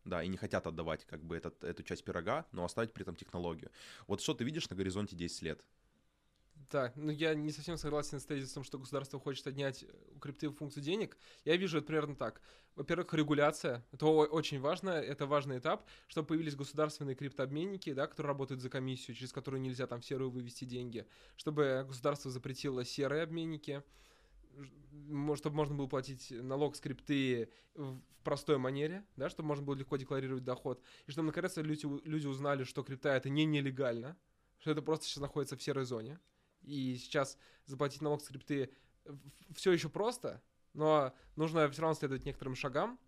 да, 0.05 0.23
и 0.23 0.29
не 0.29 0.37
хотят 0.37 0.67
отдавать 0.67 1.05
как 1.05 1.23
бы 1.23 1.37
этот, 1.37 1.63
эту 1.65 1.83
часть 1.83 2.05
пирога, 2.05 2.47
но 2.53 2.65
оставить 2.65 2.93
при 2.93 3.03
этом 3.03 3.17
технологию. 3.17 3.71
Вот 4.07 4.21
что 4.21 4.35
ты 4.35 4.45
видишь 4.45 4.69
на 4.69 4.77
горизонте 4.77 5.17
10 5.17 5.43
лет? 5.43 5.65
Да, 6.71 6.93
ну 6.97 7.11
я 7.11 7.35
не 7.35 7.51
совсем 7.51 7.79
согласен 7.79 8.21
с 8.21 8.27
тезисом, 8.27 8.63
что 8.63 8.79
государство 8.79 9.19
хочет 9.19 9.47
отнять 9.47 9.87
у 10.15 10.19
крипты 10.19 10.51
функцию 10.51 10.83
денег. 10.83 11.17
Я 11.45 11.57
вижу 11.57 11.79
это 11.79 11.87
примерно 11.87 12.15
так. 12.15 12.43
Во-первых, 12.75 13.13
регуляция. 13.15 13.85
Это 13.91 14.07
очень 14.07 14.61
важно, 14.61 14.91
это 14.91 15.27
важный 15.27 15.59
этап, 15.59 15.87
чтобы 16.09 16.29
появились 16.29 16.57
государственные 16.57 17.17
криптообменники, 17.17 17.93
да, 17.93 18.07
которые 18.07 18.29
работают 18.29 18.61
за 18.61 18.69
комиссию, 18.69 19.17
через 19.17 19.33
которую 19.33 19.63
нельзя 19.63 19.87
там 19.87 20.01
в 20.01 20.05
серую 20.05 20.31
вывести 20.31 20.65
деньги. 20.65 21.07
Чтобы 21.37 21.87
государство 21.89 22.31
запретило 22.31 22.85
серые 22.85 23.23
обменники, 23.23 23.83
чтобы 25.37 25.57
можно 25.57 25.75
было 25.75 25.87
платить 25.87 26.31
налог 26.31 26.77
с 26.77 26.81
крипты 26.81 27.51
в 27.75 28.01
простой 28.25 28.59
манере, 28.59 29.05
да, 29.17 29.31
чтобы 29.31 29.49
можно 29.49 29.65
было 29.65 29.75
легко 29.75 29.97
декларировать 29.97 30.45
доход, 30.45 30.83
и 31.07 31.11
чтобы 31.11 31.27
наконец 31.27 31.57
люди, 31.57 31.87
люди 32.07 32.27
узнали, 32.27 32.65
что 32.65 32.83
крипта 32.83 33.11
это 33.11 33.29
не 33.31 33.45
нелегально, 33.45 34.17
что 34.59 34.71
это 34.71 34.83
просто 34.83 35.07
сейчас 35.07 35.23
находится 35.23 35.57
в 35.57 35.63
серой 35.63 35.85
зоне. 35.85 36.19
И 36.63 36.97
сейчас 36.97 37.39
заплатить 37.65 38.03
налог 38.03 38.21
с 38.21 38.27
крипты 38.27 38.71
все 39.55 39.73
еще 39.73 39.89
просто, 39.89 40.43
но 40.75 41.15
нужно 41.37 41.71
все 41.71 41.83
равно 41.83 41.95
следовать 41.95 42.25
некоторым 42.25 42.55
шагам. 42.55 42.99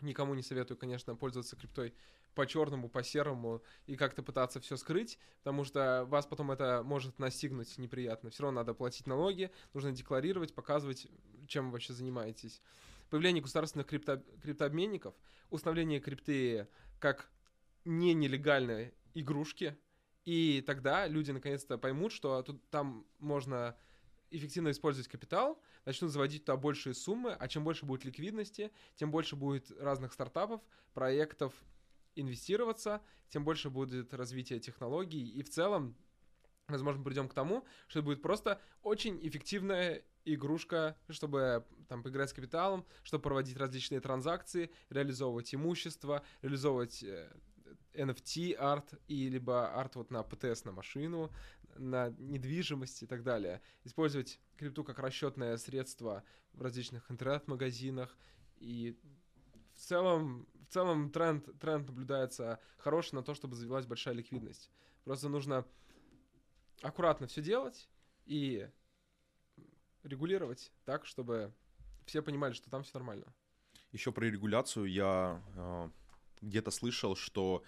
Никому 0.00 0.34
не 0.34 0.42
советую, 0.42 0.76
конечно, 0.76 1.14
пользоваться 1.16 1.56
криптой 1.56 1.94
по 2.34 2.46
черному, 2.46 2.88
по 2.88 3.02
серому 3.02 3.62
и 3.86 3.96
как-то 3.96 4.22
пытаться 4.22 4.60
все 4.60 4.76
скрыть, 4.76 5.18
потому 5.38 5.64
что 5.64 6.04
вас 6.06 6.26
потом 6.26 6.50
это 6.50 6.82
может 6.84 7.18
настигнуть 7.18 7.76
неприятно. 7.78 8.30
Все 8.30 8.42
равно 8.42 8.60
надо 8.60 8.74
платить 8.74 9.06
налоги, 9.06 9.50
нужно 9.72 9.92
декларировать, 9.92 10.54
показывать, 10.54 11.06
чем 11.46 11.66
вы 11.66 11.72
вообще 11.72 11.92
занимаетесь. 11.92 12.60
Появление 13.10 13.42
государственных 13.42 13.86
крипто 13.86 14.22
криптообменников, 14.42 15.14
установление 15.50 16.00
крипты 16.00 16.68
как 16.98 17.30
не 17.84 18.14
нелегальной 18.14 18.94
игрушки, 19.14 19.76
и 20.24 20.62
тогда 20.66 21.06
люди 21.06 21.30
наконец-то 21.30 21.78
поймут, 21.78 22.12
что 22.12 22.42
тут 22.42 22.68
там 22.70 23.06
можно 23.18 23.76
эффективно 24.30 24.70
использовать 24.70 25.08
капитал, 25.08 25.60
начнут 25.84 26.10
заводить 26.10 26.44
туда 26.44 26.56
большие 26.56 26.94
суммы, 26.94 27.32
а 27.32 27.46
чем 27.46 27.62
больше 27.62 27.86
будет 27.86 28.04
ликвидности, 28.04 28.72
тем 28.96 29.10
больше 29.10 29.36
будет 29.36 29.70
разных 29.80 30.12
стартапов, 30.12 30.60
проектов 30.92 31.52
инвестироваться, 32.16 33.02
тем 33.28 33.44
больше 33.44 33.70
будет 33.70 34.14
развитие 34.14 34.60
технологий, 34.60 35.28
и 35.28 35.42
в 35.42 35.50
целом, 35.50 35.96
возможно, 36.68 37.02
придем 37.02 37.28
к 37.28 37.34
тому, 37.34 37.64
что 37.88 38.00
это 38.00 38.06
будет 38.06 38.22
просто 38.22 38.60
очень 38.82 39.18
эффективная 39.26 40.04
игрушка, 40.24 40.96
чтобы 41.08 41.64
там 41.88 42.02
поиграть 42.02 42.30
с 42.30 42.32
капиталом, 42.32 42.86
чтобы 43.02 43.22
проводить 43.22 43.56
различные 43.56 44.00
транзакции, 44.00 44.70
реализовывать 44.88 45.54
имущество, 45.54 46.24
реализовывать 46.42 47.02
э, 47.02 47.30
NFT 47.94 48.54
арт 48.54 48.94
и 49.06 49.28
либо 49.28 49.68
арт 49.74 49.96
вот 49.96 50.10
на 50.10 50.22
ПТС 50.22 50.64
на 50.64 50.72
машину, 50.72 51.30
на 51.76 52.10
недвижимость 52.18 53.02
и 53.02 53.06
так 53.06 53.22
далее. 53.22 53.60
Использовать 53.84 54.40
крипту 54.56 54.84
как 54.84 54.98
расчетное 54.98 55.56
средство 55.56 56.24
в 56.52 56.62
различных 56.62 57.10
интернет-магазинах 57.10 58.16
и 58.56 58.98
целом, 59.84 60.46
в 60.68 60.72
целом 60.72 61.10
тренд, 61.10 61.46
тренд 61.58 61.86
наблюдается 61.86 62.60
хороший 62.78 63.14
на 63.14 63.22
то, 63.22 63.34
чтобы 63.34 63.56
завелась 63.56 63.86
большая 63.86 64.14
ликвидность. 64.14 64.70
Просто 65.04 65.28
нужно 65.28 65.64
аккуратно 66.82 67.26
все 67.26 67.42
делать 67.42 67.88
и 68.26 68.68
регулировать 70.02 70.72
так, 70.84 71.06
чтобы 71.06 71.52
все 72.06 72.22
понимали, 72.22 72.52
что 72.52 72.70
там 72.70 72.82
все 72.82 72.92
нормально. 72.94 73.32
Еще 73.92 74.12
про 74.12 74.24
регуляцию 74.24 74.86
я 74.86 75.42
э, 75.54 75.90
где-то 76.40 76.70
слышал, 76.70 77.16
что 77.16 77.62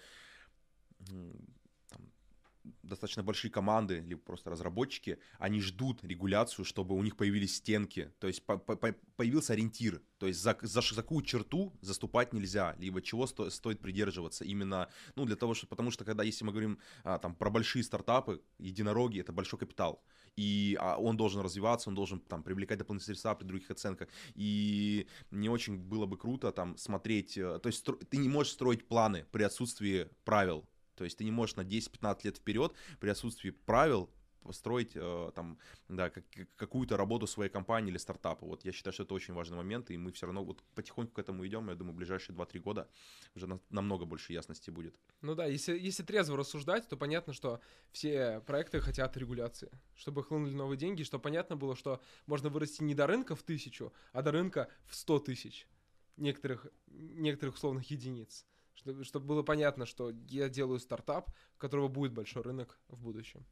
достаточно 2.83 3.23
большие 3.23 3.51
команды, 3.51 3.99
либо 3.99 4.21
просто 4.21 4.49
разработчики, 4.49 5.19
они 5.39 5.61
ждут 5.61 6.03
регуляцию, 6.03 6.65
чтобы 6.65 6.95
у 6.95 7.03
них 7.03 7.15
появились 7.15 7.55
стенки, 7.55 8.11
то 8.19 8.27
есть 8.27 8.45
по 8.45 8.57
по 8.57 8.75
появился 9.15 9.53
ориентир, 9.53 10.01
то 10.19 10.27
есть 10.27 10.39
за, 10.39 10.57
за, 10.61 10.81
за 10.81 11.01
какую 11.01 11.23
черту 11.23 11.73
заступать 11.81 12.33
нельзя, 12.33 12.75
либо 12.77 13.01
чего 13.01 13.27
сто 13.27 13.49
стоит 13.49 13.79
придерживаться 13.79 14.43
именно, 14.43 14.89
ну, 15.15 15.25
для 15.25 15.35
того, 15.35 15.53
что, 15.53 15.67
потому 15.67 15.91
что 15.91 16.05
когда, 16.05 16.23
если 16.23 16.45
мы 16.45 16.51
говорим 16.51 16.79
а, 17.03 17.17
там 17.17 17.35
про 17.35 17.49
большие 17.49 17.83
стартапы, 17.83 18.41
единороги, 18.59 19.19
это 19.19 19.31
большой 19.31 19.59
капитал, 19.59 20.03
и 20.35 20.77
а, 20.79 20.97
он 20.97 21.17
должен 21.17 21.41
развиваться, 21.41 21.89
он 21.89 21.95
должен 21.95 22.19
там 22.19 22.43
привлекать 22.43 22.77
дополнительные 22.77 23.15
средства 23.15 23.35
при 23.35 23.45
других 23.45 23.71
оценках, 23.71 24.07
и 24.35 25.07
не 25.31 25.49
очень 25.49 25.77
было 25.77 26.05
бы 26.05 26.17
круто 26.17 26.51
там 26.51 26.77
смотреть, 26.77 27.37
э, 27.37 27.59
то 27.59 27.67
есть 27.67 27.83
ты 28.09 28.17
не 28.17 28.29
можешь 28.29 28.53
строить 28.53 28.87
планы 28.87 29.25
при 29.31 29.43
отсутствии 29.43 30.09
правил, 30.23 30.67
то 30.97 31.03
есть 31.03 31.17
ты 31.17 31.23
не 31.23 31.31
можешь 31.31 31.55
на 31.55 31.61
10-15 31.61 32.19
лет 32.23 32.37
вперед 32.37 32.73
при 32.99 33.09
отсутствии 33.09 33.51
правил 33.51 34.09
построить 34.47 34.91
э, 34.95 35.31
там, 35.35 35.57
да, 35.89 36.09
как, 36.09 36.23
какую-то 36.55 36.97
работу 36.97 37.27
своей 37.27 37.51
компании 37.51 37.91
или 37.91 37.97
стартапа. 37.97 38.45
Вот 38.45 38.65
я 38.65 38.71
считаю, 38.71 38.93
что 38.93 39.03
это 39.03 39.13
очень 39.13 39.33
важный 39.33 39.57
момент, 39.57 39.91
и 39.91 39.97
мы 39.97 40.11
все 40.11 40.25
равно 40.25 40.43
вот 40.43 40.63
потихоньку 40.73 41.13
к 41.13 41.19
этому 41.19 41.45
идем. 41.45 41.69
Я 41.69 41.75
думаю, 41.75 41.93
в 41.93 41.97
ближайшие 41.97 42.35
2-3 42.35 42.59
года 42.59 42.89
уже 43.35 43.45
на, 43.45 43.59
намного 43.69 44.05
больше 44.05 44.33
ясности 44.33 44.71
будет. 44.71 44.95
Ну 45.21 45.35
да, 45.35 45.45
если, 45.45 45.77
если 45.77 46.03
трезво 46.03 46.37
рассуждать, 46.37 46.87
то 46.87 46.95
понятно, 46.95 47.33
что 47.33 47.59
все 47.91 48.41
проекты 48.47 48.79
хотят 48.79 49.17
регуляции, 49.17 49.69
чтобы 49.95 50.23
хлынули 50.23 50.53
новые 50.53 50.77
деньги, 50.77 51.03
чтобы 51.03 51.23
понятно 51.23 51.57
было, 51.57 51.75
что 51.75 52.01
можно 52.25 52.49
вырасти 52.49 52.83
не 52.83 52.95
до 52.95 53.05
рынка 53.05 53.35
в 53.35 53.43
тысячу, 53.43 53.91
а 54.13 54.21
до 54.21 54.31
рынка 54.31 54.69
в 54.85 54.95
100 54.95 55.19
тысяч 55.19 55.67
некоторых, 56.15 56.67
некоторых 56.87 57.55
условных 57.55 57.91
единиц 57.91 58.45
чтобы, 58.77 59.03
чтобы 59.03 59.25
было 59.25 59.43
понятно, 59.43 59.85
что 59.85 60.11
я 60.29 60.49
делаю 60.49 60.79
стартап, 60.79 61.29
у 61.55 61.57
которого 61.57 61.87
будет 61.87 62.13
большой 62.13 62.43
рынок 62.43 62.79
в 62.87 63.01
будущем. 63.01 63.45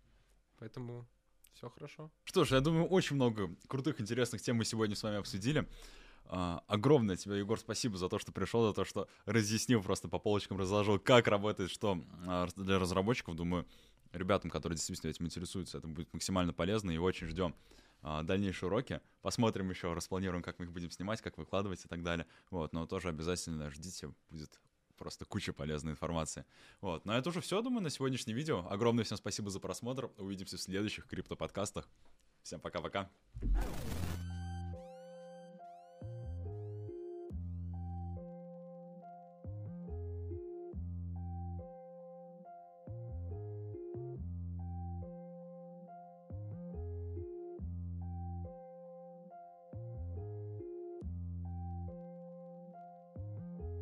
Поэтому 0.58 1.08
все 1.54 1.70
хорошо. 1.70 2.12
Что 2.24 2.44
ж, 2.44 2.52
я 2.52 2.62
думаю, 2.62 2.86
очень 2.86 3.16
много 3.16 3.50
крутых, 3.68 4.00
интересных 4.00 4.42
тем 4.42 4.58
мы 4.58 4.66
сегодня 4.66 4.96
с 4.96 5.04
вами 5.04 5.18
обсудили. 5.18 5.68
Uh, 6.26 6.60
огромное 6.66 7.18
тебе, 7.18 7.38
Егор, 7.38 7.60
спасибо 7.60 7.98
за 7.98 8.10
то, 8.10 8.18
что 8.18 8.32
пришел, 8.32 8.68
за 8.68 8.74
то, 8.74 8.84
что 8.84 9.08
разъяснил, 9.26 9.84
просто 9.84 10.08
по 10.08 10.18
полочкам 10.18 10.58
разложил, 10.58 10.98
как 10.98 11.28
работает 11.28 11.70
что 11.70 11.94
uh, 11.94 12.52
для 12.56 12.80
разработчиков. 12.80 13.36
Думаю, 13.36 13.68
ребятам, 14.12 14.50
которые 14.50 14.76
действительно 14.76 15.12
этим 15.12 15.26
интересуются, 15.26 15.78
это 15.78 15.88
будет 15.88 16.12
максимально 16.14 16.52
полезно, 16.52 16.90
и 16.90 16.98
очень 16.98 17.28
ждем 17.28 17.54
uh, 18.02 18.24
дальнейшие 18.24 18.70
уроки. 18.70 19.02
Посмотрим 19.22 19.70
еще, 19.70 19.94
распланируем, 19.94 20.42
как 20.42 20.58
мы 20.58 20.66
их 20.66 20.72
будем 20.72 20.90
снимать, 20.90 21.22
как 21.22 21.38
выкладывать 21.38 21.86
и 21.86 21.88
так 21.88 22.02
далее. 22.02 22.26
Вот, 22.50 22.74
но 22.74 22.88
тоже 22.88 23.10
обязательно 23.10 23.70
ждите, 23.70 24.12
будет 24.32 24.60
просто 24.96 25.26
куча 25.26 25.54
полезной 25.54 25.94
информации. 25.94 26.46
Вот, 26.82 27.06
на 27.06 27.18
это 27.18 27.30
уже 27.30 27.42
все, 27.42 27.62
думаю, 27.62 27.84
на 27.84 27.90
сегодняшнее 27.90 28.36
видео. 28.36 28.66
Огромное 28.70 29.04
всем 29.04 29.18
спасибо 29.18 29.50
за 29.50 29.60
просмотр. 29.60 30.12
Увидимся 30.18 30.58
в 30.58 30.62
следующих 30.62 31.08
крипто-подкастах. 31.08 31.88
Всем 32.44 32.60
пока-пока. 32.60 33.10